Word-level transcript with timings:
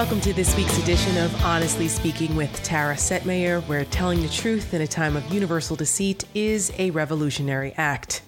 Welcome 0.00 0.22
to 0.22 0.32
this 0.32 0.56
week's 0.56 0.78
edition 0.78 1.18
of 1.18 1.44
Honestly 1.44 1.86
Speaking 1.86 2.34
with 2.34 2.50
Tara 2.62 2.94
Setmayer, 2.94 3.62
where 3.68 3.84
telling 3.84 4.22
the 4.22 4.30
truth 4.30 4.72
in 4.72 4.80
a 4.80 4.86
time 4.86 5.14
of 5.14 5.30
universal 5.30 5.76
deceit 5.76 6.24
is 6.34 6.72
a 6.78 6.90
revolutionary 6.92 7.74
act. 7.76 8.22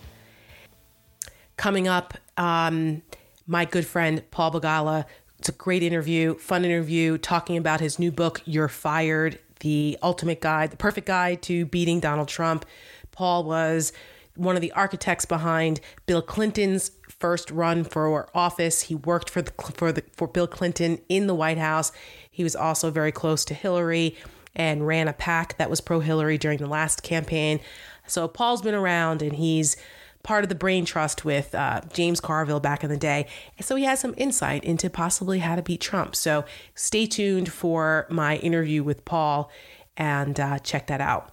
Coming 1.56 1.88
up, 1.88 2.12
um, 2.36 3.00
my 3.46 3.64
good 3.64 3.86
friend 3.86 4.22
Paul 4.30 4.52
Begala. 4.52 5.06
It's 5.38 5.48
a 5.48 5.52
great 5.52 5.82
interview, 5.82 6.34
fun 6.34 6.66
interview, 6.66 7.16
talking 7.16 7.56
about 7.56 7.80
his 7.80 7.98
new 7.98 8.12
book, 8.12 8.42
You're 8.44 8.68
Fired 8.68 9.38
The 9.60 9.96
Ultimate 10.02 10.42
Guide, 10.42 10.72
the 10.72 10.76
perfect 10.76 11.06
guide 11.06 11.40
to 11.44 11.64
beating 11.64 12.00
Donald 12.00 12.28
Trump. 12.28 12.66
Paul 13.12 13.44
was 13.44 13.94
one 14.36 14.56
of 14.56 14.60
the 14.60 14.72
architects 14.72 15.24
behind 15.24 15.80
Bill 16.04 16.20
Clinton's 16.20 16.90
first 17.22 17.52
run 17.52 17.84
for 17.84 18.28
office. 18.34 18.82
He 18.82 18.96
worked 18.96 19.30
for 19.30 19.42
the, 19.42 19.52
for 19.74 19.92
the 19.92 20.02
for 20.12 20.26
Bill 20.26 20.48
Clinton 20.48 20.98
in 21.08 21.28
the 21.28 21.34
White 21.36 21.56
House. 21.56 21.92
He 22.28 22.42
was 22.42 22.56
also 22.56 22.90
very 22.90 23.12
close 23.12 23.44
to 23.44 23.54
Hillary 23.54 24.16
and 24.56 24.86
ran 24.86 25.06
a 25.06 25.12
PAC 25.12 25.56
that 25.56 25.70
was 25.70 25.80
pro 25.80 26.00
Hillary 26.00 26.36
during 26.36 26.58
the 26.58 26.66
last 26.66 27.04
campaign. 27.04 27.60
So 28.08 28.26
Paul's 28.26 28.60
been 28.60 28.74
around 28.74 29.22
and 29.22 29.36
he's 29.36 29.76
part 30.24 30.44
of 30.44 30.48
the 30.48 30.56
brain 30.56 30.84
trust 30.84 31.24
with 31.24 31.54
uh, 31.54 31.82
James 31.92 32.20
Carville 32.20 32.60
back 32.60 32.82
in 32.82 32.90
the 32.90 32.96
day. 32.96 33.28
So 33.60 33.76
he 33.76 33.84
has 33.84 34.00
some 34.00 34.14
insight 34.16 34.64
into 34.64 34.90
possibly 34.90 35.38
how 35.38 35.54
to 35.54 35.62
beat 35.62 35.80
Trump. 35.80 36.16
So 36.16 36.44
stay 36.74 37.06
tuned 37.06 37.52
for 37.52 38.06
my 38.10 38.36
interview 38.38 38.82
with 38.82 39.04
Paul 39.04 39.48
and 39.96 40.38
uh, 40.40 40.58
check 40.58 40.88
that 40.88 41.00
out. 41.00 41.32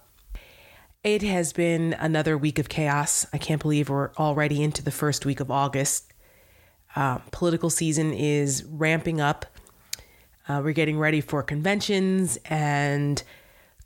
It 1.02 1.22
has 1.22 1.54
been 1.54 1.94
another 1.94 2.36
week 2.36 2.58
of 2.58 2.68
chaos. 2.68 3.26
I 3.32 3.38
can't 3.38 3.62
believe 3.62 3.88
we're 3.88 4.12
already 4.18 4.62
into 4.62 4.82
the 4.82 4.90
first 4.90 5.24
week 5.24 5.40
of 5.40 5.50
August. 5.50 6.12
Uh, 6.94 7.20
political 7.30 7.70
season 7.70 8.12
is 8.12 8.64
ramping 8.64 9.18
up. 9.18 9.46
Uh, 10.46 10.60
we're 10.62 10.74
getting 10.74 10.98
ready 10.98 11.22
for 11.22 11.42
conventions, 11.42 12.38
and 12.44 13.22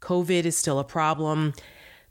COVID 0.00 0.44
is 0.44 0.58
still 0.58 0.80
a 0.80 0.84
problem. 0.84 1.55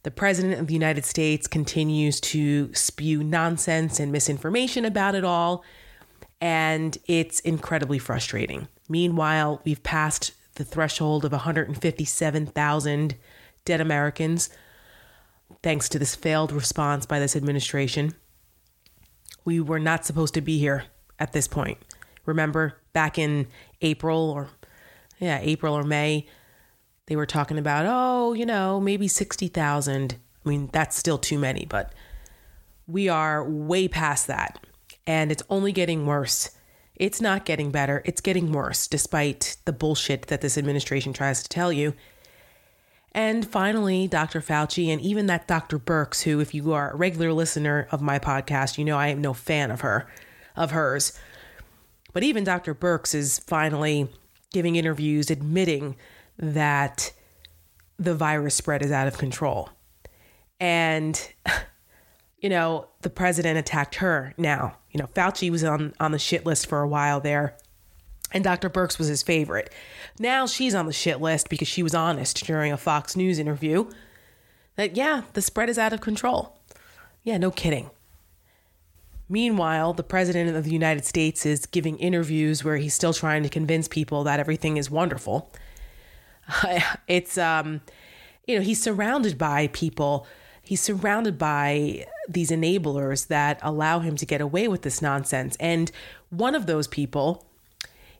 The 0.03 0.11
President 0.11 0.61
of 0.61 0.67
the 0.67 0.73
United 0.73 1.03
States 1.03 1.47
continues 1.47 2.22
to 2.22 2.73
spew 2.73 3.25
nonsense 3.25 4.00
and 4.00 4.09
misinformation 4.09 4.85
about 4.85 5.16
it 5.16 5.25
all, 5.25 5.66
and 6.39 6.97
it's 7.08 7.41
incredibly 7.41 8.00
frustrating. 8.00 8.69
Meanwhile, 8.88 9.59
we've 9.66 9.83
passed 9.83 10.31
the 10.56 10.63
threshold 10.63 11.25
of 11.25 11.33
157,000 11.33 13.16
dead 13.66 13.81
Americans 13.81 14.50
thanks 15.61 15.89
to 15.89 15.99
this 15.99 16.16
failed 16.16 16.52
response 16.52 17.05
by 17.05 17.19
this 17.19 17.36
administration. 17.36 18.13
We 19.45 19.59
were 19.59 19.80
not 19.80 20.05
supposed 20.05 20.33
to 20.35 20.41
be 20.41 20.59
here 20.59 20.85
at 21.19 21.33
this 21.33 21.47
point. 21.47 21.77
Remember 22.25 22.77
back 22.94 23.17
in 23.17 23.47
April 23.81 24.30
or, 24.30 24.50
yeah, 25.19 25.39
April 25.41 25.73
or 25.73 25.83
May, 25.83 26.27
they 27.08 27.16
were 27.16 27.25
talking 27.25 27.58
about, 27.58 27.85
oh, 27.88 28.33
you 28.33 28.45
know, 28.45 28.80
maybe 28.80 29.08
60,000. 29.08 30.16
I 30.45 30.50
mean, 30.50 30.69
that's 30.72 30.97
still 30.97 31.17
too 31.17 31.38
many, 31.38 31.66
but 31.66 31.94
we 32.88 33.09
are 33.09 33.44
way 33.47 33.88
past 33.88 34.28
that. 34.28 34.66
And 35.05 35.31
it's 35.31 35.44
only 35.50 35.72
getting 35.72 36.05
worse. 36.05 36.52
It's 36.95 37.19
not 37.19 37.45
getting 37.45 37.72
better. 37.72 38.02
It's 38.05 38.22
getting 38.22 38.52
worse, 38.52 38.88
despite 38.88 39.57
the 39.66 39.73
bullshit 39.73 40.28
that 40.28 40.41
this 40.41 40.57
administration 40.57 41.11
tries 41.11 41.44
to 41.44 41.50
tell 41.50 41.73
you. 41.73 41.94
And 43.16 43.45
finally, 43.45 44.08
Dr. 44.08 44.42
Fauci 44.42 44.88
and 44.88 45.00
even 45.02 45.28
that 45.28 45.47
Dr. 45.47 45.78
Birx, 45.78 46.23
who, 46.23 46.39
if 46.39 46.53
you 46.53 46.73
are 46.73 46.92
a 46.92 46.95
regular 46.95 47.31
listener 47.31 47.88
of 47.92 48.02
my 48.02 48.17
podcast, 48.17 48.78
you 48.78 48.86
know 48.86 48.97
I 48.97 49.08
am 49.08 49.22
no 49.22 49.33
fan 49.33 49.69
of 49.69 49.81
her, 49.81 50.08
of 50.56 50.72
hers. 50.72 51.17
But 52.11 52.23
even 52.23 52.44
Dr. 52.44 52.73
Birx 52.73 53.14
is 53.14 53.39
finally 53.39 54.09
giving 54.51 54.75
interviews 54.75 55.29
admitting 55.29 55.96
that 56.38 57.12
the 58.00 58.16
virus 58.16 58.56
spread 58.56 58.81
is 58.81 58.91
out 58.91 59.07
of 59.07 59.18
control. 59.19 59.69
And, 60.59 61.19
you 62.40 62.50
know, 62.50 62.88
the 63.01 63.12
president 63.12 63.59
attacked 63.59 63.95
her 63.95 64.34
now. 64.38 64.78
You 64.91 65.00
know, 65.00 65.07
Fauci 65.07 65.51
was 65.51 65.63
on, 65.63 65.94
on 66.00 66.12
the 66.12 66.19
shit 66.19 66.47
list 66.47 66.66
for 66.66 66.81
a 66.81 66.88
while 66.88 67.19
there 67.19 67.57
and 68.33 68.44
Dr. 68.44 68.69
Birx 68.69 68.97
was 68.97 69.07
his 69.07 69.23
favorite. 69.23 69.71
Now 70.19 70.47
she's 70.47 70.75
on 70.75 70.88
the 70.88 70.94
shit 70.94 71.21
list 71.21 71.49
because 71.49 71.67
she 71.67 71.83
was 71.83 71.94
honest 71.94 72.45
during 72.45 72.71
a 72.71 72.77
Fox 72.77 73.16
News 73.16 73.39
interview 73.39 73.89
that, 74.75 74.97
yeah, 74.97 75.21
the 75.33 75.41
spread 75.41 75.69
is 75.69 75.77
out 75.77 75.94
of 75.94 76.01
control. 76.01 76.57
Yeah, 77.23 77.38
no 77.38 77.51
kidding. 77.51 77.91
Meanwhile, 79.29 79.94
the 79.94 80.03
President 80.03 80.55
of 80.55 80.66
the 80.66 80.71
United 80.71 81.05
States 81.05 81.45
is 81.45 81.66
giving 81.66 81.97
interviews 81.97 82.63
where 82.63 82.77
he's 82.77 82.94
still 82.94 83.13
trying 83.13 83.44
to 83.44 83.49
convince 83.49 83.88
people 83.88 84.23
that 84.25 84.39
everything 84.39 84.77
is 84.77 84.89
wonderful. 84.89 85.51
It's, 87.07 87.38
um, 87.38 87.81
you 88.45 88.57
know, 88.57 88.61
he's 88.61 88.81
surrounded 88.81 89.38
by 89.38 89.67
people, 89.67 90.27
he's 90.61 90.81
surrounded 90.81 91.38
by 91.38 92.05
these 92.27 92.51
enablers 92.51 93.27
that 93.27 93.59
allow 93.61 94.00
him 94.00 94.17
to 94.17 94.25
get 94.25 94.41
away 94.41 94.67
with 94.67 94.81
this 94.81 95.01
nonsense. 95.01 95.55
And 95.59 95.89
one 96.29 96.53
of 96.53 96.65
those 96.65 96.88
people 96.88 97.45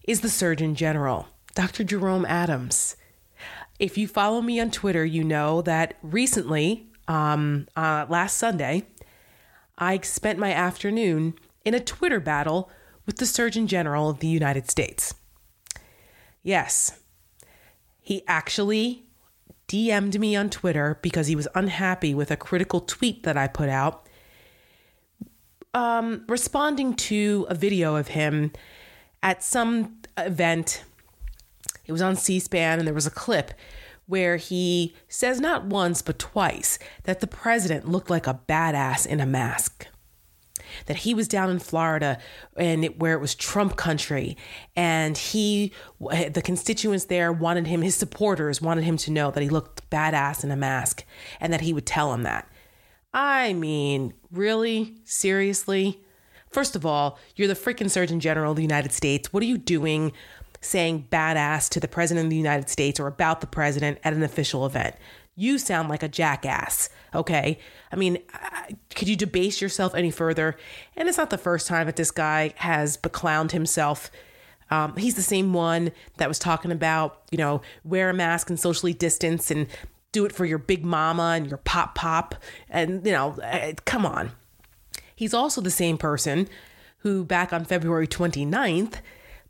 is 0.03 0.22
the 0.22 0.30
Surgeon 0.30 0.75
General, 0.75 1.28
Dr. 1.56 1.84
Jerome 1.84 2.25
Adams. 2.25 2.97
If 3.80 3.97
you 3.97 4.08
follow 4.08 4.41
me 4.41 4.59
on 4.59 4.72
Twitter, 4.72 5.06
you 5.06 5.24
know 5.24 5.62
that 5.62 5.97
recently, 6.02 6.88
um, 7.08 7.68
uh, 7.75 8.06
last 8.09 8.38
Sunday, 8.38 8.86
I 9.78 10.00
spent 10.00 10.40
my 10.40 10.52
afternoon 10.52 11.36
in 11.66 11.74
a 11.74 11.80
Twitter 11.80 12.19
battle 12.19 12.69
with 13.06 13.18
the 13.18 13.25
Surgeon 13.25 13.68
General 13.68 14.09
of 14.09 14.19
the 14.19 14.28
United 14.28 14.69
States. 14.69 15.16
Yes, 16.44 17.00
he 18.02 18.24
actually 18.28 19.06
DM'd 19.69 20.19
me 20.19 20.36
on 20.36 20.50
Twitter 20.50 21.00
because 21.02 21.28
he 21.28 21.36
was 21.36 21.47
unhappy 21.56 22.13
with 22.13 22.30
a 22.30 22.38
critical 22.38 22.81
tweet 22.81 23.24
that 23.24 23.38
I 23.38 23.47
put 23.47 23.69
out, 23.69 24.08
um, 25.74 26.25
responding 26.28 26.94
to 26.96 27.47
a 27.50 27.56
video 27.56 27.96
of 27.96 28.09
him 28.09 28.52
at 29.24 29.44
some 29.44 29.98
event. 30.18 30.84
It 31.88 31.92
was 31.92 32.04
on 32.04 32.16
C 32.16 32.40
SPAN, 32.40 32.78
and 32.78 32.88
there 32.88 32.94
was 32.94 33.08
a 33.08 33.12
clip 33.12 33.54
where 34.06 34.36
he 34.36 34.94
says 35.08 35.40
not 35.40 35.66
once 35.66 36.02
but 36.02 36.20
twice 36.20 36.78
that 37.04 37.22
the 37.22 37.28
president 37.28 37.88
looked 37.88 38.10
like 38.10 38.28
a 38.28 38.40
badass 38.48 39.08
in 39.08 39.20
a 39.20 39.26
mask. 39.26 39.88
That 40.88 40.98
he 40.98 41.14
was 41.14 41.28
down 41.28 41.50
in 41.50 41.60
Florida 41.60 42.20
and 42.58 42.84
it, 42.84 43.00
where 43.00 43.14
it 43.14 43.22
was 43.22 43.36
Trump 43.36 43.76
country, 43.76 44.36
and 44.76 45.18
he, 45.18 45.72
the 46.00 46.42
constituents 46.44 47.06
there 47.06 47.32
wanted 47.32 47.68
him, 47.68 47.82
his 47.82 47.96
supporters 47.96 48.62
wanted 48.62 48.84
him 48.84 48.98
to 48.98 49.12
know 49.12 49.32
that 49.32 49.44
he 49.44 49.50
looked 49.50 49.90
badass 49.90 50.44
in 50.44 50.52
a 50.52 50.58
mask, 50.58 51.06
and 51.40 51.54
that 51.54 51.62
he 51.62 51.74
would 51.74 51.86
tell 51.86 52.12
them 52.12 52.24
that. 52.24 52.50
I 53.14 53.54
mean, 53.54 54.16
really? 54.32 54.96
Seriously? 55.06 56.02
First 56.53 56.75
of 56.75 56.86
all, 56.86 57.18
you're 57.36 57.47
the 57.47 57.56
freaking 57.56 57.90
Surgeon 57.90 58.19
General 58.19 58.52
of 58.52 58.58
the 58.58 58.62
United 58.62 58.91
States. 58.91 59.34
What 59.34 59.41
are 59.41 59.47
you 59.47 59.58
doing 59.58 60.14
saying 60.62 61.08
badass 61.12 61.68
to 61.69 61.80
the 61.80 61.88
President 61.88 62.28
of 62.28 62.30
the 62.30 62.38
United 62.38 62.69
States 62.69 63.00
or 63.00 63.08
about 63.08 63.41
the 63.41 63.47
President 63.47 63.97
at 64.03 64.14
an 64.14 64.22
official 64.22 64.63
event? 64.63 64.96
You 65.36 65.58
sound 65.58 65.90
like 65.90 66.03
a 66.03 66.08
jackass, 66.08 66.90
okay? 67.16 67.58
I 67.92 67.96
mean, 67.96 68.19
could 68.94 69.08
you 69.08 69.16
debase 69.16 69.63
yourself 69.63 69.96
any 69.96 70.12
further? 70.12 70.56
And 70.96 71.09
it's 71.09 71.18
not 71.18 71.31
the 71.31 71.40
first 71.40 71.66
time 71.66 71.88
that 71.88 71.96
this 71.96 72.12
guy 72.12 72.53
has 72.58 72.97
beclowned 72.97 73.50
himself. 73.52 74.12
Um, 74.69 74.96
he's 74.96 75.16
the 75.16 75.24
same 75.24 75.53
one 75.53 75.92
that 76.18 76.28
was 76.28 76.38
talking 76.38 76.72
about, 76.72 77.24
you 77.31 77.40
know, 77.40 77.63
wear 77.84 78.12
a 78.12 78.13
mask 78.13 78.52
and 78.52 78.59
socially 78.59 78.94
distance 78.94 79.50
and 79.50 79.66
do 80.12 80.24
it 80.24 80.31
for 80.31 80.46
your 80.46 80.59
big 80.59 80.86
mama 80.86 81.34
and 81.36 81.47
your 81.47 81.58
pop 81.58 81.96
pop. 81.96 82.36
And, 82.69 83.03
you 83.03 83.12
know, 83.12 83.36
come 83.86 84.06
on. 84.06 84.33
He's 85.15 85.33
also 85.33 85.62
the 85.62 85.71
same 85.71 85.98
person 85.98 86.48
who, 87.00 87.24
back 87.24 87.51
on 87.54 87.65
February 87.65 88.07
29th, 88.07 88.95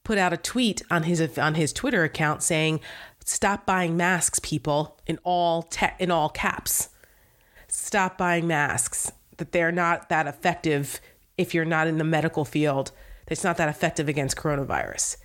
put 0.03 0.17
out 0.17 0.33
a 0.33 0.37
tweet 0.37 0.81
on 0.91 1.03
his 1.03 1.37
on 1.37 1.55
his 1.55 1.71
Twitter 1.71 2.03
account 2.03 2.43
saying, 2.43 2.79
"Stop 3.23 3.65
buying 3.65 3.95
masks, 3.95 4.39
people!" 4.39 4.97
in 5.07 5.19
all 5.23 5.63
te- 5.63 5.95
in 5.99 6.11
all 6.11 6.29
caps. 6.29 6.89
Stop 7.67 8.17
buying 8.17 8.47
masks. 8.47 9.11
That 9.37 9.51
they're 9.51 9.71
not 9.71 10.09
that 10.09 10.27
effective 10.27 10.99
if 11.37 11.53
you're 11.53 11.65
not 11.65 11.87
in 11.87 11.97
the 11.97 12.03
medical 12.03 12.45
field. 12.45 12.91
It's 13.27 13.43
not 13.43 13.57
that 13.57 13.69
effective 13.69 14.07
against 14.07 14.37
coronavirus. 14.37 15.17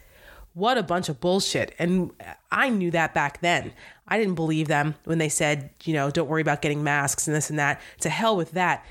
What 0.55 0.79
a 0.79 0.82
bunch 0.82 1.08
of 1.08 1.20
bullshit. 1.20 1.75
And 1.79 2.11
I 2.50 2.69
knew 2.70 2.91
that 2.93 3.12
back 3.12 3.41
then. 3.41 3.73
I 4.06 4.19
didn't 4.19 4.34
believe 4.34 4.67
them 4.67 4.94
when 5.05 5.19
they 5.19 5.29
said, 5.29 5.70
you 5.84 5.93
know, 5.93 6.11
don't 6.11 6.29
worry 6.29 6.41
about 6.41 6.62
getting 6.62 6.82
masks 6.82 7.26
and 7.26 7.37
this 7.37 7.50
and 7.50 7.58
that. 7.58 7.81
To 8.00 8.08
hell 8.08 8.37
with 8.37 8.52
that 8.52 8.84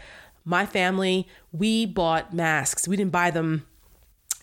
my 0.47 0.65
family, 0.65 1.27
we 1.51 1.85
bought 1.85 2.33
masks. 2.33 2.87
We 2.87 2.95
didn't 2.95 3.11
buy 3.11 3.31
them 3.31 3.67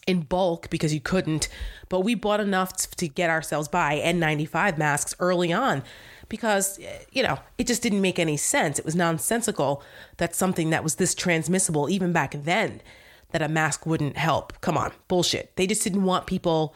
in 0.06 0.20
bulk 0.20 0.68
because 0.68 0.92
you 0.92 1.00
couldn't, 1.00 1.48
but 1.88 2.00
we 2.00 2.14
bought 2.14 2.40
enough 2.40 2.90
to 2.96 3.08
get 3.08 3.30
ourselves 3.30 3.68
by 3.68 3.96
N95 4.04 4.76
masks 4.76 5.14
early 5.18 5.50
on 5.50 5.82
because, 6.28 6.78
eh, 6.78 6.98
you 7.10 7.22
know, 7.22 7.38
it 7.56 7.66
just 7.66 7.82
didn't 7.82 8.02
make 8.02 8.18
any 8.18 8.36
sense. 8.36 8.78
It 8.78 8.84
was 8.84 8.94
nonsensical 8.94 9.82
that 10.18 10.34
something 10.34 10.68
that 10.70 10.84
was 10.84 10.96
this 10.96 11.14
transmissible, 11.14 11.88
even 11.88 12.12
back 12.12 12.34
then, 12.36 12.82
that 13.30 13.40
a 13.40 13.48
mask 13.48 13.86
wouldn't 13.86 14.18
help. 14.18 14.60
Come 14.60 14.76
on, 14.76 14.92
bullshit. 15.08 15.56
They 15.56 15.66
just 15.66 15.82
didn't 15.82 16.04
want 16.04 16.26
people 16.26 16.74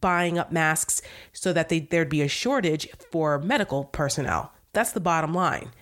buying 0.00 0.38
up 0.38 0.52
masks 0.52 1.02
so 1.32 1.52
that 1.52 1.68
they, 1.68 1.80
there'd 1.80 2.08
be 2.08 2.22
a 2.22 2.28
shortage 2.28 2.88
for 3.10 3.40
medical 3.40 3.84
personnel. 3.84 4.52
That's 4.72 4.92
the 4.92 5.00
bottom 5.00 5.34
line. 5.34 5.72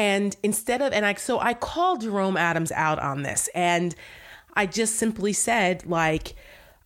And 0.00 0.34
instead 0.42 0.80
of, 0.80 0.94
and 0.94 1.04
I, 1.04 1.12
so 1.12 1.38
I 1.40 1.52
called 1.52 2.00
Jerome 2.00 2.38
Adams 2.38 2.72
out 2.72 2.98
on 2.98 3.22
this 3.22 3.50
and 3.54 3.94
I 4.54 4.64
just 4.64 4.96
simply 4.96 5.34
said, 5.34 5.84
like, 5.84 6.34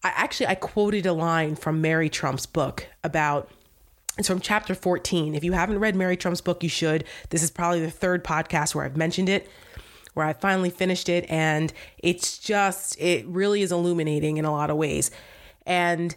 I 0.02 0.08
actually, 0.16 0.48
I 0.48 0.56
quoted 0.56 1.06
a 1.06 1.12
line 1.12 1.54
from 1.54 1.80
Mary 1.80 2.08
Trump's 2.08 2.44
book 2.44 2.88
about, 3.04 3.52
it's 4.18 4.26
from 4.26 4.40
chapter 4.40 4.74
14. 4.74 5.36
If 5.36 5.44
you 5.44 5.52
haven't 5.52 5.78
read 5.78 5.94
Mary 5.94 6.16
Trump's 6.16 6.40
book, 6.40 6.64
you 6.64 6.68
should. 6.68 7.04
This 7.30 7.44
is 7.44 7.52
probably 7.52 7.82
the 7.82 7.90
third 7.90 8.24
podcast 8.24 8.74
where 8.74 8.84
I've 8.84 8.96
mentioned 8.96 9.28
it, 9.28 9.48
where 10.14 10.26
I 10.26 10.32
finally 10.32 10.70
finished 10.70 11.08
it. 11.08 11.24
And 11.30 11.72
it's 11.98 12.36
just, 12.36 13.00
it 13.00 13.24
really 13.28 13.62
is 13.62 13.70
illuminating 13.70 14.38
in 14.38 14.44
a 14.44 14.50
lot 14.50 14.70
of 14.70 14.76
ways. 14.76 15.12
And 15.64 16.16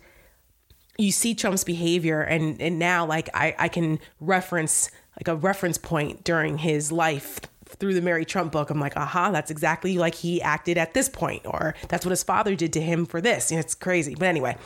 you 0.98 1.12
see 1.12 1.36
Trump's 1.36 1.64
behavior, 1.64 2.22
and, 2.22 2.60
and 2.60 2.80
now, 2.80 3.06
like, 3.06 3.30
I, 3.36 3.54
I 3.60 3.68
can 3.68 4.00
reference 4.20 4.90
like 5.18 5.28
a 5.28 5.36
reference 5.36 5.78
point 5.78 6.24
during 6.24 6.60
his 6.60 6.92
life 6.92 7.42
through 7.66 7.94
the 7.94 8.02
Mary 8.02 8.26
Trump 8.26 8.52
book. 8.52 8.70
I'm 8.70 8.80
like, 8.80 8.96
aha, 8.96 9.32
that's 9.32 9.52
exactly 9.52 9.98
like 9.98 10.16
he 10.16 10.42
acted 10.42 10.78
at 10.78 10.94
this 10.94 11.10
point, 11.10 11.42
or 11.46 11.76
that's 11.90 12.06
what 12.06 12.12
his 12.12 12.24
father 12.24 12.56
did 12.56 12.74
to 12.74 12.82
him 12.82 13.06
for 13.06 13.20
this. 13.20 13.52
It's 13.52 13.76
crazy. 13.76 14.16
But 14.16 14.28
anyway, 14.28 14.58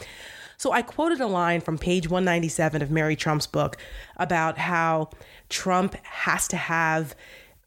so 0.57 0.71
I 0.71 0.81
quoted 0.81 1.19
a 1.21 1.27
line 1.27 1.61
from 1.61 1.77
page 1.77 2.09
197 2.09 2.81
of 2.81 2.91
Mary 2.91 3.15
Trump's 3.15 3.47
book 3.47 3.77
about 4.17 4.57
how 4.57 5.09
Trump 5.49 5.95
has 6.03 6.47
to 6.49 6.57
have 6.57 7.15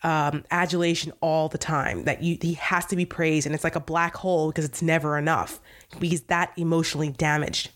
um, 0.05 0.45
adulation 0.51 1.13
all 1.21 1.49
the 1.49 1.59
time, 1.59 2.05
that 2.05 2.23
you, 2.23 2.37
he 2.41 2.55
has 2.55 2.85
to 2.87 2.97
be 2.97 3.07
praised, 3.07 3.47
and 3.47 3.55
it's 3.55 3.65
like 3.65 3.75
a 3.75 3.81
black 3.81 4.15
hole 4.15 4.49
because 4.49 4.65
it's 4.67 4.83
never 4.83 5.19
enough. 5.19 5.61
He's 6.01 6.23
that 6.25 6.53
emotionally 6.57 7.11
damaged. 7.11 7.71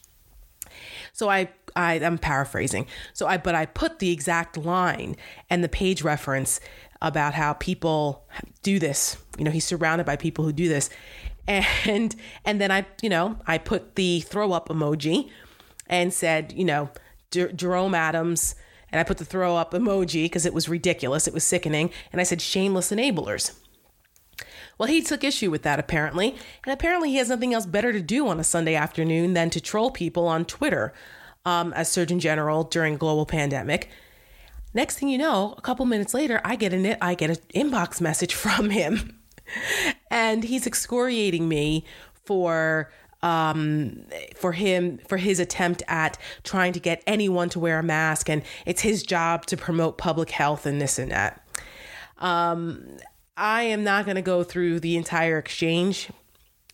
So 1.14 1.30
I, 1.30 1.48
I 1.78 1.94
am 1.94 2.18
paraphrasing. 2.18 2.86
So 3.14 3.28
I 3.28 3.36
but 3.36 3.54
I 3.54 3.64
put 3.64 4.00
the 4.00 4.10
exact 4.10 4.56
line 4.56 5.16
and 5.48 5.62
the 5.62 5.68
page 5.68 6.02
reference 6.02 6.60
about 7.00 7.34
how 7.34 7.52
people 7.52 8.26
do 8.64 8.80
this. 8.80 9.16
You 9.38 9.44
know, 9.44 9.52
he's 9.52 9.64
surrounded 9.64 10.04
by 10.04 10.16
people 10.16 10.44
who 10.44 10.52
do 10.52 10.68
this. 10.68 10.90
And 11.46 12.14
and 12.44 12.60
then 12.60 12.70
I, 12.70 12.84
you 13.00 13.08
know, 13.08 13.38
I 13.46 13.58
put 13.58 13.94
the 13.94 14.20
throw 14.20 14.52
up 14.52 14.68
emoji 14.68 15.30
and 15.86 16.12
said, 16.12 16.52
you 16.52 16.64
know, 16.64 16.90
Jerome 17.30 17.94
Adams 17.94 18.56
and 18.90 19.00
I 19.00 19.04
put 19.04 19.18
the 19.18 19.24
throw 19.24 19.56
up 19.56 19.72
emoji 19.72 20.24
because 20.24 20.44
it 20.44 20.52
was 20.52 20.68
ridiculous, 20.68 21.28
it 21.28 21.34
was 21.34 21.44
sickening, 21.44 21.90
and 22.10 22.20
I 22.20 22.24
said 22.24 22.42
shameless 22.42 22.90
enablers. 22.90 23.56
Well, 24.78 24.88
he 24.88 25.00
took 25.00 25.24
issue 25.24 25.50
with 25.50 25.62
that 25.62 25.78
apparently, 25.78 26.36
and 26.64 26.72
apparently 26.72 27.10
he 27.10 27.16
has 27.16 27.28
nothing 27.28 27.54
else 27.54 27.66
better 27.66 27.92
to 27.92 28.00
do 28.00 28.28
on 28.28 28.40
a 28.40 28.44
Sunday 28.44 28.74
afternoon 28.74 29.34
than 29.34 29.50
to 29.50 29.60
troll 29.60 29.90
people 29.90 30.26
on 30.26 30.44
Twitter 30.44 30.92
um, 31.48 31.72
as 31.72 31.90
Surgeon 31.90 32.20
General 32.20 32.64
during 32.64 32.96
global 32.96 33.24
pandemic. 33.24 33.88
Next 34.74 34.98
thing 34.98 35.08
you 35.08 35.16
know, 35.16 35.54
a 35.56 35.60
couple 35.62 35.86
minutes 35.86 36.12
later, 36.12 36.40
I 36.44 36.56
get 36.56 36.72
an 36.74 36.96
I 37.00 37.14
get 37.14 37.30
an 37.30 37.36
inbox 37.54 38.00
message 38.00 38.34
from 38.44 38.70
him, 38.70 39.18
and 40.10 40.44
he's 40.44 40.66
excoriating 40.66 41.48
me 41.48 41.84
for 42.26 42.92
um, 43.22 44.04
for 44.36 44.52
him 44.52 44.98
for 45.08 45.16
his 45.16 45.40
attempt 45.40 45.82
at 45.88 46.18
trying 46.44 46.74
to 46.74 46.80
get 46.80 47.02
anyone 47.06 47.48
to 47.50 47.58
wear 47.58 47.78
a 47.78 47.82
mask, 47.82 48.28
and 48.28 48.42
it's 48.66 48.82
his 48.82 49.02
job 49.02 49.46
to 49.46 49.56
promote 49.56 49.96
public 49.96 50.30
health 50.30 50.66
and 50.66 50.80
this 50.80 50.98
and 50.98 51.10
that. 51.10 51.42
Um, 52.18 52.98
I 53.36 53.62
am 53.62 53.84
not 53.84 54.04
going 54.04 54.16
to 54.16 54.22
go 54.22 54.42
through 54.42 54.80
the 54.80 54.96
entire 54.96 55.38
exchange 55.38 56.10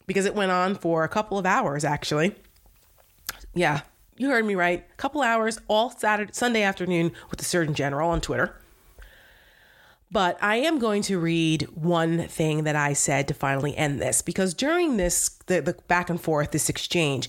because 0.06 0.24
it 0.24 0.34
went 0.34 0.50
on 0.50 0.74
for 0.74 1.04
a 1.04 1.08
couple 1.08 1.38
of 1.38 1.46
hours, 1.46 1.84
actually. 1.84 2.34
Yeah, 3.54 3.82
you 4.16 4.30
heard 4.30 4.44
me 4.44 4.54
right. 4.54 4.84
A 4.90 4.96
couple 4.96 5.22
hours 5.22 5.58
all 5.68 5.90
Saturday, 5.90 6.32
Sunday 6.32 6.62
afternoon 6.62 7.12
with 7.30 7.38
the 7.38 7.44
Surgeon 7.44 7.74
General 7.74 8.10
on 8.10 8.20
Twitter. 8.20 8.56
But 10.10 10.38
I 10.40 10.56
am 10.56 10.78
going 10.78 11.02
to 11.02 11.18
read 11.18 11.62
one 11.74 12.28
thing 12.28 12.64
that 12.64 12.76
I 12.76 12.92
said 12.92 13.26
to 13.28 13.34
finally 13.34 13.76
end 13.76 14.00
this 14.00 14.22
because 14.22 14.54
during 14.54 14.96
this, 14.96 15.40
the, 15.46 15.60
the 15.60 15.72
back 15.88 16.08
and 16.08 16.20
forth, 16.20 16.52
this 16.52 16.68
exchange, 16.68 17.28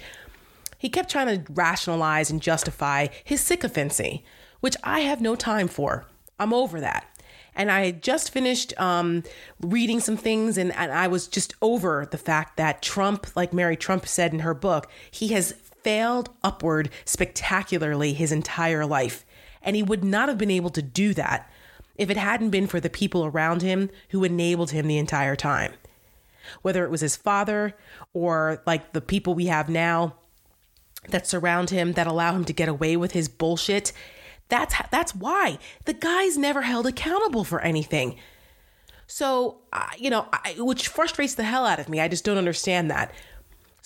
he 0.78 0.90
kept 0.90 1.10
trying 1.10 1.44
to 1.44 1.52
rationalize 1.52 2.30
and 2.30 2.42
justify 2.42 3.08
his 3.24 3.42
sycophancy, 3.42 4.24
which 4.60 4.76
I 4.84 5.00
have 5.00 5.20
no 5.20 5.36
time 5.36 5.68
for. 5.68 6.06
I'm 6.38 6.54
over 6.54 6.80
that 6.80 7.16
and 7.56 7.72
I 7.72 7.86
had 7.86 8.04
just 8.04 8.32
finished 8.32 8.80
um, 8.80 9.24
reading 9.62 10.00
some 10.00 10.18
things, 10.18 10.58
and, 10.58 10.76
and 10.76 10.92
I 10.92 11.08
was 11.08 11.28
just 11.28 11.56
over 11.62 12.06
the 12.10 12.18
fact 12.18 12.58
that 12.58 12.82
Trump, 12.82 13.28
like 13.36 13.54
Mary 13.54 13.78
Trump 13.78 14.06
said 14.06 14.34
in 14.34 14.40
her 14.40 14.54
book, 14.54 14.90
he 15.10 15.30
has 15.30 15.54
failed 15.86 16.32
upward 16.44 16.90
spectacularly 17.06 18.14
his 18.14 18.32
entire 18.32 18.88
life. 18.88 19.24
And 19.62 19.76
he 19.76 19.84
would 19.84 20.04
not 20.04 20.30
have 20.30 20.38
been 20.40 20.50
able 20.50 20.72
to 20.72 20.82
do 20.82 21.14
that 21.14 21.48
if 21.96 22.10
it 22.10 22.18
hadn't 22.18 22.50
been 22.50 22.66
for 22.66 22.80
the 22.80 22.90
people 22.90 23.24
around 23.24 23.62
him 23.62 23.92
who 24.10 24.24
enabled 24.24 24.72
him 24.72 24.88
the 24.88 24.98
entire 24.98 25.36
time. 25.36 25.74
Whether 26.64 26.84
it 26.86 26.92
was 26.92 27.02
his 27.02 27.16
father 27.16 27.76
or 28.14 28.64
like 28.66 28.94
the 28.94 29.02
people 29.02 29.36
we 29.36 29.46
have 29.46 29.70
now 29.70 30.16
that 31.10 31.28
surround 31.28 31.70
him 31.70 31.94
that 31.94 32.08
allow 32.08 32.34
him 32.34 32.46
to 32.46 32.54
get 32.54 32.68
away 32.68 32.98
with 32.98 33.12
his 33.12 33.30
bullshit 33.30 33.94
that's 34.50 34.76
that's 34.92 35.16
why 35.16 35.58
the 35.86 35.94
guy's 35.94 36.38
never 36.38 36.62
held 36.62 36.86
accountable 36.86 37.44
for 37.44 37.62
anything. 37.62 38.16
So, 39.08 39.60
uh, 39.72 39.88
you 39.98 40.10
know, 40.10 40.28
I, 40.32 40.56
which 40.58 40.88
frustrates 40.88 41.36
the 41.36 41.44
hell 41.44 41.66
out 41.66 41.80
of 41.80 41.90
me. 41.90 42.00
I 42.00 42.08
just 42.08 42.24
don't 42.24 42.38
understand 42.38 42.90
that. 42.92 43.12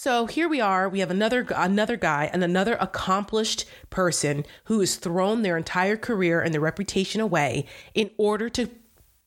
So 0.01 0.27
here 0.27 0.47
we 0.47 0.61
are. 0.61 0.87
We 0.87 1.01
have 1.01 1.11
another 1.11 1.45
another 1.53 1.97
guy 1.97 2.29
and 2.31 2.41
another 2.41 2.77
accomplished 2.79 3.65
person 3.89 4.45
who 4.63 4.79
has 4.79 4.95
thrown 4.95 5.41
their 5.41 5.57
entire 5.57 5.97
career 5.97 6.39
and 6.39 6.53
their 6.53 6.61
reputation 6.61 7.19
away 7.19 7.65
in 7.93 8.09
order 8.15 8.47
to 8.47 8.69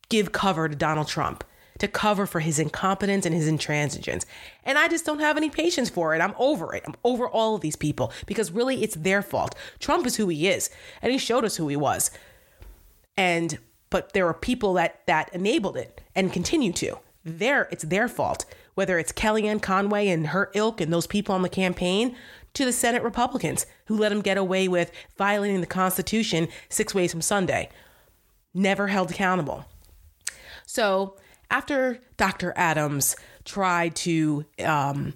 give 0.08 0.32
cover 0.32 0.70
to 0.70 0.74
Donald 0.74 1.08
Trump 1.08 1.44
to 1.78 1.88
cover 1.88 2.24
for 2.24 2.40
his 2.40 2.58
incompetence 2.58 3.26
and 3.26 3.34
his 3.34 3.50
intransigence. 3.50 4.24
And 4.64 4.78
I 4.78 4.88
just 4.88 5.04
don't 5.04 5.18
have 5.18 5.36
any 5.36 5.50
patience 5.50 5.90
for 5.90 6.14
it. 6.14 6.22
I'm 6.22 6.34
over 6.38 6.74
it. 6.74 6.84
I'm 6.86 6.94
over 7.04 7.28
all 7.28 7.54
of 7.54 7.60
these 7.60 7.76
people 7.76 8.10
because 8.24 8.50
really 8.50 8.82
it's 8.82 8.94
their 8.94 9.20
fault. 9.20 9.54
Trump 9.78 10.06
is 10.06 10.16
who 10.16 10.28
he 10.28 10.48
is, 10.48 10.70
and 11.02 11.12
he 11.12 11.18
showed 11.18 11.44
us 11.44 11.56
who 11.56 11.68
he 11.68 11.76
was. 11.76 12.10
And 13.14 13.58
but 13.90 14.14
there 14.14 14.26
are 14.26 14.32
people 14.32 14.72
that 14.72 15.02
that 15.04 15.34
enabled 15.34 15.76
it 15.76 16.00
and 16.14 16.32
continue 16.32 16.72
to. 16.72 16.98
There, 17.24 17.68
it's 17.70 17.84
their 17.84 18.08
fault. 18.08 18.46
Whether 18.74 18.98
it's 18.98 19.12
Kellyanne 19.12 19.60
Conway 19.60 20.08
and 20.08 20.28
her 20.28 20.50
ilk 20.54 20.80
and 20.80 20.92
those 20.92 21.06
people 21.06 21.34
on 21.34 21.42
the 21.42 21.48
campaign, 21.48 22.16
to 22.54 22.64
the 22.64 22.72
Senate 22.72 23.02
Republicans 23.02 23.66
who 23.86 23.96
let 23.96 24.12
him 24.12 24.20
get 24.20 24.36
away 24.36 24.68
with 24.68 24.92
violating 25.16 25.60
the 25.60 25.66
Constitution 25.66 26.48
six 26.68 26.94
ways 26.94 27.10
from 27.10 27.22
Sunday. 27.22 27.68
Never 28.54 28.88
held 28.88 29.10
accountable. 29.10 29.64
So 30.66 31.16
after 31.50 32.00
Dr. 32.16 32.52
Adams 32.56 33.16
tried 33.44 33.96
to 33.96 34.44
um, 34.64 35.14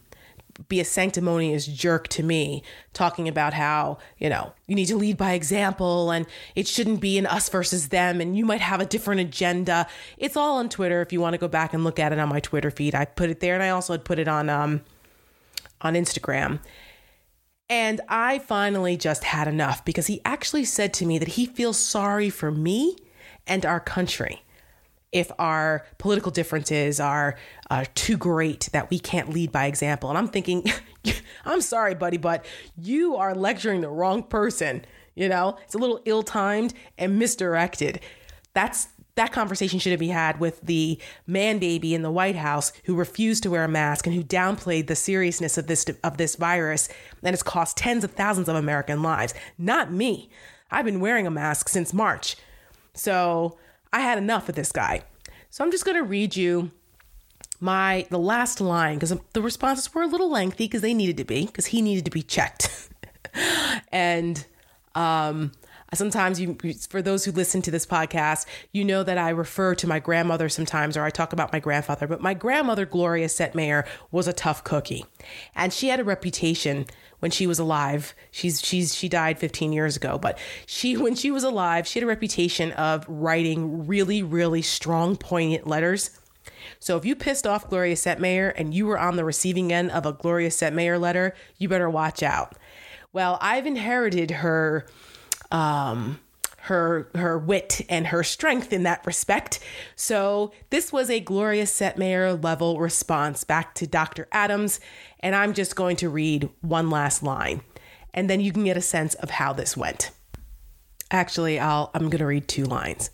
be 0.69 0.81
a 0.81 0.85
sanctimonious 0.85 1.67
jerk 1.67 2.09
to 2.09 2.23
me, 2.23 2.63
talking 2.93 3.29
about 3.29 3.53
how, 3.53 3.99
you 4.19 4.29
know, 4.29 4.53
you 4.67 4.75
need 4.75 4.87
to 4.87 4.97
lead 4.97 5.17
by 5.17 5.33
example 5.33 6.11
and 6.11 6.27
it 6.55 6.67
shouldn't 6.67 7.01
be 7.01 7.19
an 7.19 7.27
us 7.27 7.49
versus 7.49 7.89
them 7.89 8.21
and 8.21 8.37
you 8.37 8.45
might 8.45 8.61
have 8.61 8.81
a 8.81 8.87
different 8.87 9.21
agenda. 9.21 9.87
It's 10.19 10.37
all 10.37 10.57
on 10.57 10.69
Twitter 10.69 11.03
if 11.03 11.13
you 11.13 11.21
want 11.21 11.35
to 11.35 11.39
go 11.39 11.49
back 11.49 11.75
and 11.75 11.85
look 11.85 11.99
at 11.99 12.13
it 12.13 12.19
on 12.19 12.29
my 12.29 12.41
Twitter 12.41 12.71
feed. 12.71 12.95
I 12.95 13.05
put 13.05 13.31
it 13.31 13.41
there 13.41 13.55
and 13.55 13.63
I 13.63 13.71
also 13.71 13.93
had 13.93 14.05
put 14.05 14.19
it 14.19 14.29
on 14.29 14.49
um 14.49 14.83
on 15.81 15.95
Instagram. 15.95 16.61
And 17.69 18.01
I 18.09 18.39
finally 18.39 18.97
just 18.97 19.25
had 19.25 19.49
enough 19.49 19.85
because 19.85 20.07
he 20.07 20.21
actually 20.25 20.65
said 20.65 20.95
to 20.95 21.07
me 21.07 21.19
that 21.19 21.29
he 21.29 21.47
feels 21.47 21.79
sorry 21.79 22.31
for 22.31 22.51
me 22.51 22.97
and 23.47 23.67
our 23.67 23.81
country 23.81 24.43
if 25.17 25.33
our 25.39 25.87
political 25.97 26.31
differences 26.31 27.01
are 27.01 27.37
uh, 27.71 27.87
too 27.95 28.19
great 28.19 28.69
that 28.73 28.91
we 28.91 28.99
can't 28.99 29.31
lead 29.31 29.51
by 29.51 29.65
example. 29.65 30.11
And 30.11 30.19
I'm 30.19 30.29
thinking, 30.29 30.65
I'm 31.47 31.63
sorry, 31.63 31.95
buddy, 31.95 32.19
but 32.19 32.45
you 32.77 33.17
are 33.17 33.35
lecturing 33.35 33.81
the 33.81 33.89
wrong 33.89 34.23
person. 34.23 34.85
You 35.15 35.31
know, 35.31 35.57
it's 35.65 35.75
a 35.75 35.79
little 35.79 36.03
ill 36.05 36.23
timed 36.23 36.75
and 36.99 37.19
misdirected. 37.19 38.01
That's 38.53 38.89
that 39.15 39.33
conversation 39.33 39.79
should 39.79 39.93
have 39.93 40.01
been 40.01 40.11
had 40.11 40.39
with 40.39 40.61
the 40.61 41.01
man 41.27 41.59
baby 41.59 41.95
in 41.95 42.03
the 42.03 42.11
White 42.11 42.37
House 42.37 42.71
who 42.85 42.95
refused 42.95 43.43
to 43.45 43.51
wear 43.51 43.65
a 43.65 43.69
mask 43.69 44.07
and 44.07 44.15
who 44.15 44.23
downplayed 44.23 44.87
the 44.87 44.97
seriousness 44.97 45.57
of 45.57 45.67
this 45.67 45.87
of 46.05 46.19
this 46.19 46.37
virus 46.37 46.91
and 47.23 47.33
it's 47.33 47.43
cost 47.43 47.79
tens 47.79 48.05
of 48.05 48.11
thousands 48.11 48.51
of 48.51 48.57
American 48.57 49.03
lives. 49.03 49.33
Not 49.57 49.91
me. 49.91 50.29
I've 50.71 50.85
been 50.85 51.01
wearing 51.01 51.27
a 51.27 51.31
mask 51.31 51.71
since 51.71 51.95
March. 51.95 52.37
So 52.93 53.57
I 53.97 54.01
had 54.01 54.19
enough 54.19 54.51
of 54.51 54.55
this 54.55 54.73
guy. 54.73 55.05
So 55.49 55.65
I'm 55.65 55.71
just 55.71 55.87
going 55.87 55.97
to 55.97 56.03
read 56.03 56.37
you 56.37 56.71
my 57.61 58.07
the 58.11 58.19
last 58.19 58.61
line 58.61 58.97
because 58.99 59.17
the 59.33 59.41
responses 59.41 59.95
were 59.95 60.03
a 60.03 60.07
little 60.07 60.29
lengthy 60.29 60.65
because 60.65 60.83
they 60.83 60.93
needed 60.93 61.17
to 61.17 61.25
be 61.25 61.47
because 61.47 61.67
he 61.67 61.81
needed 61.81 62.05
to 62.05 62.11
be 62.11 62.23
checked. 62.23 62.91
and 63.93 64.45
um 64.95 65.51
sometimes 65.95 66.39
you 66.39 66.59
for 66.91 67.01
those 67.01 67.25
who 67.25 67.33
listen 67.33 67.63
to 67.63 67.71
this 67.71 67.87
podcast 67.87 68.45
you 68.73 68.85
know 68.85 69.03
that 69.03 69.17
i 69.17 69.31
refer 69.31 69.75
to 69.75 69.87
my 69.87 69.99
grandmother 69.99 70.49
sometimes 70.49 70.97
or 70.97 71.05
i 71.05 71.11
talk 71.11 71.33
about 71.33 71.53
my 71.53 71.61
grandfather 71.61 72.07
but 72.07 72.21
my 72.21 72.35
grandmother 72.35 72.85
gloria 72.85 73.27
setmayer 73.27 73.87
was 74.11 74.27
a 74.27 74.33
tough 74.33 74.65
cookie 74.65 75.05
and 75.55 75.73
she 75.73 75.89
had 75.89 76.01
a 76.01 76.05
reputation 76.05 76.85
when 77.21 77.31
she 77.31 77.47
was 77.47 77.59
alive. 77.59 78.15
She's 78.31 78.61
she's 78.61 78.95
she 78.95 79.09
died 79.09 79.39
15 79.39 79.73
years 79.73 79.97
ago, 79.97 80.19
but 80.19 80.39
she 80.67 80.97
when 80.97 81.15
she 81.15 81.31
was 81.31 81.45
alive, 81.45 81.87
she 81.87 81.99
had 81.99 82.05
a 82.05 82.09
reputation 82.09 82.73
of 82.73 83.05
writing 83.09 83.87
really 83.87 84.23
really 84.23 84.63
strong 84.63 85.17
poignant 85.17 85.67
letters. 85.67 86.19
So 86.79 86.97
if 86.97 87.05
you 87.05 87.17
pissed 87.17 87.47
off 87.47 87.69
Gloria 87.69 87.95
Setmayer 87.95 88.53
and 88.57 88.75
you 88.75 88.87
were 88.87 88.99
on 88.99 89.17
the 89.17 89.25
receiving 89.25 89.73
end 89.73 89.91
of 89.91 90.07
a 90.07 90.13
Gloria 90.13 90.51
Setmayer 90.51 91.01
letter, 91.01 91.35
you 91.59 91.69
better 91.69 91.91
watch 91.91 92.23
out. 92.23 92.57
Well, 93.13 93.39
I've 93.41 93.67
inherited 93.67 94.31
her 94.31 94.87
um 95.51 96.21
her 96.67 97.09
her 97.15 97.39
wit 97.39 97.81
and 97.89 98.09
her 98.09 98.25
strength 98.25 98.73
in 98.73 98.83
that 98.83 99.07
respect. 99.07 99.61
So 99.95 100.53
this 100.71 100.93
was 100.93 101.11
a 101.11 101.21
Gloria 101.21 101.65
Setmayer 101.65 102.43
level 102.43 102.81
response 102.81 103.45
back 103.45 103.75
to 103.75 103.87
Dr. 103.87 104.27
Adams, 104.33 104.81
and 105.21 105.37
I'm 105.37 105.55
just 105.55 105.77
going 105.77 105.97
to 105.97 106.09
read 106.09 106.49
one 106.63 106.91
last 106.91 107.23
line, 107.23 107.61
and 108.13 108.29
then 108.29 108.41
you 108.41 108.53
can 108.53 108.65
get 108.65 108.77
a 108.77 108.83
sense 108.83 109.15
of 109.15 109.31
how 109.31 109.53
this 109.53 109.77
went. 109.77 110.11
Actually, 111.11 111.61
I'll 111.61 111.91
I'm 111.95 112.11
going 112.11 112.19
to 112.19 112.27
read 112.27 112.49
two 112.49 112.65
lines. 112.65 113.11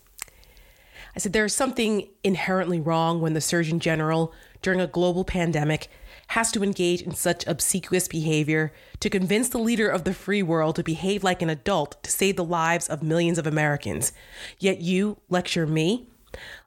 I 1.14 1.18
said 1.18 1.34
there 1.34 1.44
is 1.44 1.54
something 1.54 2.08
inherently 2.24 2.80
wrong 2.80 3.20
when 3.20 3.34
the 3.34 3.42
Surgeon 3.42 3.80
General 3.80 4.32
during 4.62 4.80
a 4.80 4.86
global 4.86 5.24
pandemic 5.24 5.88
has 6.32 6.50
to 6.50 6.62
engage 6.62 7.02
in 7.02 7.14
such 7.14 7.46
obsequious 7.46 8.08
behavior 8.08 8.72
to 9.00 9.10
convince 9.10 9.50
the 9.50 9.58
leader 9.58 9.86
of 9.86 10.04
the 10.04 10.14
free 10.14 10.42
world 10.42 10.76
to 10.76 10.82
behave 10.82 11.22
like 11.22 11.42
an 11.42 11.50
adult 11.50 12.02
to 12.02 12.10
save 12.10 12.36
the 12.36 12.44
lives 12.44 12.88
of 12.88 13.02
millions 13.02 13.36
of 13.36 13.46
Americans. 13.46 14.14
Yet 14.58 14.80
you 14.80 15.18
lecture 15.28 15.66
me? 15.66 16.08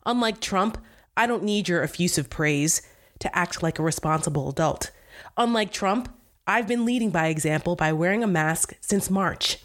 Unlike 0.05 0.39
Trump, 0.39 0.77
I 1.17 1.25
don't 1.25 1.43
need 1.43 1.67
your 1.67 1.81
effusive 1.81 2.29
praise 2.29 2.83
to 3.17 3.35
act 3.35 3.63
like 3.63 3.79
a 3.79 3.83
responsible 3.83 4.49
adult. 4.49 4.91
Unlike 5.35 5.71
Trump, 5.71 6.15
I've 6.45 6.67
been 6.67 6.85
leading 6.85 7.09
by 7.09 7.27
example 7.27 7.75
by 7.75 7.91
wearing 7.91 8.23
a 8.23 8.27
mask 8.27 8.75
since 8.81 9.09
March. 9.09 9.57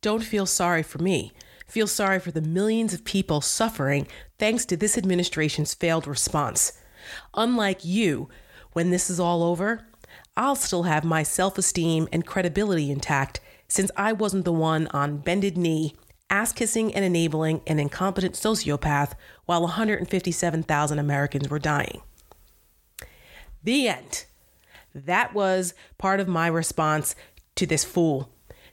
Don't 0.00 0.22
feel 0.22 0.46
sorry 0.46 0.84
for 0.84 0.98
me. 0.98 1.32
Feel 1.66 1.88
sorry 1.88 2.20
for 2.20 2.30
the 2.30 2.40
millions 2.40 2.94
of 2.94 3.04
people 3.04 3.40
suffering 3.40 4.06
thanks 4.38 4.64
to 4.66 4.76
this 4.76 4.96
administration's 4.96 5.74
failed 5.74 6.06
response. 6.06 6.74
Unlike 7.34 7.84
you, 7.84 8.28
when 8.72 8.90
this 8.90 9.08
is 9.08 9.20
all 9.20 9.42
over, 9.42 9.86
I'll 10.36 10.56
still 10.56 10.84
have 10.84 11.04
my 11.04 11.22
self 11.22 11.58
esteem 11.58 12.08
and 12.12 12.26
credibility 12.26 12.90
intact 12.90 13.40
since 13.68 13.90
I 13.96 14.12
wasn't 14.12 14.44
the 14.44 14.52
one 14.52 14.88
on 14.88 15.18
bended 15.18 15.56
knee, 15.56 15.94
ass 16.28 16.52
kissing 16.52 16.94
and 16.94 17.04
enabling 17.04 17.60
an 17.66 17.78
incompetent 17.78 18.34
sociopath 18.34 19.12
while 19.46 19.62
157,000 19.62 20.98
Americans 20.98 21.48
were 21.48 21.58
dying. 21.58 22.02
The 23.62 23.88
end. 23.88 24.24
That 24.94 25.34
was 25.34 25.74
part 25.98 26.20
of 26.20 26.28
my 26.28 26.46
response 26.46 27.16
to 27.56 27.66
this 27.66 27.84
fool. 27.84 28.30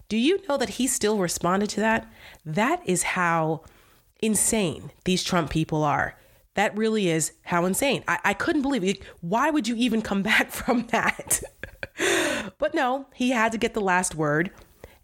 Do 0.09 0.17
you 0.17 0.41
know 0.47 0.57
that 0.57 0.71
he 0.71 0.87
still 0.87 1.17
responded 1.17 1.69
to 1.69 1.79
that? 1.79 2.11
That 2.45 2.81
is 2.85 3.03
how 3.03 3.61
insane 4.21 4.91
these 5.05 5.23
Trump 5.23 5.49
people 5.49 5.83
are. 5.83 6.15
That 6.55 6.75
really 6.77 7.09
is 7.09 7.33
how 7.43 7.65
insane. 7.65 8.03
I, 8.07 8.19
I 8.23 8.33
couldn't 8.33 8.61
believe 8.61 8.83
it. 8.83 9.03
Why 9.21 9.49
would 9.49 9.67
you 9.67 9.75
even 9.75 10.01
come 10.01 10.21
back 10.31 10.51
from 10.51 10.87
that? 10.87 11.41
but 12.57 12.73
no, 12.73 13.07
he 13.13 13.31
had 13.31 13.51
to 13.51 13.57
get 13.57 13.73
the 13.73 13.81
last 13.81 14.15
word. 14.15 14.51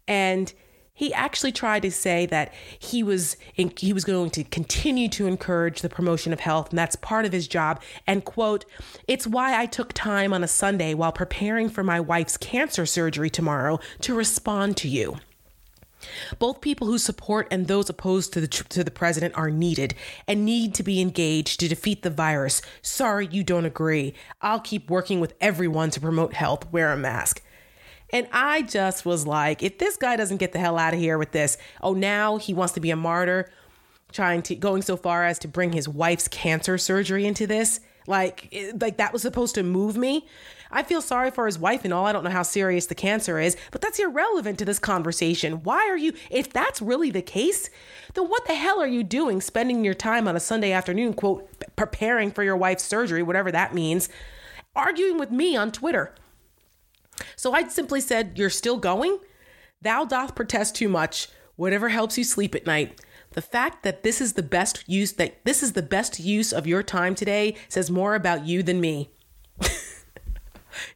And 0.06 0.52
he 0.98 1.14
actually 1.14 1.52
tried 1.52 1.82
to 1.82 1.92
say 1.92 2.26
that 2.26 2.52
he 2.76 3.04
was 3.04 3.36
in, 3.54 3.72
he 3.78 3.92
was 3.92 4.04
going 4.04 4.30
to 4.30 4.42
continue 4.42 5.08
to 5.10 5.28
encourage 5.28 5.80
the 5.80 5.88
promotion 5.88 6.32
of 6.32 6.40
health 6.40 6.70
and 6.70 6.78
that's 6.78 6.96
part 6.96 7.24
of 7.24 7.30
his 7.30 7.46
job 7.46 7.80
and 8.04 8.24
quote 8.24 8.64
it's 9.06 9.24
why 9.24 9.60
I 9.60 9.66
took 9.66 9.92
time 9.92 10.32
on 10.32 10.42
a 10.42 10.48
Sunday 10.48 10.94
while 10.94 11.12
preparing 11.12 11.68
for 11.68 11.84
my 11.84 12.00
wife's 12.00 12.36
cancer 12.36 12.84
surgery 12.84 13.30
tomorrow 13.30 13.78
to 14.00 14.12
respond 14.12 14.76
to 14.78 14.88
you 14.88 15.18
both 16.38 16.60
people 16.60 16.86
who 16.86 16.98
support 16.98 17.48
and 17.50 17.66
those 17.66 17.90
opposed 17.90 18.32
to 18.32 18.40
the 18.40 18.48
to 18.48 18.84
the 18.84 18.90
president 18.90 19.34
are 19.36 19.50
needed 19.50 19.94
and 20.26 20.44
need 20.44 20.74
to 20.74 20.82
be 20.82 21.00
engaged 21.00 21.60
to 21.60 21.68
defeat 21.68 22.02
the 22.02 22.10
virus. 22.10 22.62
Sorry 22.82 23.28
you 23.30 23.42
don't 23.42 23.64
agree. 23.64 24.14
I'll 24.40 24.60
keep 24.60 24.90
working 24.90 25.20
with 25.20 25.34
everyone 25.40 25.90
to 25.90 26.00
promote 26.00 26.34
health. 26.34 26.70
Wear 26.72 26.92
a 26.92 26.96
mask. 26.96 27.42
And 28.10 28.26
I 28.32 28.62
just 28.62 29.04
was 29.04 29.26
like, 29.26 29.62
if 29.62 29.78
this 29.78 29.96
guy 29.96 30.16
doesn't 30.16 30.38
get 30.38 30.52
the 30.52 30.58
hell 30.58 30.78
out 30.78 30.94
of 30.94 31.00
here 31.00 31.18
with 31.18 31.32
this, 31.32 31.58
oh 31.82 31.92
now 31.92 32.38
he 32.38 32.54
wants 32.54 32.72
to 32.74 32.80
be 32.80 32.90
a 32.90 32.96
martyr, 32.96 33.50
trying 34.12 34.42
to 34.42 34.54
going 34.54 34.82
so 34.82 34.96
far 34.96 35.26
as 35.26 35.38
to 35.40 35.48
bring 35.48 35.72
his 35.72 35.88
wife's 35.88 36.28
cancer 36.28 36.78
surgery 36.78 37.26
into 37.26 37.46
this. 37.46 37.80
Like 38.06 38.48
eh, 38.52 38.72
like 38.80 38.96
that 38.96 39.12
was 39.12 39.22
supposed 39.22 39.54
to 39.56 39.62
move 39.62 39.96
me. 39.96 40.26
I 40.70 40.82
feel 40.82 41.00
sorry 41.00 41.30
for 41.30 41.46
his 41.46 41.58
wife 41.58 41.84
and 41.84 41.92
all. 41.92 42.06
I 42.06 42.12
don't 42.12 42.24
know 42.24 42.30
how 42.30 42.42
serious 42.42 42.86
the 42.86 42.94
cancer 42.94 43.38
is, 43.38 43.56
but 43.70 43.80
that's 43.80 43.98
irrelevant 43.98 44.58
to 44.58 44.64
this 44.64 44.78
conversation. 44.78 45.62
Why 45.62 45.88
are 45.88 45.96
you, 45.96 46.12
if 46.30 46.52
that's 46.52 46.82
really 46.82 47.10
the 47.10 47.22
case, 47.22 47.70
then 48.14 48.28
what 48.28 48.46
the 48.46 48.54
hell 48.54 48.80
are 48.80 48.86
you 48.86 49.02
doing 49.02 49.40
spending 49.40 49.84
your 49.84 49.94
time 49.94 50.28
on 50.28 50.36
a 50.36 50.40
Sunday 50.40 50.72
afternoon, 50.72 51.14
quote, 51.14 51.48
preparing 51.76 52.30
for 52.30 52.42
your 52.42 52.56
wife's 52.56 52.84
surgery, 52.84 53.22
whatever 53.22 53.50
that 53.52 53.74
means, 53.74 54.08
arguing 54.76 55.18
with 55.18 55.30
me 55.30 55.56
on 55.56 55.72
Twitter? 55.72 56.14
So 57.36 57.52
I 57.52 57.68
simply 57.68 58.00
said, 58.00 58.32
You're 58.36 58.50
still 58.50 58.76
going? 58.76 59.18
Thou 59.80 60.04
doth 60.04 60.34
protest 60.34 60.74
too 60.74 60.88
much. 60.88 61.28
Whatever 61.56 61.88
helps 61.88 62.18
you 62.18 62.24
sleep 62.24 62.54
at 62.54 62.66
night. 62.66 63.00
The 63.32 63.42
fact 63.42 63.82
that 63.82 64.02
this 64.02 64.20
is 64.20 64.34
the 64.34 64.42
best 64.42 64.84
use 64.88 65.12
that 65.14 65.44
this 65.44 65.62
is 65.62 65.72
the 65.72 65.82
best 65.82 66.18
use 66.18 66.52
of 66.52 66.66
your 66.66 66.82
time 66.82 67.14
today 67.14 67.56
says 67.68 67.90
more 67.90 68.14
about 68.14 68.46
you 68.46 68.62
than 68.62 68.80
me 68.80 69.10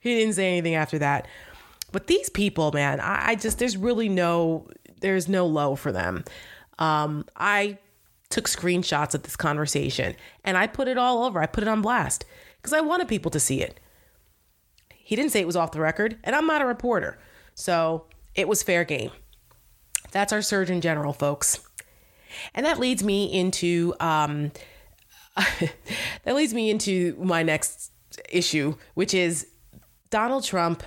he 0.01 0.19
didn't 0.19 0.35
say 0.35 0.49
anything 0.49 0.75
after 0.75 0.99
that. 0.99 1.27
But 1.93 2.07
these 2.07 2.29
people, 2.29 2.73
man, 2.73 3.01
I, 3.01 3.31
I 3.31 3.35
just 3.35 3.59
there's 3.59 3.77
really 3.77 4.09
no 4.09 4.67
there's 5.01 5.29
no 5.29 5.47
low 5.47 5.77
for 5.77 5.93
them. 5.93 6.25
Um, 6.79 7.27
I 7.37 7.79
took 8.31 8.49
screenshots 8.49 9.15
of 9.15 9.25
this 9.25 9.37
conversation 9.37 10.17
and 10.43 10.57
I 10.57 10.67
put 10.67 10.89
it 10.89 10.97
all 10.97 11.25
over. 11.25 11.41
I 11.41 11.47
put 11.47 11.63
it 11.63 11.69
on 11.69 11.83
blast 11.83 12.25
because 12.57 12.73
I 12.73 12.81
wanted 12.81 13.09
people 13.09 13.31
to 13.31 13.41
see 13.41 13.61
it. 13.61 13.79
He 14.91 15.17
didn't 15.17 15.33
say 15.33 15.41
it 15.41 15.47
was 15.47 15.57
off 15.57 15.73
the 15.73 15.81
record, 15.81 16.17
and 16.25 16.35
I'm 16.35 16.47
not 16.47 16.63
a 16.63 16.67
reporter. 16.67 17.19
So 17.55 18.07
it 18.35 18.49
was 18.49 18.63
fair 18.63 18.85
game. 18.85 19.11
That's 20.11 20.33
our 20.33 20.43
Surgeon 20.43 20.81
General, 20.81 21.13
folks. 21.13 21.61
And 22.55 22.65
that 22.65 22.79
leads 22.79 23.03
me 23.03 23.31
into 23.31 23.95
um, 24.01 24.53
that 25.37 26.35
leads 26.35 26.55
me 26.55 26.71
into 26.71 27.17
my 27.19 27.43
next 27.43 27.93
issue, 28.31 28.77
which 28.95 29.15
is 29.15 29.47
Donald 30.13 30.45
Trump 30.45 30.83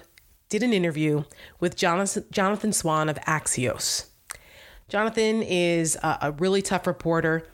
did 0.50 0.62
an 0.62 0.72
interview 0.72 1.24
with 1.60 1.75
Jonathan 1.75 2.72
Swan 2.72 3.10
of 3.10 3.17
Axios. 3.22 4.05
Jonathan 4.88 5.41
is 5.41 5.96
a, 6.03 6.20
a 6.22 6.32
really 6.34 6.62
tough 6.62 6.86
reporter, 6.86 7.48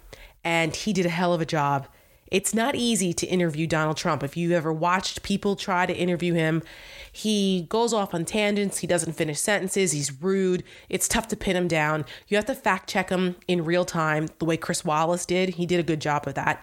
and 0.44 0.76
he 0.76 0.92
did 0.92 1.06
a 1.06 1.10
hell 1.10 1.34
of 1.34 1.40
a 1.40 1.46
job. 1.46 1.88
It's 2.28 2.54
not 2.54 2.76
easy 2.76 3.14
to 3.14 3.26
interview 3.26 3.68
Donald 3.68 3.96
Trump. 3.96 4.22
If 4.22 4.36
you 4.36 4.52
ever 4.52 4.74
watched 4.74 5.24
people 5.24 5.56
try 5.56 5.86
to 5.86 5.96
interview 5.96 6.34
him, 6.34 6.62
he 7.10 7.68
goes 7.70 7.94
off 7.94 8.14
on 8.14 8.26
tangents. 8.26 8.80
He 8.80 8.88
doesn't 8.88 9.14
finish 9.14 9.40
sentences. 9.40 9.94
He's 9.94 10.22
rude. 10.22 10.66
It's 10.90 11.08
tough 11.08 11.30
to 11.30 11.38
pin 11.38 11.56
him 11.56 11.70
down. 11.70 12.04
You 12.28 12.36
have 12.36 12.48
to 12.48 12.54
fact 12.56 12.90
check 12.90 13.10
him 13.10 13.38
in 13.48 13.64
real 13.64 13.86
time, 13.86 14.28
the 14.40 14.46
way 14.46 14.58
Chris 14.58 14.84
Wallace 14.84 15.26
did. 15.26 15.52
He 15.52 15.66
did 15.66 15.80
a 15.80 15.84
good 15.84 16.02
job 16.02 16.28
of 16.28 16.34
that. 16.34 16.62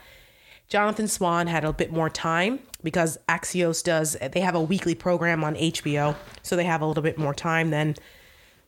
Jonathan 0.68 1.08
Swan 1.08 1.46
had 1.46 1.64
a 1.64 1.72
bit 1.72 1.90
more 1.90 2.10
time 2.10 2.60
because 2.82 3.18
Axios 3.28 3.82
does 3.82 4.16
they 4.32 4.40
have 4.40 4.54
a 4.54 4.60
weekly 4.60 4.94
program 4.94 5.44
on 5.44 5.54
HBO, 5.54 6.16
so 6.42 6.56
they 6.56 6.64
have 6.64 6.80
a 6.80 6.86
little 6.86 7.02
bit 7.02 7.18
more 7.18 7.34
time 7.34 7.70
than 7.70 7.94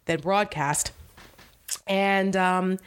than 0.07 0.21
broadcast. 0.21 0.93
And 1.87 2.37
um, 2.37 2.79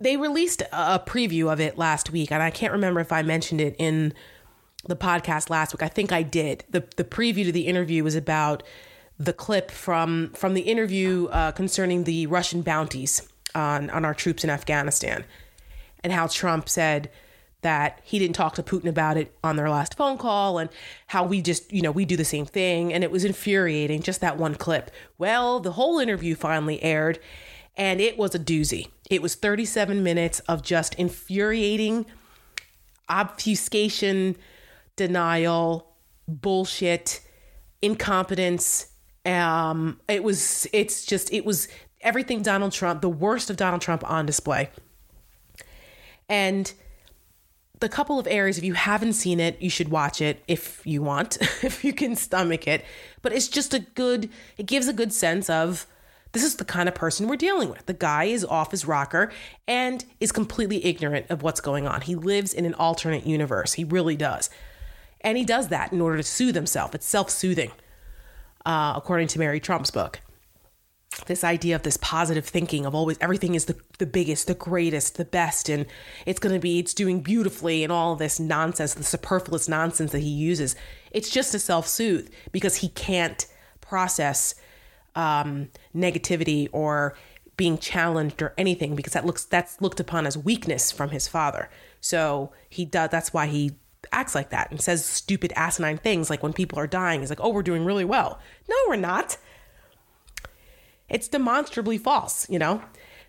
they 0.00 0.16
released 0.16 0.62
a 0.72 0.98
preview 0.98 1.52
of 1.52 1.60
it 1.60 1.76
last 1.76 2.10
week, 2.10 2.30
and 2.30 2.42
I 2.42 2.50
can't 2.50 2.72
remember 2.72 3.00
if 3.00 3.12
I 3.12 3.22
mentioned 3.22 3.60
it 3.60 3.76
in 3.78 4.14
the 4.86 4.96
podcast 4.96 5.50
last 5.50 5.74
week. 5.74 5.82
I 5.82 5.88
think 5.88 6.12
I 6.12 6.22
did. 6.22 6.64
the 6.70 6.84
The 6.96 7.04
preview 7.04 7.44
to 7.44 7.52
the 7.52 7.66
interview 7.66 8.04
was 8.04 8.14
about 8.14 8.62
the 9.18 9.32
clip 9.32 9.70
from 9.70 10.30
from 10.34 10.54
the 10.54 10.62
interview 10.62 11.26
uh, 11.26 11.52
concerning 11.52 12.04
the 12.04 12.26
Russian 12.26 12.62
bounties 12.62 13.28
on 13.54 13.90
on 13.90 14.04
our 14.04 14.14
troops 14.14 14.44
in 14.44 14.50
Afghanistan 14.50 15.24
and 16.04 16.12
how 16.12 16.26
Trump 16.28 16.68
said 16.68 17.10
that 17.62 18.00
he 18.04 18.18
didn't 18.18 18.36
talk 18.36 18.54
to 18.54 18.62
Putin 18.62 18.88
about 18.88 19.16
it 19.16 19.36
on 19.42 19.56
their 19.56 19.68
last 19.68 19.96
phone 19.96 20.16
call 20.16 20.58
and 20.58 20.70
how 21.08 21.24
we 21.24 21.42
just, 21.42 21.72
you 21.72 21.82
know, 21.82 21.90
we 21.90 22.04
do 22.04 22.16
the 22.16 22.24
same 22.24 22.46
thing. 22.46 22.92
And 22.92 23.02
it 23.02 23.10
was 23.10 23.24
infuriating, 23.24 24.02
just 24.02 24.20
that 24.20 24.38
one 24.38 24.54
clip. 24.54 24.90
Well, 25.18 25.58
the 25.58 25.72
whole 25.72 25.98
interview 25.98 26.34
finally 26.36 26.82
aired 26.82 27.18
and 27.76 28.00
it 28.00 28.16
was 28.18 28.34
a 28.34 28.38
doozy. 28.38 28.88
It 29.10 29.22
was 29.22 29.34
37 29.34 30.02
minutes 30.02 30.40
of 30.40 30.62
just 30.62 30.94
infuriating 30.94 32.06
obfuscation, 33.08 34.36
denial, 34.96 35.94
bullshit, 36.26 37.20
incompetence. 37.80 38.88
Um, 39.24 40.00
it 40.08 40.22
was, 40.22 40.66
it's 40.72 41.04
just, 41.06 41.32
it 41.32 41.44
was 41.44 41.68
everything 42.00 42.42
Donald 42.42 42.72
Trump, 42.72 43.00
the 43.00 43.08
worst 43.08 43.50
of 43.50 43.56
Donald 43.56 43.80
Trump 43.80 44.08
on 44.08 44.26
display. 44.26 44.70
And 46.28 46.72
the 47.80 47.88
couple 47.88 48.18
of 48.18 48.26
areas, 48.26 48.58
if 48.58 48.64
you 48.64 48.74
haven't 48.74 49.12
seen 49.12 49.40
it, 49.40 49.60
you 49.60 49.70
should 49.70 49.88
watch 49.88 50.20
it 50.20 50.42
if 50.48 50.84
you 50.84 51.02
want, 51.02 51.38
if 51.62 51.84
you 51.84 51.92
can 51.92 52.16
stomach 52.16 52.66
it. 52.66 52.84
But 53.22 53.32
it's 53.32 53.48
just 53.48 53.74
a 53.74 53.80
good, 53.80 54.30
it 54.56 54.66
gives 54.66 54.88
a 54.88 54.92
good 54.92 55.12
sense 55.12 55.48
of 55.48 55.86
this 56.32 56.44
is 56.44 56.56
the 56.56 56.64
kind 56.64 56.88
of 56.88 56.94
person 56.94 57.28
we're 57.28 57.36
dealing 57.36 57.70
with. 57.70 57.86
The 57.86 57.94
guy 57.94 58.24
is 58.24 58.44
off 58.44 58.70
his 58.70 58.84
rocker 58.84 59.32
and 59.66 60.04
is 60.20 60.32
completely 60.32 60.84
ignorant 60.84 61.26
of 61.30 61.42
what's 61.42 61.60
going 61.60 61.86
on. 61.86 62.02
He 62.02 62.14
lives 62.14 62.52
in 62.52 62.64
an 62.64 62.74
alternate 62.74 63.26
universe. 63.26 63.74
He 63.74 63.84
really 63.84 64.16
does. 64.16 64.50
And 65.22 65.38
he 65.38 65.44
does 65.44 65.68
that 65.68 65.92
in 65.92 66.00
order 66.00 66.18
to 66.18 66.22
soothe 66.22 66.54
himself. 66.54 66.94
It's 66.94 67.06
self 67.06 67.30
soothing, 67.30 67.72
uh, 68.66 68.92
according 68.94 69.28
to 69.28 69.38
Mary 69.38 69.58
Trump's 69.58 69.90
book 69.90 70.20
this 71.26 71.44
idea 71.44 71.74
of 71.74 71.82
this 71.82 71.96
positive 71.96 72.46
thinking 72.46 72.86
of 72.86 72.94
always 72.94 73.18
everything 73.20 73.54
is 73.54 73.64
the, 73.64 73.76
the 73.98 74.06
biggest, 74.06 74.46
the 74.46 74.54
greatest, 74.54 75.16
the 75.16 75.24
best, 75.24 75.68
and 75.68 75.86
it's 76.26 76.38
going 76.38 76.54
to 76.54 76.60
be, 76.60 76.78
it's 76.78 76.94
doing 76.94 77.20
beautifully, 77.20 77.82
and 77.82 77.92
all 77.92 78.14
this 78.14 78.38
nonsense, 78.38 78.94
the 78.94 79.02
superfluous 79.02 79.68
nonsense 79.68 80.12
that 80.12 80.20
he 80.20 80.28
uses. 80.28 80.76
It's 81.10 81.30
just 81.30 81.52
to 81.52 81.58
self 81.58 81.86
soothe 81.86 82.30
because 82.52 82.76
he 82.76 82.88
can't 82.90 83.46
process 83.80 84.54
um, 85.14 85.70
negativity 85.94 86.68
or 86.72 87.16
being 87.56 87.78
challenged 87.78 88.40
or 88.40 88.54
anything 88.56 88.94
because 88.94 89.14
that 89.14 89.26
looks 89.26 89.44
that's 89.44 89.80
looked 89.80 89.98
upon 89.98 90.26
as 90.26 90.38
weakness 90.38 90.92
from 90.92 91.10
his 91.10 91.26
father. 91.26 91.68
So 92.00 92.52
he 92.68 92.84
does. 92.84 93.10
That's 93.10 93.32
why 93.32 93.46
he 93.46 93.72
acts 94.12 94.34
like 94.34 94.50
that 94.50 94.70
and 94.70 94.80
says 94.80 95.04
stupid 95.04 95.52
asinine 95.56 95.98
things 95.98 96.30
like 96.30 96.42
when 96.42 96.52
people 96.52 96.78
are 96.78 96.86
dying 96.86 97.20
he's 97.20 97.28
like 97.28 97.40
oh 97.42 97.50
we're 97.50 97.62
doing 97.62 97.84
really 97.84 98.04
well 98.04 98.38
no 98.68 98.76
we're 98.86 98.96
not 98.96 99.36
it's 101.08 101.28
demonstrably 101.28 101.98
false, 101.98 102.48
you 102.48 102.58
know? 102.58 102.82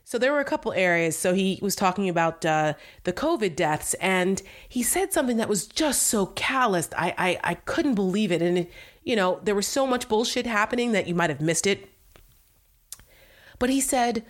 So 0.04 0.18
there 0.18 0.32
were 0.32 0.40
a 0.40 0.46
couple 0.46 0.74
areas. 0.74 1.16
So 1.16 1.34
he 1.34 1.60
was 1.62 1.76
talking 1.76 2.10
about 2.10 2.44
uh, 2.44 2.74
the 3.04 3.14
COVID 3.14 3.56
deaths, 3.56 3.94
and 3.96 4.42
he 4.68 4.82
said 4.82 5.14
something 5.14 5.38
that 5.38 5.48
was 5.48 5.68
just 5.68 6.04
so 6.04 6.26
calloused. 6.26 6.94
I, 6.98 7.14
I, 7.18 7.40
I 7.44 7.54
couldn't 7.54 7.96
believe 7.96 8.32
it. 8.32 8.42
And, 8.42 8.58
it, 8.58 8.72
you 9.04 9.16
know, 9.16 9.40
there 9.44 9.54
was 9.54 9.68
so 9.68 9.86
much 9.86 10.10
bullshit 10.10 10.48
happening 10.48 10.94
that 10.94 11.08
you 11.08 11.14
might 11.14 11.30
have 11.30 11.42
missed 11.42 11.68
it. 11.68 11.90
But 13.60 13.70
he 13.70 13.80
said, 13.80 14.26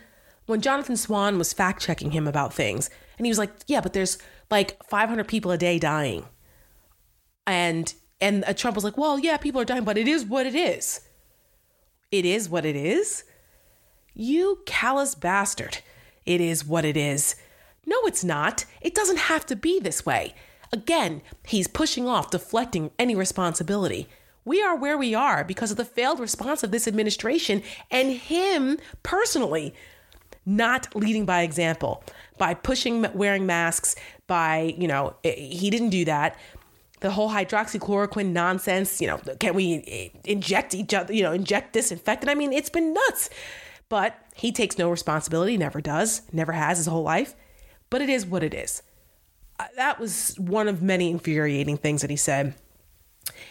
when 0.48 0.62
Jonathan 0.62 0.98
Swan 0.98 1.38
was 1.38 1.54
fact 1.54 1.82
checking 1.82 2.12
him 2.12 2.28
about 2.28 2.54
things, 2.54 2.90
and 3.18 3.26
he 3.26 3.32
was 3.32 3.38
like, 3.38 3.52
yeah, 3.68 3.82
but 3.82 3.94
there's 3.94 4.18
like 4.50 4.84
500 4.84 5.28
people 5.28 5.52
a 5.52 5.58
day 5.58 5.80
dying. 5.80 6.26
And 7.46 7.94
and 8.20 8.44
uh, 8.46 8.54
Trump 8.54 8.76
was 8.76 8.84
like, 8.84 8.98
well, 8.98 9.18
yeah, 9.18 9.38
people 9.38 9.62
are 9.62 9.66
dying, 9.66 9.84
but 9.86 9.98
it 9.98 10.08
is 10.08 10.26
what 10.26 10.46
it 10.46 10.56
is. 10.56 11.02
It 12.12 12.26
is 12.26 12.50
what 12.50 12.66
it 12.66 12.76
is. 12.76 13.24
You 14.14 14.60
callous 14.66 15.16
bastard. 15.16 15.80
It 16.26 16.42
is 16.42 16.66
what 16.66 16.86
it 16.86 16.98
is. 16.98 17.36
No, 17.86 17.98
it's 18.06 18.24
not. 18.24 18.66
It 18.82 18.94
doesn't 18.94 19.18
have 19.18 19.46
to 19.48 19.56
be 19.56 19.80
this 19.80 20.06
way. 20.06 20.36
Again, 20.72 21.22
he's 21.48 21.68
pushing 21.68 22.08
off, 22.08 22.30
deflecting 22.30 22.92
any 23.00 23.16
responsibility. 23.16 24.08
We 24.46 24.62
are 24.62 24.76
where 24.76 24.98
we 24.98 25.16
are 25.16 25.44
because 25.44 25.72
of 25.72 25.78
the 25.78 25.86
failed 25.86 26.20
response 26.20 26.64
of 26.64 26.72
this 26.72 26.88
administration 26.88 27.64
and 27.90 28.12
him 28.12 28.78
personally 29.04 29.74
not 30.46 30.96
leading 30.96 31.26
by 31.26 31.42
example, 31.42 32.04
by 32.38 32.54
pushing 32.54 33.06
wearing 33.14 33.46
masks, 33.46 33.96
by, 34.28 34.74
you 34.78 34.88
know, 34.88 35.16
he 35.24 35.70
didn't 35.70 35.90
do 35.90 36.06
that. 36.06 36.38
The 37.02 37.12
whole 37.12 37.30
hydroxychloroquine 37.30 38.32
nonsense, 38.32 39.00
you 39.00 39.08
know, 39.08 39.18
can 39.40 39.54
we 39.54 39.84
eh, 39.88 40.20
inject 40.26 40.74
each 40.74 40.94
other, 40.94 41.14
you 41.14 41.24
know, 41.24 41.32
inject 41.32 41.74
disinfectant? 41.74 42.30
I 42.30 42.36
mean, 42.36 42.52
it's 42.52 42.70
been 42.70 42.94
nuts. 42.94 43.30
But 43.90 44.16
he 44.36 44.52
takes 44.52 44.78
no 44.78 44.90
responsibility, 44.90 45.58
never 45.58 45.82
does, 45.82 46.22
never 46.32 46.54
has 46.54 46.78
his 46.78 46.88
whole 46.88 47.04
life. 47.04 47.36
But 47.90 48.02
it 48.02 48.10
is 48.10 48.26
what 48.26 48.44
it 48.44 48.54
is. 48.54 48.84
Uh, 49.60 49.66
that 49.76 50.00
was 50.00 50.36
one 50.40 50.68
of 50.68 50.82
many 50.82 51.10
infuriating 51.10 51.78
things 51.78 52.02
that 52.02 52.10
he 52.10 52.16
said. 52.16 52.54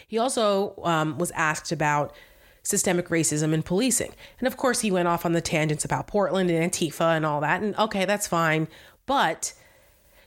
He 0.07 0.17
also 0.17 0.73
um, 0.83 1.17
was 1.17 1.31
asked 1.31 1.71
about 1.71 2.15
systemic 2.63 3.09
racism 3.09 3.53
in 3.53 3.63
policing. 3.63 4.13
And 4.39 4.47
of 4.47 4.57
course, 4.57 4.79
he 4.79 4.91
went 4.91 5.07
off 5.07 5.25
on 5.25 5.33
the 5.33 5.41
tangents 5.41 5.85
about 5.85 6.07
Portland 6.07 6.49
and 6.49 6.71
Antifa 6.71 7.15
and 7.15 7.25
all 7.25 7.41
that. 7.41 7.61
And 7.61 7.75
okay, 7.77 8.05
that's 8.05 8.27
fine. 8.27 8.67
But 9.05 9.53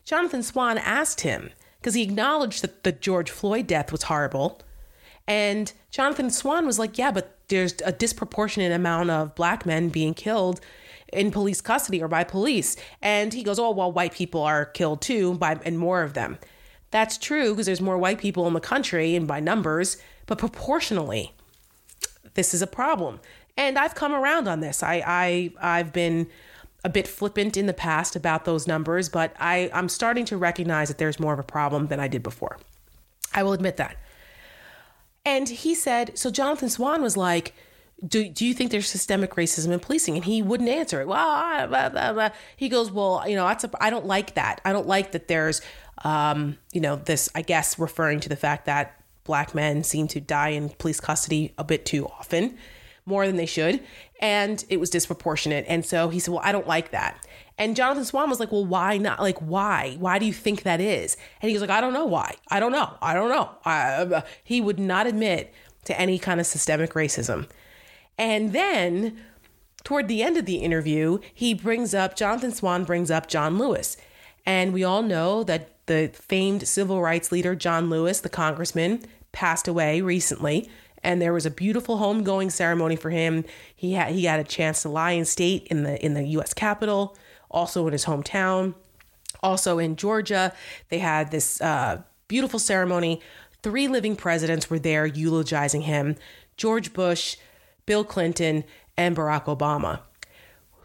Jonathan 0.05 0.43
Swan 0.43 0.79
asked 0.79 1.23
him, 1.23 1.51
because 1.83 1.95
he 1.95 2.03
acknowledged 2.03 2.63
that 2.63 2.85
the 2.85 2.93
George 2.93 3.29
Floyd 3.29 3.67
death 3.67 3.91
was 3.91 4.05
horrible. 4.05 4.61
And 5.27 5.73
Jonathan 5.91 6.31
Swan 6.31 6.65
was 6.65 6.79
like, 6.79 6.97
yeah, 6.97 7.11
but 7.11 7.42
there's 7.53 7.75
a 7.85 7.93
disproportionate 7.93 8.73
amount 8.73 9.11
of 9.11 9.35
black 9.35 9.65
men 9.65 9.89
being 9.89 10.15
killed 10.15 10.61
in 11.13 11.31
police 11.31 11.61
custody 11.61 12.03
or 12.03 12.09
by 12.09 12.25
police. 12.25 12.77
And 13.01 13.33
he 13.33 13.43
goes, 13.43 13.59
oh, 13.59 13.71
well, 13.71 13.93
white 13.93 14.13
people 14.13 14.43
are 14.43 14.65
killed 14.65 15.03
too, 15.03 15.35
by 15.35 15.61
and 15.65 15.79
more 15.79 16.03
of 16.03 16.15
them. 16.15 16.39
That's 16.91 17.19
true 17.19 17.51
because 17.51 17.67
there's 17.67 17.81
more 17.81 17.99
white 17.99 18.19
people 18.19 18.47
in 18.47 18.55
the 18.55 18.61
country 18.61 19.15
and 19.15 19.29
by 19.29 19.41
numbers, 19.41 19.99
but 20.27 20.39
proportionally, 20.39 21.35
this 22.35 22.55
is 22.55 22.63
a 22.63 22.67
problem. 22.67 23.21
And 23.57 23.79
I've 23.79 23.95
come 23.95 24.13
around 24.13 24.49
on 24.49 24.61
this. 24.61 24.83
I, 24.83 25.03
I 25.07 25.53
I've 25.61 25.93
been 25.93 26.29
a 26.85 26.89
bit 26.89 27.07
flippant 27.07 27.57
in 27.57 27.67
the 27.67 27.75
past 27.75 28.17
about 28.17 28.45
those 28.45 28.67
numbers, 28.67 29.09
but 29.09 29.35
I, 29.39 29.71
I'm 29.73 29.89
starting 29.89 30.25
to 30.27 30.37
recognize 30.37 30.89
that 30.89 30.99
there's 30.99 31.21
more 31.21 31.33
of 31.33 31.39
a 31.39 31.45
problem 31.45 31.87
than 31.87 32.01
I 32.01 32.09
did 32.09 32.23
before. 32.23 32.59
I 33.35 33.43
will 33.43 33.53
admit 33.53 33.77
that. 33.77 33.97
And 35.25 35.49
he 35.49 35.75
said, 35.75 36.19
so 36.19 36.31
Jonathan 36.31 36.69
Swan 36.69 37.03
was 37.03 37.17
like, 37.17 37.55
do, 38.05 38.29
do 38.29 38.45
you 38.45 38.55
think 38.55 38.71
there's 38.71 38.89
systemic 38.89 39.37
racism 39.37 39.71
in 39.71 39.79
policing? 39.79 40.17
And 40.17 40.25
he 40.25 40.43
wouldn't 40.43 40.69
answer 40.69 41.01
it. 41.01 41.07
Well, 41.07 41.69
blah, 41.69 41.89
blah, 41.89 42.13
blah. 42.13 42.31
he 42.57 42.69
goes, 42.69 42.91
well, 42.91 43.23
you 43.29 43.37
know, 43.37 43.47
that's 43.47 43.65
a, 43.65 43.71
I 43.81 43.91
don't 43.91 44.07
like 44.07 44.35
that. 44.35 44.61
I 44.65 44.73
don't 44.73 44.89
like 44.89 45.13
that 45.13 45.29
there's, 45.29 45.63
um, 46.05 46.59
you 46.73 46.81
know, 46.81 46.97
this, 46.97 47.29
I 47.35 47.43
guess, 47.43 47.79
referring 47.79 48.19
to 48.21 48.29
the 48.29 48.37
fact 48.37 48.67
that 48.67 49.01
black 49.25 49.55
men 49.55 49.85
seem 49.85 50.09
to 50.09 50.21
die 50.21 50.49
in 50.49 50.71
police 50.71 50.99
custody 50.99 51.55
a 51.59 51.65
bit 51.65 51.87
too 51.87 52.07
often, 52.07 52.59
more 53.07 53.27
than 53.27 53.37
they 53.37 53.47
should. 53.47 53.81
And 54.21 54.65
it 54.69 54.81
was 54.81 54.91
disproportionate. 54.91 55.65
And 55.69 55.87
so 55.87 56.09
he 56.09 56.19
said, 56.19 56.35
well, 56.35 56.43
I 56.45 56.51
don't 56.51 56.67
like 56.67 56.91
that. 56.91 57.25
And 57.59 57.77
Jonathan 57.77 58.05
Swan 58.05 58.31
was 58.31 58.41
like, 58.41 58.51
well, 58.51 58.65
why 58.65 58.99
not? 58.99 59.21
Like, 59.21 59.39
why? 59.39 59.97
Why 59.99 60.19
do 60.19 60.27
you 60.27 60.33
think 60.33 60.63
that 60.63 60.81
is? 60.81 61.17
And 61.41 61.51
he 61.51 61.55
was 61.55 61.61
like, 61.61 61.71
I 61.71 61.81
don't 61.81 61.93
know 61.93 62.07
why. 62.07 62.35
I 62.49 62.61
don't 62.61 62.73
know. 62.73 62.95
I 63.01 63.15
don't 63.15 63.29
know. 63.29 63.51
I, 63.65 63.81
uh, 63.81 64.23
he 64.43 64.61
would 64.61 64.79
not 64.79 65.07
admit 65.07 65.53
to 65.85 66.01
any 66.01 66.19
kind 66.19 66.41
of 66.41 66.47
systemic 66.47 66.93
racism. 66.95 67.49
And 68.19 68.53
then 68.53 69.19
toward 69.85 70.09
the 70.09 70.23
end 70.23 70.37
of 70.37 70.47
the 70.47 70.57
interview, 70.57 71.19
he 71.35 71.55
brings 71.55 71.95
up, 71.95 72.17
Jonathan 72.17 72.53
Swan 72.53 72.85
brings 72.85 73.11
up 73.11 73.29
John 73.29 73.59
Lewis. 73.59 73.97
And 74.47 74.73
we 74.73 74.85
all 74.85 75.03
know 75.03 75.45
that 75.45 75.87
the 75.87 76.11
famed 76.15 76.67
civil 76.67 77.03
rights 77.03 77.33
leader, 77.33 77.55
John 77.55 77.91
Lewis, 77.91 78.21
the 78.21 78.29
congressman, 78.29 79.05
passed 79.33 79.69
away 79.69 80.01
recently. 80.01 80.69
And 81.03 81.21
there 81.21 81.33
was 81.33 81.47
a 81.47 81.51
beautiful 81.51 81.99
homegoing 81.99 82.51
ceremony 82.53 82.97
for 82.97 83.11
him. 83.11 83.45
He 83.75 83.95
had 83.95 84.13
he 84.13 84.23
got 84.23 84.39
a 84.39 84.45
chance 84.45 84.83
to 84.83 84.89
lie 84.89 85.13
in 85.13 85.25
state 85.25 85.67
in 85.67 85.83
the 85.83 86.03
in 86.05 86.15
the 86.15 86.25
U.S. 86.29 86.55
Capitol 86.55 87.17
also 87.53 87.87
in 87.87 87.93
his 87.93 88.05
hometown. 88.05 88.75
Also 89.43 89.79
in 89.79 89.97
Georgia, 89.97 90.53
they 90.89 90.99
had 90.99 91.31
this 91.31 91.61
uh, 91.61 92.03
beautiful 92.29 92.59
ceremony. 92.59 93.21
Three 93.63 93.89
living 93.89 94.17
presidents 94.17 94.71
were 94.71 94.79
there 94.79 95.07
eulogizing 95.07 95.83
him 95.83 96.17
George 96.57 96.93
Bush, 96.93 97.37
Bill 97.87 98.05
Clinton, 98.05 98.65
and 98.97 99.17
Barack 99.17 99.45
Obama. 99.45 100.01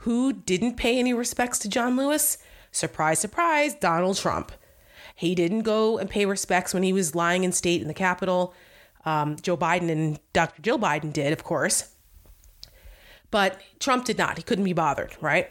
Who 0.01 0.31
didn't 0.33 0.77
pay 0.77 0.97
any 0.97 1.13
respects 1.13 1.59
to 1.59 1.69
John 1.69 1.97
Lewis? 1.97 2.37
Surprise, 2.71 3.19
surprise, 3.19 3.73
Donald 3.73 4.17
Trump. 4.17 4.51
He 5.15 5.35
didn't 5.35 5.61
go 5.61 5.97
and 5.97 6.09
pay 6.09 6.25
respects 6.25 6.73
when 6.73 6.83
he 6.83 6.93
was 6.93 7.15
lying 7.15 7.43
in 7.43 7.51
state 7.51 7.81
in 7.81 7.87
the 7.87 7.93
Capitol. 7.93 8.53
Um, 9.03 9.35
Joe 9.41 9.57
Biden 9.57 9.89
and 9.89 10.19
Dr. 10.33 10.61
Jill 10.61 10.77
Biden 10.77 11.11
did, 11.11 11.33
of 11.33 11.43
course. 11.43 11.93
But 13.31 13.59
Trump 13.79 14.05
did 14.05 14.17
not. 14.17 14.37
He 14.37 14.43
couldn't 14.43 14.63
be 14.63 14.73
bothered, 14.73 15.15
right? 15.19 15.49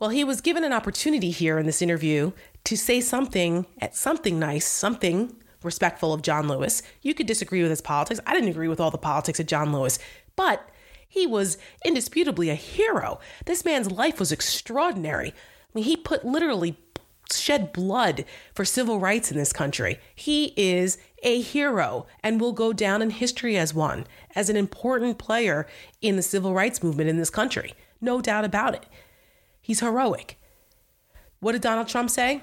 Well, 0.00 0.10
he 0.10 0.24
was 0.24 0.40
given 0.40 0.64
an 0.64 0.72
opportunity 0.72 1.30
here 1.30 1.58
in 1.58 1.66
this 1.66 1.82
interview 1.82 2.32
to 2.64 2.74
say 2.74 3.02
something 3.02 3.66
at 3.82 3.94
something 3.94 4.38
nice, 4.38 4.66
something 4.66 5.36
respectful 5.62 6.14
of 6.14 6.22
John 6.22 6.48
Lewis. 6.48 6.82
You 7.02 7.12
could 7.12 7.26
disagree 7.26 7.60
with 7.60 7.70
his 7.70 7.82
politics. 7.82 8.18
I 8.26 8.32
didn't 8.32 8.48
agree 8.48 8.68
with 8.68 8.80
all 8.80 8.90
the 8.90 8.96
politics 8.96 9.38
of 9.38 9.46
John 9.46 9.74
Lewis, 9.74 9.98
but 10.36 10.66
he 11.06 11.26
was 11.26 11.58
indisputably 11.84 12.48
a 12.48 12.54
hero. 12.54 13.20
This 13.44 13.62
man's 13.62 13.90
life 13.90 14.18
was 14.18 14.32
extraordinary. 14.32 15.28
I 15.28 15.34
mean, 15.74 15.84
he 15.84 15.98
put 15.98 16.24
literally 16.24 16.78
shed 17.30 17.70
blood 17.70 18.24
for 18.54 18.64
civil 18.64 19.00
rights 19.00 19.30
in 19.30 19.36
this 19.36 19.52
country. 19.52 20.00
He 20.14 20.54
is 20.56 20.96
a 21.22 21.42
hero 21.42 22.06
and 22.22 22.40
will 22.40 22.52
go 22.52 22.72
down 22.72 23.02
in 23.02 23.10
history 23.10 23.58
as 23.58 23.74
one, 23.74 24.06
as 24.34 24.48
an 24.48 24.56
important 24.56 25.18
player 25.18 25.66
in 26.00 26.16
the 26.16 26.22
civil 26.22 26.54
rights 26.54 26.82
movement 26.82 27.10
in 27.10 27.18
this 27.18 27.28
country. 27.28 27.74
No 28.00 28.22
doubt 28.22 28.46
about 28.46 28.74
it. 28.74 28.86
He's 29.70 29.78
heroic. 29.78 30.36
What 31.38 31.52
did 31.52 31.60
Donald 31.60 31.86
Trump 31.86 32.10
say? 32.10 32.42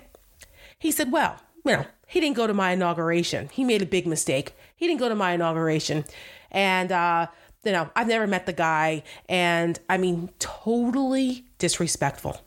He 0.80 0.92
said, 0.92 1.12
well, 1.12 1.36
you 1.66 1.74
know, 1.74 1.86
he 2.08 2.22
didn't 2.22 2.38
go 2.38 2.48
to 2.48 2.54
my 2.54 2.72
inauguration. 2.72 3.50
He 3.52 3.66
made 3.66 3.82
a 3.82 3.86
big 3.86 4.08
mistake. 4.08 4.56
He 4.78 4.88
didn't 4.88 5.02
go 5.02 5.10
to 5.10 5.16
my 5.16 5.34
inauguration. 5.34 6.06
And, 6.52 6.90
uh, 6.90 7.28
you 7.66 7.74
know, 7.74 7.90
I've 7.98 8.08
never 8.08 8.28
met 8.28 8.46
the 8.46 8.54
guy. 8.54 9.04
And 9.28 9.78
I 9.90 9.98
mean, 9.98 10.30
totally 10.40 11.44
disrespectful. 11.58 12.40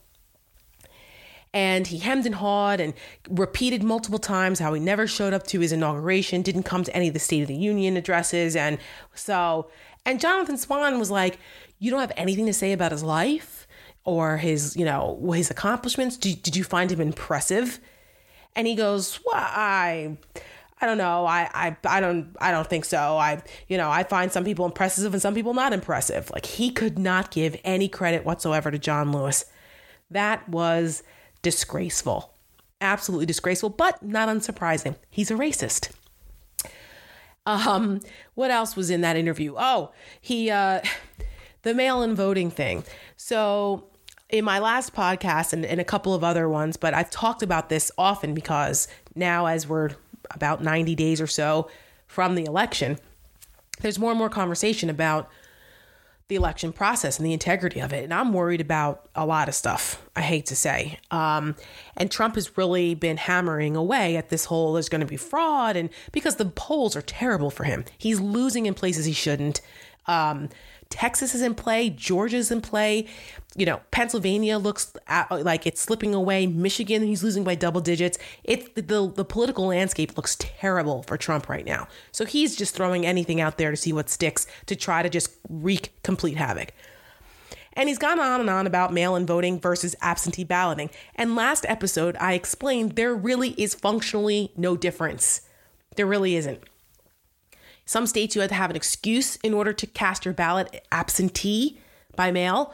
And 1.53 1.85
he 1.85 1.99
hemmed 1.99 2.25
and 2.25 2.33
hawed 2.33 2.79
and 2.79 2.95
repeated 3.29 3.83
multiple 3.83 4.17
times 4.17 4.57
how 4.57 4.73
he 4.73 4.79
never 4.79 5.05
showed 5.05 5.31
up 5.31 5.45
to 5.45 5.59
his 5.59 5.71
inauguration, 5.71 6.41
didn't 6.41 6.63
come 6.63 6.83
to 6.85 6.95
any 6.95 7.09
of 7.09 7.13
the 7.13 7.19
State 7.19 7.43
of 7.43 7.49
the 7.49 7.55
Union 7.55 7.97
addresses. 7.97 8.55
And 8.55 8.79
so, 9.13 9.69
and 10.07 10.19
Jonathan 10.19 10.57
Swan 10.57 10.97
was 10.97 11.11
like, 11.11 11.37
You 11.77 11.91
don't 11.91 11.99
have 11.99 12.13
anything 12.17 12.47
to 12.47 12.53
say 12.53 12.71
about 12.71 12.91
his 12.91 13.03
life 13.03 13.67
or 14.03 14.37
his, 14.37 14.75
you 14.75 14.85
know, 14.85 15.31
his 15.33 15.51
accomplishments? 15.51 16.17
Did, 16.17 16.41
did 16.43 16.55
you 16.55 16.63
find 16.63 16.91
him 16.91 17.01
impressive? 17.01 17.79
And 18.55 18.67
he 18.67 18.75
goes, 18.75 19.19
Well, 19.25 19.35
I. 19.37 20.17
I 20.83 20.87
don't 20.87 20.97
know. 20.97 21.27
I, 21.27 21.47
I 21.53 21.77
I 21.85 21.99
don't 21.99 22.35
I 22.41 22.49
don't 22.49 22.67
think 22.67 22.85
so. 22.85 22.97
I 22.97 23.43
you 23.67 23.77
know 23.77 23.91
I 23.91 24.01
find 24.01 24.31
some 24.31 24.43
people 24.43 24.65
impressive 24.65 25.13
and 25.13 25.21
some 25.21 25.35
people 25.35 25.53
not 25.53 25.73
impressive. 25.73 26.31
Like 26.31 26.47
he 26.47 26.71
could 26.71 26.97
not 26.97 27.29
give 27.29 27.55
any 27.63 27.87
credit 27.87 28.25
whatsoever 28.25 28.71
to 28.71 28.79
John 28.79 29.11
Lewis. 29.11 29.45
That 30.09 30.49
was 30.49 31.03
disgraceful. 31.43 32.33
Absolutely 32.81 33.27
disgraceful, 33.27 33.69
but 33.69 34.01
not 34.01 34.27
unsurprising. 34.27 34.95
He's 35.11 35.29
a 35.29 35.35
racist. 35.35 35.91
Um, 37.45 38.01
what 38.33 38.49
else 38.49 38.75
was 38.75 38.89
in 38.89 39.01
that 39.01 39.15
interview? 39.15 39.53
Oh, 39.57 39.91
he 40.19 40.49
uh 40.49 40.81
the 41.61 41.75
mail-in 41.75 42.15
voting 42.15 42.49
thing. 42.49 42.83
So 43.17 43.90
in 44.31 44.45
my 44.45 44.59
last 44.59 44.93
podcast 44.93 45.53
and, 45.53 45.65
and 45.65 45.79
a 45.79 45.83
couple 45.83 46.13
of 46.13 46.23
other 46.23 46.47
ones, 46.47 46.77
but 46.77 46.93
I've 46.93 47.11
talked 47.11 47.43
about 47.43 47.69
this 47.69 47.91
often 47.97 48.33
because 48.33 48.87
now 49.13 49.45
as 49.45 49.67
we're 49.67 49.89
about 50.31 50.63
90 50.63 50.95
days 50.95 51.19
or 51.19 51.27
so 51.27 51.69
from 52.07 52.35
the 52.35 52.45
election, 52.45 52.97
there's 53.81 53.99
more 53.99 54.11
and 54.11 54.17
more 54.17 54.29
conversation 54.29 54.89
about 54.89 55.29
the 56.29 56.37
election 56.37 56.71
process 56.71 57.19
and 57.19 57.25
the 57.25 57.33
integrity 57.33 57.81
of 57.81 57.91
it. 57.91 58.05
And 58.05 58.13
I'm 58.13 58.31
worried 58.31 58.61
about 58.61 59.09
a 59.15 59.25
lot 59.25 59.49
of 59.49 59.53
stuff, 59.53 60.01
I 60.15 60.21
hate 60.21 60.45
to 60.45 60.55
say. 60.55 60.97
Um, 61.11 61.57
and 61.97 62.09
Trump 62.09 62.35
has 62.35 62.57
really 62.57 62.95
been 62.95 63.17
hammering 63.17 63.75
away 63.75 64.15
at 64.15 64.29
this 64.29 64.45
whole 64.45 64.71
there's 64.71 64.87
going 64.87 65.01
to 65.01 65.07
be 65.07 65.17
fraud. 65.17 65.75
And 65.75 65.89
because 66.13 66.37
the 66.37 66.45
polls 66.45 66.95
are 66.95 67.01
terrible 67.01 67.51
for 67.51 67.65
him, 67.65 67.83
he's 67.97 68.21
losing 68.21 68.65
in 68.65 68.75
places 68.75 69.03
he 69.03 69.11
shouldn't. 69.11 69.59
Um, 70.07 70.47
Texas 70.91 71.33
is 71.33 71.41
in 71.41 71.55
play, 71.55 71.89
Georgia's 71.89 72.51
in 72.51 72.61
play. 72.61 73.07
You 73.55 73.65
know, 73.65 73.81
Pennsylvania 73.89 74.57
looks 74.59 74.93
at, 75.07 75.31
like 75.43 75.65
it's 75.65 75.81
slipping 75.81 76.13
away. 76.13 76.45
Michigan, 76.45 77.01
he's 77.01 77.23
losing 77.23 77.43
by 77.43 77.55
double 77.55 77.81
digits. 77.81 78.19
It's 78.43 78.69
the, 78.75 78.81
the 78.81 79.11
the 79.11 79.25
political 79.25 79.65
landscape 79.65 80.15
looks 80.15 80.35
terrible 80.37 81.03
for 81.03 81.17
Trump 81.17 81.49
right 81.49 81.65
now. 81.65 81.87
So 82.11 82.25
he's 82.25 82.55
just 82.55 82.75
throwing 82.75 83.05
anything 83.05 83.41
out 83.41 83.57
there 83.57 83.71
to 83.71 83.77
see 83.77 83.91
what 83.91 84.09
sticks 84.09 84.45
to 84.67 84.75
try 84.75 85.01
to 85.01 85.09
just 85.09 85.31
wreak 85.49 85.91
complete 86.03 86.37
havoc. 86.37 86.73
And 87.73 87.87
he's 87.87 87.97
gone 87.97 88.19
on 88.19 88.41
and 88.41 88.49
on 88.49 88.67
about 88.67 88.93
mail 88.93 89.15
in 89.15 89.25
voting 89.25 89.59
versus 89.59 89.95
absentee 90.01 90.43
balloting. 90.43 90.89
And 91.15 91.35
last 91.35 91.65
episode, 91.69 92.17
I 92.19 92.33
explained 92.33 92.93
there 92.93 93.15
really 93.15 93.51
is 93.51 93.73
functionally 93.73 94.51
no 94.57 94.75
difference. 94.75 95.41
There 95.95 96.05
really 96.05 96.35
isn't. 96.35 96.63
Some 97.91 98.07
states 98.07 98.35
you 98.35 98.41
have 98.41 98.47
to 98.51 98.55
have 98.55 98.69
an 98.69 98.77
excuse 98.77 99.35
in 99.43 99.53
order 99.53 99.73
to 99.73 99.85
cast 99.85 100.23
your 100.23 100.33
ballot 100.33 100.85
absentee 100.93 101.77
by 102.15 102.31
mail. 102.31 102.73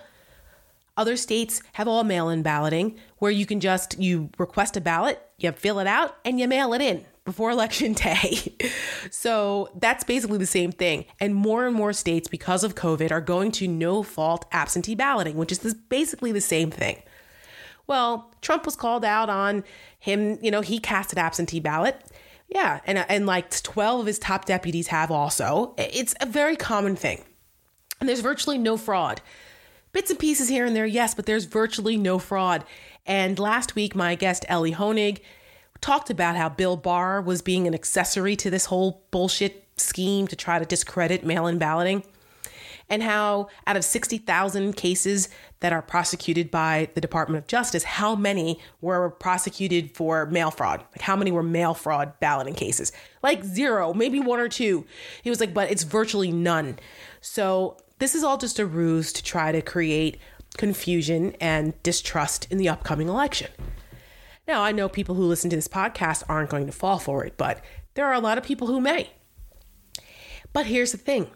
Other 0.95 1.17
states 1.17 1.63
have 1.73 1.87
all 1.87 2.03
mail-in 2.03 2.43
balloting 2.43 2.99
where 3.17 3.31
you 3.31 3.47
can 3.47 3.59
just 3.59 3.97
you 3.97 4.29
request 4.37 4.77
a 4.77 4.81
ballot, 4.81 5.19
you 5.39 5.51
fill 5.53 5.79
it 5.79 5.87
out 5.87 6.17
and 6.23 6.39
you 6.39 6.47
mail 6.47 6.71
it 6.73 6.81
in 6.81 7.03
before 7.25 7.49
election 7.57 7.93
day. 7.93 8.55
so 9.09 9.71
that's 9.79 10.03
basically 10.03 10.37
the 10.37 10.45
same 10.45 10.71
thing. 10.71 11.05
And 11.19 11.33
more 11.33 11.65
and 11.65 11.75
more 11.75 11.93
states 11.93 12.27
because 12.27 12.63
of 12.63 12.75
COVID 12.75 13.11
are 13.11 13.19
going 13.19 13.51
to 13.53 13.67
no 13.67 14.03
fault 14.03 14.45
absentee 14.51 14.93
balloting, 14.93 15.35
which 15.35 15.51
is 15.51 15.57
this, 15.57 15.73
basically 15.73 16.31
the 16.31 16.41
same 16.41 16.69
thing. 16.69 17.01
Well, 17.87 18.31
Trump 18.41 18.65
was 18.65 18.75
called 18.75 19.03
out 19.03 19.31
on 19.31 19.63
him, 19.97 20.37
you 20.43 20.51
know, 20.51 20.61
he 20.61 20.77
cast 20.77 21.11
an 21.11 21.17
absentee 21.17 21.59
ballot. 21.59 21.99
Yeah, 22.47 22.79
and 22.85 22.97
and 22.97 23.25
like 23.25 23.49
12 23.49 24.01
of 24.01 24.05
his 24.05 24.19
top 24.19 24.45
deputies 24.45 24.87
have 24.87 25.11
also. 25.11 25.73
It's 25.77 26.15
a 26.21 26.25
very 26.25 26.55
common 26.55 26.95
thing. 26.95 27.23
And 27.99 28.07
there's 28.07 28.21
virtually 28.21 28.57
no 28.57 28.77
fraud. 28.77 29.21
Bits 29.91 30.11
and 30.11 30.19
pieces 30.19 30.49
here 30.49 30.65
and 30.65 30.75
there, 30.75 30.85
yes, 30.85 31.15
but 31.15 31.25
there's 31.25 31.45
virtually 31.45 31.97
no 31.97 32.19
fraud. 32.19 32.63
And 33.05 33.39
last 33.39 33.75
week 33.75 33.95
my 33.95 34.15
guest 34.15 34.45
Elie 34.47 34.73
Honig 34.73 35.19
talked 35.81 36.09
about 36.09 36.35
how 36.35 36.49
Bill 36.49 36.77
Barr 36.77 37.21
was 37.21 37.41
being 37.41 37.67
an 37.67 37.73
accessory 37.73 38.35
to 38.37 38.49
this 38.49 38.65
whole 38.65 39.03
bullshit 39.11 39.67
scheme 39.77 40.27
to 40.27 40.35
try 40.35 40.59
to 40.59 40.65
discredit 40.65 41.25
mail-in 41.25 41.57
balloting 41.57 42.03
and 42.89 43.03
how 43.03 43.49
out 43.65 43.77
of 43.77 43.83
60,000 43.83 44.73
cases 44.73 45.29
that 45.59 45.73
are 45.73 45.81
prosecuted 45.81 46.49
by 46.49 46.89
the 46.93 47.01
Department 47.01 47.43
of 47.43 47.47
Justice, 47.47 47.83
how 47.83 48.15
many 48.15 48.59
were 48.81 49.09
prosecuted 49.09 49.95
for 49.95 50.25
mail 50.27 50.51
fraud? 50.51 50.79
Like 50.91 51.01
how 51.01 51.15
many 51.15 51.31
were 51.31 51.43
mail 51.43 51.73
fraud 51.73 52.13
balloting 52.19 52.55
cases? 52.55 52.91
Like 53.23 53.43
zero, 53.43 53.93
maybe 53.93 54.19
one 54.19 54.39
or 54.39 54.49
two. 54.49 54.85
He 55.21 55.29
was 55.29 55.39
like, 55.39 55.53
but 55.53 55.71
it's 55.71 55.83
virtually 55.83 56.31
none. 56.31 56.79
So 57.21 57.77
this 57.99 58.15
is 58.15 58.23
all 58.23 58.37
just 58.37 58.59
a 58.59 58.65
ruse 58.65 59.11
to 59.13 59.23
try 59.23 59.51
to 59.51 59.61
create 59.61 60.19
confusion 60.55 61.35
and 61.41 61.81
distrust 61.83 62.47
in 62.51 62.57
the 62.57 62.69
upcoming 62.69 63.07
election. 63.07 63.51
Now, 64.47 64.63
I 64.63 64.71
know 64.71 64.87
people 64.87 65.15
who 65.15 65.23
listen 65.23 65.49
to 65.49 65.55
this 65.55 65.67
podcast 65.67 66.23
aren't 66.29 66.49
going 66.49 66.67
to 66.67 66.71
fall 66.71 66.99
for 66.99 67.25
it, 67.25 67.35
but 67.35 67.61
there 67.95 68.05
are 68.05 68.13
a 68.13 68.19
lot 68.19 68.37
of 68.37 68.45
people 68.45 68.67
who 68.67 68.79
may. 68.79 69.09
But 70.53 70.67
here's 70.67 70.93
the 70.93 70.97
thing 70.97 71.29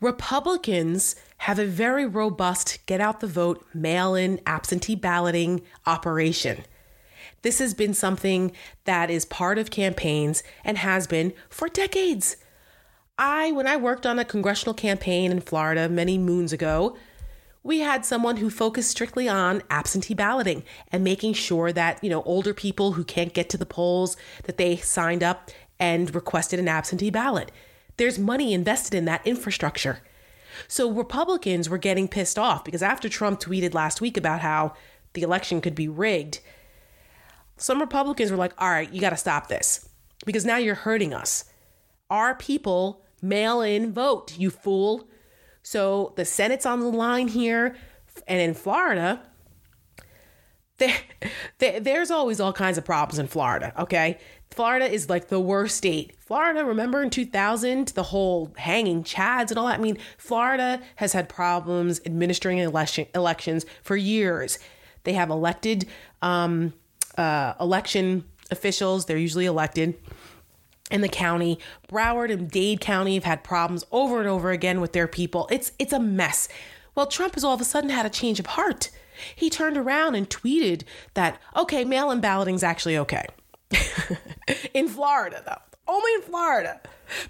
Republicans 0.00 1.16
have 1.38 1.58
a 1.58 1.66
very 1.66 2.06
robust 2.06 2.78
get 2.86 3.00
out 3.00 3.18
the 3.18 3.26
vote, 3.26 3.66
mail 3.74 4.14
in, 4.14 4.40
absentee 4.46 4.94
balloting 4.94 5.60
operation. 5.86 6.64
This 7.42 7.58
has 7.58 7.74
been 7.74 7.94
something 7.94 8.52
that 8.84 9.10
is 9.10 9.24
part 9.24 9.58
of 9.58 9.70
campaigns 9.70 10.44
and 10.64 10.78
has 10.78 11.08
been 11.08 11.32
for 11.48 11.68
decades. 11.68 12.36
I, 13.18 13.50
when 13.50 13.66
I 13.66 13.76
worked 13.76 14.06
on 14.06 14.20
a 14.20 14.24
congressional 14.24 14.74
campaign 14.74 15.32
in 15.32 15.40
Florida 15.40 15.88
many 15.88 16.16
moons 16.16 16.52
ago, 16.52 16.96
we 17.64 17.80
had 17.80 18.06
someone 18.06 18.36
who 18.36 18.50
focused 18.50 18.90
strictly 18.90 19.28
on 19.28 19.62
absentee 19.68 20.14
balloting 20.14 20.62
and 20.92 21.02
making 21.02 21.32
sure 21.32 21.72
that, 21.72 22.02
you 22.04 22.10
know, 22.10 22.22
older 22.22 22.54
people 22.54 22.92
who 22.92 23.02
can't 23.02 23.34
get 23.34 23.48
to 23.50 23.58
the 23.58 23.66
polls 23.66 24.16
that 24.44 24.58
they 24.58 24.76
signed 24.76 25.24
up 25.24 25.50
and 25.80 26.14
requested 26.14 26.60
an 26.60 26.68
absentee 26.68 27.10
ballot 27.10 27.50
there's 27.98 28.18
money 28.18 28.52
invested 28.52 28.94
in 28.94 29.04
that 29.04 29.26
infrastructure. 29.26 30.00
So 30.66 30.90
Republicans 30.90 31.68
were 31.68 31.78
getting 31.78 32.08
pissed 32.08 32.38
off 32.38 32.64
because 32.64 32.82
after 32.82 33.08
Trump 33.08 33.40
tweeted 33.40 33.74
last 33.74 34.00
week 34.00 34.16
about 34.16 34.40
how 34.40 34.74
the 35.12 35.22
election 35.22 35.60
could 35.60 35.74
be 35.74 35.88
rigged, 35.88 36.40
some 37.56 37.80
Republicans 37.80 38.30
were 38.30 38.36
like, 38.36 38.54
all 38.58 38.70
right, 38.70 38.90
you 38.92 39.00
got 39.00 39.10
to 39.10 39.16
stop 39.16 39.48
this 39.48 39.88
because 40.24 40.44
now 40.44 40.56
you're 40.56 40.74
hurting 40.74 41.12
us. 41.12 41.44
Our 42.10 42.34
people 42.34 43.04
mail 43.20 43.60
in 43.60 43.92
vote, 43.92 44.38
you 44.38 44.50
fool. 44.50 45.08
So 45.62 46.14
the 46.16 46.24
Senate's 46.24 46.66
on 46.66 46.80
the 46.80 46.86
line 46.86 47.28
here. 47.28 47.76
And 48.26 48.40
in 48.40 48.54
Florida, 48.54 49.22
there, 50.78 50.96
there, 51.58 51.80
there's 51.80 52.10
always 52.10 52.40
all 52.40 52.52
kinds 52.52 52.78
of 52.78 52.84
problems 52.84 53.18
in 53.18 53.26
Florida, 53.26 53.72
okay? 53.78 54.18
Florida 54.50 54.90
is 54.90 55.08
like 55.08 55.28
the 55.28 55.40
worst 55.40 55.76
state. 55.76 56.14
Florida, 56.20 56.64
remember 56.64 57.02
in 57.02 57.10
2000, 57.10 57.88
the 57.88 58.02
whole 58.04 58.52
hanging 58.56 59.04
chads 59.04 59.50
and 59.50 59.58
all 59.58 59.66
that? 59.66 59.78
I 59.78 59.82
mean, 59.82 59.98
Florida 60.16 60.80
has 60.96 61.12
had 61.12 61.28
problems 61.28 62.00
administering 62.04 62.58
election, 62.58 63.06
elections 63.14 63.64
for 63.82 63.96
years. 63.96 64.58
They 65.04 65.12
have 65.12 65.30
elected 65.30 65.86
um, 66.22 66.72
uh, 67.16 67.54
election 67.60 68.24
officials, 68.50 69.06
they're 69.06 69.16
usually 69.16 69.46
elected 69.46 69.94
in 70.90 71.00
the 71.02 71.08
county. 71.08 71.58
Broward 71.88 72.32
and 72.32 72.50
Dade 72.50 72.80
County 72.80 73.14
have 73.14 73.24
had 73.24 73.44
problems 73.44 73.84
over 73.92 74.20
and 74.20 74.28
over 74.28 74.50
again 74.50 74.80
with 74.80 74.92
their 74.92 75.08
people. 75.08 75.46
It's 75.50 75.72
it's 75.78 75.92
a 75.92 76.00
mess. 76.00 76.48
Well, 76.94 77.06
Trump 77.06 77.34
has 77.34 77.44
all 77.44 77.54
of 77.54 77.60
a 77.60 77.64
sudden 77.64 77.90
had 77.90 78.06
a 78.06 78.10
change 78.10 78.40
of 78.40 78.46
heart. 78.46 78.90
He 79.34 79.50
turned 79.50 79.76
around 79.76 80.14
and 80.14 80.28
tweeted 80.28 80.82
that 81.14 81.40
okay, 81.54 81.84
mail-in 81.84 82.20
balloting 82.20 82.54
is 82.54 82.62
actually 82.62 82.96
okay. 82.98 83.26
in 84.74 84.88
Florida, 84.88 85.42
though. 85.44 85.92
Only 85.92 86.12
in 86.14 86.22
Florida. 86.22 86.80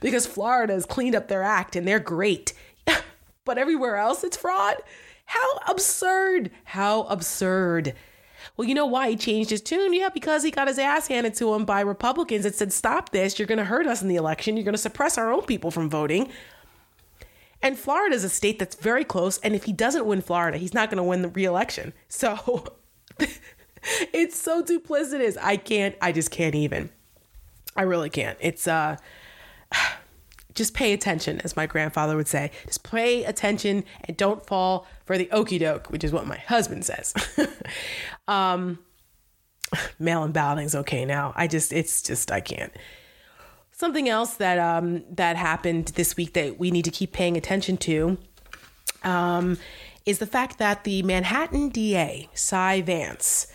Because 0.01 0.27
Florida 0.27 0.73
has 0.73 0.87
cleaned 0.87 1.15
up 1.15 1.29
their 1.29 1.43
act 1.43 1.77
and 1.77 1.87
they're 1.87 2.01
great. 2.01 2.53
but 3.45 3.59
everywhere 3.59 3.97
else, 3.97 4.25
it's 4.25 4.37
fraud. 4.37 4.77
How 5.27 5.59
absurd. 5.69 6.51
How 6.65 7.03
absurd. 7.05 7.95
Well, 8.57 8.67
you 8.67 8.75
know 8.75 8.87
why 8.87 9.11
he 9.11 9.17
changed 9.17 9.51
his 9.51 9.61
tune? 9.61 9.93
Yeah, 9.93 10.09
because 10.09 10.43
he 10.43 10.51
got 10.51 10.69
his 10.69 10.79
ass 10.79 11.07
handed 11.07 11.35
to 11.35 11.55
him 11.55 11.65
by 11.65 11.81
Republicans 11.81 12.45
that 12.45 12.55
said, 12.55 12.73
stop 12.73 13.11
this. 13.11 13.39
You're 13.39 13.47
going 13.47 13.59
to 13.59 13.65
hurt 13.65 13.87
us 13.87 14.03
in 14.03 14.09
the 14.09 14.17
election. 14.17 14.57
You're 14.57 14.65
going 14.65 14.75
to 14.75 14.79
suppress 14.79 15.19
our 15.19 15.33
own 15.33 15.43
people 15.43 15.71
from 15.71 15.89
voting. 15.89 16.31
And 17.63 17.79
Florida 17.79 18.15
is 18.15 18.25
a 18.25 18.29
state 18.29 18.59
that's 18.59 18.77
very 18.77 19.05
close. 19.05 19.39
And 19.39 19.55
if 19.55 19.65
he 19.65 19.73
doesn't 19.73 20.07
win 20.07 20.23
Florida, 20.23 20.59
he's 20.59 20.75
not 20.75 20.91
going 20.91 20.99
to 20.99 21.03
win 21.03 21.23
the 21.23 21.29
reelection. 21.29 21.93
So 22.09 22.65
it's 24.13 24.37
so 24.39 24.63
duplicitous. 24.63 25.37
I 25.41 25.57
can't, 25.57 25.97
I 26.01 26.13
just 26.13 26.31
can't 26.31 26.55
even. 26.55 26.91
I 27.77 27.83
really 27.83 28.11
can't. 28.11 28.39
It's, 28.41 28.67
uh, 28.67 28.97
just 30.55 30.75
pay 30.75 30.93
attention, 30.93 31.41
as 31.43 31.57
my 31.57 31.67
grandfather 31.67 32.17
would 32.17 32.27
say. 32.27 32.51
Just 32.67 32.83
pay 32.83 33.25
attention 33.25 33.85
and 34.05 34.17
don't 34.17 34.45
fall 34.45 34.87
for 35.05 35.17
the 35.17 35.31
okey 35.31 35.59
doke, 35.59 35.89
which 35.89 36.03
is 36.03 36.13
what 36.13 36.27
my 36.27 36.39
husband 36.39 36.85
says. 36.85 37.15
um, 38.29 38.81
mail 39.99 40.25
in 40.25 40.33
balloting's 40.33 40.75
okay 40.75 41.05
now. 41.05 41.33
I 41.37 41.47
just, 41.47 41.73
it's 41.73 42.03
just, 42.03 42.33
I 42.33 42.41
can't. 42.41 42.73
Something 43.71 44.09
else 44.09 44.35
that 44.35 44.59
um, 44.59 45.05
that 45.09 45.37
happened 45.37 45.93
this 45.95 46.17
week 46.17 46.33
that 46.33 46.59
we 46.59 46.73
need 46.73 46.85
to 46.87 46.91
keep 46.91 47.13
paying 47.13 47.37
attention 47.37 47.77
to 47.77 48.19
um, 49.05 49.57
is 50.05 50.19
the 50.19 50.27
fact 50.27 50.59
that 50.59 50.83
the 50.83 51.03
Manhattan 51.05 51.69
DA, 51.69 52.29
Cy 52.35 52.81
Vance, 52.81 53.47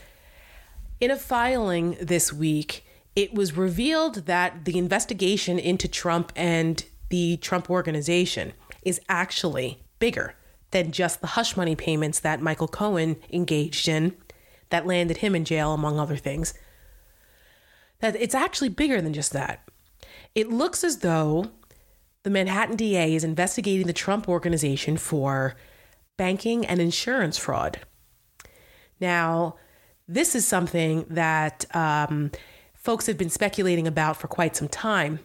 in 1.03 1.11
a 1.11 1.17
filing 1.17 1.97
this 1.99 2.31
week, 2.31 2.85
it 3.13 3.33
was 3.33 3.57
revealed 3.57 4.25
that 4.25 4.63
the 4.63 4.77
investigation 4.77 5.59
into 5.59 5.85
Trump 5.85 6.31
and 6.33 6.85
the 7.09 7.35
Trump 7.37 7.69
organization 7.69 8.53
is 8.83 9.01
actually 9.09 9.83
bigger 9.99 10.33
than 10.71 10.93
just 10.93 11.19
the 11.19 11.27
hush 11.27 11.57
money 11.57 11.75
payments 11.75 12.21
that 12.21 12.41
Michael 12.41 12.69
Cohen 12.69 13.17
engaged 13.29 13.89
in 13.89 14.15
that 14.69 14.87
landed 14.87 15.17
him 15.17 15.35
in 15.35 15.43
jail, 15.43 15.73
among 15.73 15.99
other 15.99 16.15
things. 16.15 16.53
That 17.99 18.15
it's 18.15 18.33
actually 18.33 18.69
bigger 18.69 19.01
than 19.01 19.13
just 19.13 19.33
that. 19.33 19.67
It 20.33 20.53
looks 20.53 20.85
as 20.85 20.99
though 20.99 21.51
the 22.23 22.29
Manhattan 22.29 22.77
DA 22.77 23.13
is 23.13 23.25
investigating 23.25 23.87
the 23.87 23.93
Trump 23.93 24.29
organization 24.29 24.95
for 24.95 25.57
banking 26.15 26.65
and 26.65 26.79
insurance 26.79 27.37
fraud. 27.37 27.81
Now, 29.01 29.57
this 30.13 30.35
is 30.35 30.47
something 30.47 31.05
that 31.09 31.65
um, 31.75 32.31
folks 32.73 33.07
have 33.07 33.17
been 33.17 33.29
speculating 33.29 33.87
about 33.87 34.17
for 34.17 34.27
quite 34.27 34.55
some 34.55 34.67
time. 34.67 35.19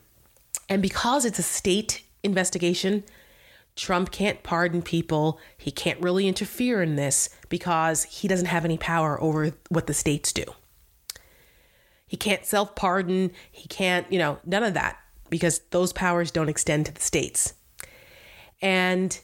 And 0.69 0.81
because 0.81 1.25
it's 1.25 1.39
a 1.39 1.43
state 1.43 2.05
investigation, 2.23 3.05
Trump 3.77 4.11
can't 4.11 4.43
pardon 4.43 4.83
people. 4.83 5.39
He 5.57 5.71
can't 5.71 6.01
really 6.01 6.27
interfere 6.27 6.83
in 6.83 6.97
this 6.97 7.29
because 7.49 8.05
he 8.05 8.29
doesn't 8.29 8.47
have 8.47 8.65
any 8.65 8.79
power 8.79 9.21
over 9.23 9.53
what 9.69 9.87
the 9.87 9.95
states 9.95 10.33
do. 10.33 10.45
He 12.07 12.17
can't 12.17 12.45
self 12.45 12.75
pardon. 12.75 13.31
He 13.53 13.69
can't, 13.69 14.11
you 14.11 14.19
know, 14.19 14.39
none 14.45 14.63
of 14.65 14.75
that 14.75 14.99
because 15.31 15.61
those 15.71 15.93
powers 15.93 16.31
don't 16.31 16.49
extend 16.49 16.87
to 16.87 16.93
the 16.93 17.01
states. 17.01 17.53
And 18.63 19.19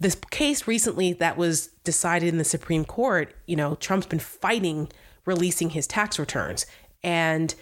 this 0.00 0.16
case 0.30 0.66
recently 0.66 1.12
that 1.14 1.36
was 1.36 1.70
decided 1.84 2.28
in 2.28 2.38
the 2.38 2.44
Supreme 2.44 2.84
Court, 2.84 3.34
you 3.46 3.56
know, 3.56 3.76
Trump's 3.76 4.06
been 4.06 4.18
fighting 4.18 4.88
releasing 5.24 5.70
his 5.70 5.86
tax 5.86 6.18
returns. 6.18 6.66
And 7.02 7.54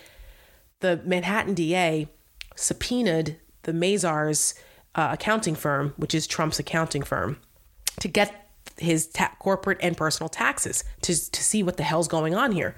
the 0.81 1.01
Manhattan 1.05 1.55
DA 1.55 2.09
subpoenaed 2.57 3.39
the 3.63 3.73
Mazars 3.73 4.55
uh, 4.95 5.11
accounting 5.13 5.55
firm, 5.55 5.95
which 5.97 6.15
is 6.15 6.27
Trump's 6.27 6.59
accounting 6.59 7.03
firm, 7.03 7.39
to 8.01 8.09
get 8.09 8.51
his 8.79 9.07
ta- 9.07 9.35
corporate 9.39 9.79
and 9.81 9.97
personal 9.97 10.29
taxes 10.29 10.83
to, 11.03 11.31
to 11.31 11.43
see 11.43 11.63
what 11.63 11.77
the 11.77 11.83
hell's 11.83 12.09
going 12.09 12.35
on 12.35 12.53
here 12.53 12.75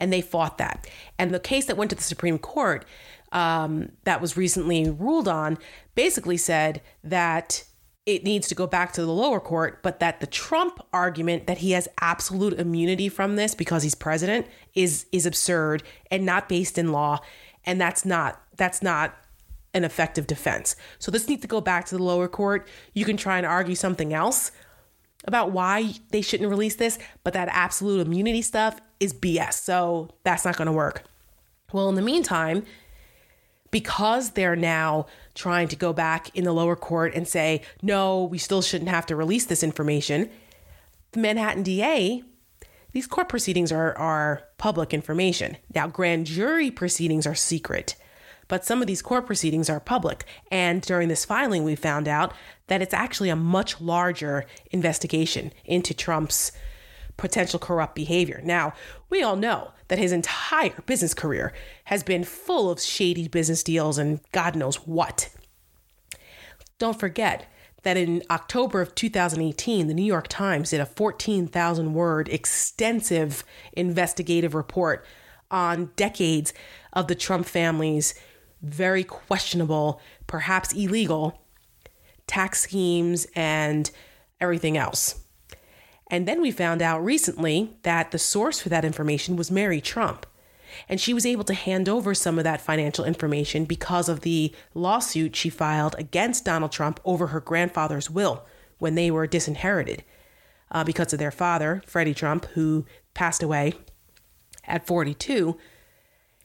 and 0.00 0.12
they 0.12 0.22
fought 0.22 0.58
that. 0.58 0.88
And 1.18 1.32
the 1.32 1.38
case 1.38 1.66
that 1.66 1.76
went 1.76 1.90
to 1.90 1.96
the 1.96 2.02
Supreme 2.02 2.38
Court 2.38 2.84
um, 3.32 3.92
that 4.04 4.20
was 4.20 4.36
recently 4.36 4.90
ruled 4.90 5.28
on 5.28 5.58
basically 5.94 6.38
said 6.38 6.80
that 7.04 7.64
it 8.06 8.24
needs 8.24 8.48
to 8.48 8.54
go 8.54 8.66
back 8.66 8.92
to 8.92 9.02
the 9.02 9.12
lower 9.12 9.40
court, 9.40 9.82
but 9.82 10.00
that 10.00 10.20
the 10.20 10.26
Trump 10.26 10.80
argument 10.92 11.46
that 11.46 11.58
he 11.58 11.72
has 11.72 11.88
absolute 12.00 12.58
immunity 12.58 13.08
from 13.08 13.36
this 13.36 13.54
because 13.54 13.82
he's 13.82 13.94
president 13.94 14.46
is 14.74 15.06
is 15.12 15.26
absurd 15.26 15.82
and 16.10 16.24
not 16.24 16.48
based 16.48 16.78
in 16.78 16.92
law, 16.92 17.20
and 17.64 17.80
that's 17.80 18.04
not 18.04 18.42
that's 18.56 18.82
not 18.82 19.16
an 19.74 19.84
effective 19.84 20.26
defense. 20.26 20.76
So 20.98 21.10
this 21.10 21.28
needs 21.28 21.42
to 21.42 21.48
go 21.48 21.60
back 21.60 21.86
to 21.86 21.96
the 21.96 22.02
lower 22.02 22.28
court. 22.28 22.66
You 22.94 23.04
can 23.04 23.16
try 23.16 23.36
and 23.38 23.46
argue 23.46 23.74
something 23.74 24.12
else 24.12 24.50
about 25.24 25.52
why 25.52 25.92
they 26.10 26.22
shouldn't 26.22 26.50
release 26.50 26.76
this, 26.76 26.98
but 27.22 27.34
that 27.34 27.48
absolute 27.52 28.04
immunity 28.04 28.42
stuff 28.42 28.80
is 28.98 29.12
BS. 29.12 29.54
So 29.54 30.10
that's 30.24 30.44
not 30.44 30.56
going 30.56 30.66
to 30.66 30.72
work. 30.72 31.04
Well, 31.72 31.88
in 31.88 31.94
the 31.94 32.02
meantime, 32.02 32.64
because 33.70 34.30
they're 34.30 34.56
now 34.56 35.06
trying 35.34 35.68
to 35.68 35.76
go 35.76 35.92
back 35.92 36.34
in 36.36 36.44
the 36.44 36.52
lower 36.52 36.76
court 36.76 37.14
and 37.14 37.26
say, 37.26 37.62
no, 37.82 38.24
we 38.24 38.38
still 38.38 38.62
shouldn't 38.62 38.90
have 38.90 39.06
to 39.06 39.16
release 39.16 39.46
this 39.46 39.62
information, 39.62 40.28
the 41.12 41.20
Manhattan 41.20 41.62
DA, 41.62 42.22
these 42.92 43.06
court 43.06 43.28
proceedings 43.28 43.70
are, 43.70 43.96
are 43.96 44.42
public 44.58 44.92
information. 44.92 45.56
Now, 45.74 45.86
grand 45.86 46.26
jury 46.26 46.70
proceedings 46.70 47.26
are 47.26 47.34
secret, 47.34 47.94
but 48.48 48.64
some 48.64 48.80
of 48.80 48.88
these 48.88 49.02
court 49.02 49.26
proceedings 49.26 49.70
are 49.70 49.80
public. 49.80 50.24
And 50.50 50.82
during 50.82 51.08
this 51.08 51.24
filing, 51.24 51.62
we 51.62 51.76
found 51.76 52.08
out 52.08 52.32
that 52.66 52.82
it's 52.82 52.94
actually 52.94 53.28
a 53.28 53.36
much 53.36 53.80
larger 53.80 54.44
investigation 54.72 55.52
into 55.64 55.94
Trump's 55.94 56.52
potential 57.20 57.58
corrupt 57.58 57.94
behavior. 57.94 58.40
Now, 58.42 58.72
we 59.08 59.22
all 59.22 59.36
know 59.36 59.72
that 59.88 59.98
his 59.98 60.12
entire 60.12 60.80
business 60.86 61.14
career 61.14 61.52
has 61.84 62.02
been 62.02 62.24
full 62.24 62.70
of 62.70 62.80
shady 62.80 63.28
business 63.28 63.62
deals 63.62 63.98
and 63.98 64.20
God 64.32 64.56
knows 64.56 64.76
what. 64.86 65.28
Don't 66.78 66.98
forget 66.98 67.46
that 67.82 67.96
in 67.96 68.22
October 68.30 68.80
of 68.80 68.94
2018, 68.94 69.86
the 69.86 69.94
New 69.94 70.04
York 70.04 70.28
Times 70.28 70.70
did 70.70 70.80
a 70.80 70.86
14,000 70.86 71.94
word 71.94 72.28
extensive 72.28 73.44
investigative 73.72 74.54
report 74.54 75.04
on 75.50 75.90
decades 75.96 76.52
of 76.92 77.08
the 77.08 77.14
Trump 77.14 77.46
family's 77.46 78.14
very 78.62 79.04
questionable, 79.04 80.00
perhaps 80.26 80.72
illegal 80.72 81.42
tax 82.26 82.60
schemes 82.60 83.26
and 83.34 83.90
everything 84.40 84.76
else. 84.76 85.20
And 86.10 86.26
then 86.26 86.42
we 86.42 86.50
found 86.50 86.82
out 86.82 87.04
recently 87.04 87.76
that 87.82 88.10
the 88.10 88.18
source 88.18 88.60
for 88.60 88.68
that 88.68 88.84
information 88.84 89.36
was 89.36 89.50
Mary 89.50 89.80
Trump. 89.80 90.26
And 90.88 91.00
she 91.00 91.14
was 91.14 91.24
able 91.24 91.44
to 91.44 91.54
hand 91.54 91.88
over 91.88 92.14
some 92.14 92.36
of 92.38 92.44
that 92.44 92.60
financial 92.60 93.04
information 93.04 93.64
because 93.64 94.08
of 94.08 94.20
the 94.20 94.52
lawsuit 94.74 95.36
she 95.36 95.48
filed 95.48 95.94
against 95.98 96.44
Donald 96.44 96.72
Trump 96.72 97.00
over 97.04 97.28
her 97.28 97.40
grandfather's 97.40 98.10
will 98.10 98.44
when 98.78 98.96
they 98.96 99.10
were 99.10 99.26
disinherited 99.26 100.04
uh, 100.70 100.84
because 100.84 101.12
of 101.12 101.18
their 101.18 101.30
father, 101.30 101.82
Freddie 101.86 102.14
Trump, 102.14 102.46
who 102.54 102.84
passed 103.14 103.42
away 103.42 103.74
at 104.64 104.86
42. 104.86 105.56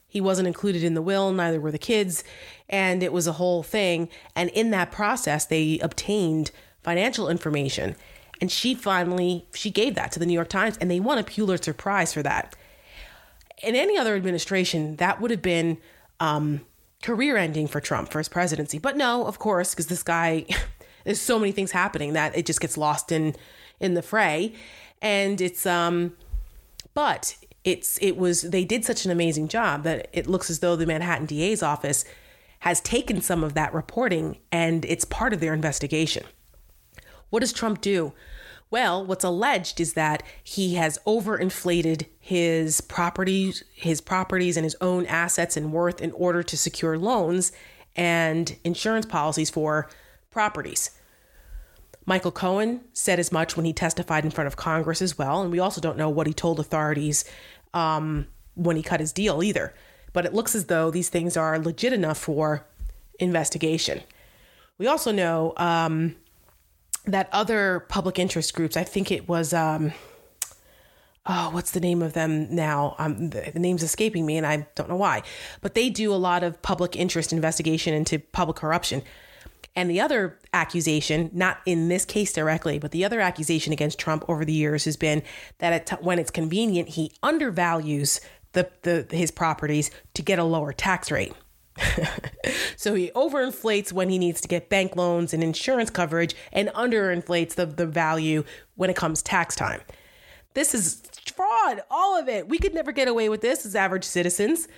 He 0.08 0.20
wasn't 0.20 0.48
included 0.48 0.82
in 0.82 0.94
the 0.94 1.02
will, 1.02 1.32
neither 1.32 1.60
were 1.60 1.72
the 1.72 1.78
kids, 1.78 2.24
and 2.68 3.02
it 3.02 3.12
was 3.12 3.26
a 3.26 3.32
whole 3.32 3.62
thing. 3.62 4.08
And 4.34 4.50
in 4.50 4.70
that 4.70 4.92
process, 4.92 5.44
they 5.44 5.78
obtained 5.80 6.50
financial 6.82 7.28
information 7.28 7.96
and 8.40 8.50
she 8.50 8.74
finally 8.74 9.46
she 9.54 9.70
gave 9.70 9.94
that 9.94 10.12
to 10.12 10.18
the 10.18 10.26
New 10.26 10.34
York 10.34 10.48
Times 10.48 10.76
and 10.78 10.90
they 10.90 11.00
won 11.00 11.18
a 11.18 11.24
Pulitzer 11.24 11.72
Prize 11.72 12.12
for 12.12 12.22
that. 12.22 12.54
In 13.62 13.74
any 13.74 13.96
other 13.96 14.14
administration, 14.14 14.96
that 14.96 15.20
would 15.20 15.30
have 15.30 15.42
been 15.42 15.78
um, 16.20 16.60
career 17.02 17.36
ending 17.36 17.66
for 17.66 17.80
Trump 17.80 18.10
for 18.10 18.18
his 18.18 18.28
presidency. 18.28 18.78
But 18.78 18.96
no, 18.96 19.26
of 19.26 19.38
course, 19.38 19.70
because 19.70 19.86
this 19.86 20.02
guy 20.02 20.46
there's 21.04 21.20
so 21.20 21.38
many 21.38 21.52
things 21.52 21.70
happening 21.70 22.12
that 22.14 22.36
it 22.36 22.46
just 22.46 22.60
gets 22.60 22.76
lost 22.76 23.12
in 23.12 23.34
in 23.80 23.94
the 23.94 24.02
fray. 24.02 24.54
And 25.00 25.40
it's 25.40 25.66
um 25.66 26.16
but 26.94 27.36
it's 27.64 27.98
it 28.00 28.16
was 28.16 28.42
they 28.42 28.64
did 28.64 28.84
such 28.84 29.04
an 29.04 29.10
amazing 29.10 29.48
job 29.48 29.82
that 29.84 30.08
it 30.12 30.26
looks 30.26 30.50
as 30.50 30.60
though 30.60 30.76
the 30.76 30.86
Manhattan 30.86 31.26
DA's 31.26 31.62
office 31.62 32.04
has 32.60 32.80
taken 32.80 33.20
some 33.20 33.44
of 33.44 33.54
that 33.54 33.72
reporting 33.74 34.38
and 34.50 34.84
it's 34.84 35.04
part 35.04 35.32
of 35.32 35.40
their 35.40 35.52
investigation. 35.52 36.24
What 37.36 37.42
does 37.42 37.52
Trump 37.52 37.82
do? 37.82 38.14
Well, 38.70 39.04
what's 39.04 39.22
alleged 39.22 39.78
is 39.78 39.92
that 39.92 40.22
he 40.42 40.76
has 40.76 40.98
overinflated 41.06 42.06
his 42.18 42.80
properties, 42.80 43.62
his 43.74 44.00
properties 44.00 44.56
and 44.56 44.64
his 44.64 44.74
own 44.80 45.04
assets 45.04 45.54
and 45.54 45.70
worth 45.70 46.00
in 46.00 46.12
order 46.12 46.42
to 46.42 46.56
secure 46.56 46.98
loans 46.98 47.52
and 47.94 48.56
insurance 48.64 49.04
policies 49.04 49.50
for 49.50 49.86
properties. 50.30 50.92
Michael 52.06 52.32
Cohen 52.32 52.80
said 52.94 53.18
as 53.18 53.30
much 53.30 53.54
when 53.54 53.66
he 53.66 53.74
testified 53.74 54.24
in 54.24 54.30
front 54.30 54.46
of 54.46 54.56
Congress 54.56 55.02
as 55.02 55.18
well, 55.18 55.42
and 55.42 55.52
we 55.52 55.58
also 55.58 55.82
don't 55.82 55.98
know 55.98 56.08
what 56.08 56.26
he 56.26 56.32
told 56.32 56.58
authorities 56.58 57.26
um, 57.74 58.28
when 58.54 58.76
he 58.76 58.82
cut 58.82 59.00
his 59.00 59.12
deal 59.12 59.42
either. 59.42 59.74
But 60.14 60.24
it 60.24 60.32
looks 60.32 60.54
as 60.54 60.68
though 60.68 60.90
these 60.90 61.10
things 61.10 61.36
are 61.36 61.58
legit 61.58 61.92
enough 61.92 62.16
for 62.16 62.64
investigation. 63.18 64.00
We 64.78 64.86
also 64.86 65.12
know 65.12 65.52
um, 65.58 66.16
that 67.06 67.28
other 67.32 67.80
public 67.88 68.18
interest 68.18 68.54
groups, 68.54 68.76
I 68.76 68.84
think 68.84 69.10
it 69.10 69.28
was, 69.28 69.52
um, 69.52 69.92
oh, 71.24 71.50
what's 71.50 71.70
the 71.70 71.80
name 71.80 72.02
of 72.02 72.12
them 72.12 72.54
now? 72.54 72.96
Um, 72.98 73.30
the, 73.30 73.50
the, 73.52 73.60
name's 73.60 73.82
escaping 73.82 74.26
me 74.26 74.36
and 74.36 74.46
I 74.46 74.66
don't 74.74 74.88
know 74.88 74.96
why, 74.96 75.22
but 75.60 75.74
they 75.74 75.88
do 75.88 76.12
a 76.12 76.16
lot 76.16 76.42
of 76.42 76.60
public 76.62 76.96
interest 76.96 77.32
investigation 77.32 77.94
into 77.94 78.18
public 78.18 78.56
corruption. 78.56 79.02
And 79.74 79.90
the 79.90 80.00
other 80.00 80.38
accusation, 80.54 81.30
not 81.34 81.58
in 81.66 81.88
this 81.88 82.04
case 82.06 82.32
directly, 82.32 82.78
but 82.78 82.92
the 82.92 83.04
other 83.04 83.20
accusation 83.20 83.72
against 83.72 83.98
Trump 83.98 84.24
over 84.28 84.44
the 84.44 84.52
years 84.52 84.86
has 84.86 84.96
been 84.96 85.22
that 85.58 85.86
t- 85.86 85.96
when 86.00 86.18
it's 86.18 86.30
convenient, 86.30 86.90
he 86.90 87.12
undervalues 87.22 88.20
the, 88.52 88.70
the 88.82 89.06
his 89.10 89.30
properties 89.30 89.90
to 90.14 90.22
get 90.22 90.38
a 90.38 90.44
lower 90.44 90.72
tax 90.72 91.10
rate. 91.10 91.34
so 92.76 92.94
he 92.94 93.10
overinflates 93.10 93.92
when 93.92 94.08
he 94.08 94.18
needs 94.18 94.40
to 94.40 94.48
get 94.48 94.68
bank 94.68 94.96
loans 94.96 95.34
and 95.34 95.42
insurance 95.42 95.90
coverage 95.90 96.34
and 96.52 96.68
underinflates 96.70 97.54
the, 97.54 97.66
the 97.66 97.86
value 97.86 98.44
when 98.74 98.90
it 98.90 98.96
comes 98.96 99.22
tax 99.22 99.54
time. 99.54 99.80
This 100.54 100.74
is 100.74 101.02
fraud, 101.34 101.82
all 101.90 102.18
of 102.18 102.28
it. 102.28 102.48
We 102.48 102.58
could 102.58 102.74
never 102.74 102.92
get 102.92 103.08
away 103.08 103.28
with 103.28 103.42
this 103.42 103.66
as 103.66 103.74
average 103.74 104.04
citizens. 104.04 104.68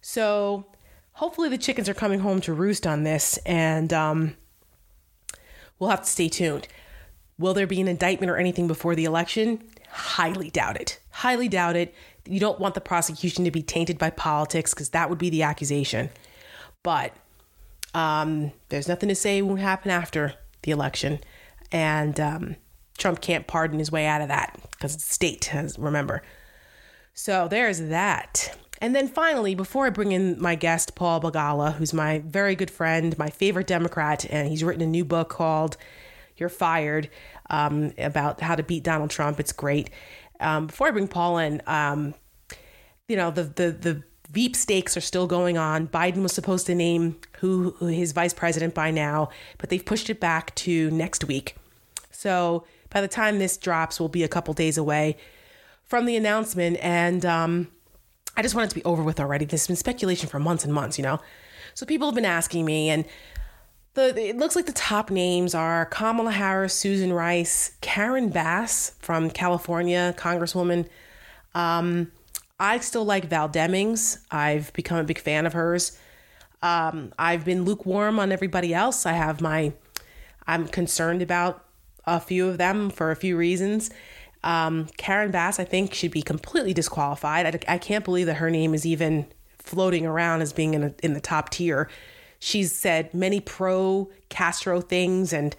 So 0.00 0.66
hopefully 1.12 1.48
the 1.48 1.58
chickens 1.58 1.88
are 1.88 1.94
coming 1.94 2.20
home 2.20 2.40
to 2.42 2.52
roost 2.52 2.86
on 2.86 3.04
this, 3.04 3.36
and 3.46 3.92
um, 3.92 4.36
we'll 5.78 5.90
have 5.90 6.02
to 6.02 6.08
stay 6.08 6.28
tuned. 6.28 6.66
Will 7.38 7.54
there 7.54 7.66
be 7.66 7.80
an 7.80 7.88
indictment 7.88 8.30
or 8.30 8.36
anything 8.36 8.66
before 8.66 8.94
the 8.94 9.04
election? 9.04 9.62
Highly 9.88 10.50
doubt 10.50 10.80
it. 10.80 10.98
Highly 11.10 11.48
doubt 11.48 11.76
it. 11.76 11.94
You 12.26 12.38
don't 12.38 12.60
want 12.60 12.74
the 12.74 12.80
prosecution 12.80 13.44
to 13.44 13.50
be 13.50 13.62
tainted 13.62 13.98
by 13.98 14.10
politics 14.10 14.74
because 14.74 14.90
that 14.90 15.08
would 15.08 15.18
be 15.18 15.30
the 15.30 15.42
accusation. 15.42 16.10
But 16.82 17.12
um, 17.94 18.52
there's 18.68 18.88
nothing 18.88 19.08
to 19.08 19.14
say 19.14 19.42
won't 19.42 19.60
happen 19.60 19.90
after 19.90 20.34
the 20.62 20.70
election. 20.70 21.20
And 21.72 22.18
um, 22.18 22.56
Trump 22.98 23.20
can't 23.20 23.46
pardon 23.46 23.78
his 23.78 23.92
way 23.92 24.06
out 24.06 24.22
of 24.22 24.28
that 24.28 24.58
because 24.70 24.94
it's 24.94 25.12
state, 25.12 25.52
remember. 25.78 26.22
So 27.14 27.48
there's 27.48 27.80
that. 27.80 28.56
And 28.80 28.94
then 28.94 29.08
finally, 29.08 29.54
before 29.54 29.86
I 29.86 29.90
bring 29.90 30.12
in 30.12 30.40
my 30.40 30.54
guest, 30.54 30.94
Paul 30.94 31.20
Begala, 31.20 31.74
who's 31.74 31.92
my 31.92 32.20
very 32.20 32.54
good 32.54 32.70
friend, 32.70 33.16
my 33.18 33.28
favorite 33.28 33.66
Democrat, 33.66 34.24
and 34.30 34.48
he's 34.48 34.64
written 34.64 34.82
a 34.82 34.86
new 34.86 35.04
book 35.04 35.28
called 35.28 35.76
You're 36.36 36.48
Fired 36.48 37.10
um, 37.50 37.92
about 37.98 38.40
how 38.40 38.54
to 38.54 38.62
beat 38.62 38.84
Donald 38.84 39.10
Trump. 39.10 39.38
It's 39.38 39.52
great. 39.52 39.90
Um, 40.40 40.68
before 40.68 40.86
I 40.86 40.92
bring 40.92 41.08
Paul 41.08 41.38
in, 41.38 41.60
um, 41.66 42.14
you 43.06 43.16
know, 43.16 43.30
the, 43.30 43.44
the, 43.44 43.70
the 43.72 44.02
Veep 44.30 44.54
stakes 44.54 44.96
are 44.96 45.00
still 45.00 45.26
going 45.26 45.58
on. 45.58 45.88
Biden 45.88 46.22
was 46.22 46.32
supposed 46.32 46.66
to 46.66 46.74
name 46.74 47.16
who, 47.38 47.74
who 47.78 47.86
his 47.86 48.12
vice 48.12 48.32
president 48.32 48.74
by 48.74 48.90
now, 48.90 49.28
but 49.58 49.70
they've 49.70 49.84
pushed 49.84 50.08
it 50.08 50.20
back 50.20 50.54
to 50.54 50.90
next 50.92 51.24
week. 51.24 51.56
So 52.12 52.64
by 52.90 53.00
the 53.00 53.08
time 53.08 53.38
this 53.38 53.56
drops, 53.56 53.98
we'll 53.98 54.08
be 54.08 54.22
a 54.22 54.28
couple 54.28 54.54
days 54.54 54.78
away 54.78 55.16
from 55.84 56.06
the 56.06 56.16
announcement. 56.16 56.76
And 56.80 57.26
um, 57.26 57.68
I 58.36 58.42
just 58.42 58.54
want 58.54 58.66
it 58.66 58.68
to 58.70 58.76
be 58.76 58.84
over 58.84 59.02
with 59.02 59.18
already. 59.18 59.46
There's 59.46 59.66
been 59.66 59.74
speculation 59.76 60.28
for 60.28 60.38
months 60.38 60.64
and 60.64 60.72
months, 60.72 60.96
you 60.96 61.02
know? 61.02 61.20
So 61.74 61.84
people 61.84 62.06
have 62.06 62.14
been 62.14 62.24
asking 62.24 62.64
me, 62.64 62.88
and 62.88 63.04
the, 63.94 64.16
it 64.16 64.36
looks 64.36 64.54
like 64.54 64.66
the 64.66 64.72
top 64.72 65.10
names 65.10 65.54
are 65.54 65.86
Kamala 65.86 66.32
Harris, 66.32 66.74
Susan 66.74 67.12
Rice, 67.12 67.76
Karen 67.80 68.28
Bass 68.28 68.92
from 69.00 69.30
California, 69.30 70.14
Congresswoman. 70.16 70.88
Um, 71.54 72.12
I 72.60 72.78
still 72.80 73.06
like 73.06 73.24
Val 73.24 73.48
Demings. 73.48 74.18
I've 74.30 74.70
become 74.74 74.98
a 74.98 75.04
big 75.04 75.18
fan 75.18 75.46
of 75.46 75.54
hers. 75.54 75.98
Um, 76.62 77.14
I've 77.18 77.44
been 77.44 77.64
lukewarm 77.64 78.20
on 78.20 78.30
everybody 78.30 78.74
else. 78.74 79.06
I 79.06 79.12
have 79.12 79.40
my, 79.40 79.72
I'm 80.46 80.68
concerned 80.68 81.22
about 81.22 81.64
a 82.04 82.20
few 82.20 82.48
of 82.48 82.58
them 82.58 82.90
for 82.90 83.10
a 83.10 83.16
few 83.16 83.34
reasons. 83.36 83.90
Um, 84.44 84.88
Karen 84.98 85.30
Bass, 85.30 85.58
I 85.58 85.64
think, 85.64 85.94
should 85.94 86.10
be 86.10 86.20
completely 86.20 86.74
disqualified. 86.74 87.46
I, 87.46 87.74
I 87.74 87.78
can't 87.78 88.04
believe 88.04 88.26
that 88.26 88.34
her 88.34 88.50
name 88.50 88.74
is 88.74 88.84
even 88.84 89.26
floating 89.58 90.04
around 90.04 90.42
as 90.42 90.52
being 90.52 90.74
in, 90.74 90.82
a, 90.82 90.94
in 91.02 91.14
the 91.14 91.20
top 91.20 91.48
tier. 91.48 91.88
She's 92.38 92.72
said 92.72 93.14
many 93.14 93.40
pro 93.40 94.10
Castro 94.28 94.82
things, 94.82 95.32
and 95.32 95.56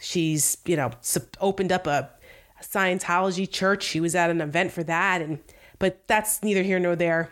she's, 0.00 0.58
you 0.64 0.76
know, 0.76 0.92
opened 1.40 1.72
up 1.72 1.86
a, 1.86 2.10
a 2.58 2.64
Scientology 2.64 3.50
church. 3.50 3.82
She 3.82 4.00
was 4.00 4.14
at 4.14 4.30
an 4.30 4.40
event 4.40 4.72
for 4.72 4.82
that, 4.84 5.20
and 5.20 5.40
but 5.78 6.06
that's 6.06 6.42
neither 6.42 6.62
here 6.62 6.78
nor 6.78 6.96
there. 6.96 7.30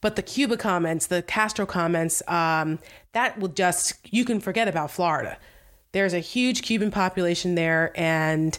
But 0.00 0.16
the 0.16 0.22
Cuba 0.22 0.56
comments, 0.56 1.06
the 1.06 1.22
Castro 1.22 1.66
comments, 1.66 2.22
um, 2.26 2.78
that 3.12 3.38
will 3.38 3.48
just 3.48 3.98
you 4.12 4.24
can 4.24 4.40
forget 4.40 4.68
about 4.68 4.90
Florida. 4.90 5.36
There's 5.92 6.14
a 6.14 6.20
huge 6.20 6.62
Cuban 6.62 6.90
population 6.90 7.54
there, 7.54 7.92
and 7.94 8.58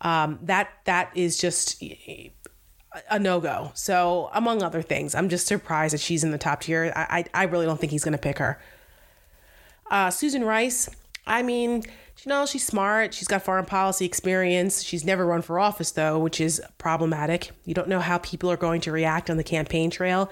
um, 0.00 0.38
that 0.42 0.70
that 0.84 1.10
is 1.14 1.36
just 1.36 1.82
a 1.82 3.18
no 3.18 3.40
go. 3.40 3.72
So, 3.74 4.30
among 4.32 4.62
other 4.62 4.82
things, 4.82 5.14
I'm 5.14 5.28
just 5.28 5.46
surprised 5.46 5.94
that 5.94 6.00
she's 6.00 6.24
in 6.24 6.30
the 6.30 6.38
top 6.38 6.62
tier. 6.62 6.92
I 6.96 7.24
I, 7.34 7.44
really 7.44 7.66
don't 7.66 7.78
think 7.78 7.92
he's 7.92 8.04
going 8.04 8.12
to 8.12 8.18
pick 8.18 8.38
her. 8.38 8.60
Uh, 9.90 10.10
Susan 10.10 10.44
Rice, 10.44 10.88
I 11.26 11.42
mean, 11.42 11.82
know, 12.28 12.44
she's 12.44 12.66
smart. 12.66 13.14
She's 13.14 13.28
got 13.28 13.42
foreign 13.42 13.64
policy 13.64 14.04
experience. 14.04 14.82
She's 14.82 15.04
never 15.04 15.24
run 15.24 15.42
for 15.42 15.58
office, 15.58 15.90
though, 15.92 16.18
which 16.18 16.40
is 16.40 16.60
problematic. 16.76 17.52
You 17.64 17.72
don't 17.72 17.88
know 17.88 18.00
how 18.00 18.18
people 18.18 18.50
are 18.50 18.56
going 18.56 18.80
to 18.82 18.92
react 18.92 19.30
on 19.30 19.36
the 19.36 19.44
campaign 19.44 19.90
trail. 19.90 20.30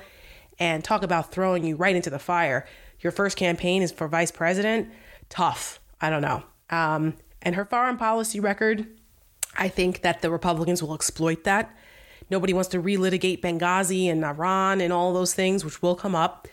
And 0.59 0.83
talk 0.83 1.03
about 1.03 1.31
throwing 1.31 1.64
you 1.64 1.77
right 1.77 1.94
into 1.94 2.11
the 2.11 2.18
fire. 2.18 2.66
Your 3.01 3.12
first 3.12 3.37
campaign 3.37 3.81
is 3.81 3.92
for 3.92 4.09
vice 4.09 4.33
president. 4.33 4.90
Tough. 5.29 5.79
I 6.01 6.11
don't 6.11 6.22
know. 6.22 6.42
Um, 6.70 7.14
and 7.42 7.55
her 7.55 7.64
foreign 7.64 7.96
policy 7.96 8.40
record, 8.40 8.87
I 9.57 9.68
think 9.68 10.03
that 10.03 10.20
the 10.20 10.31
Republicans 10.31 10.83
will 10.83 10.94
exploit 10.94 11.44
that. 11.44 11.74
Nobody 12.31 12.53
wants 12.53 12.68
to 12.70 12.83
relitigate 12.83 13.40
Benghazi 13.40 14.07
and 14.07 14.24
Iran 14.24 14.81
and 14.81 14.92
all 14.92 15.12
those 15.14 15.33
things, 15.33 15.64
which 15.64 15.81
will 15.81 15.94
come 15.94 16.14
up. 16.14 16.48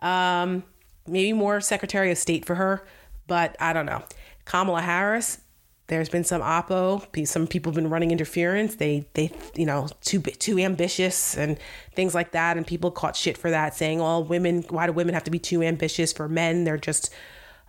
Um, 0.00 0.64
maybe 1.06 1.32
more 1.32 1.60
Secretary 1.60 2.10
of 2.10 2.18
State 2.18 2.44
for 2.44 2.56
her, 2.56 2.86
but 3.26 3.56
I 3.60 3.72
don't 3.72 3.86
know. 3.86 4.02
Kamala 4.50 4.82
Harris, 4.82 5.38
there's 5.86 6.08
been 6.08 6.24
some 6.24 6.42
oppo. 6.42 7.04
Some 7.24 7.46
people 7.46 7.70
have 7.70 7.76
been 7.76 7.88
running 7.88 8.10
interference. 8.10 8.74
They, 8.74 9.06
they, 9.14 9.30
you 9.54 9.64
know, 9.64 9.86
too 10.00 10.20
too 10.20 10.58
ambitious 10.58 11.36
and 11.36 11.56
things 11.94 12.16
like 12.16 12.32
that. 12.32 12.56
And 12.56 12.66
people 12.66 12.90
caught 12.90 13.14
shit 13.14 13.38
for 13.38 13.48
that, 13.50 13.76
saying, 13.76 14.00
"Well, 14.00 14.24
women, 14.24 14.64
why 14.68 14.88
do 14.88 14.92
women 14.92 15.14
have 15.14 15.22
to 15.22 15.30
be 15.30 15.38
too 15.38 15.62
ambitious 15.62 16.12
for 16.12 16.28
men? 16.28 16.64
They're 16.64 16.78
just 16.78 17.14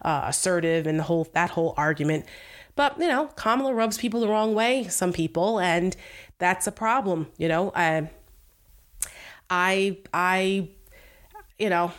uh, 0.01 0.23
assertive 0.25 0.87
and 0.87 0.97
the 0.97 1.03
whole 1.03 1.27
that 1.33 1.51
whole 1.51 1.75
argument. 1.77 2.25
But 2.75 2.99
you 2.99 3.07
know, 3.07 3.27
Kamala 3.35 3.75
rubs 3.75 3.99
people 3.99 4.19
the 4.19 4.27
wrong 4.27 4.55
way. 4.55 4.87
Some 4.87 5.13
people, 5.13 5.59
and 5.59 5.95
that's 6.39 6.65
a 6.65 6.71
problem. 6.71 7.27
You 7.37 7.47
know, 7.47 7.71
I, 7.75 8.09
I, 9.51 9.99
I, 10.15 10.69
you 11.59 11.69
know, 11.69 11.91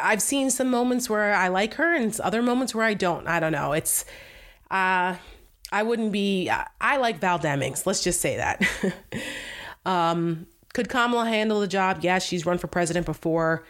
I've 0.00 0.22
seen 0.22 0.50
some 0.50 0.68
moments 0.68 1.08
where 1.08 1.34
I 1.34 1.48
like 1.48 1.74
her 1.74 1.94
and 1.94 2.18
other 2.20 2.42
moments 2.42 2.74
where 2.74 2.84
I 2.84 2.94
don't. 2.94 3.26
I 3.26 3.40
don't 3.40 3.52
know. 3.52 3.72
It's, 3.72 4.04
uh, 4.70 5.16
I 5.72 5.82
wouldn't 5.82 6.12
be. 6.12 6.50
I 6.80 6.96
like 6.96 7.18
Val 7.20 7.38
Demings. 7.38 7.86
Let's 7.86 8.02
just 8.02 8.20
say 8.20 8.36
that. 8.36 8.62
um, 9.86 10.46
could 10.72 10.88
Kamala 10.88 11.28
handle 11.28 11.60
the 11.60 11.68
job? 11.68 11.98
Yes, 12.02 12.04
yeah, 12.04 12.18
she's 12.18 12.46
run 12.46 12.58
for 12.58 12.66
president 12.66 13.06
before. 13.06 13.64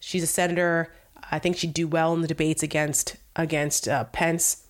She's 0.00 0.22
a 0.22 0.26
senator. 0.26 0.92
I 1.30 1.38
think 1.38 1.56
she'd 1.56 1.74
do 1.74 1.86
well 1.86 2.14
in 2.14 2.20
the 2.20 2.28
debates 2.28 2.62
against 2.62 3.16
against 3.36 3.88
uh, 3.88 4.04
Pence. 4.04 4.66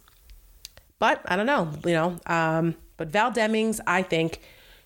But 0.99 1.23
I 1.25 1.37
don't 1.37 1.47
know, 1.47 1.73
you 1.85 1.93
know. 1.93 2.19
Um, 2.27 2.77
but 2.97 3.09
Val 3.09 3.33
Demings, 3.33 3.81
I 3.87 4.03
think 4.03 4.41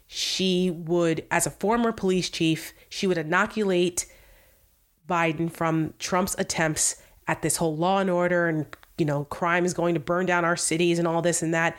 she 0.06 0.70
would, 0.70 1.24
as 1.30 1.46
a 1.46 1.50
former 1.50 1.92
police 1.92 2.30
chief, 2.30 2.72
she 2.88 3.06
would 3.06 3.18
inoculate 3.18 4.06
Biden 5.08 5.50
from 5.50 5.94
Trump's 5.98 6.34
attempts 6.38 7.02
at 7.28 7.42
this 7.42 7.56
whole 7.56 7.76
law 7.76 7.98
and 7.98 8.10
order 8.10 8.48
and 8.48 8.66
you 8.98 9.04
know 9.04 9.24
crime 9.24 9.64
is 9.64 9.74
going 9.74 9.94
to 9.94 10.00
burn 10.00 10.26
down 10.26 10.44
our 10.44 10.56
cities 10.56 10.98
and 10.98 11.06
all 11.06 11.22
this 11.22 11.42
and 11.42 11.52
that. 11.54 11.76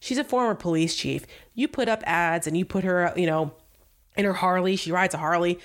She's 0.00 0.18
a 0.18 0.24
former 0.24 0.54
police 0.54 0.94
chief. 0.94 1.26
You 1.54 1.66
put 1.66 1.88
up 1.88 2.02
ads 2.06 2.46
and 2.46 2.56
you 2.56 2.64
put 2.64 2.84
her, 2.84 3.12
you 3.16 3.26
know, 3.26 3.52
in 4.16 4.24
her 4.24 4.32
Harley. 4.32 4.76
She 4.76 4.92
rides 4.92 5.14
a 5.14 5.18
Harley 5.18 5.58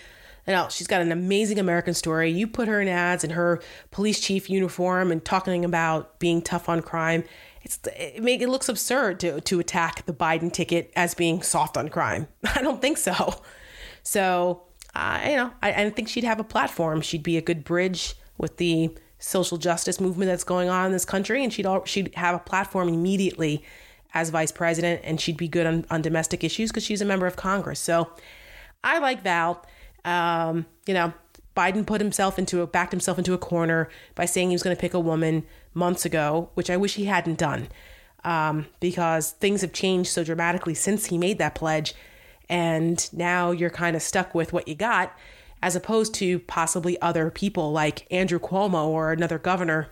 And 0.48 0.56
now 0.56 0.68
she's 0.70 0.88
got 0.88 1.02
an 1.02 1.12
amazing 1.12 1.60
American 1.60 1.94
story. 1.94 2.32
You 2.32 2.48
put 2.48 2.68
her 2.68 2.82
in 2.82 2.88
ads 2.88 3.24
in 3.24 3.32
her 3.32 3.62
police 3.92 4.20
chief 4.20 4.50
uniform 4.50 5.12
and 5.12 5.24
talking 5.24 5.64
about 5.64 6.20
being 6.20 6.42
tough 6.42 6.68
on 6.68 6.82
crime. 6.82 7.24
It's 7.62 7.80
it 7.96 8.22
make 8.22 8.42
it 8.42 8.50
looks 8.50 8.68
absurd 8.70 9.20
to 9.22 9.40
to 9.42 9.60
attack 9.60 10.06
the 10.06 10.14
Biden 10.14 10.52
ticket 10.52 10.92
as 10.96 11.14
being 11.14 11.42
soft 11.42 11.78
on 11.78 11.90
crime. 11.90 12.28
I 12.56 12.62
don't 12.62 12.82
think 12.82 12.98
so. 12.98 13.42
So 14.04 14.64
uh, 14.96 15.22
you 15.26 15.36
know, 15.36 15.52
I, 15.62 15.74
I 15.74 15.90
think 15.90 16.08
she'd 16.08 16.24
have 16.24 16.40
a 16.40 16.44
platform. 16.44 17.02
She'd 17.02 17.24
be 17.24 17.38
a 17.38 17.42
good 17.42 17.64
bridge 17.64 18.16
with 18.38 18.58
the 18.58 18.96
social 19.20 19.58
justice 19.58 20.02
movement 20.02 20.30
that's 20.30 20.44
going 20.44 20.70
on 20.70 20.88
in 20.88 20.92
this 20.92 21.06
country, 21.06 21.44
and 21.44 21.52
she'd 21.52 21.66
all, 21.66 21.86
she'd 21.86 22.14
have 22.16 22.36
a 22.36 22.40
platform 22.40 22.90
immediately 22.90 23.64
as 24.14 24.30
vice 24.30 24.52
president, 24.52 25.02
and 25.04 25.20
she'd 25.20 25.38
be 25.38 25.48
good 25.48 25.66
on, 25.66 25.86
on 25.90 26.02
domestic 26.02 26.44
issues 26.44 26.70
because 26.70 26.84
she's 26.84 27.02
a 27.02 27.06
member 27.06 27.26
of 27.26 27.36
Congress. 27.36 27.80
So 27.80 28.12
I 28.84 29.00
like 29.00 29.24
Val. 29.24 29.66
Um, 30.06 30.66
you 30.86 30.94
know, 30.94 31.14
Biden 31.56 31.86
put 31.86 32.02
himself 32.02 32.38
into 32.38 32.62
a 32.62 32.68
backed 32.68 32.92
himself 32.92 33.18
into 33.18 33.34
a 33.34 33.38
corner 33.38 33.90
by 34.16 34.26
saying 34.26 34.50
he 34.50 34.56
was 34.56 34.64
going 34.64 34.76
to 34.76 34.80
pick 34.80 34.94
a 34.94 35.00
woman 35.00 35.46
months 35.74 36.06
ago, 36.06 36.50
which 36.54 36.70
I 36.70 36.78
wish 36.78 36.96
he 36.96 37.06
hadn't 37.06 37.38
done, 37.38 37.70
um, 38.24 38.68
because 38.80 39.32
things 39.32 39.62
have 39.62 39.74
changed 39.74 40.12
so 40.12 40.24
dramatically 40.24 40.74
since 40.74 41.08
he 41.08 41.18
made 41.18 41.38
that 41.40 41.56
pledge, 41.56 41.94
and 42.50 43.10
now 43.14 43.52
you're 43.52 43.70
kind 43.70 43.96
of 43.96 44.02
stuck 44.02 44.34
with 44.36 44.54
what 44.54 44.68
you 44.68 44.76
got, 44.76 45.16
as 45.62 45.76
opposed 45.76 46.14
to 46.16 46.40
possibly 46.40 47.00
other 47.02 47.30
people 47.30 47.72
like 47.72 48.06
Andrew 48.12 48.40
Cuomo 48.40 48.88
or 48.88 49.12
another 49.12 49.40
governor, 49.40 49.90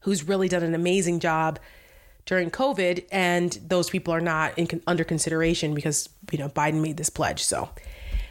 who's 0.00 0.26
really 0.26 0.48
done 0.48 0.62
an 0.62 0.74
amazing 0.74 1.20
job 1.20 1.58
during 2.26 2.50
COVID, 2.50 3.04
and 3.10 3.58
those 3.66 3.90
people 3.90 4.14
are 4.14 4.20
not 4.20 4.56
in, 4.58 4.80
under 4.86 5.04
consideration 5.04 5.74
because 5.74 6.08
you 6.30 6.38
know 6.38 6.48
Biden 6.48 6.80
made 6.80 6.96
this 6.96 7.10
pledge. 7.10 7.42
So 7.42 7.70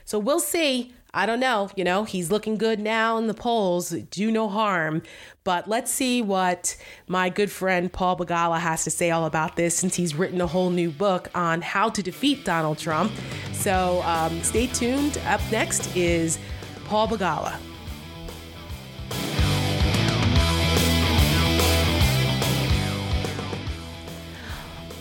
so 0.05 0.17
we'll 0.17 0.39
see. 0.39 0.93
I 1.13 1.25
don't 1.25 1.39
know. 1.39 1.69
You 1.75 1.83
know, 1.83 2.03
he's 2.03 2.31
looking 2.31 2.57
good 2.57 2.79
now 2.79 3.17
in 3.17 3.27
the 3.27 3.33
polls. 3.33 3.89
Do 3.89 4.31
no 4.31 4.47
harm. 4.47 5.01
But 5.43 5.67
let's 5.67 5.91
see 5.91 6.21
what 6.21 6.77
my 7.07 7.29
good 7.29 7.49
friend 7.49 7.91
Paul 7.91 8.17
Begala 8.17 8.59
has 8.59 8.83
to 8.83 8.91
say 8.91 9.09
all 9.09 9.25
about 9.25 9.55
this 9.55 9.75
since 9.75 9.95
he's 9.95 10.13
written 10.13 10.39
a 10.39 10.47
whole 10.47 10.69
new 10.69 10.91
book 10.91 11.29
on 11.33 11.61
how 11.61 11.89
to 11.89 12.03
defeat 12.03 12.45
Donald 12.45 12.77
Trump. 12.77 13.11
So 13.53 14.01
um, 14.03 14.41
stay 14.43 14.67
tuned. 14.67 15.17
Up 15.25 15.41
next 15.51 15.95
is 15.95 16.37
Paul 16.85 17.07
Begala. 17.07 17.59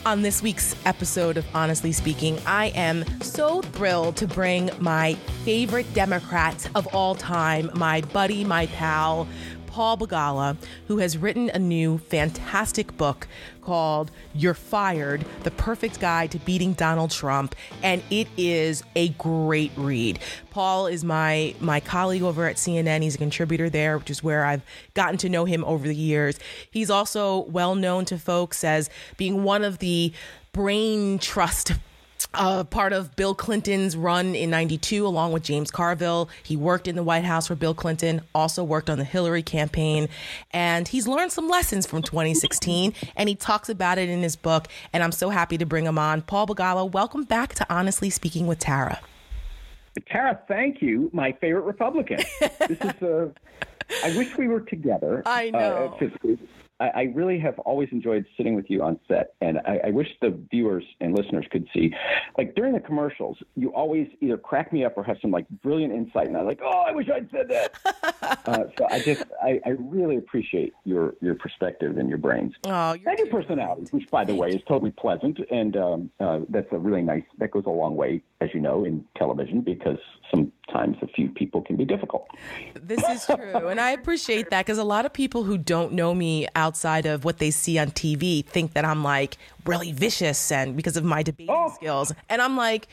On 0.08 0.22
this 0.22 0.42
week's 0.42 0.74
episode 0.86 1.36
of 1.36 1.44
Honestly 1.54 1.92
Speaking, 1.92 2.38
I 2.46 2.68
am 2.68 3.04
so 3.20 3.60
thrilled 3.60 4.16
to 4.16 4.26
bring 4.26 4.70
my 4.78 5.12
favorite 5.44 5.92
Democrat 5.92 6.66
of 6.74 6.86
all 6.94 7.14
time, 7.14 7.70
my 7.74 8.00
buddy, 8.00 8.42
my 8.42 8.68
pal, 8.68 9.28
Paul 9.78 9.96
Begala, 9.96 10.56
who 10.88 10.98
has 10.98 11.16
written 11.16 11.52
a 11.54 11.58
new 11.60 11.98
fantastic 11.98 12.96
book 12.96 13.28
called 13.62 14.10
You're 14.34 14.52
Fired 14.52 15.24
The 15.44 15.52
Perfect 15.52 16.00
Guide 16.00 16.32
to 16.32 16.40
Beating 16.40 16.72
Donald 16.72 17.12
Trump. 17.12 17.54
And 17.80 18.02
it 18.10 18.26
is 18.36 18.82
a 18.96 19.10
great 19.10 19.70
read. 19.76 20.18
Paul 20.50 20.88
is 20.88 21.04
my, 21.04 21.54
my 21.60 21.78
colleague 21.78 22.24
over 22.24 22.48
at 22.48 22.56
CNN. 22.56 23.02
He's 23.02 23.14
a 23.14 23.18
contributor 23.18 23.70
there, 23.70 23.96
which 23.98 24.10
is 24.10 24.20
where 24.20 24.44
I've 24.44 24.62
gotten 24.94 25.16
to 25.18 25.28
know 25.28 25.44
him 25.44 25.62
over 25.64 25.86
the 25.86 25.94
years. 25.94 26.40
He's 26.68 26.90
also 26.90 27.42
well 27.44 27.76
known 27.76 28.04
to 28.06 28.18
folks 28.18 28.64
as 28.64 28.90
being 29.16 29.44
one 29.44 29.62
of 29.62 29.78
the 29.78 30.12
brain 30.50 31.20
trust 31.20 31.74
uh, 32.34 32.64
part 32.64 32.92
of 32.92 33.14
Bill 33.16 33.34
Clinton's 33.34 33.96
run 33.96 34.34
in 34.34 34.50
92, 34.50 35.06
along 35.06 35.32
with 35.32 35.42
James 35.42 35.70
Carville. 35.70 36.28
He 36.42 36.56
worked 36.56 36.88
in 36.88 36.96
the 36.96 37.02
White 37.02 37.24
House 37.24 37.46
for 37.46 37.54
Bill 37.54 37.74
Clinton, 37.74 38.22
also 38.34 38.64
worked 38.64 38.90
on 38.90 38.98
the 38.98 39.04
Hillary 39.04 39.42
campaign, 39.42 40.08
and 40.52 40.88
he's 40.88 41.06
learned 41.06 41.32
some 41.32 41.48
lessons 41.48 41.86
from 41.86 42.02
2016, 42.02 42.94
and 43.16 43.28
he 43.28 43.34
talks 43.34 43.68
about 43.68 43.98
it 43.98 44.08
in 44.08 44.22
his 44.22 44.36
book. 44.36 44.68
And 44.92 45.02
I'm 45.02 45.12
so 45.12 45.30
happy 45.30 45.58
to 45.58 45.66
bring 45.66 45.84
him 45.84 45.98
on. 45.98 46.22
Paul 46.22 46.46
Begala, 46.46 46.90
welcome 46.90 47.24
back 47.24 47.54
to 47.54 47.66
Honestly 47.70 48.10
Speaking 48.10 48.46
with 48.46 48.58
Tara. 48.58 49.00
Tara, 50.06 50.40
thank 50.48 50.80
you, 50.80 51.10
my 51.12 51.32
favorite 51.32 51.62
Republican. 51.62 52.18
this 52.40 52.78
is 52.80 53.02
a. 53.02 53.24
Uh, 53.24 53.28
I 54.04 54.16
wish 54.16 54.36
we 54.36 54.48
were 54.48 54.60
together. 54.60 55.22
I 55.26 55.48
uh, 55.48 55.58
know. 55.58 55.98
Uh, 56.00 56.36
I, 56.80 56.88
I, 56.88 57.02
really 57.14 57.38
have 57.40 57.58
always 57.60 57.88
enjoyed 57.90 58.24
sitting 58.36 58.54
with 58.54 58.70
you 58.70 58.82
on 58.82 58.98
set, 59.08 59.34
and 59.40 59.58
I, 59.66 59.80
I, 59.86 59.90
wish 59.90 60.08
the 60.20 60.38
viewers 60.50 60.84
and 61.00 61.16
listeners 61.16 61.44
could 61.50 61.66
see. 61.74 61.92
Like 62.36 62.54
during 62.54 62.72
the 62.72 62.80
commercials, 62.80 63.36
you 63.56 63.72
always 63.74 64.08
either 64.20 64.36
crack 64.36 64.72
me 64.72 64.84
up 64.84 64.96
or 64.96 65.02
have 65.02 65.16
some 65.20 65.30
like 65.30 65.48
brilliant 65.62 65.92
insight, 65.92 66.28
and 66.28 66.36
I'm 66.36 66.46
like, 66.46 66.60
oh, 66.62 66.84
I 66.86 66.92
wish 66.92 67.08
I'd 67.08 67.30
said 67.30 67.48
that. 67.48 67.78
uh, 68.46 68.64
so 68.76 68.86
I 68.90 69.00
just, 69.00 69.24
I, 69.42 69.60
I, 69.66 69.70
really 69.70 70.16
appreciate 70.16 70.72
your 70.84 71.14
your 71.20 71.34
perspective 71.34 71.98
and 71.98 72.08
your 72.08 72.18
brains. 72.18 72.54
Oh, 72.64 72.92
you 72.92 73.02
and 73.06 73.18
your 73.18 73.28
personality, 73.28 73.88
which 73.90 74.08
by 74.10 74.24
the 74.24 74.34
way 74.34 74.50
is 74.50 74.62
totally 74.68 74.92
pleasant, 74.92 75.38
and 75.50 75.76
um, 75.76 76.10
uh, 76.20 76.40
that's 76.48 76.68
a 76.72 76.78
really 76.78 77.02
nice. 77.02 77.24
That 77.38 77.50
goes 77.50 77.64
a 77.66 77.70
long 77.70 77.96
way, 77.96 78.22
as 78.40 78.50
you 78.54 78.60
know, 78.60 78.84
in 78.84 79.04
television 79.16 79.62
because 79.62 79.98
sometimes 80.30 80.96
a 81.02 81.06
few 81.08 81.28
people 81.28 81.62
can 81.62 81.76
be 81.76 81.84
difficult. 81.84 82.28
This 82.74 83.02
is 83.08 83.26
true, 83.26 83.68
and 83.68 83.80
I 83.80 83.90
appreciate 83.92 84.50
that 84.50 84.66
because 84.66 84.78
a 84.78 84.84
lot 84.84 85.06
of 85.06 85.12
people 85.12 85.44
who 85.44 85.58
don't 85.58 85.92
know 85.92 86.14
me 86.14 86.46
outside 86.54 87.06
of 87.06 87.24
what 87.24 87.38
they 87.38 87.50
see 87.50 87.78
on 87.78 87.88
TV 87.88 88.44
think 88.44 88.74
that 88.74 88.84
I'm 88.84 89.02
like 89.02 89.36
really 89.64 89.92
vicious 89.92 90.50
and 90.52 90.76
because 90.76 90.96
of 90.96 91.04
my 91.04 91.22
debating 91.22 91.54
oh. 91.54 91.72
skills. 91.74 92.12
And 92.28 92.40
I'm 92.40 92.56
like, 92.56 92.88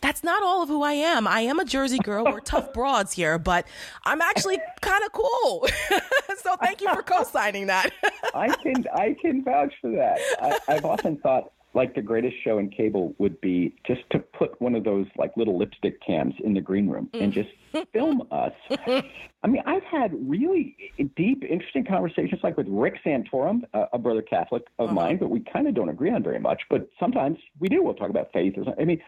that's 0.00 0.22
not 0.22 0.42
all 0.42 0.62
of 0.62 0.68
who 0.68 0.82
I 0.82 0.92
am. 0.92 1.26
I 1.26 1.40
am 1.40 1.58
a 1.58 1.64
Jersey 1.64 1.98
girl. 1.98 2.24
We're 2.24 2.40
tough 2.54 2.72
broads 2.72 3.12
here, 3.12 3.38
but 3.38 3.66
I'm 4.04 4.20
actually 4.20 4.58
kind 4.80 5.02
of 5.04 5.12
cool. 5.12 5.66
so 6.42 6.56
thank 6.56 6.80
you 6.80 6.92
for 6.94 7.02
co-signing 7.02 7.66
that. 7.66 7.90
I 8.34 8.48
can 8.56 8.84
I 8.94 9.16
can 9.20 9.42
vouch 9.42 9.74
for 9.80 9.90
that. 9.90 10.18
I, 10.40 10.74
I've 10.74 10.84
often 10.84 11.16
thought 11.18 11.52
like 11.78 11.94
the 11.94 12.02
greatest 12.02 12.34
show 12.42 12.58
in 12.58 12.68
cable 12.68 13.14
would 13.18 13.40
be 13.40 13.72
just 13.86 14.00
to 14.10 14.18
put 14.18 14.60
one 14.60 14.74
of 14.74 14.82
those 14.82 15.06
like 15.16 15.30
little 15.36 15.56
lipstick 15.56 16.04
cams 16.04 16.34
in 16.42 16.52
the 16.52 16.60
green 16.60 16.88
room 16.88 17.08
and 17.14 17.32
just 17.32 17.50
film 17.92 18.20
us. 18.32 18.52
I 18.88 19.46
mean, 19.46 19.62
I've 19.64 19.84
had 19.84 20.10
really 20.28 20.76
deep, 21.14 21.44
interesting 21.44 21.84
conversations 21.84 22.40
like 22.42 22.56
with 22.56 22.66
Rick 22.68 22.96
Santorum, 23.06 23.62
a 23.92 23.96
brother 23.96 24.22
Catholic 24.22 24.64
of 24.80 24.86
uh-huh. 24.86 24.94
mine, 24.94 25.16
but 25.18 25.30
we 25.30 25.38
kind 25.38 25.68
of 25.68 25.74
don't 25.74 25.88
agree 25.88 26.10
on 26.10 26.20
very 26.20 26.40
much. 26.40 26.62
But 26.68 26.90
sometimes 26.98 27.38
we 27.60 27.68
do. 27.68 27.80
We'll 27.80 27.94
talk 27.94 28.10
about 28.10 28.32
faith 28.32 28.54
or 28.56 28.64
something. 28.64 28.82
I 28.82 28.84
mean, 28.84 29.00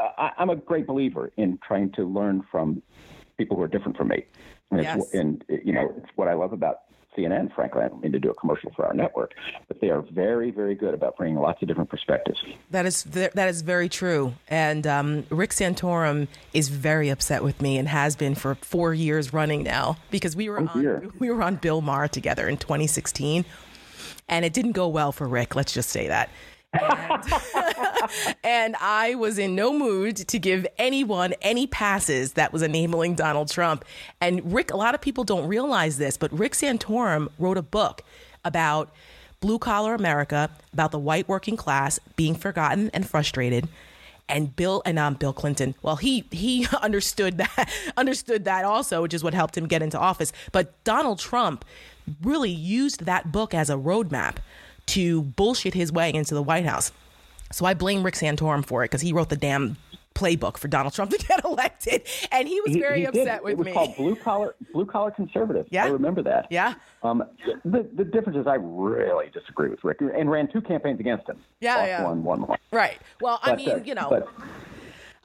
I, 0.00 0.30
I'm 0.38 0.48
a 0.48 0.56
great 0.56 0.86
believer 0.86 1.30
in 1.36 1.58
trying 1.68 1.92
to 1.92 2.04
learn 2.04 2.42
from 2.50 2.82
people 3.36 3.58
who 3.58 3.62
are 3.62 3.68
different 3.68 3.98
from 3.98 4.08
me. 4.08 4.24
And, 4.70 4.82
yes. 4.82 5.12
and 5.12 5.44
you 5.48 5.74
know, 5.74 5.92
it's 5.98 6.10
what 6.16 6.28
I 6.28 6.32
love 6.32 6.54
about 6.54 6.78
CNN, 7.16 7.54
frankly. 7.54 7.82
I 7.82 7.88
don't 7.88 8.02
mean 8.02 8.12
to 8.12 8.18
do 8.18 8.30
a 8.30 8.34
commercial 8.34 8.72
for 8.74 8.86
our 8.86 8.94
network, 8.94 9.32
but 9.68 9.80
they 9.80 9.90
are 9.90 10.02
very, 10.02 10.50
very 10.50 10.74
good 10.74 10.94
about 10.94 11.16
bringing 11.16 11.38
lots 11.38 11.60
of 11.62 11.68
different 11.68 11.90
perspectives. 11.90 12.42
That 12.70 12.86
is 12.86 13.04
that 13.04 13.36
is 13.36 13.62
very 13.62 13.88
true. 13.88 14.34
And 14.48 14.86
um, 14.86 15.24
Rick 15.30 15.50
Santorum 15.50 16.28
is 16.52 16.68
very 16.68 17.08
upset 17.08 17.42
with 17.42 17.60
me 17.60 17.78
and 17.78 17.88
has 17.88 18.16
been 18.16 18.34
for 18.34 18.54
four 18.56 18.94
years 18.94 19.32
running 19.32 19.62
now 19.62 19.96
because 20.10 20.36
we 20.36 20.48
were 20.48 20.60
oh, 20.60 20.68
on 20.74 21.12
we 21.18 21.30
were 21.30 21.42
on 21.42 21.56
Bill 21.56 21.80
Maher 21.80 22.08
together 22.08 22.48
in 22.48 22.56
2016, 22.56 23.44
and 24.28 24.44
it 24.44 24.52
didn't 24.52 24.72
go 24.72 24.88
well 24.88 25.12
for 25.12 25.26
Rick. 25.26 25.56
Let's 25.56 25.72
just 25.72 25.90
say 25.90 26.08
that. 26.08 26.30
And, 26.72 26.82
and, 28.44 28.76
I 28.80 29.14
was 29.14 29.38
in 29.38 29.54
no 29.54 29.72
mood 29.72 30.16
to 30.16 30.38
give 30.38 30.66
anyone 30.78 31.34
any 31.42 31.66
passes 31.66 32.34
that 32.34 32.52
was 32.52 32.62
enabling 32.62 33.14
Donald 33.14 33.50
Trump. 33.50 33.84
And 34.20 34.52
Rick, 34.52 34.72
a 34.72 34.76
lot 34.76 34.94
of 34.94 35.00
people 35.00 35.24
don't 35.24 35.46
realize 35.46 35.98
this, 35.98 36.16
but 36.16 36.32
Rick 36.32 36.52
Santorum 36.52 37.28
wrote 37.38 37.58
a 37.58 37.62
book 37.62 38.02
about 38.44 38.90
blue 39.40 39.58
collar 39.58 39.94
America, 39.94 40.50
about 40.72 40.90
the 40.92 40.98
white 40.98 41.28
working 41.28 41.56
class 41.56 41.98
being 42.16 42.34
forgotten 42.34 42.90
and 42.92 43.08
frustrated. 43.08 43.68
And 44.28 44.54
Bill 44.54 44.80
and 44.86 44.98
um, 44.98 45.14
Bill 45.14 45.32
Clinton, 45.32 45.74
well, 45.82 45.96
he 45.96 46.24
he 46.30 46.66
understood 46.82 47.38
that 47.38 47.70
understood 47.96 48.44
that 48.44 48.64
also, 48.64 49.02
which 49.02 49.14
is 49.14 49.24
what 49.24 49.34
helped 49.34 49.56
him 49.56 49.66
get 49.66 49.82
into 49.82 49.98
office. 49.98 50.32
But 50.52 50.82
Donald 50.84 51.18
Trump 51.18 51.64
really 52.22 52.50
used 52.50 53.06
that 53.06 53.32
book 53.32 53.54
as 53.54 53.70
a 53.70 53.74
roadmap 53.74 54.36
to 54.86 55.22
bullshit 55.22 55.74
his 55.74 55.92
way 55.92 56.12
into 56.12 56.34
the 56.34 56.42
White 56.42 56.66
House. 56.66 56.92
So 57.52 57.66
I 57.66 57.74
blame 57.74 58.02
Rick 58.02 58.14
Santorum 58.14 58.64
for 58.64 58.84
it 58.84 58.86
because 58.86 59.00
he 59.00 59.12
wrote 59.12 59.28
the 59.28 59.36
damn 59.36 59.76
playbook 60.14 60.56
for 60.56 60.68
Donald 60.68 60.94
Trump 60.94 61.10
to 61.16 61.18
get 61.26 61.44
elected, 61.44 62.02
and 62.30 62.46
he 62.46 62.60
was 62.60 62.76
very 62.76 62.96
he, 62.96 63.00
he 63.02 63.06
upset 63.06 63.42
did. 63.42 63.44
with 63.44 63.44
me. 63.44 63.52
It 63.52 63.58
was 63.58 63.66
me. 63.66 63.72
called 63.72 63.96
blue 63.96 64.16
collar 64.16 64.54
blue 64.72 64.86
collar 64.86 65.10
conservative. 65.10 65.66
Yeah, 65.70 65.84
I 65.84 65.88
remember 65.88 66.22
that. 66.22 66.46
Yeah. 66.50 66.74
Um, 67.02 67.24
the 67.64 67.88
the 67.94 68.04
difference 68.04 68.38
is 68.38 68.46
I 68.46 68.54
really 68.54 69.30
disagree 69.32 69.68
with 69.68 69.82
Rick 69.82 69.98
and 70.00 70.30
ran 70.30 70.48
two 70.50 70.60
campaigns 70.60 71.00
against 71.00 71.28
him. 71.28 71.38
Yeah, 71.60 71.84
yeah. 71.86 72.04
One, 72.04 72.22
one, 72.22 72.46
one. 72.46 72.58
Right. 72.72 72.98
Well, 73.20 73.40
I 73.42 73.56
mean, 73.56 73.70
uh, 73.70 73.82
you 73.84 73.94
know. 73.94 74.08
But, 74.10 74.28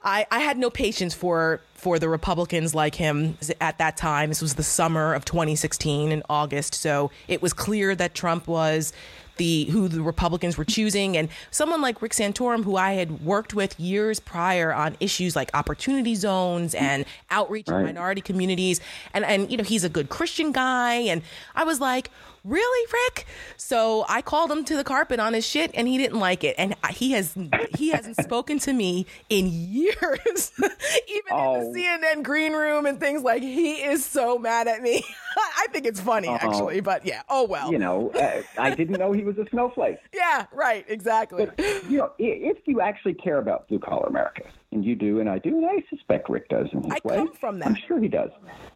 I, 0.04 0.24
I 0.30 0.38
had 0.38 0.56
no 0.56 0.70
patience 0.70 1.14
for 1.14 1.60
for 1.74 1.98
the 1.98 2.08
Republicans 2.08 2.74
like 2.74 2.94
him 2.94 3.36
at 3.60 3.78
that 3.78 3.96
time. 3.96 4.28
This 4.28 4.40
was 4.40 4.54
the 4.54 4.62
summer 4.62 5.14
of 5.14 5.24
2016 5.24 6.12
in 6.12 6.22
August, 6.30 6.74
so 6.74 7.10
it 7.26 7.42
was 7.42 7.52
clear 7.52 7.94
that 7.96 8.14
Trump 8.14 8.46
was 8.46 8.92
the 9.36 9.64
who 9.64 9.88
the 9.88 10.02
Republicans 10.02 10.56
were 10.56 10.64
choosing, 10.64 11.16
and 11.16 11.28
someone 11.50 11.80
like 11.80 12.02
Rick 12.02 12.12
Santorum, 12.12 12.64
who 12.64 12.76
I 12.76 12.92
had 12.92 13.24
worked 13.24 13.54
with 13.54 13.78
years 13.78 14.20
prior 14.20 14.72
on 14.72 14.96
issues 15.00 15.36
like 15.36 15.50
opportunity 15.54 16.14
zones 16.14 16.74
and 16.74 17.04
outreach 17.30 17.68
right. 17.68 17.78
to 17.78 17.84
minority 17.84 18.20
communities, 18.20 18.80
and 19.14 19.24
and 19.24 19.50
you 19.50 19.56
know 19.56 19.64
he's 19.64 19.84
a 19.84 19.88
good 19.88 20.08
Christian 20.08 20.52
guy, 20.52 20.94
and 20.94 21.22
I 21.54 21.64
was 21.64 21.80
like, 21.80 22.10
really 22.46 22.92
rick? 22.92 23.26
So 23.56 24.04
i 24.08 24.22
called 24.22 24.50
him 24.50 24.64
to 24.64 24.76
the 24.76 24.84
carpet 24.84 25.20
on 25.20 25.34
his 25.34 25.46
shit 25.46 25.70
and 25.74 25.88
he 25.88 25.98
didn't 25.98 26.20
like 26.20 26.44
it. 26.44 26.54
And 26.58 26.74
he 26.90 27.12
has 27.12 27.36
he 27.76 27.90
hasn't 27.90 28.16
spoken 28.16 28.58
to 28.60 28.72
me 28.72 29.06
in 29.28 29.48
years 29.48 30.52
even 31.08 31.32
oh. 31.32 31.54
in 31.54 31.72
the 31.72 31.86
oh. 31.86 31.98
cnn 31.98 32.22
green 32.22 32.52
room 32.52 32.86
and 32.86 33.00
things. 33.00 33.22
Like 33.22 33.42
he 33.42 33.74
is 33.74 34.04
so 34.04 34.38
mad 34.38 34.68
at 34.68 34.82
me. 34.82 35.02
I 35.36 35.66
think 35.70 35.86
it's 35.86 36.00
funny 36.00 36.28
uh 36.28 36.38
actually 36.40 36.80
but 36.80 37.04
yeah 37.04 37.22
oh 37.28 37.44
well. 37.44 37.72
You 37.72 37.78
know 37.78 38.10
uh, 38.12 38.42
i 38.58 38.74
didn't 38.74 38.98
know 38.98 39.12
he 39.12 39.24
was 39.24 39.38
a 39.38 39.46
snowflake. 39.50 39.98
Yeah 40.14 40.46
right 40.52 40.84
exactly. 40.88 41.46
But, 41.46 41.84
you 41.90 41.98
know 41.98 42.12
if 42.18 42.58
you 42.66 42.80
actually 42.80 43.14
care 43.14 43.38
about 43.38 43.68
blue 43.68 43.78
collar 43.78 44.06
america 44.06 44.44
and 44.72 44.84
you 44.84 44.94
do, 44.94 45.20
and 45.20 45.28
I 45.28 45.38
do, 45.38 45.56
and 45.56 45.66
I 45.66 45.82
suspect 45.88 46.28
Rick 46.28 46.48
does 46.48 46.66
in 46.72 46.82
his 46.82 46.92
I 46.92 46.98
way. 47.04 47.16
come 47.16 47.32
from 47.34 47.58
that. 47.60 47.68
I'm 47.68 47.76
sure 47.86 48.00
he 48.00 48.08
does. 48.08 48.30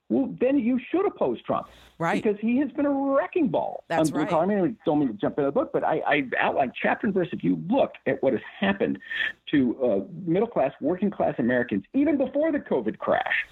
Well, 0.09 0.35
then 0.41 0.59
you 0.59 0.81
should 0.91 1.07
oppose 1.07 1.41
Trump, 1.43 1.69
right? 1.99 2.23
Because 2.23 2.39
he 2.41 2.59
has 2.59 2.71
been 2.73 2.87
a 2.87 2.91
wrecking 2.91 3.49
ball. 3.49 3.85
That's 3.89 4.11
right. 4.11 4.33
I 4.33 4.47
mean, 4.47 4.77
don't 4.85 4.99
mean 5.01 5.09
to 5.09 5.15
jump 5.15 5.39
into 5.39 5.49
the 5.49 5.53
book, 5.53 5.71
but 5.73 5.85
I, 5.85 6.01
I 6.07 6.23
outlined 6.39 6.73
chapter 6.81 7.07
and 7.07 7.15
verse. 7.15 7.29
If 7.33 7.45
you 7.45 7.63
look 7.69 7.93
at 8.07 8.23
what 8.23 8.33
has 8.33 8.43
happened 8.59 8.99
to 9.51 9.85
uh, 9.85 10.31
middle 10.31 10.49
class, 10.49 10.73
working 10.81 11.11
class 11.11 11.35
Americans, 11.39 11.85
even 11.95 12.17
before 12.19 12.53
the 12.53 12.59
COVID 12.59 12.99
crash, 12.99 13.47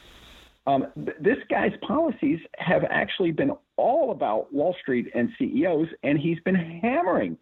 Um, 0.68 0.86
th- 0.96 1.16
this 1.18 1.38
guy's 1.48 1.72
policies 1.80 2.38
have 2.58 2.84
actually 2.90 3.30
been 3.30 3.52
all 3.78 4.10
about 4.10 4.52
Wall 4.52 4.76
Street 4.82 5.10
and 5.14 5.30
CEOs, 5.38 5.88
and 6.02 6.18
he's 6.18 6.38
been 6.40 6.54
hammering 6.54 7.38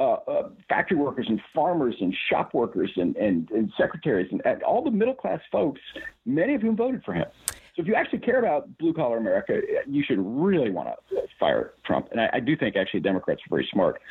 uh, 0.00 0.14
uh, 0.14 0.48
factory 0.68 0.96
workers 0.96 1.26
and 1.28 1.40
farmers 1.54 1.94
and 2.00 2.12
shop 2.28 2.52
workers 2.52 2.90
and, 2.96 3.14
and, 3.14 3.48
and 3.52 3.72
secretaries 3.78 4.26
and, 4.32 4.42
and 4.44 4.64
all 4.64 4.82
the 4.82 4.90
middle 4.90 5.14
class 5.14 5.38
folks, 5.52 5.80
many 6.26 6.56
of 6.56 6.62
whom 6.62 6.74
voted 6.74 7.04
for 7.04 7.14
him. 7.14 7.26
So 7.46 7.82
if 7.82 7.86
you 7.86 7.94
actually 7.94 8.20
care 8.20 8.40
about 8.40 8.76
blue 8.78 8.92
collar 8.92 9.18
America, 9.18 9.60
you 9.86 10.02
should 10.02 10.18
really 10.18 10.72
want 10.72 10.88
to 10.88 11.16
fire 11.38 11.74
Trump. 11.84 12.08
And 12.10 12.20
I, 12.20 12.30
I 12.32 12.40
do 12.40 12.56
think 12.56 12.74
actually 12.74 13.00
Democrats 13.00 13.40
are 13.42 13.50
very 13.50 13.68
smart 13.72 14.02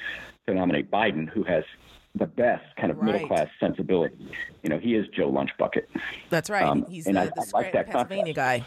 to 0.47 0.53
nominate 0.53 0.89
Biden, 0.89 1.28
who 1.28 1.43
has 1.43 1.66
the 2.16 2.26
best 2.28 2.64
kind 2.78 2.91
of 2.91 2.97
Right. 2.97 3.14
middle 3.14 3.28
class 3.28 3.47
sensibility. 3.59 4.16
You 4.61 4.70
know, 4.70 4.78
he 4.80 4.95
is 4.95 5.07
Joe 5.16 5.32
Lunchbucket. 5.32 5.86
That's 6.30 6.49
right. 6.49 6.64
Um, 6.64 6.86
He's 6.88 7.07
and 7.07 7.18
the, 7.18 7.22
I- 7.22 7.26
the 7.26 7.45
I 7.53 7.59
like 7.59 7.74
that 7.74 7.88
Pennsylvania 7.88 8.34
guy. 8.34 8.64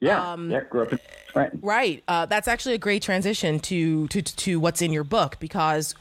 Yeah, 0.00 0.32
Um, 0.32 0.50
yeah, 0.50 0.60
grew 0.68 0.82
up 0.82 0.92
in 0.92 0.98
Scranton. 1.28 1.60
Right. 1.62 2.02
Uh, 2.06 2.26
that's 2.26 2.48
actually 2.48 2.74
a 2.74 2.78
great 2.78 3.02
transition 3.02 3.58
to, 3.60 4.06
to 4.08 4.20
to 4.22 4.60
what's 4.60 4.82
in 4.82 4.92
your 4.92 5.04
book 5.04 5.36
because 5.40 5.94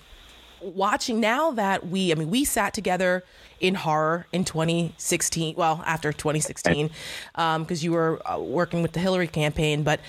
watching 0.61 1.19
now 1.21 1.51
that 1.51 1.88
we, 1.88 2.11
I 2.11 2.15
mean, 2.15 2.30
we 2.30 2.43
sat 2.43 2.73
together 2.73 3.23
in 3.61 3.76
horror 3.76 4.28
in 4.34 4.43
2016. 4.43 5.55
Well, 5.55 5.82
after 5.86 6.11
2016, 6.11 6.89
because 7.34 7.84
you 7.86 7.93
were 7.93 8.21
uh, 8.30 8.38
working 8.38 8.82
with 8.82 8.93
the 8.93 8.99
Hillary 9.01 9.28
campaign, 9.28 9.84
but. 9.84 9.99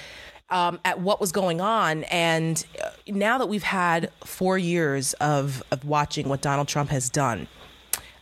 Um, 0.48 0.78
at 0.84 1.00
what 1.00 1.20
was 1.20 1.32
going 1.32 1.60
on, 1.60 2.04
and 2.04 2.64
uh, 2.80 2.90
now 3.08 3.36
that 3.38 3.46
we've 3.46 3.64
had 3.64 4.12
four 4.24 4.56
years 4.56 5.12
of, 5.14 5.60
of 5.72 5.84
watching 5.84 6.28
what 6.28 6.40
Donald 6.40 6.68
Trump 6.68 6.90
has 6.90 7.10
done, 7.10 7.48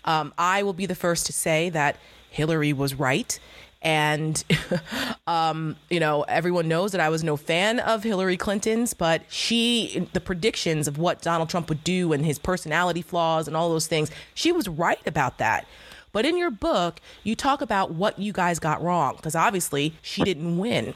um, 0.07 0.33
I 0.39 0.63
will 0.63 0.73
be 0.73 0.87
the 0.87 0.95
first 0.95 1.27
to 1.27 1.35
say 1.35 1.69
that 1.71 1.99
Hillary 2.31 2.73
was 2.73 2.95
right. 2.95 3.39
And, 3.83 4.43
um, 5.27 5.77
you 5.91 6.01
know, 6.01 6.23
everyone 6.23 6.69
knows 6.69 6.93
that 6.93 7.01
I 7.01 7.11
was 7.11 7.23
no 7.23 7.37
fan 7.37 7.81
of 7.81 8.03
Hillary 8.03 8.39
Clinton's, 8.39 8.95
but 8.95 9.23
she, 9.29 10.09
the 10.15 10.21
predictions 10.21 10.89
of 10.89 10.97
what 10.97 11.21
Donald 11.21 11.51
Trump 11.51 11.69
would 11.69 11.85
do 11.85 12.13
and 12.15 12.25
his 12.25 12.39
personality 12.39 13.03
flaws 13.03 13.47
and 13.47 13.57
all 13.57 13.69
those 13.69 13.87
things, 13.87 14.11
she 14.33 14.51
was 14.53 14.69
right 14.69 15.07
about 15.07 15.39
that. 15.39 15.67
But 16.15 16.25
in 16.25 16.39
your 16.39 16.53
book, 16.53 17.01
you 17.25 17.35
talk 17.35 17.61
about 17.61 17.91
what 17.91 18.21
you 18.21 18.33
guys 18.33 18.61
got 18.61 18.81
wrong 18.81 19.17
because 19.17 19.35
obviously 19.35 19.95
she 20.01 20.23
didn't 20.23 20.57
win. 20.59 20.95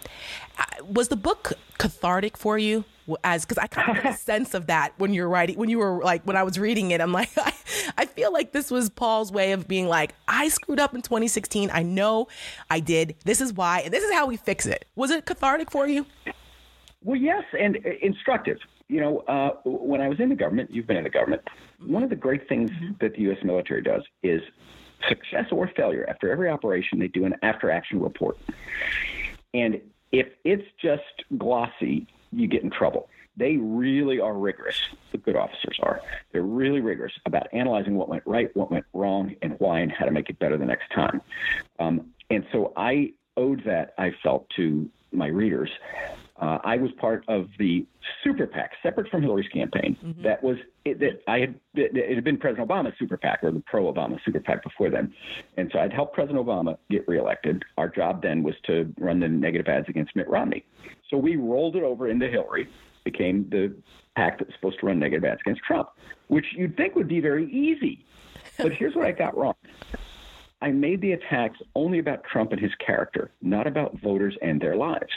Uh, 0.56 0.64
Was 0.86 1.08
the 1.08 1.16
book 1.16 1.54
cathartic 1.76 2.36
for 2.36 2.56
you? 2.56 2.84
As 3.24 3.44
because 3.44 3.58
I 3.58 3.66
kind 3.66 3.96
of 3.96 4.02
get 4.02 4.14
a 4.14 4.16
sense 4.18 4.54
of 4.54 4.66
that 4.66 4.92
when 4.96 5.12
you're 5.12 5.28
writing, 5.28 5.56
when 5.56 5.68
you 5.68 5.78
were 5.78 6.00
like, 6.04 6.22
when 6.24 6.36
I 6.36 6.44
was 6.44 6.56
reading 6.56 6.92
it, 6.92 7.00
I'm 7.00 7.10
like, 7.10 7.30
I, 7.36 7.52
I 7.96 8.06
feel 8.06 8.32
like 8.32 8.52
this 8.52 8.70
was 8.70 8.90
Paul's 8.90 9.32
way 9.32 9.50
of 9.50 9.66
being 9.66 9.88
like, 9.88 10.14
I 10.28 10.48
screwed 10.50 10.78
up 10.78 10.94
in 10.94 11.02
2016. 11.02 11.70
I 11.72 11.82
know 11.82 12.28
I 12.70 12.78
did. 12.78 13.16
This 13.24 13.40
is 13.40 13.52
why, 13.52 13.80
and 13.80 13.92
this 13.92 14.04
is 14.04 14.12
how 14.12 14.26
we 14.26 14.36
fix 14.36 14.66
it. 14.66 14.86
Was 14.94 15.10
it 15.10 15.26
cathartic 15.26 15.72
for 15.72 15.88
you? 15.88 16.06
Well, 17.02 17.16
yes, 17.16 17.42
and 17.58 17.78
uh, 17.78 17.90
instructive. 18.02 18.58
You 18.88 19.00
know, 19.00 19.18
uh, 19.20 19.50
when 19.64 20.00
I 20.00 20.08
was 20.08 20.20
in 20.20 20.28
the 20.28 20.34
government, 20.34 20.70
you've 20.70 20.86
been 20.86 20.96
in 20.96 21.04
the 21.04 21.10
government. 21.10 21.42
One 21.84 22.02
of 22.02 22.10
the 22.10 22.16
great 22.16 22.48
things 22.48 22.70
that 23.00 23.14
the 23.14 23.22
U.S. 23.22 23.38
military 23.42 23.82
does 23.82 24.02
is 24.22 24.42
success 25.08 25.46
or 25.52 25.68
failure. 25.76 26.04
After 26.08 26.30
every 26.32 26.48
operation, 26.48 26.98
they 26.98 27.08
do 27.08 27.24
an 27.24 27.34
after-action 27.42 28.00
report, 28.00 28.38
and 29.54 29.80
if 30.12 30.28
it's 30.44 30.66
just 30.80 31.02
glossy, 31.36 32.06
you 32.32 32.46
get 32.46 32.62
in 32.62 32.70
trouble. 32.70 33.08
They 33.36 33.56
really 33.56 34.18
are 34.18 34.34
rigorous. 34.34 34.80
The 35.12 35.18
good 35.18 35.36
officers 35.36 35.78
are. 35.80 36.00
They're 36.32 36.42
really 36.42 36.80
rigorous 36.80 37.12
about 37.24 37.46
analyzing 37.52 37.94
what 37.94 38.08
went 38.08 38.24
right, 38.26 38.54
what 38.56 38.70
went 38.70 38.86
wrong, 38.92 39.36
and 39.42 39.54
why, 39.58 39.80
and 39.80 39.92
how 39.92 40.06
to 40.06 40.10
make 40.10 40.28
it 40.28 40.38
better 40.38 40.56
the 40.56 40.64
next 40.64 40.90
time. 40.92 41.20
Um, 41.78 42.08
and 42.30 42.44
so 42.50 42.72
I 42.76 43.12
owed 43.36 43.62
that, 43.64 43.94
I 43.96 44.12
felt, 44.22 44.50
to 44.56 44.90
my 45.12 45.28
readers. 45.28 45.70
Uh, 46.40 46.58
I 46.62 46.76
was 46.76 46.90
part 46.98 47.24
of 47.26 47.48
the 47.58 47.84
super 48.22 48.46
PAC, 48.46 48.72
separate 48.82 49.10
from 49.10 49.22
Hillary's 49.22 49.48
campaign. 49.48 49.96
That 50.22 50.42
was 50.42 50.56
it, 50.84 51.00
that 51.00 51.20
I 51.26 51.40
had. 51.40 51.54
It, 51.74 51.96
it 51.96 52.14
had 52.14 52.22
been 52.24 52.36
President 52.36 52.68
Obama's 52.68 52.94
super 52.98 53.16
PAC 53.16 53.42
or 53.42 53.50
the 53.50 53.62
pro-Obama 53.66 54.18
super 54.24 54.38
PAC 54.38 54.62
before 54.62 54.88
then, 54.88 55.12
and 55.56 55.68
so 55.72 55.80
I'd 55.80 55.92
helped 55.92 56.14
President 56.14 56.44
Obama 56.44 56.76
get 56.90 57.08
reelected. 57.08 57.64
Our 57.76 57.88
job 57.88 58.22
then 58.22 58.42
was 58.44 58.54
to 58.66 58.92
run 58.98 59.18
the 59.18 59.28
negative 59.28 59.66
ads 59.66 59.88
against 59.88 60.14
Mitt 60.14 60.28
Romney. 60.28 60.64
So 61.10 61.16
we 61.16 61.36
rolled 61.36 61.74
it 61.74 61.82
over 61.82 62.08
into 62.08 62.28
Hillary, 62.28 62.68
became 63.04 63.48
the 63.50 63.74
PAC 64.14 64.38
that 64.38 64.46
was 64.46 64.54
supposed 64.54 64.78
to 64.80 64.86
run 64.86 64.98
negative 65.00 65.24
ads 65.24 65.40
against 65.44 65.62
Trump, 65.62 65.88
which 66.28 66.46
you'd 66.56 66.76
think 66.76 66.94
would 66.94 67.08
be 67.08 67.20
very 67.20 67.50
easy. 67.50 68.04
But 68.58 68.72
here's 68.72 68.94
what 68.94 69.06
I 69.06 69.12
got 69.12 69.36
wrong. 69.36 69.54
I 70.60 70.70
made 70.72 71.00
the 71.00 71.12
attacks 71.12 71.58
only 71.76 72.00
about 72.00 72.24
Trump 72.24 72.50
and 72.50 72.60
his 72.60 72.72
character, 72.84 73.30
not 73.40 73.66
about 73.68 73.96
voters 74.00 74.36
and 74.42 74.60
their 74.60 74.74
lives. 74.76 75.12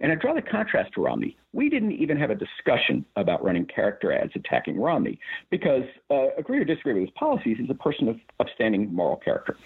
And 0.00 0.10
I 0.10 0.16
draw 0.16 0.34
the 0.34 0.42
contrast 0.42 0.94
to 0.94 1.02
Romney. 1.02 1.36
We 1.52 1.68
didn't 1.68 1.92
even 1.92 2.16
have 2.16 2.30
a 2.30 2.34
discussion 2.34 3.04
about 3.14 3.44
running 3.44 3.64
character 3.66 4.12
ads 4.12 4.32
attacking 4.34 4.80
Romney 4.80 5.20
because, 5.50 5.84
uh, 6.10 6.28
agree 6.36 6.58
or 6.58 6.64
disagree 6.64 6.94
with 6.94 7.02
his 7.02 7.10
policies, 7.10 7.58
he's 7.60 7.70
a 7.70 7.74
person 7.74 8.08
of 8.08 8.18
upstanding 8.40 8.92
moral 8.92 9.16
character. 9.16 9.56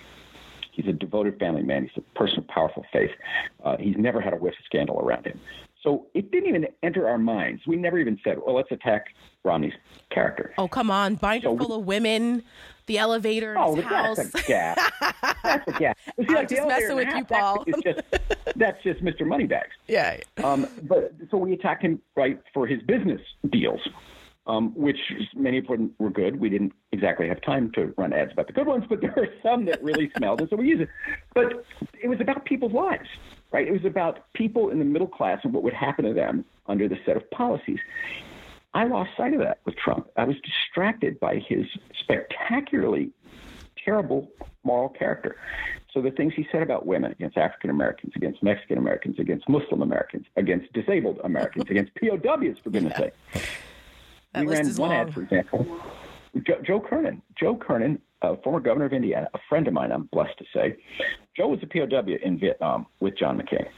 He's 0.73 0.87
a 0.87 0.93
devoted 0.93 1.39
family 1.39 1.63
man. 1.63 1.89
He's 1.89 2.05
a 2.05 2.19
person 2.19 2.41
of 2.41 2.49
powerful 2.49 2.85
faith. 2.93 3.11
Uh, 3.65 3.79
he's 3.79 3.97
never 3.97 4.21
had 4.21 4.35
a 4.35 4.37
whiff 4.37 4.53
of 4.59 4.65
scandal 4.67 5.01
around 5.01 5.25
him. 5.25 5.41
So 5.83 6.07
it 6.13 6.31
didn't 6.31 6.51
even 6.51 6.67
enter 6.83 7.09
our 7.09 7.17
minds. 7.17 7.63
We 7.67 7.77
never 7.77 7.99
even 7.99 8.19
said, 8.23 8.37
well, 8.45 8.55
let's 8.57 8.71
attack 8.71 9.15
Romney's 9.45 9.73
character. 10.11 10.53
Oh, 10.59 10.69
come 10.69 10.91
on. 10.91 11.15
Binder 11.15 11.47
So- 11.49 11.57
full 11.57 11.79
of 11.79 11.87
women, 11.87 12.43
the 12.87 12.99
elevator 12.99 13.53
in 13.53 13.59
Oh, 13.59 13.75
his 13.75 13.85
but 13.85 13.93
house. 13.93 14.17
that's 14.17 14.35
a 14.35 14.43
gap. 14.49 14.79
That's 15.43 15.69
a 15.69 15.73
gap. 15.79 15.99
Well, 16.17 16.27
I'm 16.31 16.35
like, 16.37 16.49
just 16.49 16.67
messing 16.67 16.97
with 16.97 17.09
you, 17.15 17.25
Paul. 17.25 17.65
is 17.67 17.75
just, 17.85 18.01
that's 18.57 18.83
just 18.83 19.05
Mr. 19.05 19.27
Moneybags. 19.27 19.71
yeah. 19.87 20.17
Um, 20.43 20.67
but 20.85 21.13
so 21.31 21.37
we 21.37 21.53
attacked 21.53 21.83
him 21.83 22.01
right 22.17 22.41
for 22.55 22.67
his 22.67 22.81
business 22.83 23.21
deals, 23.51 23.81
um, 24.47 24.73
which 24.75 24.97
many 25.35 25.59
of 25.59 25.67
them 25.67 25.91
were 25.99 26.09
good. 26.11 26.41
We 26.41 26.49
didn't 26.49 26.73
exactly 26.93 27.29
have 27.29 27.43
time 27.43 27.71
to 27.73 27.93
run 27.99 28.13
ads 28.15 28.33
about 28.33 28.47
the 28.47 28.55
good 28.55 28.67
ones, 28.67 28.85
but 28.89 29.01
there 29.03 29.13
were 29.17 29.29
some 29.43 29.67
that 29.67 29.83
really 29.83 30.11
smelled, 30.17 30.41
and 30.41 30.49
so 30.49 30.57
we 30.57 30.69
used 30.69 30.83
it. 30.83 30.89
But 31.35 31.65
it 32.03 32.09
was 32.09 32.21
about 32.21 32.45
people's 32.47 32.73
lives, 32.73 33.09
right? 33.53 33.67
It 33.69 33.73
was 33.73 33.85
about 33.85 34.33
people 34.35 34.71
in 34.71 34.79
the 34.79 34.85
middle 34.85 35.09
class 35.09 35.41
and 35.45 35.53
what 35.53 35.63
would 35.63 35.75
happen 35.75 36.05
to 36.07 36.15
them 36.15 36.45
under 36.67 36.89
the 36.89 36.97
set 37.05 37.17
of 37.17 37.29
policies. 37.31 37.79
I 38.77 38.85
lost 38.85 39.09
sight 39.17 39.33
of 39.33 39.41
that 39.41 39.61
with 39.65 39.75
Trump. 39.77 40.07
I 40.19 40.25
was 40.25 40.37
distracted 40.45 41.19
by 41.19 41.37
his 41.37 41.65
spectacularly 41.99 43.11
terrible 43.83 44.31
moral 44.65 44.91
character. 44.91 45.37
So 45.95 46.03
the 46.03 46.11
things 46.11 46.35
he 46.37 46.47
said 46.53 46.61
about 46.61 46.85
women, 46.85 47.13
against 47.13 47.39
African 47.39 47.71
Americans, 47.71 48.13
against 48.17 48.43
Mexican 48.43 48.77
Americans, 48.77 49.19
against 49.19 49.49
Muslim 49.49 49.81
Americans, 49.81 50.27
against 50.37 50.71
disabled 50.75 51.21
Americans, 51.25 51.65
against 51.71 51.93
POWs, 51.95 52.59
for 52.63 52.69
goodness 52.69 52.95
sake. 52.99 53.15
That 54.35 54.45
we 54.45 54.53
ran 54.53 54.67
one 54.75 54.91
long. 54.91 54.93
ad, 54.93 55.15
for 55.15 55.23
example. 55.23 55.67
Joe, 56.47 56.61
Joe 56.63 56.79
Kernan. 56.79 57.23
Joe 57.35 57.57
Kernan, 57.57 57.99
uh, 58.21 58.37
former 58.45 58.61
governor 58.61 58.85
of 58.85 58.93
Indiana, 58.93 59.31
a 59.33 59.39
friend 59.49 59.67
of 59.67 59.73
mine, 59.73 59.91
I'm 59.91 60.05
blessed 60.13 60.37
to 60.37 60.45
say. 60.53 60.77
Joe 61.35 61.49
was 61.49 61.61
a 61.63 61.67
POW 61.67 62.13
in 62.23 62.39
Vietnam 62.39 62.85
with 63.01 63.17
John 63.17 63.41
McCain. 63.41 63.69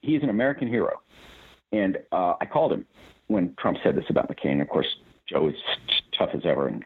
He's 0.00 0.22
an 0.22 0.30
American 0.30 0.68
hero. 0.68 1.02
And 1.70 1.98
uh, 2.12 2.34
I 2.40 2.46
called 2.46 2.72
him 2.72 2.86
when 3.32 3.54
Trump 3.58 3.78
said 3.82 3.96
this 3.96 4.04
about 4.08 4.28
McCain. 4.28 4.60
Of 4.60 4.68
course, 4.68 4.86
Joe 5.28 5.48
is 5.48 5.54
tough 6.16 6.30
as 6.34 6.42
ever 6.44 6.68
and 6.68 6.84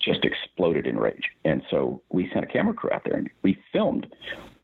just, 0.00 0.24
exploded 0.24 0.86
in 0.86 0.98
rage. 0.98 1.24
And 1.44 1.62
so 1.70 2.00
we 2.10 2.30
sent 2.32 2.44
a 2.44 2.48
camera 2.48 2.72
crew 2.74 2.90
out 2.92 3.02
there 3.04 3.16
and 3.16 3.28
we 3.42 3.58
filmed 3.72 4.06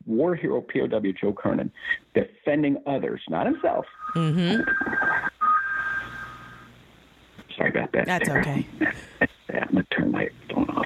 war 0.07 0.35
hero 0.35 0.61
POW 0.61 1.11
Joe 1.19 1.33
Kernan 1.33 1.71
defending 2.13 2.77
others, 2.87 3.21
not 3.29 3.45
himself. 3.45 3.85
Mm-hmm. 4.15 4.61
Sorry 7.57 7.69
about 7.69 7.91
that. 7.93 8.05
That's 8.05 8.25
Sarah. 8.27 8.41
okay. 8.41 8.67
I'm 9.49 9.71
going 9.71 9.85
to 9.89 9.95
turn 9.95 10.11
my 10.11 10.29
phone 10.53 10.69
off. 10.71 10.85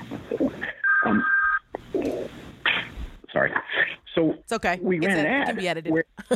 Um, 1.06 1.24
sorry. 3.34 3.52
So 4.14 4.32
It's 4.34 4.52
okay. 4.54 4.78
we 4.82 5.00
ran 5.00 5.12
ed- 5.12 5.20
an 5.20 5.26
it 5.26 5.30
ad. 5.30 5.48
can 5.48 5.56
be 5.56 5.68
edited. 5.68 5.92
where- 5.94 6.06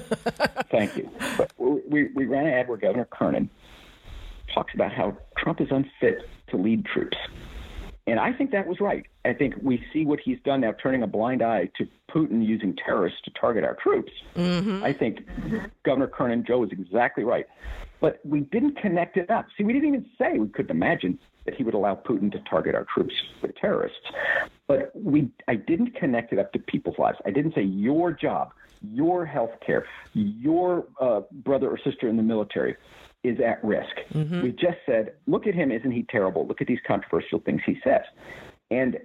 thank 0.71 0.95
you. 0.97 1.09
But 1.37 1.51
we, 1.57 2.09
we 2.15 2.25
ran 2.25 2.47
an 2.47 2.53
ad 2.53 2.67
where 2.67 2.77
Governor 2.77 3.07
Kernan 3.11 3.49
talks 4.53 4.73
about 4.73 4.91
how 4.93 5.17
Trump 5.37 5.61
is 5.61 5.67
unfit 5.71 6.29
to 6.49 6.57
lead 6.57 6.85
troops. 6.85 7.17
And 8.05 8.19
I 8.19 8.33
think 8.33 8.51
that 8.51 8.67
was 8.67 8.81
right. 8.81 9.05
I 9.23 9.33
think 9.33 9.55
we 9.61 9.81
see 9.93 10.05
what 10.05 10.19
he's 10.19 10.37
done 10.43 10.61
now, 10.61 10.73
turning 10.73 11.03
a 11.03 11.07
blind 11.07 11.41
eye 11.41 11.69
to 11.77 11.87
Putin 12.11 12.45
using 12.45 12.75
terrorists 12.75 13.21
to 13.23 13.31
target 13.31 13.63
our 13.63 13.75
troops. 13.75 14.11
Mm-hmm. 14.35 14.83
I 14.83 14.91
think 14.91 15.25
Governor 15.83 16.07
Kernan 16.07 16.43
Joe 16.45 16.63
is 16.63 16.71
exactly 16.71 17.23
right. 17.23 17.45
But 18.01 18.19
we 18.25 18.41
didn't 18.41 18.75
connect 18.75 19.15
it 19.15 19.29
up. 19.29 19.45
See, 19.57 19.63
we 19.63 19.71
didn't 19.71 19.87
even 19.87 20.05
say 20.17 20.37
we 20.37 20.49
couldn't 20.49 20.71
imagine 20.71 21.17
that 21.45 21.55
he 21.55 21.63
would 21.63 21.73
allow 21.73 21.95
Putin 21.95 22.29
to 22.33 22.39
target 22.39 22.75
our 22.75 22.85
troops 22.93 23.13
with 23.41 23.55
terrorists. 23.55 24.05
But 24.67 24.91
we, 24.93 25.31
I 25.47 25.55
didn't 25.55 25.95
connect 25.95 26.33
it 26.33 26.39
up 26.39 26.51
to 26.53 26.59
people's 26.59 26.99
lives. 26.99 27.17
I 27.25 27.31
didn't 27.31 27.55
say 27.55 27.63
your 27.63 28.11
job, 28.11 28.51
your 28.91 29.25
health 29.25 29.51
care, 29.65 29.85
your 30.13 30.85
uh, 30.99 31.21
brother 31.31 31.69
or 31.69 31.77
sister 31.77 32.09
in 32.09 32.17
the 32.17 32.23
military 32.23 32.75
is 33.23 33.39
at 33.39 33.63
risk. 33.63 33.95
Mm-hmm. 34.13 34.41
We 34.41 34.51
just 34.51 34.77
said, 34.85 35.13
look 35.27 35.47
at 35.47 35.55
him, 35.55 35.71
isn't 35.71 35.91
he 35.91 36.05
terrible? 36.09 36.45
Look 36.47 36.61
at 36.61 36.67
these 36.67 36.79
controversial 36.85 37.39
things 37.39 37.61
he 37.65 37.77
says. 37.83 38.01
And 38.69 38.97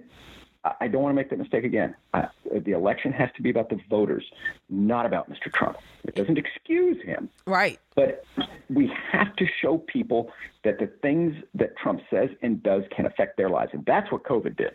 I 0.79 0.89
don't 0.89 1.01
want 1.01 1.13
to 1.13 1.15
make 1.15 1.29
that 1.29 1.39
mistake 1.39 1.63
again. 1.63 1.95
Uh, 2.13 2.23
the 2.65 2.71
election 2.71 3.13
has 3.13 3.29
to 3.37 3.41
be 3.41 3.49
about 3.49 3.69
the 3.69 3.79
voters, 3.89 4.25
not 4.69 5.05
about 5.05 5.29
Mr. 5.29 5.51
Trump. 5.53 5.77
It 6.03 6.15
doesn't 6.15 6.37
excuse 6.37 7.01
him. 7.03 7.29
Right. 7.45 7.79
But 7.95 8.25
we 8.69 8.91
have 9.11 9.33
to 9.37 9.45
show 9.61 9.77
people 9.77 10.31
that 10.65 10.77
the 10.77 10.87
things 11.01 11.35
that 11.55 11.77
Trump 11.77 12.01
says 12.09 12.29
and 12.41 12.61
does 12.61 12.83
can 12.93 13.05
affect 13.05 13.37
their 13.37 13.49
lives. 13.49 13.71
And 13.73 13.85
that's 13.85 14.11
what 14.11 14.23
COVID 14.23 14.57
did. 14.57 14.71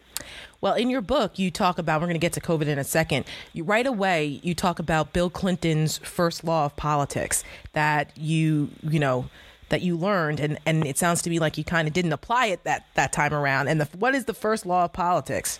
Well, 0.62 0.72
in 0.74 0.88
your 0.88 1.02
book, 1.02 1.38
you 1.38 1.50
talk 1.50 1.78
about, 1.78 2.00
we're 2.00 2.06
going 2.06 2.14
to 2.14 2.18
get 2.18 2.32
to 2.34 2.40
COVID 2.40 2.66
in 2.66 2.78
a 2.78 2.84
second. 2.84 3.26
You, 3.52 3.64
right 3.64 3.86
away, 3.86 4.40
you 4.42 4.54
talk 4.54 4.78
about 4.78 5.12
Bill 5.12 5.28
Clinton's 5.28 5.98
first 5.98 6.44
law 6.44 6.64
of 6.64 6.76
politics 6.76 7.44
that 7.74 8.16
you, 8.16 8.70
you 8.82 8.98
know, 8.98 9.26
that 9.68 9.82
you 9.82 9.96
learned 9.96 10.40
and, 10.40 10.58
and 10.66 10.86
it 10.86 10.98
sounds 10.98 11.22
to 11.22 11.30
me 11.30 11.38
like 11.38 11.58
you 11.58 11.64
kind 11.64 11.88
of 11.88 11.94
didn't 11.94 12.12
apply 12.12 12.46
it 12.46 12.64
that, 12.64 12.86
that 12.94 13.12
time 13.12 13.32
around. 13.32 13.68
And 13.68 13.80
the, 13.80 13.86
what 13.96 14.14
is 14.14 14.24
the 14.26 14.34
first 14.34 14.66
law 14.66 14.84
of 14.84 14.92
politics? 14.92 15.58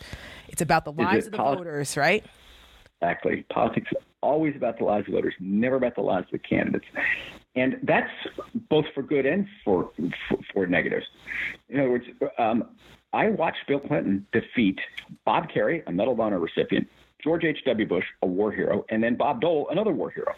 It's 0.49 0.63
about 0.63 0.85
the 0.85 0.93
lives 0.93 1.27
of 1.27 1.33
the 1.33 1.39
poli- 1.39 1.57
voters 1.57 1.97
right? 1.97 2.25
Exactly. 3.01 3.45
Politics 3.51 3.89
is 3.93 4.03
always 4.23 4.57
about 4.57 4.79
the 4.79 4.85
lives 4.85 5.07
of 5.09 5.15
voters 5.15 5.35
never 5.41 5.77
about 5.77 5.95
the 5.95 6.01
lives 6.01 6.27
of 6.27 6.33
the 6.33 6.39
candidates. 6.39 6.87
And 7.57 7.77
that's 7.83 8.11
both 8.69 8.87
for 8.95 9.03
good 9.03 9.27
and 9.27 9.47
for 9.65 9.91
for, 10.29 10.39
for 10.53 10.67
negatives. 10.67 11.07
In 11.69 11.81
other 11.81 11.91
words 11.91 12.05
um, 12.39 12.65
i 13.13 13.31
watched 13.31 13.59
bill 13.69 13.81
clinton 13.81 14.27
defeat 14.33 14.79
bob 15.25 15.49
kerrey 15.49 15.83
a 15.87 15.93
medal 15.93 16.15
of 16.15 16.21
honor 16.21 16.41
recipient 16.41 16.89
george 17.23 17.45
h.w 17.45 17.87
bush 17.87 18.05
a 18.23 18.27
war 18.27 18.51
hero 18.51 18.85
and 18.91 19.03
then 19.03 19.15
bob 19.15 19.41
dole 19.41 19.69
another 19.71 19.93
war 19.93 20.11
hero. 20.11 20.35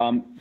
Um, 0.00 0.38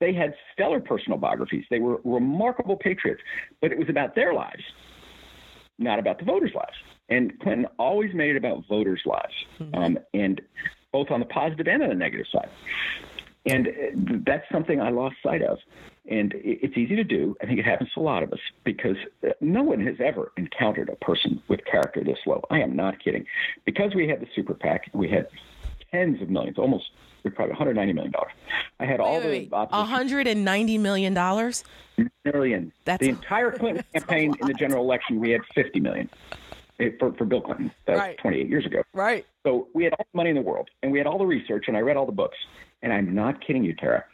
they 0.00 0.12
had 0.12 0.34
stellar 0.52 0.80
personal 0.80 1.18
biographies. 1.18 1.64
They 1.70 1.78
were 1.78 2.00
remarkable 2.04 2.76
patriots, 2.76 3.22
but 3.60 3.72
it 3.72 3.78
was 3.78 3.88
about 3.88 4.14
their 4.14 4.34
lives, 4.34 4.62
not 5.78 5.98
about 5.98 6.18
the 6.18 6.24
voters' 6.24 6.52
lives. 6.54 6.76
And 7.08 7.38
Clinton 7.40 7.66
always 7.78 8.14
made 8.14 8.30
it 8.30 8.36
about 8.36 8.66
voters' 8.68 9.02
lives, 9.04 9.34
mm-hmm. 9.58 9.74
um, 9.74 9.98
and 10.14 10.40
both 10.92 11.10
on 11.10 11.20
the 11.20 11.26
positive 11.26 11.66
and 11.66 11.82
on 11.82 11.88
the 11.88 11.94
negative 11.94 12.26
side. 12.32 12.48
And 13.46 13.68
uh, 13.68 14.18
that's 14.26 14.44
something 14.50 14.80
I 14.80 14.90
lost 14.90 15.16
sight 15.22 15.42
of. 15.42 15.58
And 16.10 16.34
it's 16.36 16.76
easy 16.76 16.96
to 16.96 17.04
do. 17.04 17.34
I 17.42 17.46
think 17.46 17.58
it 17.58 17.64
happens 17.64 17.90
to 17.94 18.00
a 18.00 18.02
lot 18.02 18.22
of 18.22 18.32
us 18.32 18.38
because 18.64 18.96
uh, 19.26 19.30
no 19.40 19.62
one 19.62 19.80
has 19.86 19.96
ever 20.04 20.32
encountered 20.36 20.88
a 20.88 20.96
person 20.96 21.42
with 21.48 21.60
character 21.64 22.02
this 22.04 22.18
low. 22.26 22.42
I 22.50 22.60
am 22.60 22.76
not 22.76 23.02
kidding. 23.02 23.24
Because 23.64 23.94
we 23.94 24.08
had 24.08 24.20
the 24.20 24.26
super 24.34 24.54
PAC, 24.54 24.90
we 24.92 25.08
had 25.08 25.28
tens 25.90 26.20
of 26.20 26.28
millions, 26.28 26.58
almost 26.58 26.84
probably 27.30 27.52
190 27.52 27.92
million 27.92 28.12
dollars. 28.12 28.32
I 28.80 28.86
had 28.86 29.00
all 29.00 29.20
wait, 29.20 29.50
the 29.50 29.56
190 29.56 30.78
million 30.78 31.14
dollars. 31.14 31.64
Million. 32.24 32.72
That's 32.84 33.00
the 33.00 33.08
entire 33.08 33.52
Clinton 33.52 33.84
campaign 33.94 34.34
in 34.40 34.46
the 34.46 34.54
general 34.54 34.84
election. 34.84 35.20
We 35.20 35.30
had 35.30 35.42
50 35.54 35.80
million 35.80 36.10
for 36.98 37.12
for 37.14 37.24
Bill 37.24 37.40
Clinton. 37.40 37.70
That 37.86 37.98
right. 37.98 38.18
28 38.18 38.48
years 38.48 38.66
ago. 38.66 38.82
Right. 38.92 39.24
So 39.44 39.68
we 39.74 39.84
had 39.84 39.92
all 39.94 40.06
the 40.12 40.16
money 40.16 40.30
in 40.30 40.36
the 40.36 40.42
world, 40.42 40.68
and 40.82 40.92
we 40.92 40.98
had 40.98 41.06
all 41.06 41.18
the 41.18 41.26
research, 41.26 41.64
and 41.68 41.76
I 41.76 41.80
read 41.80 41.96
all 41.96 42.06
the 42.06 42.12
books. 42.12 42.36
And 42.82 42.92
I'm 42.92 43.14
not 43.14 43.40
kidding 43.44 43.64
you, 43.64 43.74
Tara. 43.74 44.04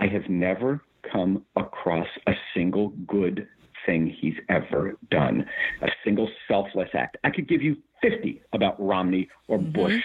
I 0.00 0.06
have 0.06 0.28
never 0.28 0.80
come 1.12 1.44
across 1.56 2.08
a 2.26 2.32
single 2.54 2.88
good 3.06 3.46
thing 3.86 4.14
he's 4.20 4.34
ever 4.48 4.96
done, 5.10 5.46
a 5.82 5.88
single 6.04 6.28
selfless 6.48 6.88
act. 6.94 7.16
I 7.24 7.30
could 7.30 7.48
give 7.48 7.62
you 7.62 7.76
50 8.02 8.42
about 8.52 8.80
Romney 8.84 9.28
or 9.48 9.58
mm-hmm. 9.58 9.72
Bush 9.72 10.02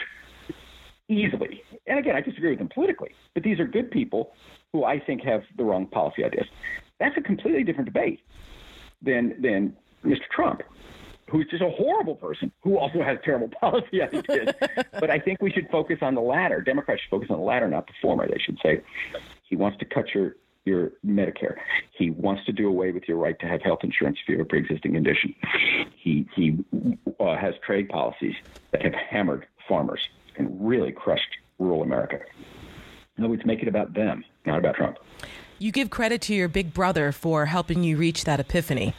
easily. 1.08 1.64
And 1.88 2.00
again, 2.00 2.16
I 2.16 2.22
disagree 2.22 2.50
with 2.52 2.60
them 2.60 2.70
politically, 2.74 3.12
but 3.34 3.44
these 3.44 3.60
are 3.60 3.66
good 3.66 3.92
people 3.92 4.34
who 4.74 4.84
I 4.84 5.00
think 5.00 5.24
have 5.24 5.44
the 5.58 5.64
wrong 5.64 5.88
policy 5.88 6.24
ideas. 6.24 6.48
That's 7.00 7.16
a 7.18 7.22
completely 7.22 7.64
different 7.64 7.86
debate 7.86 8.22
than 9.02 9.42
than 9.42 9.76
Mr. 10.04 10.28
Trump, 10.32 10.62
who's 11.30 11.48
just 11.50 11.62
a 11.62 11.70
horrible 11.70 12.16
person 12.16 12.52
who 12.62 12.78
also 12.78 13.02
has 13.02 13.18
terrible 13.24 13.50
policy 13.62 14.02
ideas. 14.02 14.54
but 15.00 15.10
I 15.10 15.20
think 15.20 15.42
we 15.42 15.52
should 15.52 15.70
focus 15.70 16.00
on 16.02 16.16
the 16.16 16.22
latter. 16.22 16.62
Democrats 16.62 17.02
should 17.02 17.12
focus 17.12 17.30
on 17.30 17.38
the 17.38 17.44
latter, 17.46 17.68
not 17.68 17.88
the 17.88 17.94
former. 18.02 18.28
They 18.28 18.40
should 18.40 18.60
say 18.64 18.82
he 19.44 19.56
wants 19.56 19.78
to 19.80 19.86
cut 19.86 20.14
your 20.14 20.36
your 20.66 20.94
Medicare. 21.06 21.58
He 21.92 22.10
wants 22.10 22.44
to 22.46 22.52
do 22.52 22.68
away 22.68 22.92
with 22.92 23.08
your 23.08 23.18
right 23.18 23.40
to 23.40 23.46
have 23.46 23.62
health 23.62 23.84
insurance 23.84 24.18
if 24.24 24.28
you 24.28 24.38
have 24.38 24.46
a 24.48 24.50
pre-existing 24.50 24.94
condition. 24.94 25.36
He 25.96 26.28
he 26.36 26.58
uh, 27.20 27.38
has 27.38 27.54
trade 27.64 27.90
policies 27.90 28.36
that 28.72 28.82
have 28.82 28.94
hammered 28.94 29.46
farmers 29.68 30.02
and 30.38 30.66
really 30.66 30.92
crushed 30.92 31.38
rural 31.60 31.84
America. 31.84 32.20
No, 33.18 33.32
it's 33.34 33.46
make 33.46 33.62
it 33.62 33.68
about 33.68 33.94
them, 33.94 34.24
not 34.46 34.60
about 34.60 34.76
Trump. 34.76 34.98
You 35.58 35.72
give 35.72 35.90
credit 35.90 36.22
to 36.24 36.34
your 36.34 36.50
big 36.50 36.74
brother 36.74 37.12
for 37.12 37.46
helping 37.46 37.84
you 37.84 37.96
reach 37.96 38.26
that 38.26 38.40
epiphany. 38.40 38.94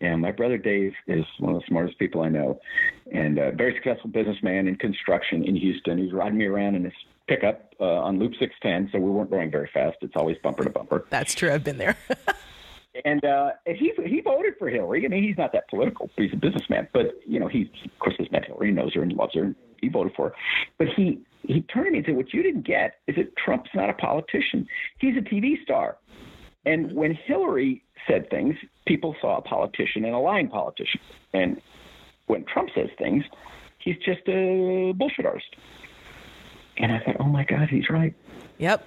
Yeah, 0.00 0.16
my 0.16 0.32
brother 0.32 0.56
Dave 0.56 0.94
is 1.08 1.24
one 1.38 1.54
of 1.54 1.60
the 1.60 1.66
smartest 1.66 1.98
people 1.98 2.22
I 2.22 2.28
know, 2.28 2.58
and 3.12 3.38
a 3.38 3.52
very 3.52 3.74
successful 3.74 4.08
businessman 4.08 4.66
in 4.66 4.76
construction 4.76 5.44
in 5.44 5.56
Houston. 5.56 5.98
He's 5.98 6.12
riding 6.12 6.38
me 6.38 6.46
around 6.46 6.76
in 6.76 6.84
his 6.84 6.94
pickup 7.28 7.74
uh, 7.80 7.84
on 7.84 8.18
Loop 8.18 8.32
610, 8.38 8.90
so 8.92 8.98
we 8.98 9.10
weren't 9.10 9.30
going 9.30 9.50
very 9.50 9.68
fast. 9.74 9.98
It's 10.00 10.16
always 10.16 10.38
bumper 10.42 10.64
to 10.64 10.70
bumper. 10.70 11.04
That's 11.10 11.34
true. 11.34 11.52
I've 11.52 11.64
been 11.64 11.76
there. 11.76 11.96
and 13.04 13.22
uh, 13.24 13.50
he 13.66 13.92
he 14.06 14.20
voted 14.20 14.54
for 14.58 14.68
Hillary. 14.68 15.04
I 15.04 15.08
mean, 15.08 15.22
he's 15.22 15.36
not 15.36 15.52
that 15.52 15.68
political. 15.68 16.08
He's 16.16 16.32
a 16.32 16.36
businessman, 16.36 16.88
but 16.94 17.20
you 17.26 17.38
know, 17.38 17.48
he 17.48 17.70
of 17.84 17.98
course 17.98 18.14
has 18.18 18.30
met 18.32 18.46
Hillary, 18.46 18.72
knows 18.72 18.94
her, 18.94 19.02
and 19.02 19.12
loves 19.12 19.34
her 19.34 19.54
he 19.80 19.88
voted 19.88 20.12
for. 20.16 20.32
But 20.78 20.88
he 20.96 21.20
he 21.42 21.62
turned 21.62 21.86
to 21.86 21.90
me 21.92 21.98
and 21.98 22.06
said, 22.06 22.16
"What 22.16 22.32
you 22.32 22.42
didn't 22.42 22.66
get 22.66 23.00
is 23.06 23.16
that 23.16 23.36
Trump's 23.36 23.70
not 23.74 23.90
a 23.90 23.94
politician. 23.94 24.66
He's 24.98 25.16
a 25.16 25.20
TV 25.20 25.62
star." 25.62 25.96
And 26.66 26.92
when 26.92 27.14
Hillary 27.14 27.82
said 28.06 28.28
things, 28.30 28.54
people 28.86 29.16
saw 29.20 29.38
a 29.38 29.42
politician 29.42 30.04
and 30.04 30.14
a 30.14 30.18
lying 30.18 30.48
politician. 30.48 31.00
And 31.32 31.60
when 32.26 32.44
Trump 32.44 32.70
says 32.74 32.88
things, 32.98 33.24
he's 33.78 33.96
just 34.04 34.20
a 34.28 34.92
bullshit 34.96 35.26
artist. 35.26 35.56
And 36.76 36.92
I 36.92 37.00
thought, 37.00 37.16
oh 37.20 37.24
my 37.24 37.44
God, 37.44 37.68
he's 37.68 37.88
right. 37.90 38.14
Yep. 38.58 38.86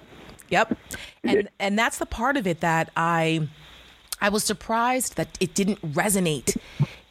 Yep. 0.50 0.78
And 1.24 1.48
and 1.58 1.78
that's 1.78 1.98
the 1.98 2.06
part 2.06 2.36
of 2.36 2.46
it 2.46 2.60
that 2.60 2.90
I 2.96 3.48
I 4.24 4.30
was 4.30 4.42
surprised 4.42 5.16
that 5.16 5.36
it 5.38 5.52
didn't 5.52 5.82
resonate 5.92 6.56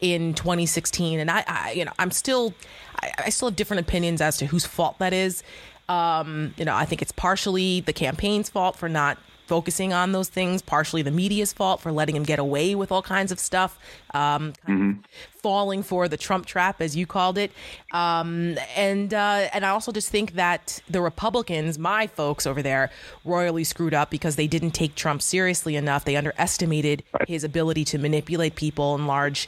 in 0.02 0.34
2016 0.34 1.20
and 1.20 1.30
I, 1.30 1.44
I 1.48 1.72
you 1.74 1.86
know 1.86 1.92
I'm 2.00 2.10
still 2.10 2.56
I, 3.04 3.12
I, 3.26 3.30
still 3.30 3.50
have 3.50 3.56
different 3.56 3.82
opinions 3.82 4.20
as 4.20 4.38
to 4.38 4.48
whose 4.48 4.66
fault 4.66 4.98
that 4.98 5.14
is. 5.14 5.44
Um, 5.88 6.56
you 6.58 6.66
know, 6.66 6.76
I 6.76 6.86
think 6.86 7.04
it's 7.04 7.12
partially 7.12 7.82
the 7.82 7.94
campaign's 7.94 8.50
fault 8.50 8.78
for 8.78 8.90
not 8.90 9.20
focusing 9.48 9.94
on 9.94 10.12
those 10.12 10.30
things, 10.30 10.62
partially 10.62 11.02
the 11.02 11.12
media's 11.12 11.54
fault 11.54 11.82
for 11.82 11.92
letting 11.92 12.16
him 12.16 12.24
get 12.24 12.40
away 12.40 12.76
with 12.76 12.92
all 12.92 13.02
kinds 13.02 13.32
of 13.32 13.40
stuff, 13.40 13.78
um, 14.14 14.54
mm-hmm. 14.68 14.90
of 14.92 14.98
falling 15.42 15.84
for 15.84 16.08
the 16.08 16.18
Trump 16.18 16.46
trap, 16.46 16.82
as 16.82 16.96
you 16.96 17.06
called 17.06 17.38
it. 17.38 17.52
Um, 17.92 18.58
and 18.76 19.14
uh, 19.14 19.50
and 19.54 19.66
I 19.66 19.70
also 19.70 19.92
just 19.92 20.10
think 20.10 20.34
that 20.34 20.82
the 20.90 21.02
Republicans, 21.02 21.78
my 21.78 22.08
folks 22.08 22.48
over 22.48 22.62
there, 22.62 22.90
royally 23.26 23.64
screwed 23.64 23.94
up 23.94 24.10
because 24.10 24.36
they 24.36 24.48
didn't 24.48 24.72
take 24.72 24.96
Trump 24.96 25.22
seriously 25.22 25.76
enough. 25.76 26.06
They 26.06 26.16
underestimated 26.16 27.04
right. 27.14 27.28
his 27.28 27.44
ability 27.44 27.86
to 27.86 27.98
manipulate 27.98 28.56
people 28.56 28.96
in 28.96 29.08
large 29.08 29.48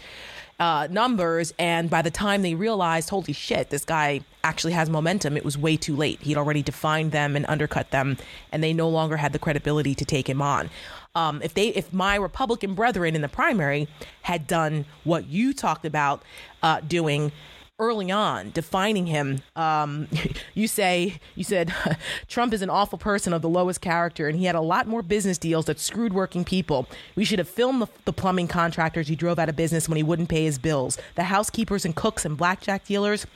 uh, 0.60 0.88
numbers. 0.90 1.54
And 1.60 1.90
by 1.90 2.02
the 2.02 2.12
time 2.12 2.42
they 2.42 2.56
realized, 2.56 3.10
holy 3.10 3.34
shit, 3.34 3.70
this 3.70 3.86
guy 3.86 4.22
actually 4.44 4.74
has 4.74 4.90
momentum, 4.90 5.36
it 5.36 5.44
was 5.44 5.58
way 5.58 5.76
too 5.76 5.96
late. 5.96 6.22
He'd 6.22 6.38
already 6.38 6.62
defined 6.62 7.12
them 7.12 7.36
and 7.36 7.46
undercut 7.48 7.92
them, 7.92 8.18
and 8.52 8.64
they 8.64 8.74
no 8.74 8.88
longer 8.90 9.18
had 9.18 9.34
the 9.34 9.40
credibility 9.40 9.96
to 9.96 10.06
take 10.06 10.30
him 10.30 10.42
on. 10.42 10.70
Um, 11.16 11.42
if 11.42 11.54
they, 11.54 11.70
if 11.70 11.92
my 11.94 12.16
Republican 12.16 12.76
brethren 12.76 13.16
in 13.16 13.22
the 13.22 13.30
primary 13.30 13.88
had 14.22 14.48
done 14.48 14.86
what 15.04 15.28
you 15.28 15.54
talked 15.54 15.86
about 15.86 16.22
uh, 16.62 16.82
doing, 16.82 17.32
early 17.78 18.10
on 18.10 18.52
defining 18.52 19.08
him 19.08 19.42
um, 19.56 20.08
you 20.54 20.68
say 20.68 21.20
you 21.36 21.44
said 21.44 21.74
trump 22.28 22.54
is 22.54 22.62
an 22.62 22.70
awful 22.70 22.98
person 22.98 23.34
of 23.34 23.42
the 23.42 23.50
lowest 23.50 23.82
character 23.82 24.28
and 24.28 24.38
he 24.38 24.46
had 24.46 24.56
a 24.56 24.62
lot 24.62 24.88
more 24.88 25.02
business 25.02 25.38
deals 25.38 25.66
that 25.66 25.80
screwed 25.80 26.14
working 26.14 26.44
people. 26.44 26.88
We 27.16 27.26
should 27.26 27.40
have 27.40 27.50
filmed 27.50 27.82
the, 27.82 27.88
the 28.06 28.14
plumbing 28.14 28.48
contractors 28.48 29.08
he 29.08 29.16
drove 29.16 29.40
out 29.40 29.50
of 29.50 29.56
business 29.56 29.88
when 29.88 29.98
he 29.98 30.04
wouldn't 30.04 30.30
pay 30.30 30.44
his 30.44 30.58
bills. 30.58 30.98
The 31.16 31.24
housekeepers 31.24 31.86
and 31.86 31.96
cooks 31.96 32.26
and 32.26 32.38
blackjack 32.38 32.86
dealers 32.86 33.28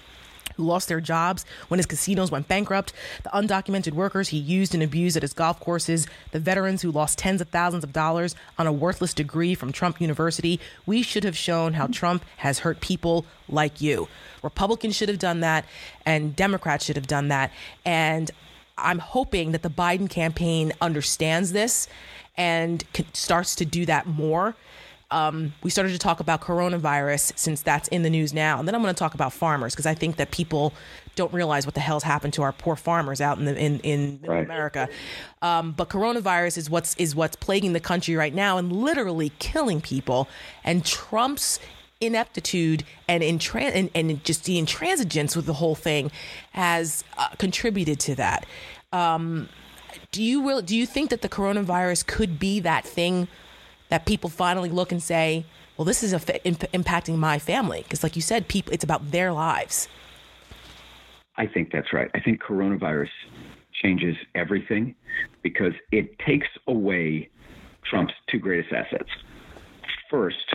who 0.60 0.66
lost 0.66 0.90
their 0.90 1.00
jobs 1.00 1.46
when 1.70 1.78
his 1.78 1.86
casinos 1.86 2.30
went 2.30 2.48
bankrupt, 2.50 2.92
the 3.24 3.30
undocumented 3.30 3.94
workers 3.94 4.30
he 4.30 4.38
used 4.38 4.74
and 4.74 4.84
abused 4.84 5.16
at 5.16 5.24
his 5.24 5.34
golf 5.34 5.60
courses, 5.60 6.06
the 6.32 6.40
veterans 6.40 6.82
who 6.82 6.92
lost 6.92 7.18
tens 7.18 7.40
of 7.40 7.48
thousands 7.48 7.84
of 7.84 7.94
dollars 7.94 8.36
on 8.58 8.68
a 8.68 8.74
worthless 8.74 9.14
degree 9.14 9.56
from 9.56 9.72
Trump 9.72 10.02
University. 10.02 10.60
We 10.86 11.02
should 11.02 11.24
have 11.24 11.38
shown 11.38 11.74
how 11.74 11.88
Trump 11.88 12.26
has 12.38 12.60
hurt 12.60 12.82
people 12.82 13.26
like 13.48 13.80
you. 13.80 14.10
Republicans 14.44 14.96
should 14.96 15.10
have 15.10 15.20
done 15.20 15.40
that, 15.40 15.66
and 16.06 16.36
Democrats 16.36 16.86
should 16.86 16.98
have 16.98 17.08
done 17.08 17.30
that. 17.30 17.52
And 17.86 18.30
I'm 18.78 19.00
hoping 19.00 19.54
that 19.54 19.64
the 19.64 19.70
Biden 19.70 20.10
campaign 20.10 20.74
understands 20.82 21.54
this 21.54 21.88
and 22.38 22.84
starts 23.14 23.56
to 23.56 23.66
do 23.66 23.86
that 23.86 24.08
more 24.08 24.56
um, 25.12 25.54
we 25.64 25.70
started 25.70 25.92
to 25.92 25.98
talk 25.98 26.20
about 26.20 26.42
coronavirus 26.42 27.38
since 27.38 27.62
that's 27.62 27.88
in 27.90 28.04
the 28.04 28.10
news 28.10 28.34
now. 28.34 28.60
And 28.60 28.68
then 28.68 28.76
I'm 28.76 28.82
going 28.82 28.94
to 28.94 29.00
talk 29.00 29.14
about 29.14 29.34
farmers 29.34 29.74
because 29.74 29.86
I 29.86 29.94
think 29.94 30.18
that 30.18 30.32
people 30.32 30.74
don't 31.16 31.34
realize 31.34 31.66
what 31.66 31.74
the 31.74 31.82
hell's 31.82 32.04
happened 32.04 32.34
to 32.34 32.44
our 32.44 32.52
poor 32.52 32.76
farmers 32.76 33.20
out 33.20 33.40
in 33.40 33.46
the, 33.46 33.58
in, 33.58 33.80
in 33.80 34.20
right. 34.26 34.46
America. 34.46 34.88
Um, 35.42 35.72
but 35.72 35.90
coronavirus 35.90 36.58
is 36.58 36.70
what's 36.70 36.96
is 36.96 37.16
what's 37.16 37.36
plaguing 37.36 37.74
the 37.74 37.80
country 37.80 38.16
right 38.16 38.34
now 38.34 38.58
and 38.58 38.72
literally 38.72 39.32
killing 39.40 39.82
people. 39.82 40.30
And 40.64 40.86
Trump's 40.86 41.60
ineptitude 42.02 42.84
and, 43.08 43.22
intran- 43.24 43.72
and, 43.74 43.90
and 43.94 44.24
just 44.24 44.46
the 44.46 44.62
intransigence 44.62 45.36
with 45.36 45.46
the 45.46 45.54
whole 45.54 45.76
thing 45.76 46.12
has 46.52 47.04
uh, 47.18 47.28
contributed 47.38 48.00
to 48.00 48.16
that. 48.16 48.46
Um, 48.94 49.50
do 50.12 50.24
you 50.24 50.48
really, 50.48 50.64
do 50.64 50.78
you 50.78 50.86
think 50.86 51.10
that 51.10 51.22
the 51.22 51.30
coronavirus 51.30 52.06
could 52.06 52.40
be 52.40 52.60
that 52.62 52.86
thing 52.86 53.28
that 53.90 54.06
people 54.06 54.30
finally 54.30 54.70
look 54.70 54.92
and 54.92 55.02
say, 55.02 55.46
well, 55.78 55.86
this 55.86 56.04
is 56.04 56.14
imp- 56.14 56.72
impacting 56.72 57.18
my 57.18 57.40
family? 57.40 57.84
Because, 57.84 58.04
like 58.04 58.16
you 58.16 58.22
said, 58.22 58.48
people, 58.48 58.74
it's 58.74 58.84
about 58.84 59.12
their 59.12 59.32
lives. 59.32 59.88
I 61.38 61.48
think 61.48 61.72
that's 61.72 61.94
right. 61.94 62.10
I 62.14 62.20
think 62.20 62.42
coronavirus 62.42 63.10
changes 63.82 64.16
everything 64.36 64.96
because 65.42 65.74
it 65.92 66.20
takes 66.20 66.48
away 66.68 67.30
Trump's 67.90 68.14
two 68.30 68.40
greatest 68.40 68.74
assets. 68.74 69.10
First, 70.12 70.54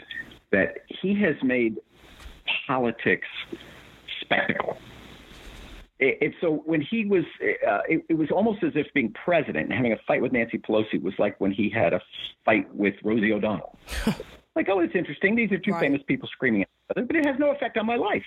that 0.52 0.78
he 0.88 1.18
has 1.22 1.36
made 1.42 1.78
politics 2.66 3.26
spectacle. 4.20 4.76
It, 6.06 6.34
so 6.40 6.62
when 6.66 6.82
he 6.82 7.04
was, 7.06 7.24
uh, 7.42 7.78
it, 7.88 8.04
it, 8.08 8.14
was 8.14 8.30
almost 8.30 8.62
as 8.62 8.72
if 8.74 8.86
being 8.92 9.14
president 9.24 9.64
and 9.66 9.72
having 9.72 9.92
a 9.92 9.96
fight 10.06 10.20
with 10.20 10.32
Nancy 10.32 10.58
Pelosi 10.58 11.00
was 11.00 11.14
like 11.18 11.40
when 11.40 11.50
he 11.50 11.70
had 11.70 11.92
a 11.92 12.00
fight 12.44 12.72
with 12.74 12.94
Rosie 13.02 13.32
O'Donnell. 13.32 13.78
like, 14.56 14.68
oh, 14.68 14.80
it's 14.80 14.94
interesting. 14.94 15.34
These 15.34 15.52
are 15.52 15.58
two 15.58 15.72
right. 15.72 15.80
famous 15.80 16.02
people 16.06 16.28
screaming 16.30 16.62
at 16.62 16.68
each 16.68 16.96
other, 16.96 17.06
but 17.06 17.16
it 17.16 17.26
has 17.26 17.38
no 17.38 17.50
effect 17.50 17.78
on 17.78 17.86
my 17.86 17.96
life. 17.96 18.24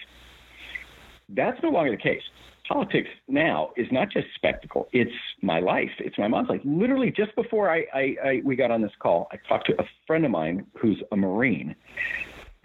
That's 1.29 1.61
no 1.61 1.69
longer 1.69 1.91
the 1.91 1.97
case. 1.97 2.21
Politics 2.67 3.09
now 3.27 3.71
is 3.77 3.87
not 3.91 4.09
just 4.11 4.27
spectacle; 4.35 4.89
it's 4.91 5.11
my 5.41 5.59
life. 5.59 5.91
It's 5.99 6.17
my 6.17 6.27
mom's 6.27 6.49
life. 6.49 6.61
Literally, 6.65 7.11
just 7.11 7.33
before 7.35 7.69
I, 7.69 7.85
I, 7.93 8.15
I 8.23 8.41
we 8.43 8.55
got 8.57 8.71
on 8.71 8.81
this 8.81 8.91
call, 8.99 9.27
I 9.31 9.37
talked 9.47 9.67
to 9.67 9.81
a 9.81 9.85
friend 10.05 10.25
of 10.25 10.31
mine 10.31 10.65
who's 10.77 11.01
a 11.11 11.15
Marine, 11.15 11.75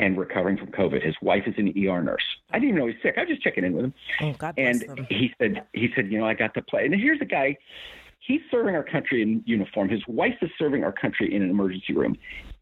and 0.02 0.18
recovering 0.18 0.56
from 0.56 0.66
COVID. 0.66 1.00
His 1.00 1.14
wife 1.22 1.44
is 1.46 1.54
an 1.58 1.68
ER 1.68 2.02
nurse. 2.02 2.24
I 2.50 2.58
didn't 2.58 2.70
even 2.70 2.80
know 2.80 2.86
he's 2.88 3.00
sick. 3.02 3.14
I 3.16 3.20
was 3.20 3.28
just 3.28 3.42
checking 3.42 3.64
in 3.64 3.72
with 3.72 3.84
him. 3.84 3.94
Oh, 4.20 4.32
God 4.32 4.54
and 4.58 5.06
he 5.08 5.32
said, 5.38 5.64
he 5.72 5.90
said, 5.94 6.10
you 6.10 6.18
know, 6.18 6.26
I 6.26 6.34
got 6.34 6.54
to 6.54 6.62
play. 6.62 6.84
And 6.84 6.94
here's 6.94 7.20
a 7.20 7.24
guy. 7.24 7.56
He's 8.18 8.40
serving 8.50 8.74
our 8.74 8.82
country 8.82 9.22
in 9.22 9.44
uniform. 9.46 9.88
His 9.88 10.02
wife 10.08 10.34
is 10.42 10.50
serving 10.58 10.82
our 10.82 10.90
country 10.90 11.32
in 11.32 11.42
an 11.42 11.50
emergency 11.50 11.92
room, 11.92 12.16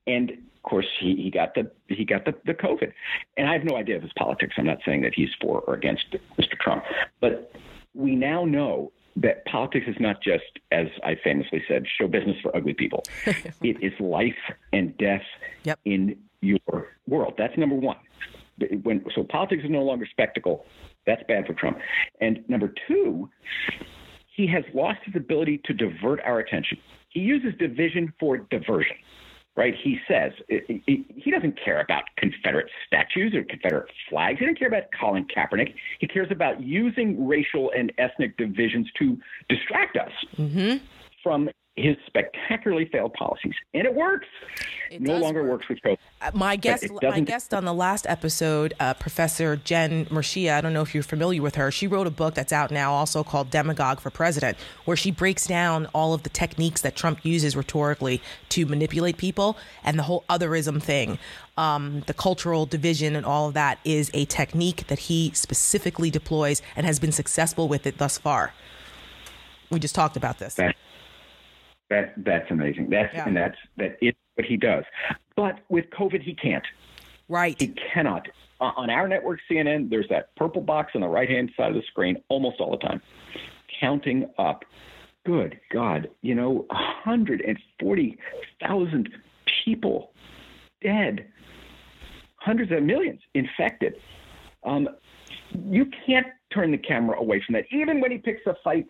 and 0.07 0.30
of 0.30 0.62
course 0.62 0.86
he, 1.01 1.16
he 1.16 1.30
got 1.30 1.55
the 1.55 1.70
he 1.88 2.05
got 2.05 2.24
the, 2.24 2.34
the 2.47 2.55
COVID. 2.55 2.93
And 3.36 3.49
I 3.49 3.55
have 3.55 3.64
no 3.64 3.76
idea 3.76 3.97
of 3.97 4.03
his 4.03 4.12
politics. 4.18 4.55
I'm 4.59 4.66
not 4.66 4.78
saying 4.86 5.03
that 5.03 5.12
he's 5.14 5.28
for 5.41 5.61
or 5.61 5.74
against 5.74 6.07
Mr. 6.38 6.59
Trump, 6.59 6.84
but 7.20 7.53
we 7.95 8.16
now 8.16 8.45
know 8.45 8.93
that 9.16 9.45
politics 9.45 9.86
is 9.86 9.97
not 9.99 10.22
just, 10.22 10.45
as 10.72 10.86
I 11.05 11.16
famously 11.22 11.62
said, 11.68 11.84
show 11.99 12.07
business 12.07 12.36
for 12.43 12.57
ugly 12.57 12.74
people. 12.74 13.03
it 13.26 13.82
is 13.82 13.93
life 13.99 14.32
and 14.72 14.97
death 14.97 15.24
yep. 15.64 15.78
in 15.84 16.16
your 16.41 16.88
world. 17.07 17.34
That's 17.38 17.57
number 17.57 17.76
one. 17.76 17.97
When, 18.82 19.05
so 19.14 19.24
politics 19.24 19.64
is 19.64 19.70
no 19.70 19.82
longer 19.82 20.07
spectacle. 20.11 20.66
That's 21.07 21.22
bad 21.26 21.47
for 21.47 21.55
Trump. 21.55 21.78
And 22.20 22.45
number 22.49 22.72
two, 22.86 23.30
he 24.36 24.47
has 24.49 24.64
lost 24.74 24.99
his 25.05 25.16
ability 25.16 25.62
to 25.64 25.72
divert 25.72 26.20
our 26.24 26.38
attention. 26.38 26.78
He 27.09 27.20
uses 27.20 27.59
division 27.59 28.12
for 28.20 28.38
diversion, 28.38 28.97
right? 29.57 29.74
He 29.82 29.99
says 30.07 30.32
he 30.49 31.30
doesn't 31.30 31.59
care 31.62 31.80
about 31.80 32.05
Confederate 32.16 32.70
statues 32.86 33.34
or 33.34 33.45
Confederate 33.45 33.91
flags. 34.09 34.38
He 34.38 34.45
doesn't 34.45 34.59
care 34.59 34.68
about 34.68 34.84
Colin 34.99 35.26
Kaepernick. 35.26 35.74
He 35.99 36.07
cares 36.07 36.28
about 36.30 36.62
using 36.62 37.26
racial 37.26 37.72
and 37.76 37.93
ethnic 37.99 38.36
divisions 38.36 38.88
to 38.99 39.18
distract 39.49 39.97
us 39.97 40.12
mm-hmm. 40.36 40.84
from 41.22 41.49
his 41.81 41.97
spectacularly 42.07 42.87
failed 42.87 43.14
policies, 43.14 43.55
and 43.74 43.85
it 43.85 43.95
works. 43.95 44.26
It 44.91 45.01
no 45.01 45.18
longer 45.18 45.43
work. 45.43 45.53
works 45.53 45.68
with 45.68 45.78
COVID. 45.81 45.99
Uh, 46.20 46.31
my 46.35 46.57
guest, 46.57 46.87
my 47.03 47.20
guest 47.20 47.55
on 47.55 47.64
the 47.64 47.74
last 47.74 48.07
episode, 48.09 48.74
uh, 48.81 48.95
Professor 48.95 49.57
Jen 49.57 50.07
Mercieca. 50.07 50.55
I 50.55 50.61
don't 50.61 50.72
know 50.72 50.83
if 50.83 50.95
you're 50.95 51.03
familiar 51.03 51.43
with 51.43 51.55
her. 51.55 51.70
She 51.70 51.87
wrote 51.87 52.07
a 52.07 52.11
book 52.11 52.35
that's 52.35 52.53
out 52.53 52.70
now, 52.70 52.93
also 52.93 53.24
called 53.24 53.51
"Demagogue 53.51 54.01
for 54.01 54.11
President," 54.11 54.57
where 54.85 54.97
she 54.97 55.11
breaks 55.11 55.47
down 55.47 55.87
all 55.95 56.12
of 56.14 56.22
the 56.22 56.31
techniques 56.31 56.81
that 56.83 56.97
Trump 56.97 57.24
uses 57.24 57.57
rhetorically 57.57 58.20
to 58.51 58.66
manipulate 58.66 59.16
people, 59.16 59.57
and 59.85 59.99
the 59.99 60.05
whole 60.05 60.24
otherism 60.28 60.83
thing. 60.83 61.18
Um, 61.57 62.03
the 62.07 62.14
cultural 62.14 62.64
division 62.64 63.14
and 63.16 63.26
all 63.26 63.49
of 63.49 63.55
that 63.55 63.78
is 63.85 64.11
a 64.14 64.24
technique 64.24 64.87
that 64.87 64.99
he 64.99 65.31
specifically 65.35 66.11
deploys 66.11 66.62
and 66.74 66.87
has 66.87 66.99
been 66.99 67.12
successful 67.12 67.68
with 67.68 67.87
it 67.87 67.99
thus 67.99 68.16
far. 68.18 68.55
We 69.70 69.78
just 69.78 69.95
talked 69.95 70.16
about 70.16 70.39
this. 70.39 70.55
That- 70.55 70.76
that 71.91 72.14
that's 72.16 72.51
amazing. 72.51 72.88
That's 72.91 73.12
yeah. 73.12 73.26
and 73.26 73.36
that's 73.36 73.59
that 73.76 73.99
is 74.01 74.14
what 74.34 74.47
he 74.47 74.57
does. 74.57 74.84
But 75.36 75.59
with 75.68 75.91
COVID, 75.91 76.22
he 76.22 76.34
can't. 76.34 76.64
Right. 77.28 77.61
He 77.61 77.74
cannot. 77.93 78.28
Uh, 78.61 78.70
on 78.76 78.88
our 78.91 79.09
network, 79.09 79.41
CNN, 79.51 79.91
there's 79.91 80.09
that 80.09 80.34
purple 80.36 80.62
box 80.62 80.93
on 80.95 81.03
the 81.03 81.09
right 81.09 81.28
hand 81.28 81.51
side 81.57 81.68
of 81.68 81.74
the 81.74 81.82
screen 81.82 82.16
almost 82.28 82.61
all 82.61 82.70
the 82.70 82.78
time, 82.78 83.03
counting 83.80 84.30
up. 84.38 84.64
Good 85.26 85.61
God, 85.70 86.09
you 86.22 86.34
know, 86.34 86.64
140,000 86.70 89.09
people 89.64 90.12
dead, 90.82 91.26
hundreds 92.36 92.72
of 92.72 92.82
millions 92.82 93.20
infected. 93.34 93.97
Um, 94.64 94.88
you 95.68 95.91
can't 96.07 96.26
turn 96.53 96.70
the 96.70 96.78
camera 96.78 97.18
away 97.18 97.43
from 97.45 97.53
that, 97.55 97.66
even 97.70 98.01
when 98.01 98.11
he 98.11 98.16
picks 98.16 98.47
a 98.47 98.57
fight 98.64 98.86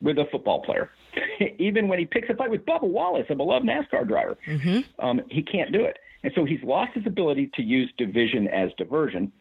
with 0.00 0.18
a 0.18 0.24
football 0.30 0.62
player. 0.62 0.90
Even 1.58 1.88
when 1.88 1.98
he 1.98 2.04
picks 2.04 2.28
a 2.30 2.34
fight 2.34 2.50
with 2.50 2.64
Bubba 2.64 2.84
Wallace, 2.84 3.26
a 3.30 3.34
beloved 3.34 3.66
NASCAR 3.66 4.06
driver, 4.06 4.36
mm-hmm. 4.46 4.80
um, 5.04 5.20
he 5.30 5.42
can't 5.42 5.72
do 5.72 5.84
it. 5.84 5.98
And 6.22 6.32
so 6.34 6.44
he's 6.44 6.62
lost 6.62 6.92
his 6.94 7.06
ability 7.06 7.50
to 7.54 7.62
use 7.62 7.92
division 7.96 8.48
as 8.48 8.70
diversion, 8.76 9.32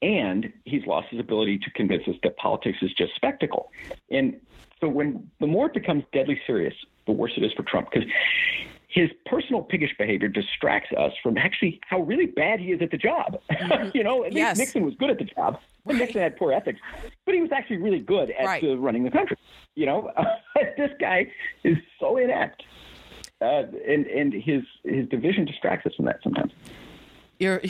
and 0.00 0.52
he's 0.64 0.86
lost 0.86 1.08
his 1.10 1.20
ability 1.20 1.58
to 1.58 1.70
convince 1.72 2.06
us 2.08 2.14
that 2.22 2.36
politics 2.36 2.78
is 2.80 2.90
just 2.94 3.14
spectacle. 3.14 3.70
And 4.10 4.40
so 4.80 4.88
when 4.88 5.30
the 5.40 5.46
more 5.46 5.66
it 5.66 5.74
becomes 5.74 6.04
deadly 6.12 6.40
serious, 6.46 6.74
the 7.06 7.12
worse 7.12 7.32
it 7.36 7.44
is 7.44 7.52
for 7.52 7.62
Trump 7.64 7.88
because 7.90 8.08
his 8.96 9.10
personal 9.26 9.62
piggish 9.62 9.90
behavior 9.98 10.26
distracts 10.26 10.90
us 10.96 11.12
from 11.22 11.36
actually 11.36 11.78
how 11.86 12.00
really 12.00 12.24
bad 12.24 12.58
he 12.58 12.72
is 12.72 12.80
at 12.80 12.90
the 12.90 12.96
job. 12.96 13.38
Mm-hmm. 13.50 13.90
you 13.94 14.02
know, 14.02 14.24
at 14.24 14.32
least 14.32 14.36
yes. 14.38 14.58
Nixon 14.58 14.86
was 14.86 14.94
good 14.94 15.10
at 15.10 15.18
the 15.18 15.24
job. 15.24 15.60
Right. 15.84 15.98
Nixon 15.98 16.22
had 16.22 16.38
poor 16.38 16.50
ethics, 16.50 16.80
but 17.26 17.34
he 17.34 17.42
was 17.42 17.52
actually 17.52 17.76
really 17.76 18.00
good 18.00 18.30
at 18.30 18.46
right. 18.46 18.64
uh, 18.64 18.78
running 18.78 19.04
the 19.04 19.10
country. 19.10 19.36
You 19.74 19.84
know, 19.84 20.10
this 20.78 20.90
guy 20.98 21.30
is 21.62 21.76
so 22.00 22.16
inept, 22.16 22.62
uh, 23.42 23.64
and 23.86 24.06
and 24.06 24.32
his 24.32 24.62
his 24.82 25.06
division 25.10 25.44
distracts 25.44 25.86
us 25.86 25.94
from 25.94 26.06
that 26.06 26.20
sometimes 26.24 26.52
your 27.38 27.60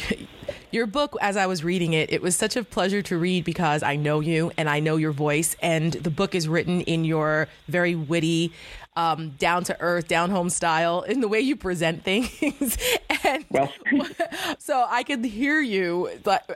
your 0.71 0.87
book 0.87 1.17
as 1.21 1.37
I 1.37 1.47
was 1.47 1.65
reading 1.65 1.93
it, 1.93 2.13
it 2.13 2.23
was 2.23 2.37
such 2.37 2.57
a 2.57 2.63
pleasure 2.63 3.03
to 3.03 3.19
read 3.19 3.45
because 3.45 3.83
I 3.83 3.97
know 3.97 4.21
you 4.21 4.53
and 4.57 4.71
I 4.71 4.79
know 4.81 4.97
your 4.97 5.13
voice 5.13 5.57
and 5.61 5.93
the 5.93 6.11
book 6.11 6.37
is 6.37 6.47
written 6.47 6.83
in 6.83 7.05
your 7.05 7.49
very 7.67 7.95
witty 7.95 8.53
um, 8.97 9.31
down 9.39 9.65
to 9.65 9.81
earth, 9.81 10.09
down 10.09 10.31
home 10.31 10.51
style 10.51 11.03
in 11.03 11.21
the 11.21 11.29
way 11.29 11.41
you 11.41 11.55
present 11.55 12.03
things. 12.03 12.79
and 13.25 13.45
well. 13.51 13.73
so 14.59 14.87
I 14.89 15.03
could 15.03 15.25
hear 15.25 15.61
you 15.61 16.11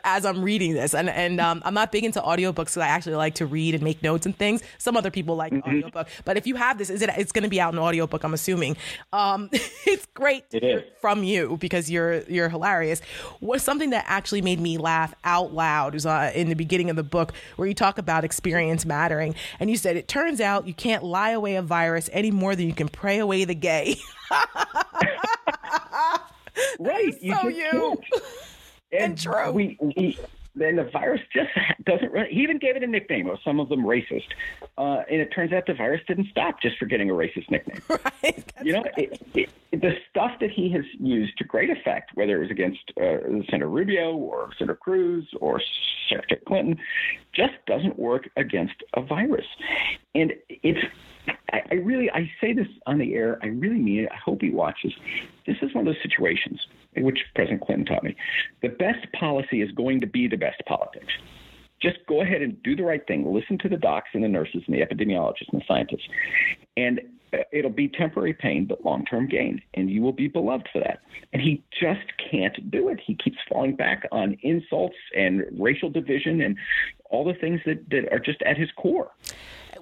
as 0.04 0.24
I'm 0.24 0.42
reading 0.42 0.74
this. 0.74 0.94
And, 0.94 1.08
and 1.08 1.40
um, 1.40 1.62
I'm 1.64 1.74
not 1.74 1.92
big 1.92 2.04
into 2.04 2.20
audiobooks 2.20 2.54
because 2.54 2.78
I 2.78 2.88
actually 2.88 3.16
like 3.16 3.34
to 3.36 3.46
read 3.46 3.74
and 3.74 3.82
make 3.82 4.02
notes 4.02 4.26
and 4.26 4.36
things. 4.36 4.62
Some 4.78 4.96
other 4.96 5.10
people 5.10 5.36
like 5.36 5.52
mm-hmm. 5.52 5.68
audiobook. 5.68 6.08
But 6.24 6.36
if 6.36 6.46
you 6.46 6.56
have 6.56 6.78
this, 6.78 6.90
is 6.90 7.02
it, 7.02 7.10
it's 7.16 7.32
going 7.32 7.44
to 7.44 7.50
be 7.50 7.60
out 7.60 7.72
in 7.72 7.78
audiobook, 7.78 8.24
I'm 8.24 8.34
assuming. 8.34 8.76
Um, 9.12 9.50
it's 9.52 10.06
great 10.14 10.44
it 10.52 10.96
from 11.00 11.22
you 11.22 11.56
because 11.60 11.90
you're, 11.90 12.22
you're 12.22 12.48
hilarious. 12.48 13.02
Was 13.40 13.62
something 13.62 13.90
that 13.90 14.04
actually 14.08 14.42
made 14.42 14.60
me 14.60 14.78
laugh 14.78 15.14
out 15.24 15.52
loud 15.52 15.94
was 15.94 16.06
uh, 16.06 16.32
in 16.34 16.48
the 16.48 16.54
beginning 16.54 16.90
of 16.90 16.96
the 16.96 17.02
book 17.02 17.32
where 17.56 17.68
you 17.68 17.74
talk 17.74 17.98
about 17.98 18.24
experience 18.24 18.86
mattering. 18.86 19.34
And 19.58 19.70
you 19.70 19.76
said, 19.76 19.96
it 19.96 20.08
turns 20.08 20.40
out 20.40 20.66
you 20.66 20.74
can't 20.74 21.02
lie 21.02 21.30
away 21.30 21.56
a 21.56 21.62
virus 21.62 22.08
any 22.12 22.29
more 22.30 22.54
than 22.54 22.66
you 22.66 22.74
can 22.74 22.88
pray 22.88 23.18
away 23.18 23.44
the 23.44 23.54
gay. 23.54 23.96
right. 26.78 27.14
You 27.20 27.34
so 27.34 27.48
you. 27.48 28.00
And, 28.92 29.12
and 29.12 29.18
true. 29.20 29.52
We, 29.52 29.78
we 29.80 30.18
then 30.54 30.76
the 30.76 30.84
virus 30.84 31.20
just 31.32 31.50
doesn't 31.84 32.12
run. 32.12 32.26
He 32.28 32.42
even 32.42 32.58
gave 32.58 32.76
it 32.76 32.82
a 32.82 32.86
nickname, 32.86 33.28
or 33.28 33.38
some 33.44 33.60
of 33.60 33.68
them 33.68 33.82
racist. 33.82 34.26
Uh, 34.76 35.02
and 35.10 35.20
it 35.20 35.28
turns 35.32 35.52
out 35.52 35.66
the 35.66 35.74
virus 35.74 36.00
didn't 36.08 36.28
stop 36.30 36.60
just 36.60 36.76
for 36.76 36.86
getting 36.86 37.10
a 37.10 37.14
racist 37.14 37.50
nickname. 37.50 37.82
Right. 38.22 38.52
you 38.62 38.72
know, 38.72 38.84
it, 38.96 39.20
it, 39.34 39.50
the 39.72 39.96
stuff 40.10 40.32
that 40.40 40.50
he 40.50 40.70
has 40.72 40.84
used 40.98 41.38
to 41.38 41.44
great 41.44 41.70
effect, 41.70 42.10
whether 42.14 42.36
it 42.36 42.40
was 42.40 42.50
against 42.50 42.80
uh, 43.00 43.18
Senator 43.48 43.68
Rubio 43.68 44.14
or 44.14 44.50
Senator 44.58 44.76
Cruz 44.76 45.26
or 45.40 45.60
Secretary 46.08 46.40
Clinton, 46.46 46.78
just 47.32 47.54
doesn't 47.66 47.98
work 47.98 48.28
against 48.36 48.74
a 48.94 49.00
virus. 49.00 49.46
And 50.14 50.34
it's 50.48 50.80
I, 51.52 51.62
I 51.70 51.74
really, 51.74 52.10
I 52.10 52.30
say 52.40 52.52
this 52.52 52.66
on 52.86 52.98
the 52.98 53.14
air. 53.14 53.38
I 53.42 53.46
really 53.46 53.78
mean 53.78 54.00
it. 54.00 54.08
I 54.12 54.16
hope 54.16 54.42
he 54.42 54.50
watches. 54.50 54.92
This 55.46 55.56
is 55.62 55.74
one 55.74 55.86
of 55.86 55.94
those 55.94 56.02
situations 56.02 56.60
which 56.96 57.18
President 57.34 57.62
Clinton 57.62 57.86
taught 57.86 58.04
me. 58.04 58.16
The 58.62 58.68
best 58.68 59.10
policy 59.12 59.62
is 59.62 59.70
going 59.72 60.00
to 60.00 60.06
be 60.06 60.26
the 60.28 60.36
best 60.36 60.62
politics. 60.66 61.12
Just 61.80 61.98
go 62.06 62.20
ahead 62.20 62.42
and 62.42 62.62
do 62.62 62.76
the 62.76 62.82
right 62.82 63.06
thing. 63.06 63.32
Listen 63.32 63.56
to 63.58 63.68
the 63.68 63.76
docs 63.76 64.10
and 64.12 64.22
the 64.22 64.28
nurses 64.28 64.62
and 64.66 64.76
the 64.76 64.80
epidemiologists 64.84 65.48
and 65.52 65.60
the 65.60 65.64
scientists. 65.66 66.06
And 66.76 67.00
uh, 67.32 67.38
it'll 67.52 67.70
be 67.70 67.88
temporary 67.88 68.34
pain, 68.34 68.66
but 68.66 68.84
long 68.84 69.04
term 69.06 69.28
gain, 69.28 69.62
and 69.74 69.88
you 69.88 70.02
will 70.02 70.12
be 70.12 70.28
beloved 70.28 70.68
for 70.72 70.80
that. 70.80 71.00
And 71.32 71.40
he 71.40 71.62
just 71.80 72.12
can't 72.30 72.70
do 72.70 72.88
it. 72.88 73.00
He 73.04 73.14
keeps 73.14 73.38
falling 73.48 73.76
back 73.76 74.06
on 74.12 74.36
insults 74.42 74.96
and 75.16 75.44
racial 75.58 75.88
division 75.88 76.42
and 76.42 76.56
all 77.08 77.24
the 77.24 77.34
things 77.34 77.60
that, 77.66 77.88
that 77.90 78.12
are 78.12 78.18
just 78.18 78.42
at 78.42 78.58
his 78.58 78.70
core. 78.76 79.10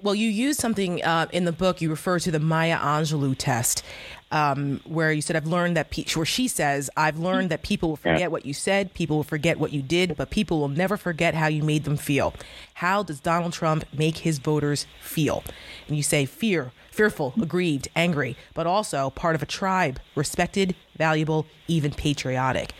Well, 0.01 0.15
you 0.15 0.29
use 0.29 0.57
something 0.57 1.03
uh, 1.03 1.27
in 1.31 1.43
the 1.45 1.51
book. 1.51 1.81
You 1.81 1.89
refer 1.89 2.19
to 2.19 2.31
the 2.31 2.39
Maya 2.39 2.77
Angelou 2.77 3.35
test, 3.37 3.83
um, 4.31 4.79
where 4.85 5.11
you 5.11 5.21
said, 5.21 5.35
"I've 5.35 5.47
learned 5.47 5.75
that." 5.75 5.89
Pe-, 5.89 6.05
where 6.13 6.25
she 6.25 6.47
says, 6.47 6.89
"I've 6.95 7.19
learned 7.19 7.49
that 7.51 7.63
people 7.63 7.89
will 7.89 7.95
forget 7.97 8.19
yeah. 8.21 8.27
what 8.27 8.45
you 8.45 8.53
said, 8.53 8.93
people 8.93 9.17
will 9.17 9.23
forget 9.23 9.59
what 9.59 9.73
you 9.73 9.81
did, 9.81 10.15
but 10.15 10.29
people 10.29 10.59
will 10.59 10.69
never 10.69 10.95
forget 10.95 11.33
how 11.35 11.47
you 11.47 11.63
made 11.63 11.83
them 11.83 11.97
feel." 11.97 12.33
How 12.75 13.03
does 13.03 13.19
Donald 13.19 13.51
Trump 13.51 13.83
make 13.91 14.19
his 14.19 14.39
voters 14.39 14.85
feel? 15.01 15.43
And 15.87 15.97
you 15.97 16.03
say, 16.03 16.25
"Fear, 16.25 16.71
fearful, 16.91 17.33
aggrieved, 17.41 17.89
angry, 17.95 18.37
but 18.53 18.65
also 18.65 19.09
part 19.09 19.35
of 19.35 19.43
a 19.43 19.45
tribe, 19.45 19.99
respected, 20.15 20.75
valuable, 20.97 21.45
even 21.67 21.91
patriotic." 21.91 22.71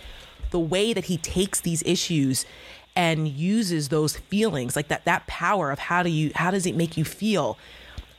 The 0.51 0.59
way 0.59 0.93
that 0.93 1.05
he 1.05 1.17
takes 1.17 1.59
these 1.59 1.83
issues 1.83 2.45
and 2.99 3.29
uses 3.29 3.87
those 3.87 4.17
feelings 4.17 4.75
like 4.75 4.89
that 4.89 5.05
that 5.05 5.25
power 5.25 5.71
of 5.71 5.79
how 5.79 6.03
do 6.03 6.09
you 6.09 6.33
how 6.35 6.51
does 6.51 6.65
it 6.65 6.75
make 6.75 6.97
you 6.97 7.05
feel 7.05 7.57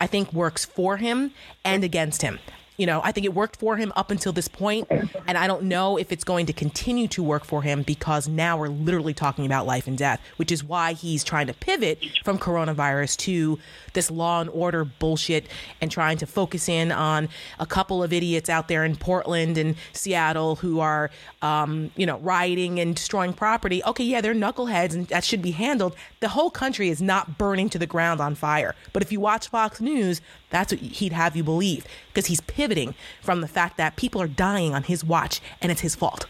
i 0.00 0.06
think 0.06 0.32
works 0.32 0.64
for 0.64 0.96
him 0.96 1.32
and 1.66 1.84
against 1.84 2.22
him 2.22 2.38
you 2.80 2.86
know, 2.86 3.02
I 3.04 3.12
think 3.12 3.26
it 3.26 3.34
worked 3.34 3.56
for 3.56 3.76
him 3.76 3.92
up 3.94 4.10
until 4.10 4.32
this 4.32 4.48
point, 4.48 4.88
and 4.90 5.36
I 5.36 5.46
don't 5.46 5.64
know 5.64 5.98
if 5.98 6.10
it's 6.10 6.24
going 6.24 6.46
to 6.46 6.54
continue 6.54 7.08
to 7.08 7.22
work 7.22 7.44
for 7.44 7.60
him 7.60 7.82
because 7.82 8.26
now 8.26 8.56
we're 8.56 8.68
literally 8.68 9.12
talking 9.12 9.44
about 9.44 9.66
life 9.66 9.86
and 9.86 9.98
death, 9.98 10.18
which 10.38 10.50
is 10.50 10.64
why 10.64 10.94
he's 10.94 11.22
trying 11.22 11.46
to 11.48 11.52
pivot 11.52 12.02
from 12.24 12.38
coronavirus 12.38 13.18
to 13.18 13.58
this 13.92 14.10
law 14.10 14.40
and 14.40 14.48
order 14.48 14.86
bullshit 14.86 15.46
and 15.82 15.90
trying 15.90 16.16
to 16.16 16.26
focus 16.26 16.70
in 16.70 16.90
on 16.90 17.28
a 17.58 17.66
couple 17.66 18.02
of 18.02 18.14
idiots 18.14 18.48
out 18.48 18.68
there 18.68 18.82
in 18.82 18.96
Portland 18.96 19.58
and 19.58 19.76
Seattle 19.92 20.56
who 20.56 20.80
are, 20.80 21.10
um, 21.42 21.90
you 21.96 22.06
know, 22.06 22.18
rioting 22.20 22.80
and 22.80 22.96
destroying 22.96 23.34
property. 23.34 23.84
Okay, 23.84 24.04
yeah, 24.04 24.22
they're 24.22 24.34
knuckleheads 24.34 24.94
and 24.94 25.06
that 25.08 25.22
should 25.22 25.42
be 25.42 25.50
handled. 25.50 25.94
The 26.20 26.28
whole 26.28 26.50
country 26.50 26.88
is 26.88 27.02
not 27.02 27.36
burning 27.36 27.68
to 27.68 27.78
the 27.78 27.86
ground 27.86 28.22
on 28.22 28.34
fire. 28.34 28.74
But 28.94 29.02
if 29.02 29.12
you 29.12 29.20
watch 29.20 29.48
Fox 29.48 29.82
News, 29.82 30.22
that's 30.50 30.72
what 30.72 30.80
he'd 30.80 31.12
have 31.12 31.36
you 31.36 31.44
believe 31.44 31.86
because 32.08 32.26
he's 32.26 32.40
pivoting 32.42 32.94
from 33.22 33.40
the 33.40 33.48
fact 33.48 33.76
that 33.76 33.96
people 33.96 34.20
are 34.20 34.28
dying 34.28 34.74
on 34.74 34.84
his 34.84 35.04
watch 35.04 35.40
and 35.62 35.72
it's 35.72 35.80
his 35.80 35.94
fault. 35.94 36.26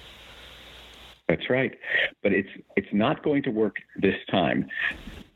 That's 1.29 1.49
right. 1.49 1.73
But 2.23 2.33
it's 2.33 2.49
it's 2.77 2.89
not 2.93 3.23
going 3.23 3.43
to 3.45 3.51
work 3.51 3.77
this 3.97 4.17
time 4.31 4.67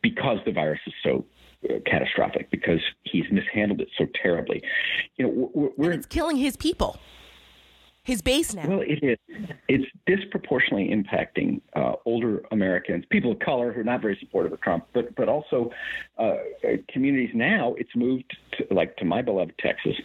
because 0.03 0.39
the 0.45 0.53
virus 0.53 0.81
is 0.87 0.93
so 1.03 1.25
uh, 1.71 1.75
catastrophic 1.87 2.51
because 2.51 2.81
he's 3.05 3.25
mishandled 3.31 3.81
it 3.81 3.89
so 3.97 4.07
terribly. 4.21 4.63
You 5.17 5.27
know, 5.27 5.51
we're, 5.55 5.71
we're 5.77 5.93
it's 5.93 6.07
killing 6.07 6.37
his 6.37 6.57
people 6.57 6.99
his 8.05 8.21
base 8.21 8.55
now. 8.55 8.69
Well, 8.69 8.83
it 8.83 9.03
is. 9.03 9.19
It's 9.67 9.85
disproportionately 10.07 10.95
impacting 10.95 11.63
uh, 11.75 11.95
older 12.05 12.43
Americans, 12.53 13.05
people 13.11 13.33
of 13.33 13.39
color 13.39 13.73
who 13.73 13.81
are 13.81 13.85
not 13.85 14.03
very 14.03 14.17
supportive 14.21 14.53
of 14.53 14.61
Trump, 14.61 14.87
but 14.93 15.15
but 15.17 15.29
also 15.29 15.73
uh, 16.19 16.37
communities. 16.89 17.31
Now 17.35 17.75
it's 17.79 17.97
moved 17.97 18.37
to, 18.59 18.67
like 18.71 18.97
to 18.99 19.07
my 19.07 19.23
beloved 19.23 19.55
Texas, 19.59 19.97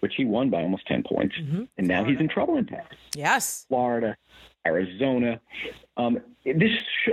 which 0.00 0.14
he 0.16 0.24
won 0.24 0.50
by 0.50 0.60
almost 0.60 0.86
ten 0.86 1.04
points, 1.04 1.36
mm-hmm. 1.40 1.64
and 1.78 1.86
now 1.86 2.00
Florida. 2.00 2.10
he's 2.10 2.20
in 2.20 2.28
trouble 2.28 2.56
in 2.56 2.66
Texas. 2.66 2.98
Yes, 3.14 3.64
Florida, 3.68 4.16
Arizona. 4.66 5.40
Um, 5.96 6.18
this 6.44 6.72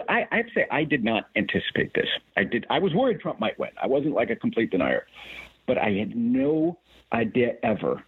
I, 0.09 0.26
I 0.32 0.38
have 0.38 0.47
to 0.47 0.53
say 0.55 0.68
I 0.72 0.84
did 0.84 1.03
not 1.03 1.30
anticipate 1.36 1.93
this. 1.93 2.07
I 2.36 2.43
did. 2.43 2.65
I 2.72 2.80
was 2.80 2.93
worried 2.95 3.20
Trump 3.20 3.39
might 3.39 3.57
win. 3.59 3.70
I 3.82 3.86
wasn't 3.86 4.15
like 4.15 4.32
a 4.32 4.36
complete 4.36 4.72
denier, 4.72 5.05
but 5.68 5.78
I 5.78 5.91
had 5.91 6.15
no 6.15 6.80
idea 7.13 7.53
ever 7.61 8.03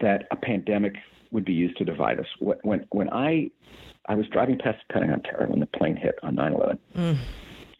that 0.00 0.26
a 0.30 0.36
pandemic 0.36 0.94
would 1.30 1.44
be 1.44 1.52
used 1.52 1.76
to 1.78 1.84
divide 1.84 2.18
us. 2.18 2.26
When 2.40 2.86
when 2.90 3.10
I 3.10 3.50
I 4.06 4.14
was 4.14 4.26
driving 4.28 4.58
past 4.58 4.78
the 4.88 4.92
Pentagon 4.92 5.22
Tower 5.22 5.46
when 5.48 5.60
the 5.60 5.66
plane 5.66 5.96
hit 5.96 6.18
on 6.22 6.36
9/11. 6.36 6.78
Mm. 6.96 7.18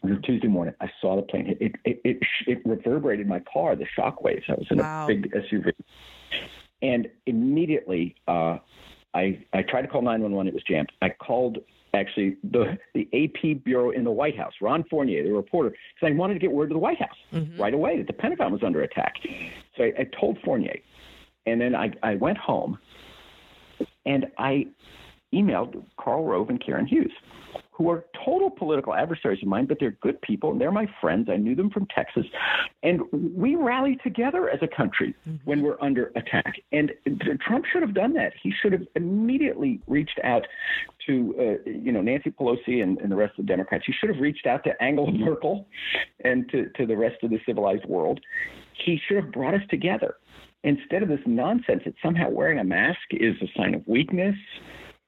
It 0.03 0.11
was 0.11 0.19
Tuesday 0.23 0.49
morning. 0.49 0.75
I 0.81 0.91
saw 1.01 1.17
the 1.17 1.23
plane 1.23 1.47
hit. 1.47 1.59
It 1.61 1.75
it 1.85 2.01
it, 2.05 2.19
it 2.47 2.63
reverberated 2.65 3.27
my 3.27 3.41
car. 3.41 3.77
The 3.77 3.87
shock 3.97 4.23
waves. 4.23 4.45
I 4.49 4.55
was 4.55 4.67
in 4.71 4.79
wow. 4.79 5.05
a 5.05 5.09
big 5.09 5.33
SUV, 5.33 5.73
and 6.83 7.09
immediately 7.27 8.15
uh, 8.29 8.59
I 9.15 9.39
I 9.53 9.63
tried 9.63 9.83
to 9.83 9.89
call 9.89 10.03
911. 10.03 10.49
It 10.49 10.55
was 10.55 10.63
jammed. 10.65 10.93
I 11.01 11.11
called 11.11 11.59
actually 11.95 12.37
the 12.43 12.79
the 12.95 13.09
AP 13.13 13.65
bureau 13.65 13.91
in 13.91 14.05
the 14.05 14.11
White 14.11 14.37
House, 14.37 14.53
Ron 14.61 14.85
Fournier, 14.91 15.23
the 15.23 15.33
reporter, 15.33 15.71
because 15.71 16.13
I 16.13 16.17
wanted 16.17 16.35
to 16.35 16.41
get 16.41 16.53
word 16.53 16.69
to 16.69 16.75
the 16.75 16.81
White 16.81 16.99
House 16.99 17.17
mm-hmm. 17.33 17.61
right 17.61 17.73
away 17.73 17.99
that 17.99 18.07
the 18.07 18.13
Pentagon 18.13 18.53
was 18.53 18.63
under 18.63 18.83
attack. 18.83 19.15
So 19.77 19.85
I, 19.85 19.93
I 20.01 20.07
told 20.19 20.39
Fournier, 20.45 20.77
and 21.47 21.61
then 21.61 21.75
I, 21.75 21.93
I 22.03 22.15
went 22.17 22.39
home 22.39 22.79
and 24.07 24.27
I 24.39 24.67
emailed 25.35 25.83
Karl 25.99 26.25
Rove 26.25 26.49
and 26.49 26.65
Karen 26.65 26.87
Hughes, 26.87 27.13
who 27.73 27.91
are 27.91 28.05
total 28.25 28.51
political 28.51 28.95
adversaries 28.95 29.43
of 29.43 29.49
mine, 29.49 29.67
but 29.67 29.79
they're 29.81 29.97
good 30.01 30.21
people 30.23 30.53
and 30.53 30.61
they're 30.61 30.71
my 30.71 30.87
friends. 31.01 31.29
I 31.31 31.37
knew 31.37 31.57
them 31.57 31.71
from 31.71 31.87
Texas. 31.87 32.25
And 32.85 33.03
we 33.13 33.57
rally 33.57 33.99
together 34.05 34.49
as 34.49 34.61
a 34.63 34.69
country 34.69 35.15
mm-hmm. 35.29 35.37
when 35.45 35.63
we're 35.63 35.81
under 35.81 36.13
attack. 36.15 36.55
And 36.71 36.93
Trump 37.45 37.65
should 37.73 37.83
have 37.83 37.95
done 37.95 38.15
that. 38.15 38.33
He 38.41 38.53
should 38.63 38.73
have 38.73 38.87
immediately 38.95 39.81
reached 39.89 40.21
out 40.23 40.47
to, 41.07 41.35
uh, 41.39 41.69
you 41.69 41.91
know, 41.91 42.01
Nancy 42.01 42.31
Pelosi 42.31 42.83
and, 42.83 42.99
and, 43.01 43.11
the 43.11 43.17
rest 43.17 43.39
of 43.39 43.45
the 43.47 43.49
Democrats. 43.49 43.85
He 43.87 43.93
should 43.93 44.11
have 44.11 44.21
reached 44.21 44.47
out 44.47 44.63
to 44.65 44.83
Angela 44.83 45.11
Merkel 45.11 45.67
and 46.25 46.49
to, 46.51 46.71
to 46.77 46.87
the 46.87 46.97
rest 46.97 47.23
of 47.25 47.31
the 47.31 47.41
civilized 47.45 47.85
world. 47.87 48.21
He 48.85 49.01
should 49.07 49.17
have 49.17 49.33
brought 49.33 49.55
us 49.55 49.63
together 49.69 50.17
instead 50.65 51.03
of 51.03 51.09
this 51.09 51.21
nonsense 51.27 51.83
that 51.85 51.95
somehow 52.03 52.29
wearing 52.31 52.59
a 52.59 52.65
mask 52.65 52.99
is 53.13 53.37
a 53.41 53.47
sign 53.57 53.75
of 53.75 53.87
weakness, 53.87 54.35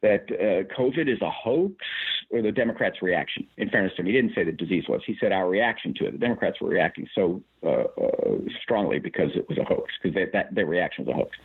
that 0.03 0.27
uh, 0.31 0.63
COVID 0.79 1.13
is 1.13 1.21
a 1.23 1.31
hoax, 1.31 1.75
or 2.31 2.43
the 2.43 2.53
Democrats' 2.53 3.03
reaction. 3.03 3.47
In 3.57 3.71
fairness 3.71 3.93
to 3.97 4.03
him, 4.03 4.07
he 4.07 4.13
didn't 4.13 4.35
say 4.35 4.45
the 4.45 4.53
disease 4.53 4.85
was. 4.89 5.01
He 5.07 5.17
said 5.21 5.33
our 5.33 5.49
reaction 5.49 5.95
to 5.95 6.07
it. 6.07 6.13
The 6.13 6.19
Democrats 6.19 6.61
were 6.61 6.69
reacting 6.69 7.09
so 7.15 7.43
uh, 7.65 7.85
uh, 8.01 8.39
strongly 8.63 8.99
because 8.99 9.31
it 9.35 9.49
was 9.49 9.59
a 9.59 9.65
hoax, 9.65 9.93
because 10.01 10.17
that 10.33 10.55
their 10.55 10.67
reaction 10.67 11.05
was 11.05 11.15
a 11.15 11.17
hoax. 11.17 11.37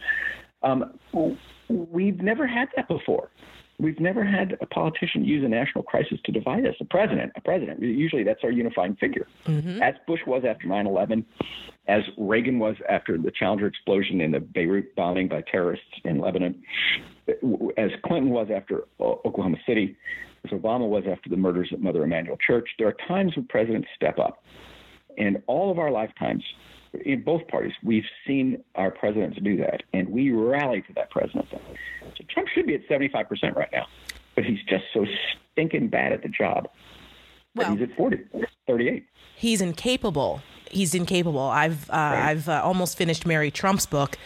Um, 0.64 1.40
we've 1.70 2.20
never 2.20 2.46
had 2.46 2.70
that 2.76 2.88
before. 2.88 3.30
We've 3.80 4.00
never 4.00 4.24
had 4.24 4.58
a 4.62 4.68
politician 4.68 5.26
use 5.26 5.44
a 5.44 5.48
national 5.48 5.84
crisis 5.84 6.20
to 6.26 6.32
divide 6.32 6.68
us. 6.68 6.76
A 6.82 6.86
president, 6.86 7.32
a 7.36 7.42
president. 7.42 7.82
Usually 7.82 8.24
that's 8.24 8.44
our 8.44 8.52
unifying 8.52 8.96
figure. 8.96 9.28
Mm-hmm. 9.46 9.82
As 9.82 9.96
Bush 10.06 10.20
was 10.28 10.44
after 10.48 10.68
9 10.68 10.86
11, 10.86 11.26
as 11.88 12.04
Reagan 12.18 12.60
was 12.60 12.76
after 12.90 13.18
the 13.18 13.32
Challenger 13.32 13.68
explosion 13.68 14.22
and 14.22 14.34
the 14.34 14.40
Beirut 14.40 14.96
bombing 14.96 15.28
by 15.28 15.42
terrorists 15.42 15.86
in 16.04 16.20
Lebanon, 16.20 16.62
as 17.78 17.92
Clinton 18.06 18.30
was 18.30 18.50
after 18.54 18.84
uh, 19.00 19.04
Oklahoma 19.26 19.58
City, 19.68 19.98
as 20.46 20.52
Obama 20.52 20.88
was 20.88 21.04
after 21.10 21.30
the 21.30 21.38
murders 21.38 21.70
at 21.72 21.82
Mother 21.82 22.04
Emanuel 22.04 22.38
Church. 22.46 22.70
There 22.78 22.88
are 22.88 22.96
times 23.08 23.36
when 23.36 23.46
presidents 23.46 23.88
step 23.96 24.20
up. 24.20 24.44
In 25.18 25.42
all 25.48 25.72
of 25.72 25.78
our 25.78 25.92
lifetimes, 25.92 26.44
in 27.06 27.24
both 27.24 27.48
parties, 27.48 27.74
we've 27.84 28.06
seen 28.26 28.64
our 28.76 28.92
presidents 28.92 29.38
do 29.44 29.58
that, 29.58 29.84
and 29.94 30.08
we 30.10 30.32
rally 30.32 30.82
to 30.84 30.94
that 30.94 31.10
president. 31.10 31.48
So 31.52 31.60
Trump 32.30 32.48
should 32.54 32.68
be 32.68 32.76
at 32.76 32.88
75% 32.88 33.56
right 33.56 33.70
now, 33.72 33.88
but 34.36 34.46
he's 34.46 34.62
just 34.68 34.86
so 34.94 35.06
stinking 35.54 35.90
bad 35.90 36.12
at 36.14 36.22
the 36.22 36.30
job. 36.30 36.70
Well, 37.56 37.76
he's 37.76 37.82
at 37.82 37.96
40, 37.98 38.20
38. 38.68 39.06
He's 39.36 39.62
incapable. 39.62 40.42
He's 40.74 40.96
incapable. 40.96 41.40
I've 41.40 41.90
uh, 41.90 41.94
right. 41.94 42.30
I've 42.30 42.50
uh, 42.50 42.62
almost 42.64 42.98
finished 42.98 43.26
Mary 43.26 43.52
Trump's 43.52 43.86
book, 43.86 44.18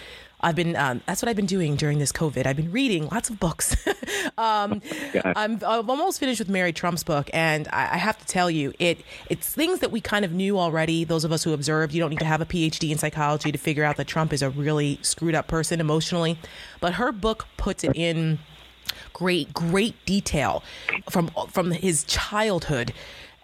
I've 0.46 0.56
been 0.56 0.76
um, 0.76 1.02
that's 1.08 1.24
what 1.24 1.30
I've 1.30 1.36
been 1.36 1.48
doing 1.48 1.76
during 1.76 1.98
this 1.98 2.12
COVID. 2.12 2.46
I've 2.46 2.56
been 2.56 2.72
reading 2.72 3.08
lots 3.08 3.32
of 3.32 3.40
books. 3.40 3.76
um, 4.38 4.80
I'm, 5.24 5.60
I'm 5.66 5.90
almost 5.90 6.20
finished 6.20 6.40
with 6.40 6.50
Mary 6.50 6.72
Trump's 6.72 7.04
book, 7.04 7.32
and 7.34 7.68
I, 7.74 7.94
I, 7.94 7.98
have 7.98 8.18
to 8.20 8.26
tell 8.26 8.52
you, 8.52 8.72
it 8.78 9.00
it's 9.28 9.52
things 9.52 9.80
that 9.80 9.92
we 9.92 10.02
kind 10.02 10.24
of 10.24 10.32
knew 10.34 10.60
already. 10.60 11.04
Those 11.04 11.24
of 11.24 11.32
us 11.32 11.44
who 11.44 11.54
observed, 11.54 11.94
you 11.94 12.00
don't 12.00 12.12
need 12.12 12.20
to 12.20 12.26
have 12.26 12.42
a 12.42 12.46
PhD 12.46 12.92
in 12.92 13.00
psychology 13.00 13.52
to 13.52 13.58
figure 13.58 13.84
out 13.84 13.98
that 13.98 14.06
Trump 14.06 14.34
is 14.34 14.44
a 14.44 14.52
really 14.52 15.00
screwed 15.02 15.34
up 15.34 15.48
person 15.48 15.80
emotionally. 15.80 16.38
But 16.80 16.94
her 16.94 17.12
book 17.12 17.48
puts 17.58 17.84
it 17.84 17.96
in 17.96 18.38
great 19.14 19.52
great 19.52 19.96
detail 20.06 20.62
from 21.10 21.32
from 21.50 21.72
his 21.72 22.04
childhood 22.04 22.94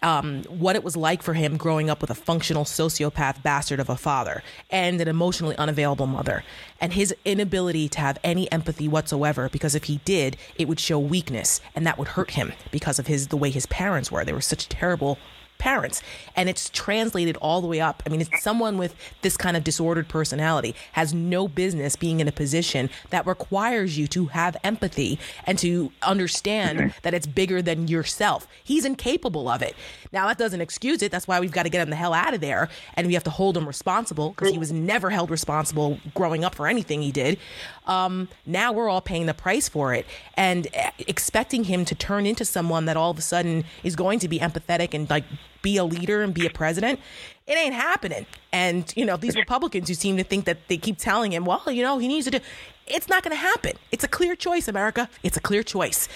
um, 0.01 0.43
what 0.43 0.75
it 0.75 0.83
was 0.83 0.95
like 0.95 1.21
for 1.21 1.33
him 1.33 1.57
growing 1.57 1.89
up 1.89 2.01
with 2.01 2.09
a 2.09 2.15
functional 2.15 2.63
sociopath 2.63 3.43
bastard 3.43 3.79
of 3.79 3.89
a 3.89 3.95
father 3.95 4.43
and 4.69 4.99
an 4.99 5.07
emotionally 5.07 5.55
unavailable 5.57 6.07
mother, 6.07 6.43
and 6.79 6.93
his 6.93 7.13
inability 7.25 7.87
to 7.89 7.99
have 7.99 8.17
any 8.23 8.51
empathy 8.51 8.87
whatsoever. 8.87 9.49
Because 9.49 9.75
if 9.75 9.85
he 9.85 9.97
did, 10.05 10.37
it 10.55 10.67
would 10.67 10.79
show 10.79 10.99
weakness, 10.99 11.61
and 11.75 11.85
that 11.85 11.97
would 11.97 12.09
hurt 12.09 12.31
him 12.31 12.53
because 12.71 12.99
of 12.99 13.07
his 13.07 13.27
the 13.27 13.37
way 13.37 13.49
his 13.49 13.65
parents 13.67 14.11
were. 14.11 14.25
They 14.25 14.33
were 14.33 14.41
such 14.41 14.69
terrible 14.69 15.17
parents. 15.61 16.01
And 16.35 16.49
it's 16.49 16.69
translated 16.71 17.37
all 17.37 17.61
the 17.61 17.67
way 17.67 17.79
up. 17.79 18.01
I 18.05 18.09
mean, 18.09 18.19
it's 18.19 18.41
someone 18.41 18.79
with 18.79 18.95
this 19.21 19.37
kind 19.37 19.55
of 19.55 19.63
disordered 19.63 20.07
personality 20.07 20.75
has 20.93 21.13
no 21.13 21.47
business 21.47 21.95
being 21.95 22.19
in 22.19 22.27
a 22.27 22.31
position 22.31 22.89
that 23.11 23.27
requires 23.27 23.97
you 23.97 24.07
to 24.07 24.25
have 24.27 24.57
empathy 24.63 25.19
and 25.45 25.59
to 25.59 25.91
understand 26.01 26.93
that 27.03 27.13
it's 27.13 27.27
bigger 27.27 27.61
than 27.61 27.87
yourself. 27.87 28.47
He's 28.63 28.85
incapable 28.85 29.47
of 29.47 29.61
it. 29.61 29.75
Now, 30.11 30.27
that 30.27 30.39
doesn't 30.39 30.61
excuse 30.61 31.03
it. 31.03 31.11
That's 31.11 31.27
why 31.27 31.39
we've 31.39 31.51
got 31.51 31.63
to 31.63 31.69
get 31.69 31.81
him 31.81 31.91
the 31.91 31.95
hell 31.95 32.13
out 32.13 32.33
of 32.33 32.41
there 32.41 32.67
and 32.95 33.05
we 33.05 33.13
have 33.13 33.23
to 33.25 33.29
hold 33.29 33.55
him 33.55 33.67
responsible 33.67 34.31
because 34.31 34.51
he 34.51 34.57
was 34.57 34.71
never 34.71 35.11
held 35.11 35.29
responsible 35.29 35.99
growing 36.15 36.43
up 36.43 36.55
for 36.55 36.67
anything 36.67 37.03
he 37.03 37.11
did. 37.11 37.37
Um, 37.85 38.29
now 38.47 38.71
we're 38.71 38.89
all 38.89 39.01
paying 39.01 39.27
the 39.27 39.33
price 39.33 39.69
for 39.69 39.93
it 39.93 40.05
and 40.35 40.67
uh, 40.75 40.89
expecting 41.07 41.65
him 41.65 41.85
to 41.85 41.95
turn 41.95 42.25
into 42.25 42.45
someone 42.45 42.85
that 42.85 42.97
all 42.97 43.11
of 43.11 43.17
a 43.17 43.21
sudden 43.21 43.63
is 43.83 43.95
going 43.95 44.19
to 44.19 44.27
be 44.27 44.39
empathetic 44.39 44.93
and 44.93 45.09
like 45.09 45.25
be 45.61 45.77
a 45.77 45.83
leader 45.83 46.21
and 46.21 46.33
be 46.33 46.45
a 46.45 46.49
president. 46.49 46.99
It 47.47 47.57
ain't 47.57 47.73
happening. 47.73 48.25
And, 48.51 48.91
you 48.95 49.05
know, 49.05 49.17
these 49.17 49.35
Republicans 49.35 49.87
who 49.87 49.93
seem 49.93 50.17
to 50.17 50.23
think 50.23 50.45
that 50.45 50.67
they 50.67 50.77
keep 50.77 50.97
telling 50.97 51.33
him, 51.33 51.45
well, 51.45 51.63
you 51.67 51.83
know, 51.83 51.97
he 51.97 52.07
needs 52.07 52.25
to 52.25 52.31
do, 52.31 52.39
it's 52.87 53.07
not 53.07 53.23
going 53.23 53.35
to 53.35 53.41
happen. 53.41 53.73
It's 53.91 54.03
a 54.03 54.07
clear 54.07 54.35
choice, 54.35 54.67
America. 54.67 55.09
It's 55.23 55.37
a 55.37 55.41
clear 55.41 55.63
choice. 55.63 56.07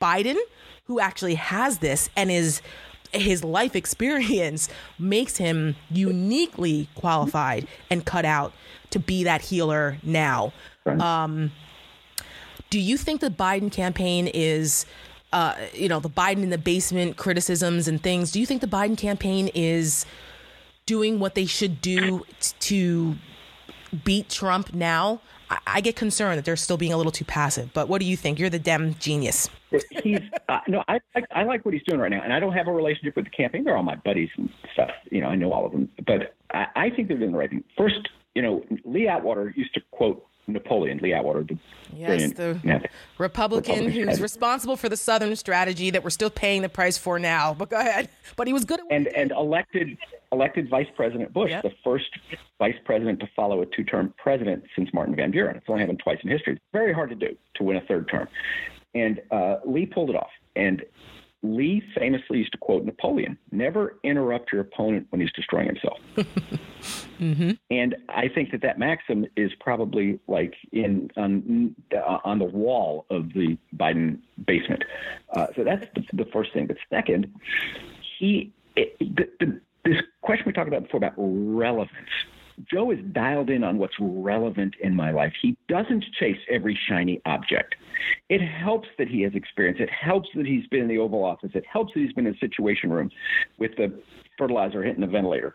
Biden, 0.00 0.36
who 0.84 1.00
actually 1.00 1.34
has 1.34 1.78
this 1.78 2.08
and 2.16 2.30
is 2.30 2.62
his 3.12 3.42
life 3.42 3.74
experience 3.74 4.68
makes 4.98 5.36
him 5.36 5.76
uniquely 5.90 6.88
qualified 6.94 7.66
and 7.90 8.04
cut 8.04 8.24
out 8.24 8.52
to 8.90 8.98
be 8.98 9.24
that 9.24 9.42
healer 9.42 9.98
now. 10.02 10.52
Um, 10.86 11.52
do 12.70 12.80
you 12.80 12.96
think 12.96 13.20
the 13.20 13.30
Biden 13.30 13.70
campaign 13.70 14.28
is, 14.28 14.86
uh, 15.32 15.54
you 15.72 15.88
know, 15.88 16.00
the 16.00 16.10
Biden 16.10 16.42
in 16.42 16.50
the 16.50 16.58
basement 16.58 17.16
criticisms 17.16 17.88
and 17.88 18.02
things? 18.02 18.32
Do 18.32 18.40
you 18.40 18.46
think 18.46 18.60
the 18.60 18.66
Biden 18.66 18.96
campaign 18.96 19.48
is 19.54 20.06
doing 20.86 21.20
what 21.20 21.34
they 21.34 21.46
should 21.46 21.80
do 21.80 22.24
t- 22.40 22.54
to 22.60 23.16
beat 24.04 24.28
Trump 24.28 24.74
now? 24.74 25.20
I-, 25.48 25.58
I 25.66 25.80
get 25.80 25.96
concerned 25.96 26.38
that 26.38 26.44
they're 26.44 26.56
still 26.56 26.76
being 26.76 26.92
a 26.92 26.96
little 26.96 27.12
too 27.12 27.24
passive. 27.24 27.72
But 27.72 27.88
what 27.88 28.00
do 28.00 28.06
you 28.06 28.16
think? 28.16 28.38
You're 28.38 28.50
the 28.50 28.58
Dem 28.58 28.94
genius. 28.98 29.48
he's 30.02 30.18
uh, 30.48 30.58
no, 30.66 30.82
I, 30.88 30.98
I 31.14 31.22
I 31.32 31.42
like 31.44 31.64
what 31.64 31.74
he's 31.74 31.82
doing 31.84 32.00
right 32.00 32.10
now, 32.10 32.22
and 32.22 32.32
I 32.32 32.40
don't 32.40 32.52
have 32.52 32.66
a 32.66 32.72
relationship 32.72 33.14
with 33.14 33.26
the 33.26 33.30
campaign. 33.30 33.62
They're 33.62 33.76
all 33.76 33.84
my 33.84 33.94
buddies 33.94 34.30
and 34.36 34.50
stuff. 34.72 34.90
You 35.12 35.20
know, 35.20 35.28
I 35.28 35.36
know 35.36 35.52
all 35.52 35.64
of 35.64 35.70
them, 35.70 35.88
but 36.06 36.34
I, 36.52 36.66
I 36.74 36.90
think 36.90 37.06
they're 37.06 37.18
doing 37.18 37.30
the 37.32 37.38
right 37.38 37.48
thing. 37.48 37.62
First, 37.78 38.08
you 38.34 38.42
know, 38.42 38.64
Lee 38.84 39.06
Atwater 39.06 39.52
used 39.56 39.72
to 39.74 39.80
quote 39.92 40.26
Napoleon, 40.52 40.98
Lee 40.98 41.12
Atwater, 41.12 41.44
the 41.44 41.58
yes, 41.94 42.32
the 42.32 42.60
yeah, 42.64 42.80
Republican, 43.18 43.74
Republican 43.74 43.90
who's 43.90 44.08
head. 44.08 44.20
responsible 44.20 44.76
for 44.76 44.88
the 44.88 44.96
Southern 44.96 45.34
strategy 45.36 45.90
that 45.90 46.04
we're 46.04 46.10
still 46.10 46.30
paying 46.30 46.62
the 46.62 46.68
price 46.68 46.98
for 46.98 47.18
now. 47.18 47.54
But 47.54 47.70
go 47.70 47.78
ahead. 47.78 48.08
But 48.36 48.46
he 48.46 48.52
was 48.52 48.64
good 48.64 48.80
at 48.80 48.86
and 48.90 49.08
and 49.08 49.32
elected 49.32 49.98
elected 50.32 50.70
Vice 50.70 50.86
President 50.96 51.32
Bush, 51.32 51.50
yep. 51.50 51.62
the 51.62 51.72
first 51.82 52.06
vice 52.58 52.76
president 52.84 53.20
to 53.20 53.28
follow 53.34 53.60
a 53.60 53.66
two-term 53.66 54.14
president 54.16 54.64
since 54.76 54.88
Martin 54.94 55.16
Van 55.16 55.30
Buren. 55.30 55.56
It's 55.56 55.66
only 55.68 55.80
happened 55.80 56.00
twice 56.02 56.18
in 56.22 56.30
history. 56.30 56.54
It's 56.54 56.62
very 56.72 56.92
hard 56.92 57.10
to 57.10 57.16
do 57.16 57.36
to 57.56 57.64
win 57.64 57.76
a 57.76 57.80
third 57.82 58.08
term. 58.08 58.28
And 58.94 59.20
uh, 59.30 59.56
Lee 59.66 59.86
pulled 59.86 60.10
it 60.10 60.16
off. 60.16 60.30
And 60.56 60.82
Lee 61.42 61.82
famously 61.96 62.38
used 62.38 62.52
to 62.52 62.58
quote 62.58 62.84
Napoleon 62.84 63.38
never 63.50 63.96
interrupt 64.02 64.52
your 64.52 64.60
opponent 64.60 65.06
when 65.10 65.20
he's 65.20 65.32
destroying 65.32 65.66
himself. 65.66 65.98
mm-hmm. 67.18 67.52
And 67.70 67.96
I 68.08 68.28
think 68.28 68.50
that 68.52 68.62
that 68.62 68.78
maxim 68.78 69.26
is 69.36 69.52
probably 69.58 70.20
like 70.28 70.54
in 70.72 71.10
on, 71.16 71.74
on 72.24 72.38
the 72.38 72.44
wall 72.44 73.06
of 73.10 73.32
the 73.32 73.56
Biden 73.74 74.18
basement. 74.46 74.84
Uh, 75.32 75.46
so 75.56 75.64
that's 75.64 75.86
the, 75.94 76.24
the, 76.24 76.30
first 76.30 76.52
thing. 76.52 76.66
But 76.66 76.76
second, 76.90 77.32
he 78.18 78.52
it, 78.76 78.98
the, 78.98 79.28
the, 79.40 79.60
this 79.84 80.02
question 80.20 80.44
we 80.46 80.52
talked 80.52 80.68
about 80.68 80.82
before 80.82 80.98
about 80.98 81.14
relevance 81.16 82.10
Joe 82.70 82.90
is 82.90 82.98
dialed 83.12 83.50
in 83.50 83.64
on 83.64 83.78
what's 83.78 83.94
relevant 84.00 84.74
in 84.80 84.94
my 84.94 85.10
life. 85.10 85.32
He 85.40 85.56
doesn't 85.68 86.04
chase 86.18 86.38
every 86.50 86.78
shiny 86.88 87.20
object. 87.26 87.74
It 88.28 88.40
helps 88.40 88.88
that 88.98 89.08
he 89.08 89.22
has 89.22 89.34
experience. 89.34 89.78
It 89.80 89.90
helps 89.90 90.28
that 90.34 90.46
he's 90.46 90.66
been 90.68 90.82
in 90.82 90.88
the 90.88 90.98
Oval 90.98 91.24
Office. 91.24 91.50
It 91.54 91.64
helps 91.70 91.94
that 91.94 92.00
he's 92.00 92.12
been 92.12 92.26
in 92.26 92.32
the 92.32 92.38
Situation 92.38 92.90
Room 92.90 93.10
with 93.58 93.72
the 93.76 94.00
fertilizer 94.38 94.82
hitting 94.82 95.00
the 95.00 95.06
ventilator. 95.06 95.54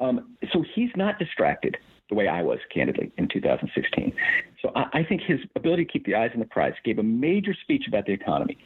Um, 0.00 0.36
so 0.52 0.64
he's 0.74 0.90
not 0.96 1.18
distracted 1.18 1.76
the 2.08 2.14
way 2.14 2.28
I 2.28 2.42
was, 2.42 2.58
candidly, 2.72 3.10
in 3.18 3.28
2016. 3.28 4.14
So 4.62 4.70
I, 4.76 5.00
I 5.00 5.02
think 5.02 5.22
his 5.22 5.40
ability 5.56 5.86
to 5.86 5.92
keep 5.92 6.06
the 6.06 6.14
eyes 6.14 6.30
on 6.34 6.40
the 6.40 6.46
prize 6.46 6.74
gave 6.84 6.98
a 6.98 7.02
major 7.02 7.54
speech 7.62 7.84
about 7.88 8.06
the 8.06 8.12
economy 8.12 8.58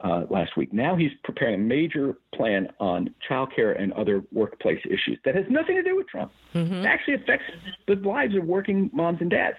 uh, 0.00 0.24
last 0.30 0.56
week. 0.56 0.72
Now 0.72 0.96
he's 0.96 1.12
preparing 1.24 1.54
a 1.54 1.58
major 1.58 2.18
plan 2.34 2.68
on 2.78 3.14
childcare 3.28 3.80
and 3.80 3.92
other 3.94 4.22
workplace 4.32 4.80
issues 4.84 5.18
that 5.24 5.34
has 5.34 5.44
nothing 5.48 5.76
to 5.76 5.82
do 5.82 5.96
with 5.96 6.08
Trump. 6.08 6.32
Mm-hmm. 6.54 6.74
It 6.74 6.86
actually 6.86 7.14
affects 7.14 7.44
the 7.86 7.94
lives 7.96 8.36
of 8.36 8.44
working 8.44 8.90
moms 8.92 9.20
and 9.20 9.30
dads. 9.30 9.56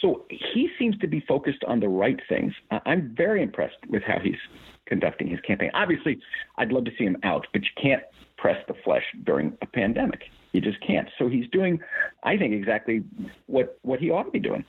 So 0.00 0.26
he 0.28 0.68
seems 0.78 0.98
to 0.98 1.06
be 1.06 1.20
focused 1.20 1.62
on 1.66 1.78
the 1.80 1.88
right 1.88 2.20
things. 2.28 2.52
I'm 2.86 3.14
very 3.16 3.40
impressed 3.42 3.76
with 3.88 4.02
how 4.02 4.18
he's 4.18 4.36
conducting 4.86 5.28
his 5.28 5.40
campaign. 5.40 5.70
Obviously, 5.74 6.18
I'd 6.58 6.72
love 6.72 6.84
to 6.86 6.90
see 6.98 7.04
him 7.04 7.16
out, 7.22 7.46
but 7.52 7.62
you 7.62 7.70
can't 7.80 8.02
press 8.36 8.56
the 8.66 8.74
flesh 8.84 9.04
during 9.22 9.56
a 9.62 9.66
pandemic. 9.66 10.22
You 10.52 10.60
just 10.60 10.80
can't. 10.84 11.08
So 11.18 11.28
he's 11.28 11.48
doing, 11.50 11.80
I 12.24 12.36
think, 12.36 12.52
exactly 12.52 13.04
what 13.46 13.78
what 13.82 14.00
he 14.00 14.10
ought 14.10 14.24
to 14.24 14.30
be 14.30 14.40
doing. 14.40 14.64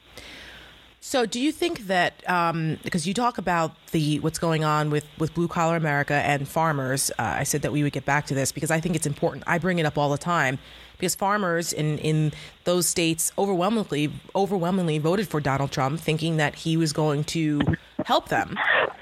So, 1.05 1.25
do 1.25 1.37
you 1.37 1.51
think 1.51 1.87
that 1.87 2.27
um, 2.29 2.77
because 2.81 3.05
you 3.05 3.13
talk 3.13 3.37
about 3.37 3.75
the 3.87 4.19
what's 4.19 4.39
going 4.39 4.63
on 4.63 4.89
with 4.89 5.05
with 5.19 5.33
blue 5.33 5.49
collar 5.49 5.75
America 5.75 6.13
and 6.13 6.47
farmers, 6.47 7.11
uh, 7.19 7.23
I 7.39 7.43
said 7.43 7.63
that 7.63 7.73
we 7.73 7.83
would 7.83 7.91
get 7.91 8.05
back 8.05 8.25
to 8.27 8.33
this 8.33 8.53
because 8.53 8.71
I 8.71 8.79
think 8.79 8.95
it's 8.95 9.05
important. 9.05 9.43
I 9.45 9.57
bring 9.57 9.79
it 9.79 9.85
up 9.85 9.97
all 9.97 10.09
the 10.09 10.17
time 10.17 10.59
because 10.97 11.13
farmers 11.13 11.73
in 11.73 11.97
in 11.97 12.31
those 12.63 12.87
states 12.87 13.33
overwhelmingly 13.37 14.13
overwhelmingly 14.33 14.97
voted 14.97 15.27
for 15.27 15.41
Donald 15.41 15.71
Trump, 15.71 15.99
thinking 15.99 16.37
that 16.37 16.55
he 16.55 16.77
was 16.77 16.93
going 16.93 17.25
to 17.25 17.59
help 18.05 18.29
them. 18.29 18.57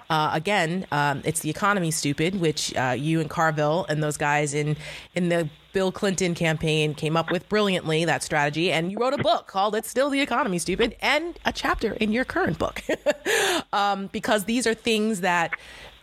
Uh, 0.10 0.32
again, 0.34 0.86
um, 0.92 1.22
it's 1.24 1.40
the 1.40 1.50
economy, 1.50 1.90
stupid, 1.90 2.40
which 2.40 2.76
uh, 2.76 2.96
you 2.98 3.22
and 3.22 3.30
Carville 3.30 3.86
and 3.88 4.04
those 4.04 4.18
guys 4.18 4.54
in 4.54 4.76
in 5.16 5.30
the 5.30 5.50
Bill 5.72 5.92
Clinton 5.92 6.36
campaign 6.36 6.94
came 6.94 7.16
up 7.16 7.32
with 7.32 7.48
brilliantly 7.48 8.04
that 8.04 8.22
strategy, 8.22 8.74
and 8.74 8.92
you 8.92 9.00
wrote 9.00 9.14
a 9.14 9.24
book 9.24 9.48
called 9.48 9.74
"It's 9.74 9.90
Still 9.90 10.10
the 10.10 10.20
Economy, 10.20 10.60
Stupid," 10.60 10.98
and 11.02 11.40
a 11.46 11.54
chapter 11.54 11.94
in 11.94 12.12
your 12.12 12.26
current 12.26 12.60
book, 12.60 12.84
um, 13.74 14.08
because 14.08 14.46
these 14.46 14.68
are 14.68 14.74
things 14.74 15.22
that. 15.22 15.52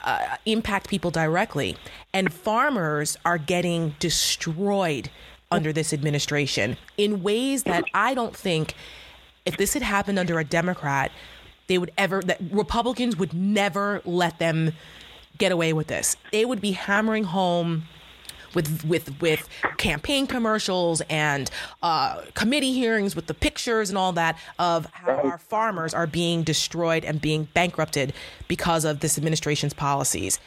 Uh, 0.05 0.36
impact 0.47 0.89
people 0.89 1.11
directly, 1.11 1.76
and 2.14 2.32
farmers 2.32 3.18
are 3.24 3.36
getting 3.36 3.97
destroyed 3.99 5.11
under 5.51 5.72
this 5.72 5.93
administration 5.93 6.76
in 6.97 7.20
ways 7.20 7.64
that 7.64 7.84
I 7.93 8.14
don't 8.14 8.34
think, 8.34 8.74
if 9.45 9.57
this 9.57 9.74
had 9.74 9.82
happened 9.82 10.16
under 10.16 10.39
a 10.39 10.45
Democrat, 10.45 11.11
they 11.68 11.78
would 11.78 11.92
ever 11.96 12.20
that 12.22 12.38
Republicans 12.50 13.16
would 13.16 13.32
never 13.32 14.02
let 14.04 14.38
them 14.38 14.72
get 15.38 15.52
away 15.52 15.72
with 15.72 15.86
this. 15.86 16.16
They 16.32 16.44
would 16.44 16.60
be 16.60 16.72
hammering 16.72 17.24
home 17.24 17.84
with 18.54 18.84
with 18.84 19.20
with 19.20 19.48
campaign 19.76 20.26
commercials 20.26 21.00
and 21.08 21.50
uh, 21.82 22.22
committee 22.34 22.72
hearings 22.72 23.14
with 23.14 23.26
the 23.26 23.34
pictures 23.34 23.88
and 23.88 23.98
all 23.98 24.12
that 24.12 24.38
of 24.58 24.86
how 24.92 25.12
our 25.12 25.38
farmers 25.38 25.94
are 25.94 26.06
being 26.06 26.42
destroyed 26.42 27.04
and 27.04 27.20
being 27.20 27.48
bankrupted 27.54 28.12
because 28.48 28.84
of 28.84 29.00
this 29.00 29.18
administration's 29.18 29.74
policies. 29.74 30.40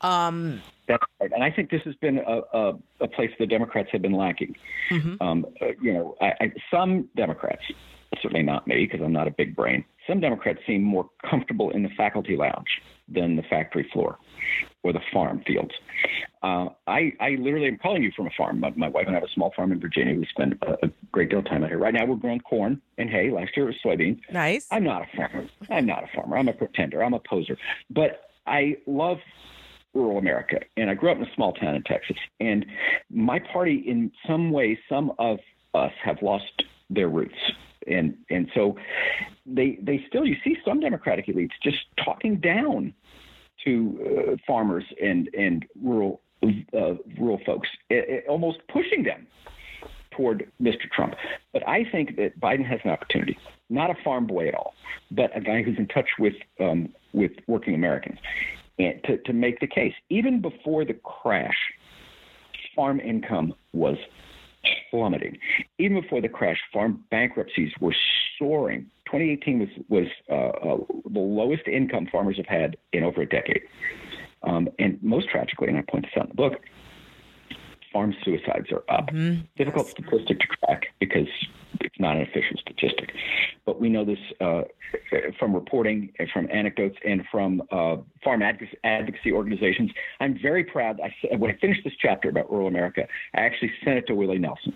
Um, 0.00 0.60
that's 0.86 1.02
right, 1.20 1.32
and 1.32 1.42
I 1.42 1.50
think 1.50 1.70
this 1.70 1.80
has 1.84 1.94
been 1.94 2.18
a, 2.18 2.40
a, 2.52 2.74
a 3.00 3.08
place 3.08 3.30
the 3.38 3.46
Democrats 3.46 3.88
have 3.92 4.02
been 4.02 4.12
lacking. 4.12 4.54
Mm-hmm. 4.90 5.22
Um, 5.22 5.46
uh, 5.62 5.68
you 5.80 5.94
know, 5.94 6.16
I, 6.20 6.32
I, 6.40 6.52
some 6.70 7.08
Democrats, 7.16 7.62
certainly 8.22 8.42
not 8.42 8.66
me 8.66 8.86
because 8.86 9.04
I'm 9.04 9.12
not 9.12 9.28
a 9.28 9.30
big 9.30 9.54
brain, 9.56 9.84
some 10.06 10.20
Democrats 10.20 10.60
seem 10.66 10.82
more 10.82 11.08
comfortable 11.28 11.70
in 11.70 11.82
the 11.82 11.88
faculty 11.96 12.36
lounge 12.36 12.68
than 13.08 13.36
the 13.36 13.42
factory 13.42 13.88
floor 13.92 14.18
or 14.82 14.92
the 14.92 15.00
farm 15.12 15.42
fields. 15.46 15.72
Uh, 16.42 16.68
I, 16.86 17.12
I 17.20 17.30
literally 17.38 17.68
am 17.68 17.78
calling 17.78 18.02
you 18.02 18.12
from 18.14 18.26
a 18.26 18.30
farm. 18.36 18.60
My, 18.60 18.70
my, 18.76 18.88
wife 18.88 19.06
and 19.06 19.16
I 19.16 19.20
have 19.20 19.28
a 19.28 19.32
small 19.32 19.52
farm 19.56 19.72
in 19.72 19.80
Virginia. 19.80 20.14
We 20.18 20.26
spend 20.26 20.58
a, 20.62 20.86
a, 20.86 20.90
great 21.12 21.30
deal 21.30 21.38
of 21.38 21.46
time 21.46 21.64
out 21.64 21.70
here. 21.70 21.78
Right 21.78 21.94
now, 21.94 22.04
we're 22.04 22.16
growing 22.16 22.40
corn 22.40 22.80
and 22.98 23.08
hay. 23.08 23.30
Last 23.30 23.56
year, 23.56 23.68
it 23.68 23.76
was 23.84 23.98
soybeans. 23.98 24.20
Nice. 24.30 24.66
I'm 24.70 24.84
not 24.84 25.02
a 25.02 25.16
farmer. 25.16 25.48
I'm 25.70 25.86
not 25.86 26.04
a 26.04 26.08
farmer. 26.14 26.36
I'm 26.36 26.48
a 26.48 26.52
pretender. 26.52 27.02
I'm 27.02 27.14
a 27.14 27.20
poser. 27.20 27.56
But 27.90 28.30
I 28.46 28.76
love 28.86 29.18
rural 29.94 30.18
America, 30.18 30.58
and 30.76 30.90
I 30.90 30.94
grew 30.94 31.12
up 31.12 31.18
in 31.18 31.24
a 31.24 31.34
small 31.34 31.52
town 31.52 31.76
in 31.76 31.82
Texas. 31.84 32.16
And 32.40 32.66
my 33.10 33.38
party, 33.38 33.84
in 33.86 34.10
some 34.26 34.50
ways, 34.50 34.76
some 34.88 35.12
of 35.18 35.38
us 35.72 35.92
have 36.02 36.16
lost 36.20 36.64
their 36.90 37.08
roots 37.08 37.34
and 37.86 38.16
and 38.30 38.50
so 38.54 38.76
they 39.46 39.78
they 39.82 40.04
still 40.08 40.24
you 40.24 40.36
see 40.44 40.56
some 40.64 40.80
Democratic 40.80 41.26
elites 41.26 41.52
just 41.62 41.84
talking 42.02 42.36
down 42.36 42.94
to 43.64 44.32
uh, 44.32 44.36
farmers 44.46 44.84
and 45.00 45.28
and 45.34 45.64
rural 45.82 46.20
uh, 46.76 46.94
rural 47.18 47.40
folks, 47.44 47.68
it, 47.90 48.08
it, 48.08 48.24
almost 48.28 48.58
pushing 48.68 49.02
them 49.04 49.26
toward 50.10 50.50
Mr. 50.60 50.90
Trump. 50.90 51.14
But 51.52 51.66
I 51.68 51.84
think 51.90 52.16
that 52.16 52.38
Biden 52.38 52.64
has 52.66 52.80
an 52.84 52.90
opportunity, 52.90 53.38
not 53.70 53.90
a 53.90 53.94
farm 54.02 54.26
boy 54.26 54.48
at 54.48 54.54
all, 54.54 54.74
but 55.10 55.36
a 55.36 55.40
guy 55.40 55.62
who's 55.62 55.78
in 55.78 55.88
touch 55.88 56.08
with 56.18 56.34
um, 56.60 56.90
with 57.12 57.32
working 57.46 57.74
Americans, 57.74 58.18
and 58.78 59.02
to 59.04 59.18
to 59.18 59.32
make 59.32 59.60
the 59.60 59.66
case 59.66 59.94
even 60.10 60.40
before 60.40 60.84
the 60.84 60.94
crash 60.94 61.56
farm 62.74 63.00
income 63.00 63.54
was 63.72 63.96
plummeting. 64.90 65.38
Even 65.78 66.00
before 66.00 66.20
the 66.20 66.28
crash, 66.28 66.58
farm 66.72 67.04
bankruptcies 67.10 67.72
were 67.80 67.94
soaring. 68.38 68.90
2018 69.06 69.58
was 69.60 69.68
was 69.88 70.06
uh, 70.30 70.34
uh, 70.34 70.76
the 71.10 71.20
lowest 71.20 71.66
income 71.68 72.08
farmers 72.10 72.36
have 72.36 72.46
had 72.46 72.76
in 72.92 73.04
over 73.04 73.22
a 73.22 73.26
decade. 73.26 73.62
Um, 74.42 74.68
and 74.78 75.02
most 75.02 75.28
tragically, 75.28 75.68
and 75.68 75.78
I 75.78 75.82
point 75.82 76.04
this 76.04 76.12
out 76.16 76.24
in 76.24 76.28
the 76.30 76.34
book, 76.34 76.60
farm 77.92 78.14
suicides 78.22 78.70
are 78.72 78.84
up. 78.94 79.08
Mm-hmm. 79.08 79.42
Difficult 79.56 79.86
yes. 79.86 80.06
statistic 80.06 80.40
to 80.40 80.46
track 80.58 80.86
because 80.98 81.28
it's 81.80 81.98
not 81.98 82.16
an 82.16 82.22
official 82.22 82.56
statistic. 82.60 83.12
But 83.64 83.80
we 83.80 83.88
know 83.88 84.04
this 84.04 84.18
uh, 84.40 84.62
from 85.38 85.54
reporting, 85.54 86.12
and 86.18 86.28
from 86.30 86.48
anecdotes, 86.50 86.96
and 87.04 87.22
from 87.30 87.62
uh, 87.70 87.96
farm 88.22 88.42
advocacy 88.42 89.32
organizations. 89.32 89.90
I'm 90.20 90.38
very 90.40 90.64
proud. 90.64 91.00
I, 91.00 91.36
when 91.36 91.50
I 91.50 91.56
finished 91.58 91.80
this 91.84 91.94
chapter 92.00 92.28
about 92.28 92.50
rural 92.50 92.68
America, 92.68 93.06
I 93.34 93.40
actually 93.40 93.72
sent 93.84 93.98
it 93.98 94.06
to 94.08 94.14
Willie 94.14 94.38
Nelson, 94.38 94.74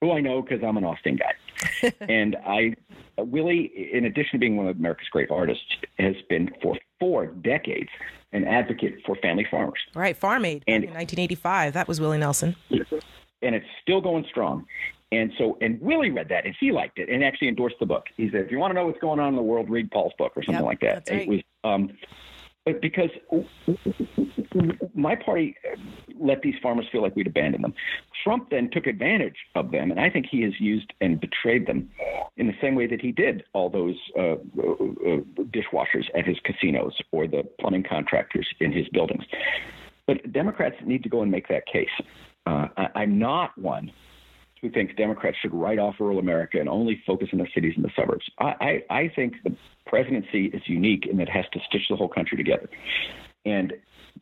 who 0.00 0.12
I 0.12 0.20
know 0.20 0.42
because 0.42 0.62
I'm 0.64 0.76
an 0.76 0.84
Austin 0.84 1.16
guy. 1.16 1.92
and 2.08 2.36
I, 2.46 2.74
Willie, 3.18 3.90
in 3.92 4.04
addition 4.04 4.32
to 4.32 4.38
being 4.38 4.56
one 4.56 4.68
of 4.68 4.76
America's 4.76 5.08
great 5.10 5.30
artists, 5.30 5.64
has 5.98 6.14
been 6.28 6.50
for 6.62 6.76
four 6.98 7.26
decades 7.26 7.90
an 8.34 8.44
advocate 8.44 8.94
for 9.06 9.16
family 9.16 9.46
farmers. 9.50 9.78
Right, 9.94 10.16
Farm 10.16 10.44
Aid 10.44 10.64
and, 10.66 10.84
in 10.84 10.90
1985. 10.90 11.72
That 11.72 11.88
was 11.88 12.00
Willie 12.00 12.18
Nelson. 12.18 12.56
And 12.70 13.54
it's 13.54 13.66
still 13.80 14.00
going 14.00 14.26
strong. 14.28 14.66
And 15.12 15.32
so, 15.38 15.56
and 15.60 15.80
Willie 15.80 16.10
read 16.10 16.28
that 16.30 16.44
and 16.44 16.54
he 16.58 16.72
liked 16.72 16.98
it 16.98 17.08
and 17.08 17.22
actually 17.22 17.48
endorsed 17.48 17.76
the 17.78 17.86
book. 17.86 18.06
He 18.16 18.30
said, 18.30 18.42
if 18.42 18.50
you 18.50 18.58
want 18.58 18.72
to 18.72 18.74
know 18.74 18.86
what's 18.86 18.98
going 18.98 19.20
on 19.20 19.28
in 19.28 19.36
the 19.36 19.42
world, 19.42 19.70
read 19.70 19.90
Paul's 19.90 20.12
book 20.18 20.32
or 20.34 20.42
something 20.42 20.54
yep, 20.54 20.64
like 20.64 20.80
that. 20.80 21.08
Right. 21.08 21.22
It 21.22 21.28
was, 21.28 21.40
um, 21.62 21.90
but 22.64 22.80
because 22.80 23.10
my 24.94 25.14
party 25.14 25.54
let 26.18 26.40
these 26.42 26.54
farmers 26.62 26.86
feel 26.90 27.02
like 27.02 27.14
we'd 27.14 27.26
abandoned 27.26 27.62
them. 27.62 27.74
Trump 28.22 28.48
then 28.50 28.70
took 28.70 28.86
advantage 28.86 29.36
of 29.54 29.70
them, 29.70 29.90
and 29.90 30.00
I 30.00 30.08
think 30.08 30.26
he 30.30 30.40
has 30.42 30.52
used 30.58 30.92
and 31.00 31.20
betrayed 31.20 31.66
them 31.66 31.90
in 32.36 32.46
the 32.46 32.54
same 32.62 32.74
way 32.74 32.86
that 32.86 33.00
he 33.00 33.12
did 33.12 33.44
all 33.52 33.68
those 33.68 33.96
uh, 34.16 34.22
uh, 34.22 34.36
uh 34.36 35.20
dishwashers 35.50 36.06
at 36.16 36.26
his 36.26 36.38
casinos 36.44 36.96
or 37.12 37.26
the 37.26 37.42
plumbing 37.60 37.82
contractors 37.82 38.46
in 38.60 38.72
his 38.72 38.88
buildings. 38.88 39.24
But 40.06 40.32
Democrats 40.32 40.76
need 40.84 41.02
to 41.02 41.08
go 41.08 41.22
and 41.22 41.30
make 41.30 41.48
that 41.48 41.66
case. 41.66 41.88
Uh, 42.46 42.68
I, 42.76 42.88
I'm 42.94 43.18
not 43.18 43.56
one 43.58 43.90
who 44.64 44.70
thinks 44.70 44.94
Democrats 44.94 45.36
should 45.42 45.52
write 45.52 45.78
off 45.78 45.96
rural 46.00 46.18
America 46.18 46.58
and 46.58 46.70
only 46.70 47.02
focus 47.06 47.28
on 47.34 47.38
the 47.38 47.46
cities 47.54 47.74
and 47.76 47.84
the 47.84 47.90
suburbs. 47.94 48.24
I, 48.38 48.80
I, 48.88 48.94
I 48.96 49.12
think 49.14 49.34
the 49.44 49.54
presidency 49.86 50.46
is 50.46 50.62
unique 50.64 51.04
in 51.06 51.18
that 51.18 51.24
it 51.24 51.28
has 51.28 51.44
to 51.52 51.60
stitch 51.68 51.82
the 51.90 51.96
whole 51.96 52.08
country 52.08 52.38
together. 52.38 52.70
And 53.44 53.74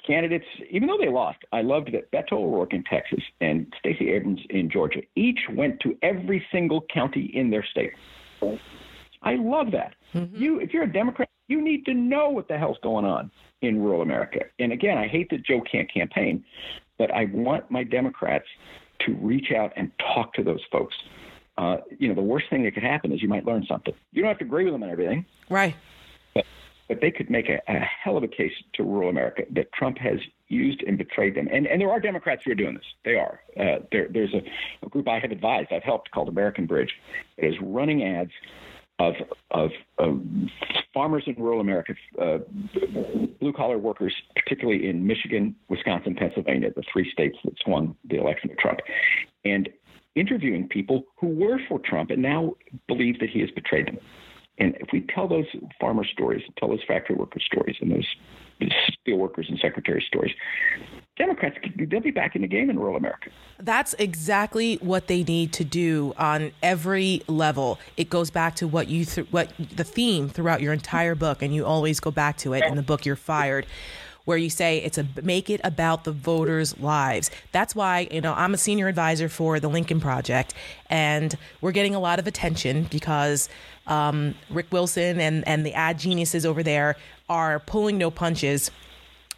candidates, 0.05 0.45
even 0.69 0.89
though 0.89 0.99
they 0.99 1.09
lost, 1.09 1.39
I 1.53 1.63
loved 1.63 1.93
that 1.93 2.11
Beto 2.11 2.33
O'Rourke 2.33 2.73
in 2.73 2.83
Texas 2.83 3.23
and 3.41 3.73
Stacey 3.79 4.11
Abrams 4.11 4.41
in 4.51 4.69
Georgia 4.69 5.03
each 5.15 5.39
went 5.53 5.79
to 5.81 5.97
every 6.03 6.45
single 6.51 6.85
county 6.93 7.31
in 7.33 7.49
their 7.49 7.65
state. 7.65 7.93
I 9.23 9.37
love 9.37 9.71
that. 9.71 9.95
Mm-hmm. 10.13 10.35
You, 10.35 10.59
if 10.59 10.75
you're 10.75 10.83
a 10.83 10.93
Democrat, 10.93 11.29
you 11.47 11.63
need 11.63 11.85
to 11.85 11.95
know 11.95 12.31
what 12.31 12.49
the 12.49 12.59
hell's 12.59 12.79
going 12.83 13.05
on 13.05 13.31
in 13.61 13.81
rural 13.81 14.03
America. 14.03 14.41
And 14.59 14.73
again, 14.73 14.99
I 14.99 15.07
hate 15.07 15.31
that 15.31 15.47
Joe 15.47 15.61
can't 15.71 15.93
campaign, 15.93 16.45
but 16.99 17.13
I 17.13 17.27
want 17.33 17.71
my 17.71 17.85
Democrats 17.85 18.47
to 19.07 19.15
reach 19.15 19.53
out 19.53 19.73
and 19.77 19.91
talk 19.99 20.35
to 20.35 20.43
those 20.43 20.61
folks. 20.71 20.95
Uh, 21.59 21.79
you 21.99 22.09
know, 22.09 22.15
the 22.15 22.23
worst 22.23 22.47
thing 22.49 22.63
that 22.65 22.75
could 22.75 22.83
happen 22.83 23.13
is 23.13 23.23
you 23.23 23.29
might 23.29 23.45
learn 23.45 23.65
something. 23.69 23.95
You 24.13 24.23
don't 24.23 24.29
have 24.29 24.39
to 24.39 24.45
agree 24.45 24.65
with 24.65 24.73
them 24.73 24.83
on 24.83 24.91
everything. 24.91 25.27
Right. 25.51 25.77
But, 26.35 26.45
but 26.89 27.01
they 27.01 27.11
could 27.11 27.31
make 27.31 27.49
a, 27.49 27.61
a 27.69 27.79
hell 27.79 28.17
of 28.17 28.23
a 28.23 28.29
case 28.29 28.53
to 28.75 28.83
rural 28.83 29.11
America 29.11 29.43
that 29.51 29.73
Trump 29.73 29.99
has 29.99 30.19
used 30.49 30.83
and 30.83 30.97
betrayed 30.97 31.35
them. 31.35 31.49
And, 31.53 31.67
and 31.67 31.81
there 31.81 31.91
are 31.91 32.01
Democrats 32.01 32.43
who 32.45 32.53
are 32.53 32.55
doing 32.55 32.75
this. 32.75 32.85
They 33.05 33.17
are. 33.17 33.41
Uh, 33.59 33.81
there, 33.91 34.09
there's 34.11 34.35
a, 34.35 34.43
a 34.85 34.89
group 34.89 35.09
I 35.09 35.19
have 35.19 35.31
advised, 35.31 35.73
I've 35.73 35.83
helped 35.83 36.11
called 36.11 36.29
American 36.29 36.67
Bridge. 36.67 36.93
It 37.37 37.47
is 37.47 37.55
running 37.61 38.03
ads 38.05 38.33
of, 39.03 39.15
of, 39.51 39.71
of 39.99 40.21
farmers 40.95 41.25
in 41.27 41.35
rural 41.37 41.61
America, 41.61 41.95
uh, 42.21 42.39
blue 43.41 43.53
collar 43.53 43.79
workers, 43.79 44.15
particularly 44.37 44.89
in 44.89 45.07
Michigan, 45.07 45.55
Wisconsin, 45.69 46.15
Pennsylvania, 46.15 46.71
the 46.75 46.85
three 46.93 47.11
states 47.11 47.37
that 47.45 47.55
swung 47.65 47.97
the 48.09 48.17
election 48.17 48.49
to 48.51 48.57
Trump, 48.57 48.81
and 49.45 49.69
interviewing 50.15 50.69
people 50.69 51.05
who 51.19 51.29
were 51.29 51.59
for 51.69 51.79
Trump 51.79 52.11
and 52.11 52.23
now 52.23 52.55
believe 52.87 53.19
that 53.21 53.31
he 53.31 53.41
has 53.41 53.51
betrayed 53.51 53.87
them. 53.87 53.99
And 54.59 54.75
if 54.77 54.89
we 54.93 55.01
tell 55.15 55.27
those 55.27 55.47
farmer 55.81 56.05
stories, 56.05 56.43
tell 56.59 56.69
those 56.69 56.85
factory 56.87 57.17
worker 57.17 57.41
stories, 57.41 57.77
and 57.81 57.91
those 57.91 58.07
steel 59.01 59.17
workers 59.17 59.47
and 59.49 59.59
secretary 59.59 60.05
stories, 60.07 60.33
Democrats 61.17 61.57
they'll 61.77 62.01
be 62.01 62.11
back 62.11 62.35
in 62.35 62.43
the 62.43 62.49
game 62.49 62.71
in 62.71 62.79
rural 62.79 62.97
America. 62.97 63.31
That's 63.59 63.95
exactly 63.99 64.77
what 64.77 65.09
they 65.09 65.23
need 65.23 65.53
to 65.55 65.65
do 65.65 66.15
on 66.17 66.53
every 66.63 67.23
level. 67.29 67.79
It 67.99 68.09
goes 68.09 68.31
back 68.31 68.57
to 68.57 68.67
what 68.67 68.89
you 68.89 69.05
th- 69.05 69.27
what 69.31 69.53
the 69.59 69.85
theme 69.85 70.31
throughout 70.31 70.63
your 70.63 70.73
entire 70.73 71.15
book, 71.15 71.43
and 71.43 71.55
you 71.55 71.67
always 71.67 72.01
go 72.01 72.11
back 72.11 72.39
to 72.39 72.55
it 72.55 72.65
in 72.65 72.77
the 72.77 72.83
book. 72.83 73.05
You're 73.05 73.17
fired 73.17 73.67
where 74.25 74.39
you 74.39 74.49
say 74.49 74.79
it's 74.79 74.99
a 74.99 75.07
make 75.23 75.51
it 75.51 75.61
about 75.65 76.05
the 76.05 76.13
voters' 76.13 76.79
lives. 76.79 77.31
That's 77.51 77.75
why, 77.75 78.09
you 78.11 78.21
know, 78.21 78.33
I'm 78.35 78.55
a 78.55 78.59
senior 78.59 78.89
advisor 78.89 79.29
for 79.29 79.61
the 79.61 79.69
Lincoln 79.69 80.01
Project, 80.01 80.55
and 80.89 81.37
we're 81.61 81.73
getting 81.73 81.95
a 81.95 82.01
lot 82.01 82.19
of 82.19 82.27
attention 82.27 82.85
because 82.85 83.49
um, 83.87 84.35
Rick 84.49 84.67
Wilson 84.71 85.21
and, 85.21 85.47
and 85.47 85.67
the 85.67 85.75
ad 85.75 85.99
geniuses 85.99 86.47
over 86.47 86.63
there 86.63 86.97
are 87.29 87.59
pulling 87.61 87.99
no 87.99 88.11
punches 88.11 88.71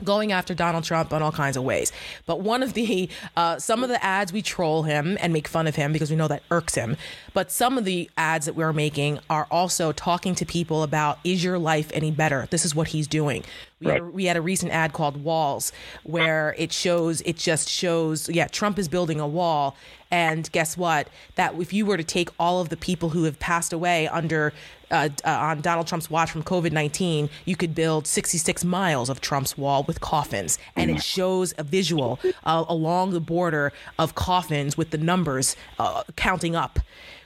going 0.02 0.32
after 0.32 0.54
Donald 0.54 0.82
Trump 0.82 1.12
in 1.12 1.22
all 1.22 1.30
kinds 1.30 1.56
of 1.56 1.62
ways. 1.62 1.92
But 2.26 2.40
one 2.40 2.62
of 2.62 2.74
the, 2.74 3.08
uh, 3.36 3.58
some 3.58 3.84
of 3.84 3.88
the 3.88 4.02
ads 4.04 4.32
we 4.32 4.42
troll 4.42 4.82
him 4.82 5.16
and 5.20 5.32
make 5.32 5.46
fun 5.46 5.66
of 5.66 5.76
him 5.76 5.92
because 5.92 6.10
we 6.10 6.16
know 6.16 6.26
that 6.28 6.42
irks 6.50 6.74
him. 6.74 6.96
But 7.32 7.52
some 7.52 7.78
of 7.78 7.84
the 7.84 8.10
ads 8.16 8.46
that 8.46 8.54
we're 8.54 8.72
making 8.72 9.20
are 9.30 9.46
also 9.50 9.92
talking 9.92 10.34
to 10.34 10.44
people 10.44 10.82
about, 10.82 11.18
is 11.22 11.44
your 11.44 11.58
life 11.58 11.90
any 11.94 12.10
better? 12.10 12.48
This 12.50 12.64
is 12.64 12.74
what 12.74 12.88
he's 12.88 13.06
doing. 13.06 13.44
We, 13.80 13.86
right. 13.86 13.94
had 13.94 14.02
a, 14.02 14.06
we 14.06 14.24
had 14.24 14.36
a 14.36 14.42
recent 14.42 14.72
ad 14.72 14.92
called 14.92 15.22
Walls 15.22 15.72
where 16.02 16.54
it 16.58 16.72
shows, 16.72 17.20
it 17.22 17.36
just 17.36 17.68
shows, 17.68 18.28
yeah, 18.28 18.48
Trump 18.48 18.78
is 18.78 18.88
building 18.88 19.20
a 19.20 19.28
wall. 19.28 19.76
And 20.10 20.50
guess 20.52 20.76
what? 20.76 21.08
That 21.34 21.54
if 21.60 21.72
you 21.72 21.86
were 21.86 21.96
to 21.96 22.04
take 22.04 22.30
all 22.38 22.60
of 22.60 22.68
the 22.68 22.76
people 22.76 23.10
who 23.10 23.24
have 23.24 23.38
passed 23.38 23.72
away 23.72 24.06
under 24.08 24.52
uh, 24.94 25.08
uh, 25.24 25.30
on 25.30 25.60
Donald 25.60 25.86
Trump's 25.86 26.08
watch 26.08 26.30
from 26.30 26.42
COVID 26.42 26.72
19, 26.72 27.28
you 27.44 27.56
could 27.56 27.74
build 27.74 28.06
66 28.06 28.64
miles 28.64 29.10
of 29.10 29.20
Trump's 29.20 29.58
wall 29.58 29.82
with 29.82 30.00
coffins. 30.00 30.58
And 30.76 30.90
it 30.90 31.02
shows 31.02 31.52
a 31.58 31.64
visual 31.64 32.20
uh, 32.44 32.64
along 32.68 33.10
the 33.10 33.20
border 33.20 33.72
of 33.98 34.14
coffins 34.14 34.76
with 34.76 34.90
the 34.90 34.98
numbers 34.98 35.56
uh, 35.78 36.04
counting 36.16 36.54
up 36.54 36.78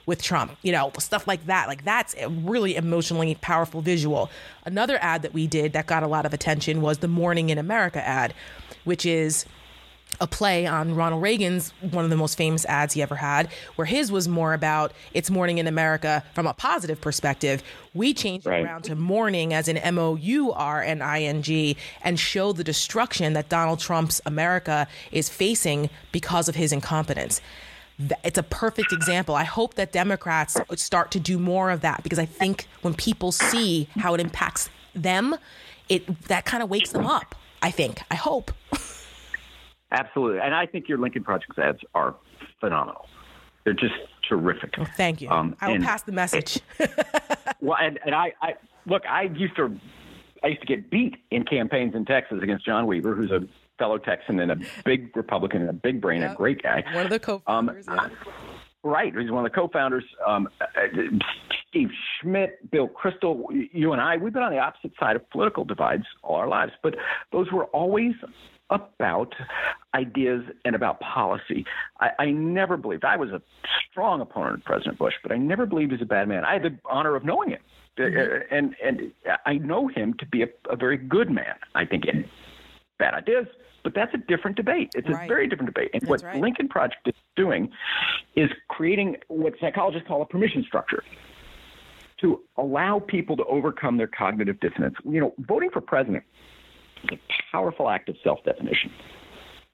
with 0.07 0.23
Trump, 0.23 0.57
you 0.63 0.73
know, 0.73 0.91
stuff 0.99 1.29
like 1.29 1.45
that. 1.47 1.69
Like 1.69 1.85
that's 1.85 2.15
a 2.19 2.31
really 2.31 2.77
emotionally 2.77 3.35
powerful 3.35 3.83
visual. 3.83 4.31
Another 4.65 4.99
ad 5.03 5.21
that 5.21 5.35
we 5.35 5.47
did 5.47 5.75
that 5.75 5.87
got 5.87 6.03
a 6.03 6.09
lot 6.09 6.25
of 6.25 6.33
attention 6.33 6.81
was 6.81 6.99
the 6.99 7.09
Morning 7.09 7.51
in 7.51 7.59
America 7.59 8.07
ad, 8.07 8.33
which 8.85 9.05
is 9.05 9.45
a 10.21 10.27
play 10.27 10.67
on 10.67 10.95
Ronald 10.95 11.23
Reagan's 11.23 11.73
one 11.81 12.05
of 12.05 12.11
the 12.11 12.17
most 12.17 12.37
famous 12.37 12.65
ads 12.67 12.95
he 12.95 13.03
ever 13.03 13.17
had, 13.17 13.49
where 13.77 13.87
his 13.87 14.11
was 14.11 14.29
more 14.29 14.53
about 14.53 14.93
it's 15.15 15.31
morning 15.31 15.59
in 15.59 15.67
America 15.67 16.25
from 16.35 16.47
a 16.47 16.55
positive 16.55 17.01
perspective. 17.01 17.63
We 17.95 18.15
changed 18.15 18.47
right. 18.47 18.61
it 18.61 18.65
around 18.65 18.83
to 18.85 18.97
morning 18.97 19.55
as 19.55 19.69
an 19.69 19.77
M 19.77 19.99
O 19.99 20.17
U 20.17 20.53
R 20.53 20.83
N 20.83 21.03
I 21.03 21.23
N 21.23 21.43
G 21.43 21.77
and 22.03 22.19
show 22.19 22.53
the 22.53 22.65
destruction 22.65 23.33
that 23.35 23.49
Donald 23.49 23.81
Trump's 23.81 24.21
America 24.27 24.89
is 25.13 25.29
facing 25.29 25.91
because 26.13 26.49
of 26.49 26.57
his 26.57 26.73
incompetence. 26.73 27.41
It's 28.23 28.39
a 28.39 28.45
perfect 28.45 28.93
example. 28.93 29.35
I 29.35 29.43
hope 29.43 29.75
that 29.75 29.91
Democrats 29.91 30.57
start 30.77 31.11
to 31.13 31.21
do 31.21 31.39
more 31.39 31.71
of 31.71 31.81
that 31.81 32.05
because 32.05 32.19
I 32.19 32.27
think 32.27 32.69
when 32.83 32.95
people 32.95 33.33
see 33.33 33.89
how 33.97 34.15
it 34.15 34.21
impacts 34.21 34.71
them, 34.95 35.37
it 35.89 36.23
that 36.29 36.45
kind 36.45 36.63
of 36.63 36.71
wakes 36.71 36.93
them 36.93 37.07
up. 37.07 37.35
I 37.61 37.71
think. 37.73 38.03
I 38.11 38.15
hope. 38.15 38.53
Absolutely. 39.91 40.41
And 40.41 40.55
I 40.55 40.67
think 40.67 40.89
your 40.89 40.99
Lincoln 40.99 41.25
Projects 41.25 41.59
ads 41.59 41.79
are 41.95 42.15
phenomenal. 42.61 43.07
They're 43.65 43.75
just 43.75 43.95
terrific. 44.29 44.75
Well, 44.77 44.89
thank 44.97 45.21
you. 45.21 45.29
Um, 45.29 45.57
I 45.61 45.71
will 45.71 45.83
pass 45.83 46.03
the 46.03 46.13
message. 46.13 46.61
well, 47.61 47.79
and, 47.81 47.99
and 48.05 48.15
I, 48.15 48.33
I 48.41 48.55
look, 48.87 49.03
I 49.09 49.23
used 49.23 49.57
to, 49.57 49.79
I 50.43 50.49
used 50.49 50.61
to 50.61 50.67
get 50.67 50.91
beat 50.91 51.17
in 51.31 51.45
campaigns 51.45 51.95
in 51.95 52.05
Texas 52.05 52.39
against 52.43 52.65
John 52.65 52.87
Weaver, 52.87 53.15
who's 53.15 53.31
a 53.31 53.41
fellow 53.79 53.99
Texan 53.99 54.41
and 54.41 54.51
a 54.51 54.57
big 54.85 55.17
Republican 55.17 55.63
and 55.63 55.71
a 55.71 55.75
big 55.75 56.01
brain, 56.01 56.21
yep. 56.21 56.33
a 56.33 56.37
great 56.37 56.63
guy. 56.63 56.83
One 56.93 57.05
of 57.05 57.11
the 57.11 57.19
co-founders. 57.19 57.87
Um, 57.89 57.97
yeah. 57.97 58.09
Right, 58.85 59.13
he's 59.15 59.31
one 59.31 59.45
of 59.45 59.51
the 59.51 59.55
co-founders. 59.55 60.05
Um, 60.27 60.49
uh, 60.61 60.65
Steve 61.69 61.89
Schmidt, 62.21 62.71
Bill 62.71 62.89
Kristol, 62.89 63.45
you 63.73 63.93
and 63.93 64.01
I, 64.01 64.17
we've 64.17 64.33
been 64.33 64.43
on 64.43 64.53
the 64.53 64.59
opposite 64.59 64.93
side 64.99 65.17
of 65.17 65.29
political 65.31 65.65
divides 65.65 66.05
all 66.23 66.37
our 66.37 66.49
lives, 66.49 66.73
but 66.83 66.95
those 67.33 67.51
were 67.53 67.65
always 67.67 68.13
about 68.71 69.35
ideas 69.95 70.45
and 70.65 70.75
about 70.75 71.01
policy. 71.01 71.65
I, 72.01 72.11
I 72.19 72.31
never 72.31 72.77
believed 72.77 73.05
I 73.05 73.17
was 73.17 73.31
a 73.31 73.41
strong 73.91 74.21
opponent 74.21 74.59
of 74.59 74.65
President 74.65 74.99
Bush, 74.99 75.15
but 75.23 75.33
I 75.33 75.37
never 75.37 75.67
believed 75.67 75.93
he's 75.93 76.03
a 76.03 76.07
bad 76.07 76.29
man. 76.29 76.45
I 76.45 76.55
had 76.55 76.63
the 76.63 76.79
honor 76.85 77.17
of 77.17 77.25
knowing 77.25 77.51
him, 77.51 77.61
mm-hmm. 77.97 78.55
and 78.55 78.77
and 78.85 79.13
I 79.47 79.55
know 79.55 79.89
him 79.89 80.15
to 80.15 80.27
be 80.27 80.43
a, 80.43 80.49
a 80.71 80.77
very 80.77 80.97
good 80.97 81.31
man. 81.31 81.55
I 81.75 81.85
think, 81.85 82.05
and 82.07 82.25
bad 82.99 83.15
ideas, 83.15 83.47
but 83.83 83.95
that's 83.95 84.13
a 84.15 84.19
different 84.19 84.57
debate. 84.57 84.91
It's 84.95 85.09
Right. 85.09 85.25
a 85.25 85.29
very 85.29 85.47
different 85.47 85.73
debate. 85.73 85.91
And 85.95 86.03
That's 86.03 86.11
what 86.11 86.23
right. 86.23 86.41
Lincoln 86.41 86.69
Project 86.69 87.07
is 87.07 87.15
doing 87.37 87.71
is 88.37 88.51
creating 88.69 89.17
what 89.29 89.55
psychologists 89.61 90.07
call 90.07 90.21
a 90.23 90.27
permission 90.27 90.65
structure 90.65 91.03
to 92.21 92.43
allow 92.57 92.99
people 92.99 93.37
to 93.37 93.45
overcome 93.45 93.97
their 93.97 94.09
cognitive 94.09 94.59
dissonance. 94.61 94.97
You 95.05 95.21
know, 95.21 95.35
voting 95.39 95.71
for 95.71 95.81
president 95.81 96.25
is 97.05 97.19
a 97.19 97.19
powerful 97.53 97.89
act 97.89 98.09
of 98.09 98.17
self-definition. 98.23 98.91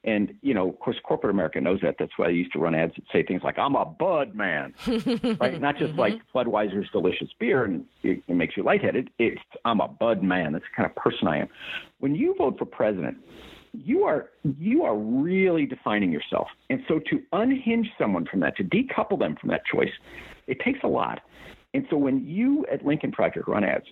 And, 0.04 0.34
you 0.42 0.52
know, 0.52 0.68
of 0.68 0.78
course, 0.80 0.96
corporate 1.02 1.30
America 1.30 1.60
knows 1.60 1.80
that. 1.82 1.96
That's 1.98 2.12
why 2.18 2.26
they 2.26 2.34
used 2.34 2.52
to 2.52 2.58
run 2.58 2.74
ads 2.74 2.92
that 2.94 3.04
say 3.10 3.22
things 3.22 3.40
like, 3.42 3.58
I'm 3.58 3.74
a 3.74 3.86
Bud 3.86 4.34
man, 4.34 4.74
right? 5.40 5.58
Not 5.58 5.78
just 5.78 5.92
mm-hmm. 5.92 6.00
like 6.00 6.20
Budweiser's 6.34 6.90
delicious 6.90 7.28
beer 7.40 7.64
and 7.64 7.86
it, 8.02 8.22
it 8.28 8.34
makes 8.34 8.54
you 8.54 8.64
lightheaded. 8.64 9.08
It's, 9.18 9.40
I'm 9.64 9.80
a 9.80 9.88
Bud 9.88 10.22
man. 10.22 10.52
That's 10.52 10.64
the 10.64 10.76
kind 10.76 10.90
of 10.90 10.94
person 10.94 11.26
I 11.26 11.38
am. 11.38 11.48
When 12.00 12.14
you 12.14 12.34
vote 12.36 12.58
for 12.58 12.66
president, 12.66 13.16
you 13.72 14.04
are 14.04 14.30
you 14.58 14.84
are 14.84 14.96
really 14.96 15.66
defining 15.66 16.12
yourself. 16.12 16.46
And 16.70 16.80
so 16.86 17.00
to 17.10 17.20
unhinge 17.32 17.88
someone 17.98 18.26
from 18.26 18.40
that, 18.40 18.56
to 18.58 18.64
decouple 18.64 19.18
them 19.18 19.36
from 19.40 19.50
that 19.50 19.62
choice, 19.66 19.90
it 20.46 20.60
takes 20.60 20.80
a 20.84 20.86
lot. 20.86 21.20
And 21.72 21.84
so 21.90 21.96
when 21.96 22.24
you 22.24 22.64
at 22.72 22.84
Lincoln 22.84 23.10
Project 23.10 23.48
run 23.48 23.64
ads, 23.64 23.86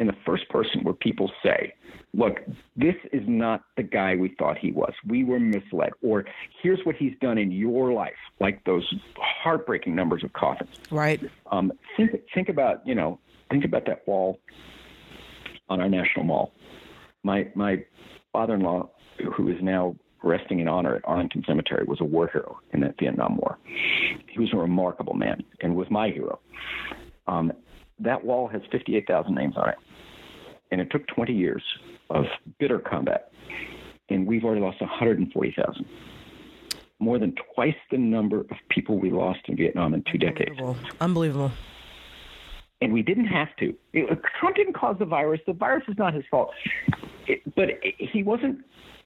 in 0.00 0.06
the 0.08 0.16
first 0.26 0.48
person 0.48 0.82
where 0.82 0.94
people 0.94 1.30
say, 1.42 1.72
look, 2.12 2.38
this 2.76 2.94
is 3.12 3.22
not 3.26 3.62
the 3.76 3.82
guy 3.82 4.16
we 4.16 4.34
thought 4.38 4.58
he 4.58 4.72
was. 4.72 4.92
We 5.06 5.24
were 5.24 5.38
misled. 5.38 5.90
Or 6.02 6.24
here's 6.62 6.80
what 6.84 6.96
he's 6.96 7.14
done 7.20 7.38
in 7.38 7.52
your 7.52 7.92
life, 7.92 8.12
like 8.40 8.64
those 8.64 8.92
heartbreaking 9.16 9.94
numbers 9.94 10.24
of 10.24 10.32
coffins. 10.32 10.70
Right. 10.90 11.20
Um, 11.50 11.72
think, 11.96 12.10
think 12.34 12.48
about, 12.48 12.86
you 12.86 12.94
know, 12.94 13.20
think 13.50 13.64
about 13.64 13.86
that 13.86 14.06
wall 14.06 14.40
on 15.68 15.80
our 15.80 15.88
national 15.88 16.24
mall. 16.24 16.54
My, 17.22 17.48
my 17.54 17.84
father-in-law, 18.32 18.90
who 19.36 19.48
is 19.48 19.56
now 19.62 19.94
resting 20.22 20.58
in 20.58 20.68
honor 20.68 20.96
at 20.96 21.02
Arlington 21.04 21.44
Cemetery, 21.46 21.84
was 21.84 22.00
a 22.00 22.04
war 22.04 22.28
hero 22.28 22.58
in 22.72 22.80
the 22.80 22.94
Vietnam 22.98 23.36
War. 23.36 23.58
He 24.28 24.40
was 24.40 24.50
a 24.52 24.56
remarkable 24.56 25.14
man 25.14 25.44
and 25.60 25.76
was 25.76 25.86
my 25.90 26.10
hero. 26.10 26.40
Um, 27.26 27.52
that 28.00 28.24
wall 28.24 28.48
has 28.48 28.62
58,000 28.70 29.34
names 29.34 29.54
on 29.56 29.68
it. 29.68 29.76
And 30.70 30.80
it 30.80 30.90
took 30.90 31.06
20 31.08 31.32
years 31.32 31.62
of 32.10 32.24
bitter 32.58 32.78
combat. 32.78 33.32
And 34.08 34.26
we've 34.26 34.44
already 34.44 34.60
lost 34.60 34.80
140,000. 34.80 35.86
More 36.98 37.18
than 37.18 37.34
twice 37.54 37.74
the 37.90 37.98
number 37.98 38.40
of 38.40 38.56
people 38.68 38.98
we 38.98 39.10
lost 39.10 39.40
in 39.46 39.56
Vietnam 39.56 39.94
in 39.94 40.04
two 40.10 40.18
decades. 40.18 40.50
Unbelievable. 40.50 40.76
Unbelievable. 41.00 41.52
And 42.80 42.92
we 42.92 43.02
didn't 43.02 43.26
have 43.26 43.54
to. 43.60 43.74
It, 43.92 44.10
uh, 44.10 44.16
Trump 44.38 44.56
didn't 44.56 44.74
cause 44.74 44.96
the 44.98 45.04
virus. 45.04 45.40
The 45.46 45.52
virus 45.52 45.84
is 45.88 45.96
not 45.96 46.12
his 46.12 46.24
fault. 46.30 46.50
It, 47.26 47.42
but 47.54 47.70
it, 47.70 47.94
he 47.98 48.22
wasn't 48.22 48.58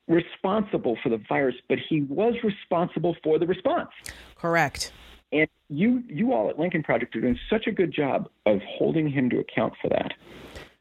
responsible 0.08 0.96
for 1.02 1.10
the 1.10 1.20
virus, 1.28 1.54
but 1.68 1.78
he 1.88 2.02
was 2.02 2.34
responsible 2.42 3.16
for 3.22 3.38
the 3.38 3.46
response. 3.46 3.90
Correct. 4.36 4.92
And 5.32 5.48
you, 5.68 6.02
you 6.08 6.32
all 6.32 6.48
at 6.48 6.58
Lincoln 6.58 6.82
Project 6.82 7.14
are 7.16 7.20
doing 7.20 7.38
such 7.50 7.66
a 7.66 7.72
good 7.72 7.92
job 7.92 8.28
of 8.46 8.60
holding 8.66 9.10
him 9.10 9.28
to 9.30 9.38
account 9.38 9.74
for 9.80 9.88
that 9.90 10.12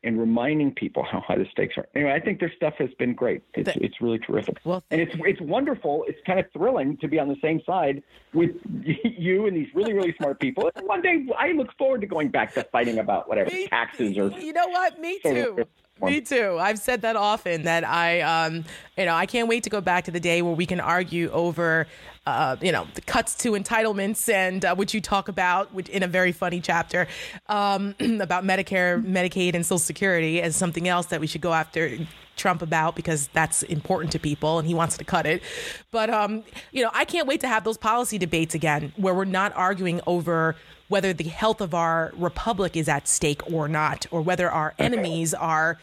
and 0.04 0.20
reminding 0.20 0.74
people 0.74 1.04
how 1.04 1.20
high 1.20 1.38
the 1.38 1.46
stakes 1.52 1.76
are. 1.78 1.88
Anyway, 1.96 2.14
I 2.14 2.20
think 2.20 2.40
their 2.40 2.52
stuff 2.56 2.76
has 2.78 2.90
been 2.98 3.14
great. 3.14 3.42
It's, 3.56 3.70
it's 3.76 4.00
really 4.00 4.20
terrific. 4.20 4.58
Well, 4.64 4.84
and 4.92 5.02
it's 5.02 5.14
it's 5.26 5.42
wonderful. 5.42 6.06
It's 6.08 6.20
kind 6.26 6.40
of 6.40 6.46
thrilling 6.54 6.98
to 6.98 7.08
be 7.08 7.20
on 7.20 7.28
the 7.28 7.36
same 7.42 7.62
side 7.66 8.04
with 8.34 8.52
you 9.04 9.48
and 9.48 9.58
these 9.58 9.68
really 9.74 9.94
really 9.94 10.14
smart 10.18 10.40
people. 10.40 10.72
And 10.76 10.88
one 10.88 11.02
day, 11.02 11.26
I 11.38 11.52
look 11.52 11.76
forward 11.78 12.02
to 12.02 12.08
going 12.08 12.30
back 12.30 12.54
to 12.54 12.64
fighting 12.64 13.00
about 13.00 13.28
whatever 13.28 13.50
Me- 13.50 13.68
taxes 13.68 14.18
or 14.18 14.30
You 14.30 14.54
know 14.54 14.68
what? 14.68 15.00
Me 15.00 15.20
too. 15.20 15.66
Me 16.02 16.22
too. 16.22 16.58
I've 16.60 16.80
said 16.80 17.02
that 17.02 17.16
often 17.16 17.64
that 17.64 17.84
I, 17.84 18.22
um, 18.22 18.66
you 18.98 19.06
know, 19.06 19.16
I 19.16 19.26
can't 19.26 19.48
wait 19.48 19.64
to 19.64 19.70
go 19.70 19.82
back 19.82 20.06
to 20.06 20.12
the 20.12 20.20
day 20.20 20.42
where 20.44 20.54
we 20.54 20.68
can 20.68 20.80
argue 20.80 21.30
over, 21.32 21.88
uh, 22.28 22.58
you 22.62 22.74
know, 22.74 22.86
the 22.94 23.00
cuts 23.00 23.36
to 23.36 23.54
entitlements 23.54 24.28
and 24.28 24.66
uh, 24.66 24.76
which 24.76 24.94
you 24.94 25.00
talk 25.00 25.30
about 25.30 25.74
which, 25.74 25.88
in 25.88 26.04
a 26.04 26.08
very 26.08 26.34
funny 26.34 26.60
chapter 26.60 27.08
um, 27.48 27.96
about 28.20 28.44
Medicare, 28.44 29.02
Medicaid, 29.02 29.56
and 29.56 29.66
Social 29.66 29.80
Security 29.80 30.42
as 30.42 30.54
something 30.54 30.90
else 30.90 31.06
that 31.06 31.22
we 31.22 31.28
should 31.28 31.40
go 31.40 31.54
after 31.54 31.98
Trump 32.36 32.62
about 32.62 32.98
because 32.98 33.30
that's 33.30 33.64
important 33.64 34.12
to 34.12 34.20
people 34.20 34.60
and 34.60 34.68
he 34.68 34.74
wants 34.74 34.98
to 34.98 35.06
cut 35.06 35.26
it. 35.26 35.42
But 35.90 36.10
um, 36.10 36.44
you 36.74 36.84
know, 36.84 36.92
I 36.94 37.06
can't 37.06 37.28
wait 37.28 37.40
to 37.42 37.48
have 37.48 37.64
those 37.64 37.78
policy 37.78 38.18
debates 38.18 38.54
again 38.54 38.92
where 38.98 39.14
we're 39.14 39.24
not 39.24 39.56
arguing 39.56 40.02
over 40.06 40.58
whether 40.90 41.14
the 41.14 41.26
health 41.26 41.62
of 41.62 41.74
our 41.74 42.12
republic 42.16 42.76
is 42.78 42.88
at 42.88 43.08
stake 43.08 43.42
or 43.52 43.68
not, 43.68 44.06
or 44.12 44.22
whether 44.22 44.50
our 44.50 44.74
enemies 44.80 45.34
are, 45.34 45.78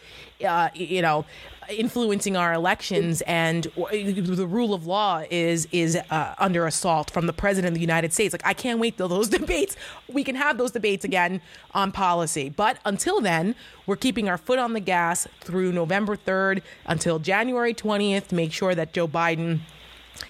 uh, 0.46 0.68
you 0.74 1.02
know, 1.02 1.24
influencing 1.70 2.36
our 2.36 2.52
elections 2.52 3.22
and 3.22 3.64
the 3.64 4.46
rule 4.48 4.74
of 4.74 4.86
law 4.86 5.22
is 5.30 5.66
is 5.72 5.96
uh, 6.10 6.34
under 6.38 6.66
assault 6.66 7.10
from 7.10 7.26
the 7.26 7.32
president 7.32 7.68
of 7.68 7.74
the 7.74 7.80
United 7.80 8.12
States. 8.12 8.32
Like 8.32 8.44
I 8.44 8.54
can't 8.54 8.78
wait 8.78 8.96
till 8.96 9.08
those 9.08 9.28
debates. 9.38 9.76
We 10.08 10.24
can 10.24 10.34
have 10.34 10.58
those 10.58 10.70
debates 10.70 11.04
again 11.04 11.40
on 11.72 11.92
policy. 11.92 12.48
But 12.48 12.78
until 12.84 13.20
then, 13.20 13.54
we're 13.86 13.96
keeping 13.96 14.28
our 14.28 14.38
foot 14.38 14.58
on 14.58 14.72
the 14.72 14.80
gas 14.80 15.26
through 15.40 15.72
November 15.72 16.16
3rd 16.16 16.62
until 16.86 17.18
January 17.18 17.74
20th 17.74 18.28
to 18.28 18.34
make 18.34 18.52
sure 18.52 18.74
that 18.74 18.92
Joe 18.92 19.08
Biden 19.08 19.60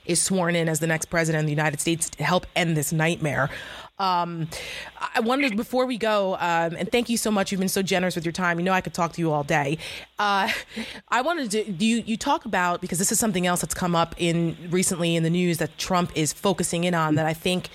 is 0.07 0.21
sworn 0.21 0.57
in 0.57 0.69
as 0.69 0.81
the 0.81 0.87
next 0.87 1.07
president 1.07 1.43
of 1.43 1.47
the 1.47 1.53
United 1.53 1.81
States 1.81 2.11
to 2.11 2.25
help 2.25 2.47
end 2.57 2.77
this 2.77 2.93
nightmare. 2.93 3.51
Um, 3.99 4.49
I 5.15 5.21
wanted 5.21 5.57
before 5.57 5.87
we 5.87 5.99
go, 5.99 6.35
um, 6.35 6.75
and 6.77 6.91
thank 6.91 7.09
you 7.09 7.17
so 7.17 7.31
much. 7.31 7.53
You've 7.53 7.61
been 7.61 7.69
so 7.69 7.83
generous 7.83 8.17
with 8.17 8.25
your 8.25 8.33
time. 8.33 8.59
You 8.59 8.65
know 8.65 8.73
I 8.73 8.81
could 8.81 8.95
talk 8.95 9.13
to 9.13 9.21
you 9.21 9.31
all 9.31 9.45
day. 9.45 9.79
Uh, 10.19 10.51
I 11.09 11.23
wanted 11.23 11.51
to 11.53 11.71
do 11.71 11.87
you, 11.87 12.03
you 12.05 12.17
talk 12.17 12.45
about 12.45 12.81
because 12.81 12.99
this 12.99 13.13
is 13.13 13.21
something 13.21 13.47
else 13.47 13.61
that's 13.61 13.75
come 13.75 13.95
up 13.95 14.15
in 14.19 14.57
recently 14.71 15.15
in 15.15 15.23
the 15.23 15.31
news 15.31 15.59
that 15.59 15.79
Trump 15.79 16.11
is 16.17 16.33
focusing 16.33 16.85
in 16.85 16.95
on 16.95 17.15
that 17.15 17.27
I 17.27 17.35
think 17.35 17.69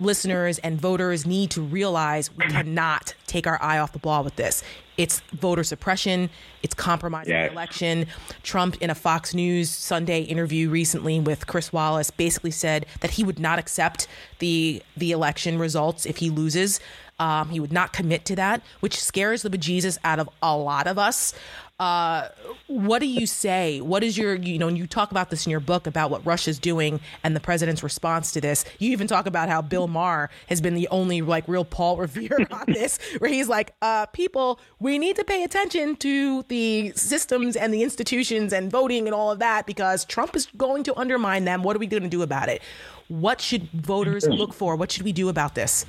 listeners 0.00 0.58
and 0.58 0.80
voters 0.80 1.26
need 1.26 1.50
to 1.52 1.60
realize 1.62 2.34
we 2.36 2.46
cannot 2.46 3.14
take 3.26 3.46
our 3.46 3.60
eye 3.62 3.78
off 3.78 3.92
the 3.92 3.98
ball 3.98 4.24
with 4.24 4.36
this. 4.36 4.62
It's 4.96 5.20
voter 5.32 5.64
suppression. 5.64 6.28
It's 6.62 6.74
compromising 6.74 7.32
Yes. 7.32 7.48
the 7.48 7.52
election. 7.52 8.06
Trump, 8.42 8.76
in 8.82 8.90
a 8.90 8.94
Fox 8.94 9.32
News 9.34 9.70
Sunday 9.70 10.20
interview 10.22 10.68
recently 10.68 11.20
with 11.20 11.46
Chris 11.46 11.72
Wallace, 11.72 12.10
basically 12.10 12.50
said 12.50 12.84
that 13.00 13.12
he 13.12 13.24
would 13.24 13.38
not 13.38 13.58
accept 13.58 14.06
the 14.40 14.82
the 14.96 15.12
election 15.12 15.58
results 15.58 16.04
if 16.06 16.18
he 16.18 16.28
loses. 16.30 16.80
Um, 17.18 17.50
he 17.50 17.60
would 17.60 17.72
not 17.72 17.92
commit 17.92 18.24
to 18.26 18.36
that, 18.36 18.62
which 18.80 18.98
scares 19.02 19.42
the 19.42 19.50
bejesus 19.50 19.98
out 20.04 20.18
of 20.18 20.28
a 20.42 20.56
lot 20.56 20.86
of 20.86 20.98
us. 20.98 21.34
Uh, 21.80 22.28
what 22.66 22.98
do 22.98 23.06
you 23.06 23.26
say? 23.26 23.80
What 23.80 24.04
is 24.04 24.18
your, 24.18 24.34
you 24.34 24.58
know, 24.58 24.68
and 24.68 24.76
you 24.76 24.86
talk 24.86 25.10
about 25.10 25.30
this 25.30 25.46
in 25.46 25.50
your 25.50 25.60
book 25.60 25.86
about 25.86 26.10
what 26.10 26.24
Russia's 26.26 26.58
doing 26.58 27.00
and 27.24 27.34
the 27.34 27.40
president's 27.40 27.82
response 27.82 28.32
to 28.32 28.40
this. 28.40 28.66
You 28.78 28.90
even 28.92 29.06
talk 29.06 29.24
about 29.24 29.48
how 29.48 29.62
Bill 29.62 29.88
Maher 29.88 30.28
has 30.50 30.60
been 30.60 30.74
the 30.74 30.86
only 30.88 31.22
like 31.22 31.48
real 31.48 31.64
Paul 31.64 31.96
Revere 31.96 32.46
on 32.50 32.66
this, 32.68 32.98
where 33.16 33.30
he's 33.30 33.48
like, 33.48 33.74
uh, 33.80 34.04
people, 34.06 34.60
we 34.78 34.98
need 34.98 35.16
to 35.16 35.24
pay 35.24 35.42
attention 35.42 35.96
to 35.96 36.42
the 36.48 36.92
systems 36.96 37.56
and 37.56 37.72
the 37.72 37.82
institutions 37.82 38.52
and 38.52 38.70
voting 38.70 39.08
and 39.08 39.14
all 39.14 39.30
of 39.30 39.38
that 39.38 39.64
because 39.66 40.04
Trump 40.04 40.36
is 40.36 40.48
going 40.58 40.82
to 40.84 40.94
undermine 40.98 41.46
them. 41.46 41.62
What 41.62 41.76
are 41.76 41.78
we 41.78 41.86
going 41.86 42.02
to 42.02 42.10
do 42.10 42.20
about 42.20 42.50
it? 42.50 42.60
What 43.08 43.40
should 43.40 43.70
voters 43.70 44.28
look 44.28 44.52
for? 44.52 44.76
What 44.76 44.92
should 44.92 45.02
we 45.04 45.12
do 45.12 45.30
about 45.30 45.54
this? 45.54 45.86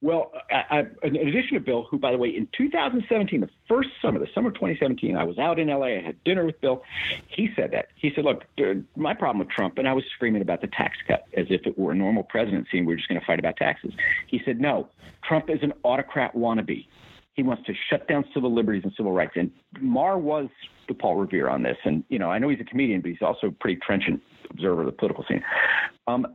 Well, 0.00 0.30
I, 0.50 0.78
I, 0.78 1.06
in 1.06 1.16
addition 1.16 1.54
to 1.54 1.60
Bill, 1.60 1.84
who, 1.90 1.98
by 1.98 2.12
the 2.12 2.18
way, 2.18 2.28
in 2.28 2.46
2017, 2.56 3.40
the 3.40 3.48
first 3.66 3.88
summer, 4.00 4.20
the 4.20 4.28
summer 4.32 4.48
of 4.48 4.54
2017, 4.54 5.16
I 5.16 5.24
was 5.24 5.38
out 5.38 5.58
in 5.58 5.68
LA. 5.68 5.86
I 5.86 6.02
had 6.02 6.22
dinner 6.22 6.46
with 6.46 6.60
Bill. 6.60 6.82
He 7.26 7.48
said 7.56 7.72
that. 7.72 7.88
He 7.96 8.12
said, 8.14 8.24
"Look, 8.24 8.44
my 8.94 9.14
problem 9.14 9.40
with 9.40 9.48
Trump," 9.48 9.76
and 9.76 9.88
I 9.88 9.92
was 9.92 10.04
screaming 10.14 10.42
about 10.42 10.60
the 10.60 10.68
tax 10.68 10.96
cut 11.08 11.24
as 11.36 11.46
if 11.50 11.66
it 11.66 11.76
were 11.76 11.92
a 11.92 11.96
normal 11.96 12.22
presidency 12.22 12.78
and 12.78 12.86
we 12.86 12.92
were 12.92 12.96
just 12.96 13.08
going 13.08 13.20
to 13.20 13.26
fight 13.26 13.40
about 13.40 13.56
taxes. 13.56 13.92
He 14.28 14.40
said, 14.44 14.60
"No, 14.60 14.88
Trump 15.24 15.50
is 15.50 15.58
an 15.62 15.72
autocrat 15.82 16.34
wannabe. 16.36 16.86
He 17.38 17.44
wants 17.44 17.62
to 17.66 17.72
shut 17.88 18.06
down 18.08 18.24
civil 18.34 18.52
liberties 18.52 18.82
and 18.84 18.92
civil 18.96 19.12
rights." 19.12 19.32
And 19.36 19.50
Maher 19.80 20.18
was 20.18 20.48
the 20.88 20.94
Paul 20.94 21.16
Revere 21.16 21.48
on 21.48 21.62
this. 21.62 21.76
And 21.84 22.02
you 22.08 22.18
know, 22.18 22.30
I 22.30 22.38
know 22.38 22.48
he's 22.48 22.60
a 22.60 22.64
comedian, 22.64 23.00
but 23.00 23.10
he's 23.10 23.22
also 23.22 23.46
a 23.46 23.52
pretty 23.52 23.80
trenchant 23.86 24.20
observer 24.50 24.80
of 24.80 24.86
the 24.86 24.92
political 24.92 25.24
scene. 25.28 25.42
Um, 26.06 26.26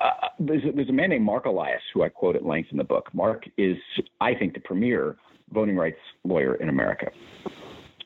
uh, 0.00 0.28
there's, 0.38 0.64
a, 0.64 0.72
there's 0.72 0.88
a 0.88 0.92
man 0.92 1.10
named 1.10 1.24
Mark 1.24 1.46
Elias 1.46 1.80
who 1.94 2.02
I 2.02 2.08
quote 2.08 2.36
at 2.36 2.44
length 2.44 2.70
in 2.72 2.78
the 2.78 2.84
book. 2.84 3.08
Mark 3.14 3.44
is, 3.56 3.76
I 4.20 4.34
think, 4.34 4.54
the 4.54 4.60
premier 4.60 5.16
voting 5.52 5.76
rights 5.76 5.98
lawyer 6.24 6.56
in 6.56 6.68
America. 6.68 7.10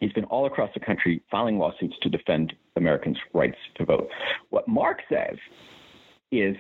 He's 0.00 0.12
been 0.12 0.24
all 0.24 0.46
across 0.46 0.70
the 0.74 0.80
country 0.80 1.22
filing 1.30 1.58
lawsuits 1.58 1.94
to 2.02 2.10
defend 2.10 2.52
Americans' 2.76 3.16
rights 3.32 3.56
to 3.76 3.84
vote. 3.84 4.08
What 4.50 4.68
Mark 4.68 4.98
says 5.08 5.36
is 6.30 6.56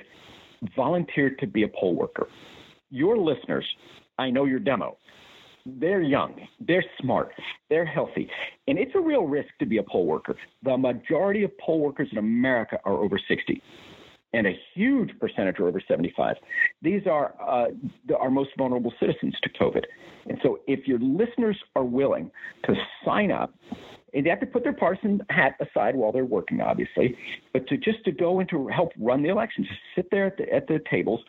volunteer 0.74 1.30
to 1.40 1.46
be 1.46 1.64
a 1.64 1.68
poll 1.68 1.94
worker. 1.94 2.28
Your 2.90 3.18
listeners, 3.18 3.66
I 4.18 4.30
know 4.30 4.44
your 4.44 4.60
demo. 4.60 4.96
They're 5.66 6.02
young, 6.02 6.34
they're 6.60 6.84
smart, 7.00 7.32
they're 7.70 7.86
healthy, 7.86 8.28
and 8.68 8.78
it's 8.78 8.92
a 8.94 9.00
real 9.00 9.22
risk 9.22 9.48
to 9.60 9.66
be 9.66 9.78
a 9.78 9.82
poll 9.82 10.04
worker. 10.04 10.36
The 10.62 10.76
majority 10.76 11.42
of 11.42 11.56
poll 11.58 11.80
workers 11.80 12.08
in 12.12 12.18
America 12.18 12.78
are 12.84 12.94
over 12.94 13.18
60 13.18 13.62
and 14.34 14.48
a 14.48 14.58
huge 14.74 15.10
percentage 15.20 15.60
are 15.60 15.68
over 15.68 15.80
75. 15.86 16.36
These 16.82 17.06
are 17.06 17.34
uh, 17.40 17.66
our 18.18 18.30
most 18.30 18.50
vulnerable 18.58 18.92
citizens 18.98 19.34
to 19.42 19.48
COVID. 19.50 19.84
And 20.26 20.38
so, 20.42 20.58
if 20.66 20.88
your 20.88 20.98
listeners 20.98 21.56
are 21.76 21.84
willing 21.84 22.30
to 22.64 22.74
sign 23.04 23.30
up 23.30 23.54
they 24.22 24.30
have 24.30 24.40
to 24.40 24.46
put 24.46 24.62
their 24.62 24.72
partisan 24.72 25.20
hat 25.30 25.54
aside 25.60 25.96
while 25.96 26.12
they're 26.12 26.24
working, 26.24 26.60
obviously, 26.60 27.16
but 27.52 27.66
to 27.68 27.76
just 27.76 28.04
to 28.04 28.12
go 28.12 28.40
and 28.40 28.48
to 28.50 28.68
help 28.68 28.92
run 28.98 29.22
the 29.22 29.28
elections, 29.28 29.66
just 29.66 29.80
sit 29.96 30.10
there 30.10 30.26
at 30.26 30.36
the 30.36 30.52
at 30.52 30.68
the 30.68 30.80
tables, 30.90 31.20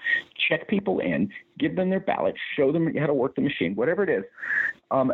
check 0.47 0.67
people 0.67 0.99
in, 0.99 1.29
give 1.57 1.75
them 1.75 1.89
their 1.89 1.99
ballot, 1.99 2.35
show 2.55 2.71
them 2.71 2.93
how 2.95 3.07
to 3.07 3.13
work 3.13 3.35
the 3.35 3.41
machine, 3.41 3.75
whatever 3.75 4.03
it 4.03 4.09
is. 4.09 4.23
Um, 4.91 5.13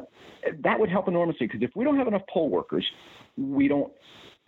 that 0.63 0.79
would 0.79 0.89
help 0.89 1.07
enormously 1.07 1.47
because 1.47 1.61
if 1.61 1.71
we 1.75 1.85
don't 1.85 1.97
have 1.97 2.07
enough 2.07 2.23
poll 2.31 2.49
workers, 2.49 2.85
we 3.37 3.67
don't 3.67 3.91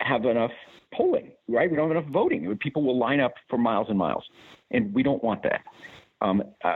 have 0.01 0.25
enough 0.25 0.51
polling, 0.93 1.31
right? 1.47 1.69
We 1.69 1.77
don't 1.77 1.89
have 1.89 1.97
enough 1.97 2.11
voting. 2.11 2.55
People 2.57 2.83
will 2.83 2.97
line 2.97 3.19
up 3.19 3.33
for 3.49 3.57
miles 3.57 3.87
and 3.89 3.97
miles, 3.97 4.23
and 4.71 4.93
we 4.93 5.03
don't 5.03 5.23
want 5.23 5.43
that. 5.43 5.61
Um, 6.21 6.41
uh, 6.63 6.75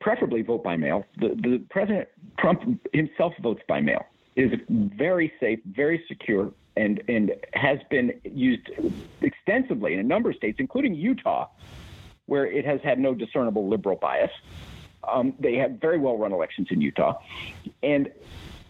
preferably 0.00 0.42
vote 0.42 0.64
by 0.64 0.76
mail. 0.76 1.04
The, 1.18 1.28
the 1.28 1.64
President 1.70 2.08
Trump 2.38 2.62
himself 2.92 3.32
votes 3.40 3.62
by 3.68 3.80
mail. 3.80 4.04
Is 4.40 4.58
very 4.68 5.30
safe, 5.38 5.58
very 5.66 6.02
secure, 6.08 6.50
and 6.74 7.02
and 7.08 7.32
has 7.52 7.78
been 7.90 8.18
used 8.24 8.70
extensively 9.20 9.92
in 9.92 10.00
a 10.00 10.02
number 10.02 10.30
of 10.30 10.36
states, 10.36 10.56
including 10.58 10.94
Utah, 10.94 11.48
where 12.24 12.46
it 12.46 12.64
has 12.64 12.80
had 12.82 12.98
no 12.98 13.12
discernible 13.12 13.68
liberal 13.68 13.96
bias. 13.96 14.30
Um, 15.06 15.34
they 15.38 15.56
have 15.56 15.72
very 15.72 15.98
well 15.98 16.16
run 16.16 16.32
elections 16.32 16.68
in 16.70 16.80
Utah, 16.80 17.18
and 17.82 18.10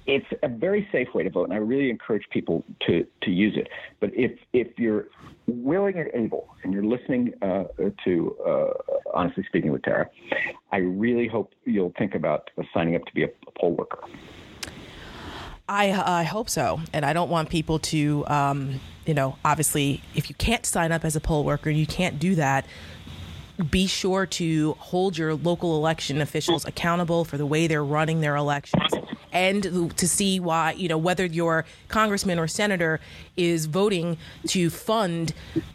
it's 0.06 0.26
a 0.42 0.48
very 0.48 0.88
safe 0.90 1.14
way 1.14 1.22
to 1.22 1.30
vote, 1.30 1.44
and 1.44 1.52
I 1.52 1.58
really 1.58 1.88
encourage 1.88 2.28
people 2.30 2.64
to 2.88 3.06
to 3.22 3.30
use 3.30 3.56
it. 3.56 3.68
But 4.00 4.10
if 4.12 4.32
if 4.52 4.76
you're 4.76 5.06
willing 5.46 5.96
and 5.98 6.10
able, 6.14 6.48
and 6.64 6.72
you're 6.72 6.84
listening 6.84 7.32
uh, 7.42 7.64
to 8.04 8.36
uh, 8.44 8.72
honestly 9.14 9.44
speaking 9.46 9.70
with 9.70 9.82
Tara, 9.82 10.10
I 10.72 10.78
really 10.78 11.28
hope 11.28 11.52
you'll 11.64 11.94
think 11.96 12.16
about 12.16 12.50
signing 12.74 12.96
up 12.96 13.04
to 13.04 13.14
be 13.14 13.22
a 13.22 13.28
poll 13.60 13.76
worker. 13.76 14.02
I, 15.70 16.20
I 16.20 16.24
hope 16.24 16.50
so. 16.50 16.80
And 16.92 17.04
I 17.04 17.12
don't 17.12 17.30
want 17.30 17.48
people 17.48 17.78
to, 17.78 18.26
um, 18.26 18.80
you 19.06 19.14
know, 19.14 19.36
obviously, 19.44 20.02
if 20.16 20.28
you 20.28 20.34
can't 20.34 20.66
sign 20.66 20.90
up 20.90 21.04
as 21.04 21.14
a 21.14 21.20
poll 21.20 21.44
worker, 21.44 21.70
you 21.70 21.86
can't 21.86 22.18
do 22.18 22.34
that. 22.34 22.66
Be 23.70 23.86
sure 23.86 24.26
to 24.26 24.72
hold 24.80 25.16
your 25.16 25.34
local 25.34 25.76
election 25.76 26.20
officials 26.20 26.64
accountable 26.64 27.24
for 27.24 27.38
the 27.38 27.46
way 27.46 27.68
they're 27.68 27.84
running 27.84 28.20
their 28.20 28.34
elections 28.34 28.92
and 29.32 29.96
to 29.96 30.08
see 30.08 30.40
why, 30.40 30.72
you 30.72 30.88
know, 30.88 30.98
whether 30.98 31.24
your 31.24 31.64
congressman 31.88 32.38
or 32.38 32.48
senator 32.48 33.00
is 33.36 33.66
voting 33.66 34.16
to 34.48 34.70
fund 34.70 35.32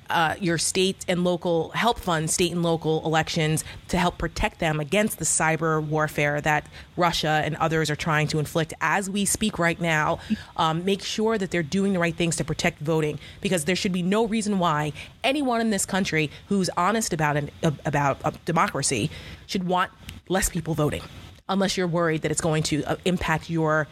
uh, 0.09 0.35
your 0.39 0.57
state 0.57 1.03
and 1.07 1.23
local, 1.23 1.69
help 1.71 1.99
fund 1.99 2.29
state 2.29 2.51
and 2.51 2.61
local 2.63 3.03
elections 3.05 3.63
to 3.87 3.97
help 3.97 4.17
protect 4.17 4.59
them 4.59 4.79
against 4.79 5.19
the 5.19 5.25
cyber 5.25 5.83
warfare 5.83 6.41
that 6.41 6.67
Russia 6.95 7.41
and 7.43 7.55
others 7.57 7.89
are 7.89 7.95
trying 7.95 8.27
to 8.27 8.39
inflict 8.39 8.73
as 8.81 9.09
we 9.09 9.25
speak 9.25 9.57
right 9.57 9.79
now. 9.79 10.19
Um, 10.57 10.85
make 10.85 11.01
sure 11.01 11.37
that 11.37 11.51
they're 11.51 11.63
doing 11.63 11.93
the 11.93 11.99
right 11.99 12.15
things 12.15 12.35
to 12.37 12.43
protect 12.43 12.79
voting 12.79 13.19
because 13.41 13.65
there 13.65 13.75
should 13.75 13.93
be 13.93 14.03
no 14.03 14.25
reason 14.27 14.59
why 14.59 14.93
anyone 15.23 15.61
in 15.61 15.69
this 15.69 15.85
country 15.85 16.29
who's 16.47 16.69
honest 16.77 17.13
about 17.13 17.37
it, 17.37 17.51
about 17.63 18.19
uh, 18.23 18.31
democracy 18.45 19.09
should 19.47 19.65
want 19.65 19.91
less 20.29 20.49
people 20.49 20.73
voting 20.73 21.01
unless 21.47 21.77
you're 21.77 21.87
worried 21.87 22.21
that 22.23 22.31
it's 22.31 22.41
going 22.41 22.63
to 22.63 22.83
uh, 22.83 22.95
impact 23.05 23.49
your 23.49 23.87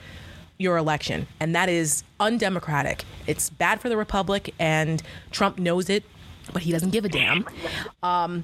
your 0.58 0.78
election. 0.78 1.28
And 1.40 1.56
that 1.56 1.68
is 1.68 2.04
undemocratic. 2.20 3.06
It's 3.28 3.50
bad 3.50 3.82
for 3.82 3.90
the 3.90 3.98
republic, 3.98 4.54
and 4.60 5.02
Trump 5.32 5.58
knows 5.58 5.90
it 5.90 6.04
but 6.52 6.62
he 6.62 6.72
doesn't 6.72 6.90
give 6.90 7.06
a 7.06 7.10
damn. 7.10 7.46
Um, 8.02 8.44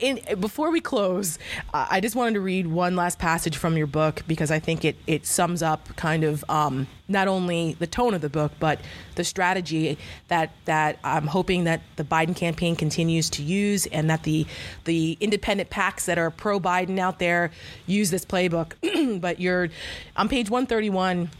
in, 0.00 0.20
before 0.38 0.70
we 0.70 0.80
close, 0.80 1.38
uh, 1.74 1.86
I 1.90 2.00
just 2.00 2.14
wanted 2.14 2.34
to 2.34 2.40
read 2.40 2.66
one 2.66 2.94
last 2.94 3.18
passage 3.18 3.56
from 3.56 3.76
your 3.76 3.86
book 3.86 4.22
because 4.28 4.50
I 4.50 4.58
think 4.58 4.84
it, 4.84 4.96
it 5.06 5.26
sums 5.26 5.62
up 5.62 5.96
kind 5.96 6.22
of 6.22 6.44
um, 6.48 6.86
not 7.08 7.26
only 7.26 7.74
the 7.78 7.86
tone 7.86 8.14
of 8.14 8.20
the 8.20 8.28
book, 8.28 8.52
but 8.60 8.80
the 9.16 9.24
strategy 9.24 9.98
that 10.28 10.52
that 10.66 10.98
I'm 11.02 11.26
hoping 11.26 11.64
that 11.64 11.82
the 11.96 12.04
Biden 12.04 12.36
campaign 12.36 12.76
continues 12.76 13.28
to 13.30 13.42
use, 13.42 13.86
and 13.86 14.08
that 14.10 14.22
the 14.22 14.46
the 14.84 15.16
independent 15.20 15.70
PACs 15.70 16.04
that 16.04 16.18
are 16.18 16.30
pro 16.30 16.60
Biden 16.60 16.98
out 16.98 17.18
there 17.18 17.50
use 17.86 18.10
this 18.10 18.24
playbook. 18.24 18.72
but 19.20 19.40
you're 19.40 19.68
on 20.16 20.28
page 20.28 20.50
131. 20.50 21.30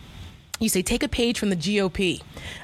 You 0.59 0.69
say, 0.69 0.83
take 0.83 1.03
a 1.03 1.09
page 1.09 1.39
from 1.39 1.49
the 1.49 1.57
GOP, 1.57 2.21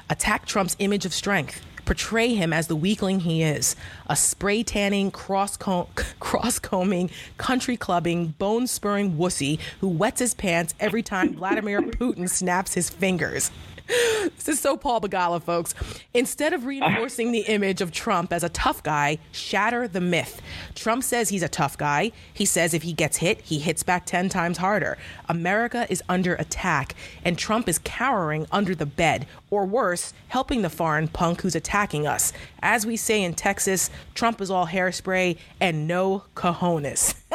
attack 0.07 0.45
Trump's 0.45 0.75
image 0.77 1.03
of 1.03 1.15
strength 1.15 1.65
portray 1.87 2.33
him 2.33 2.51
as 2.51 2.67
the 2.67 2.75
weakling 2.75 3.21
he 3.21 3.41
is 3.41 3.75
a 4.07 4.15
spray 4.15 4.61
tanning, 4.61 5.09
cross 5.11 5.57
combing, 5.57 7.09
country 7.37 7.77
clubbing, 7.77 8.27
bone 8.37 8.67
spurring 8.67 9.15
wussy 9.15 9.57
who 9.79 9.87
wets 9.87 10.19
his 10.19 10.33
pants 10.33 10.75
every 10.81 11.01
time 11.01 11.33
Vladimir 11.33 11.81
Putin 11.97 12.29
snaps 12.29 12.73
his 12.73 12.89
fingers. 12.89 13.51
this 14.35 14.49
is 14.49 14.59
so 14.59 14.75
Paul 14.75 14.99
Begala, 14.99 15.41
folks. 15.41 15.73
Instead 16.13 16.51
of 16.51 16.65
reinforcing 16.65 17.31
the 17.31 17.41
image 17.41 17.79
of 17.79 17.91
Trump 17.91 18.33
as 18.33 18.43
a 18.43 18.49
tough 18.49 18.83
guy, 18.83 19.17
shatter 19.31 19.87
the 19.87 20.01
myth. 20.01 20.41
Trump 20.75 21.03
says 21.03 21.29
he's 21.29 21.43
a 21.43 21.47
tough 21.47 21.77
guy. 21.77 22.11
He 22.33 22.43
says 22.43 22.73
if 22.73 22.83
he 22.83 22.91
gets 22.91 23.17
hit, 23.17 23.39
he 23.41 23.59
hits 23.59 23.83
back 23.83 24.05
10 24.05 24.27
times 24.27 24.57
harder. 24.57 24.97
America 25.29 25.87
is 25.89 26.03
under 26.09 26.35
attack, 26.35 26.95
and 27.23 27.37
Trump 27.37 27.69
is 27.69 27.79
cowering 27.79 28.45
under 28.51 28.75
the 28.75 28.85
bed, 28.85 29.25
or 29.49 29.65
worse, 29.65 30.13
helping 30.27 30.61
the 30.61 30.69
foreign 30.69 31.07
punk 31.07 31.41
who's 31.41 31.55
attacking 31.55 32.05
us. 32.05 32.33
As 32.61 32.85
we 32.85 32.97
say 32.97 33.23
in 33.23 33.33
Texas, 33.33 33.89
Trump 34.13 34.41
is 34.41 34.51
all 34.51 34.67
hairspray 34.67 35.37
and 35.59 35.87
no 35.87 36.23
cojones. 36.35 37.15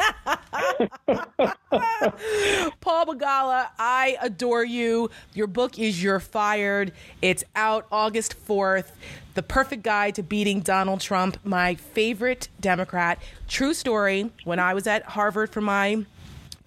Paul 2.81 3.05
Begala, 3.05 3.69
I 3.79 4.17
adore 4.21 4.63
you. 4.63 5.09
Your 5.33 5.47
book 5.47 5.79
is 5.79 6.01
You're 6.03 6.19
Fired. 6.19 6.91
It's 7.21 7.43
out 7.55 7.87
August 7.91 8.35
4th. 8.45 8.91
The 9.33 9.43
Perfect 9.43 9.81
Guide 9.83 10.15
to 10.15 10.23
Beating 10.23 10.59
Donald 10.59 11.01
Trump, 11.01 11.37
my 11.43 11.73
favorite 11.73 12.49
Democrat. 12.59 13.19
True 13.47 13.73
story. 13.73 14.29
When 14.43 14.59
I 14.59 14.75
was 14.75 14.85
at 14.85 15.03
Harvard 15.03 15.49
for 15.49 15.61
my 15.61 16.05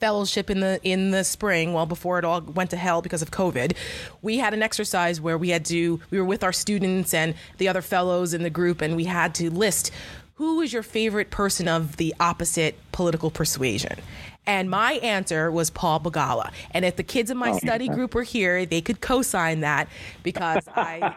fellowship 0.06 0.50
in 0.50 0.60
the 0.60 0.78
in 0.84 1.10
the 1.10 1.24
spring 1.24 1.72
well 1.72 1.84
before 1.84 2.16
it 2.16 2.24
all 2.24 2.40
went 2.40 2.70
to 2.70 2.76
hell 2.76 3.02
because 3.02 3.22
of 3.22 3.32
covid 3.32 3.74
we 4.22 4.38
had 4.38 4.54
an 4.54 4.62
exercise 4.62 5.20
where 5.20 5.36
we 5.36 5.48
had 5.48 5.64
to 5.64 6.00
we 6.10 6.18
were 6.20 6.24
with 6.24 6.44
our 6.44 6.52
students 6.52 7.12
and 7.12 7.34
the 7.58 7.66
other 7.66 7.82
fellows 7.82 8.32
in 8.32 8.44
the 8.44 8.50
group 8.50 8.80
and 8.80 8.94
we 8.94 9.02
had 9.02 9.34
to 9.34 9.50
list 9.50 9.90
who 10.36 10.60
is 10.60 10.72
your 10.72 10.84
favorite 10.84 11.30
person 11.30 11.66
of 11.66 11.96
the 11.96 12.14
opposite 12.20 12.76
political 12.92 13.30
persuasion? 13.30 13.98
And 14.46 14.70
my 14.70 14.92
answer 14.94 15.50
was 15.50 15.70
Paul 15.70 16.00
Begala. 16.00 16.52
And 16.70 16.84
if 16.84 16.96
the 16.96 17.02
kids 17.02 17.30
in 17.30 17.36
my 17.36 17.50
oh, 17.50 17.58
study 17.58 17.88
group 17.88 18.14
were 18.14 18.22
here, 18.22 18.64
they 18.64 18.80
could 18.80 19.00
co-sign 19.00 19.60
that 19.60 19.88
because 20.22 20.66
I 20.74 21.14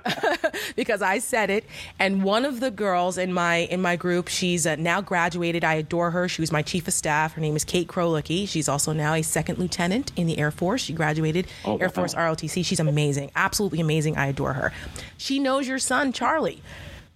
because 0.75 1.01
I 1.01 1.19
said 1.19 1.49
it. 1.49 1.65
And 1.99 2.23
one 2.23 2.43
of 2.43 2.59
the 2.59 2.71
girls 2.71 3.17
in 3.17 3.31
my 3.31 3.57
in 3.57 3.81
my 3.81 3.95
group, 3.95 4.27
she's 4.27 4.65
uh, 4.65 4.75
now 4.77 5.01
graduated. 5.01 5.63
I 5.63 5.75
adore 5.75 6.11
her. 6.11 6.27
She 6.27 6.41
was 6.41 6.51
my 6.51 6.61
chief 6.61 6.87
of 6.87 6.93
staff. 6.93 7.33
Her 7.33 7.41
name 7.41 7.55
is 7.55 7.63
Kate 7.63 7.87
Krolicki. 7.87 8.47
She's 8.47 8.67
also 8.67 8.93
now 8.93 9.13
a 9.13 9.21
second 9.21 9.59
lieutenant 9.59 10.11
in 10.15 10.25
the 10.25 10.39
Air 10.39 10.51
Force. 10.51 10.81
She 10.81 10.93
graduated 10.93 11.47
oh, 11.65 11.77
Air 11.77 11.89
Force 11.89 12.15
ROTC. 12.15 12.65
She's 12.65 12.79
amazing, 12.79 13.31
absolutely 13.35 13.79
amazing. 13.79 14.17
I 14.17 14.27
adore 14.27 14.53
her. 14.53 14.73
She 15.17 15.39
knows 15.39 15.67
your 15.67 15.79
son 15.79 16.11
Charlie 16.11 16.61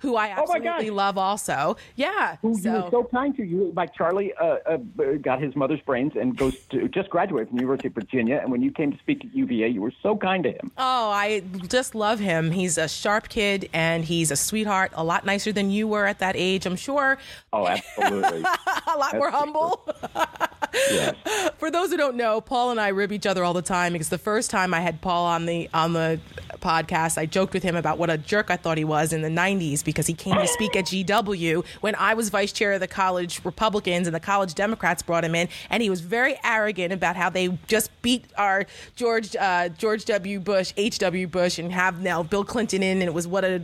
who 0.03 0.17
I 0.17 0.35
oh 0.37 0.41
absolutely 0.41 0.89
oh 0.89 0.93
love 0.93 1.17
also. 1.17 1.77
Yeah. 1.95 2.35
Who 2.41 2.55
so. 2.55 2.69
you 2.69 2.83
were 2.83 2.89
so 2.91 3.03
kind 3.05 3.35
to. 3.37 3.43
You 3.43 3.71
like 3.73 3.95
Charlie 3.95 4.33
uh, 4.33 4.57
uh, 4.67 4.77
got 5.21 5.41
his 5.41 5.55
mother's 5.55 5.79
brains 5.79 6.11
and 6.19 6.37
goes 6.37 6.57
to 6.71 6.89
just 6.89 7.09
graduated 7.09 7.47
from 7.47 7.57
the 7.57 7.61
University 7.61 7.87
of 7.87 7.93
Virginia. 7.93 8.39
And 8.41 8.51
when 8.51 8.61
you 8.61 8.69
came 8.69 8.91
to 8.91 8.99
speak 8.99 9.23
at 9.23 9.33
UVA, 9.33 9.69
you 9.69 9.81
were 9.81 9.93
so 10.03 10.17
kind 10.17 10.43
to 10.43 10.51
him. 10.51 10.71
Oh, 10.77 11.09
I 11.09 11.41
just 11.69 11.95
love 11.95 12.19
him. 12.19 12.51
He's 12.51 12.77
a 12.77 12.89
sharp 12.89 13.29
kid 13.29 13.69
and 13.71 14.03
he's 14.03 14.29
a 14.29 14.35
sweetheart. 14.35 14.91
A 14.95 15.05
lot 15.05 15.25
nicer 15.25 15.53
than 15.53 15.71
you 15.71 15.87
were 15.87 16.05
at 16.05 16.19
that 16.19 16.35
age, 16.37 16.65
I'm 16.65 16.75
sure. 16.75 17.17
Oh, 17.53 17.65
absolutely. 17.65 18.41
a 18.87 18.97
lot 18.97 19.13
That's 19.13 19.13
more 19.13 19.31
humble. 19.31 19.87
yes. 20.73 21.15
For 21.57 21.71
those 21.71 21.91
who 21.91 21.97
don't 21.97 22.17
know, 22.17 22.41
Paul 22.41 22.71
and 22.71 22.79
I 22.79 22.89
rib 22.89 23.13
each 23.13 23.25
other 23.25 23.45
all 23.45 23.53
the 23.53 23.61
time 23.61 23.93
because 23.93 24.09
the 24.09 24.17
first 24.17 24.51
time 24.51 24.73
I 24.73 24.81
had 24.81 24.99
Paul 24.99 25.25
on 25.25 25.45
the 25.45 25.69
on 25.73 25.93
the 25.93 26.19
podcast, 26.59 27.17
I 27.17 27.25
joked 27.25 27.53
with 27.53 27.63
him 27.63 27.75
about 27.75 27.97
what 27.97 28.09
a 28.09 28.17
jerk 28.17 28.49
I 28.49 28.57
thought 28.57 28.77
he 28.77 28.83
was 28.83 29.13
in 29.13 29.21
the 29.21 29.29
90s 29.29 29.83
because 29.93 30.07
he 30.07 30.13
came 30.13 30.35
to 30.35 30.47
speak 30.47 30.75
at 30.75 30.85
GW 30.85 31.65
when 31.81 31.95
I 31.95 32.13
was 32.13 32.29
vice 32.29 32.51
chair 32.51 32.73
of 32.73 32.79
the 32.79 32.87
college 32.87 33.43
Republicans 33.45 34.07
and 34.07 34.15
the 34.15 34.19
college 34.19 34.53
Democrats 34.55 35.01
brought 35.01 35.23
him 35.23 35.35
in, 35.35 35.47
and 35.69 35.81
he 35.83 35.89
was 35.89 36.01
very 36.01 36.35
arrogant 36.43 36.91
about 36.91 37.15
how 37.15 37.29
they 37.29 37.57
just 37.67 37.89
beat 38.01 38.25
our 38.37 38.65
George 38.95 39.35
uh, 39.35 39.69
George 39.69 40.05
W. 40.05 40.39
Bush, 40.39 40.73
H. 40.77 40.99
W. 40.99 41.27
Bush, 41.27 41.59
and 41.59 41.71
have 41.71 42.01
now 42.01 42.23
Bill 42.23 42.43
Clinton 42.43 42.83
in, 42.83 42.97
and 42.97 43.03
it 43.03 43.13
was 43.13 43.27
what 43.27 43.45
a 43.45 43.61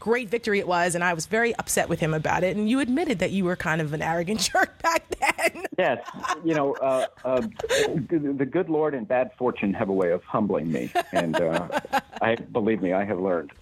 great 0.00 0.28
victory 0.28 0.58
it 0.58 0.66
was, 0.66 0.94
and 0.94 1.02
I 1.02 1.14
was 1.14 1.26
very 1.26 1.54
upset 1.56 1.88
with 1.88 2.00
him 2.00 2.14
about 2.14 2.44
it. 2.44 2.56
And 2.56 2.68
you 2.68 2.80
admitted 2.80 3.18
that 3.18 3.30
you 3.30 3.44
were 3.44 3.56
kind 3.56 3.80
of 3.80 3.92
an 3.92 4.02
arrogant 4.02 4.40
jerk 4.52 4.80
back 4.82 5.04
then. 5.20 5.66
yes, 5.78 5.98
you 6.44 6.54
know, 6.54 6.74
uh, 6.74 7.06
uh, 7.24 7.40
the 7.40 8.48
good 8.50 8.68
Lord 8.68 8.94
and 8.94 9.06
bad 9.06 9.30
fortune 9.38 9.74
have 9.74 9.88
a 9.88 9.92
way 9.92 10.10
of 10.10 10.22
humbling 10.24 10.70
me, 10.70 10.92
and 11.12 11.40
uh, 11.40 11.80
I 12.20 12.36
believe 12.36 12.82
me, 12.82 12.92
I 12.92 13.04
have 13.04 13.18
learned. 13.18 13.52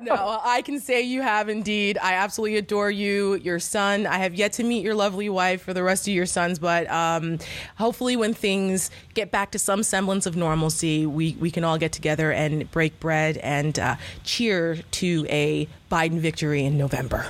no, 0.00 0.40
I 0.42 0.62
can 0.62 0.80
say 0.80 1.02
you 1.02 1.22
have 1.22 1.48
indeed. 1.48 1.98
I 1.98 2.14
absolutely 2.14 2.56
adore 2.56 2.90
you, 2.90 3.34
your 3.36 3.58
son. 3.58 4.06
I 4.06 4.18
have 4.18 4.34
yet 4.34 4.54
to 4.54 4.64
meet 4.64 4.84
your 4.84 4.94
lovely 4.94 5.28
wife 5.28 5.62
for 5.62 5.74
the 5.74 5.82
rest 5.82 6.08
of 6.08 6.14
your 6.14 6.26
sons, 6.26 6.58
but 6.58 6.90
um, 6.90 7.38
hopefully, 7.76 8.16
when 8.16 8.34
things 8.34 8.90
get 9.14 9.30
back 9.30 9.50
to 9.52 9.58
some 9.58 9.82
semblance 9.82 10.26
of 10.26 10.36
normalcy, 10.36 11.06
we 11.06 11.36
we 11.40 11.50
can 11.50 11.64
all 11.64 11.78
get 11.78 11.92
together 11.92 12.32
and 12.32 12.70
break 12.70 12.98
bread 13.00 13.36
and 13.38 13.78
uh, 13.78 13.96
cheer 14.24 14.76
to 14.90 15.26
a 15.28 15.43
Biden 15.90 16.18
victory 16.18 16.64
in 16.64 16.76
November. 16.76 17.26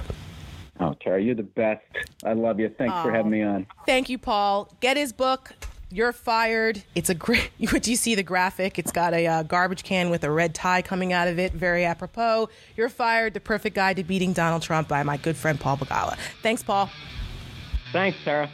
Oh, 0.80 0.94
Tara, 1.00 1.22
you're 1.22 1.34
the 1.34 1.42
best. 1.42 1.84
I 2.24 2.32
love 2.32 2.58
you. 2.58 2.68
Thanks 2.68 2.94
oh, 2.96 3.04
for 3.04 3.12
having 3.12 3.30
me 3.30 3.42
on. 3.42 3.66
Thank 3.86 4.08
you, 4.08 4.18
Paul. 4.18 4.72
Get 4.80 4.96
his 4.96 5.12
book. 5.12 5.52
You're 5.90 6.12
fired. 6.12 6.82
It's 6.96 7.08
a 7.08 7.14
great. 7.14 7.50
Do 7.60 7.90
you 7.90 7.96
see 7.96 8.16
the 8.16 8.24
graphic? 8.24 8.78
It's 8.78 8.90
got 8.90 9.14
a 9.14 9.26
uh, 9.26 9.42
garbage 9.44 9.84
can 9.84 10.10
with 10.10 10.24
a 10.24 10.30
red 10.30 10.54
tie 10.54 10.82
coming 10.82 11.12
out 11.12 11.28
of 11.28 11.38
it. 11.38 11.52
Very 11.52 11.84
apropos. 11.84 12.48
You're 12.76 12.88
fired. 12.88 13.34
The 13.34 13.40
perfect 13.40 13.76
guide 13.76 13.96
to 13.96 14.04
beating 14.04 14.32
Donald 14.32 14.62
Trump 14.62 14.88
by 14.88 15.04
my 15.04 15.16
good 15.16 15.36
friend 15.36 15.60
Paul 15.60 15.76
Begala. 15.76 16.16
Thanks, 16.42 16.64
Paul. 16.64 16.90
Thanks, 17.92 18.18
Tara. 18.24 18.50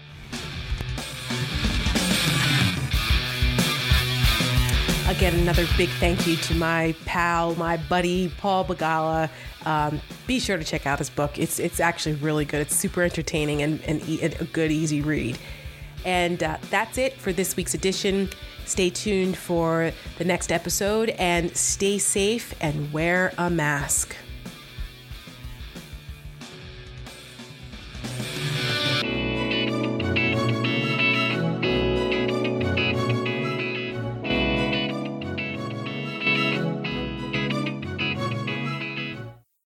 Again, 5.10 5.34
another 5.40 5.66
big 5.76 5.88
thank 5.98 6.24
you 6.24 6.36
to 6.36 6.54
my 6.54 6.94
pal, 7.04 7.56
my 7.56 7.76
buddy, 7.76 8.32
Paul 8.38 8.64
Begala. 8.64 9.28
Um, 9.66 10.00
be 10.28 10.38
sure 10.38 10.56
to 10.56 10.62
check 10.62 10.86
out 10.86 11.00
his 11.00 11.10
book. 11.10 11.36
It's, 11.36 11.58
it's 11.58 11.80
actually 11.80 12.14
really 12.14 12.44
good. 12.44 12.60
It's 12.60 12.76
super 12.76 13.02
entertaining 13.02 13.60
and, 13.60 13.82
and 13.82 14.08
e- 14.08 14.22
a 14.22 14.44
good, 14.44 14.70
easy 14.70 15.02
read. 15.02 15.36
And 16.04 16.40
uh, 16.40 16.58
that's 16.70 16.96
it 16.96 17.14
for 17.14 17.32
this 17.32 17.56
week's 17.56 17.74
edition. 17.74 18.28
Stay 18.66 18.88
tuned 18.88 19.36
for 19.36 19.90
the 20.18 20.24
next 20.24 20.52
episode 20.52 21.10
and 21.10 21.56
stay 21.56 21.98
safe 21.98 22.54
and 22.60 22.92
wear 22.92 23.34
a 23.36 23.50
mask. 23.50 24.14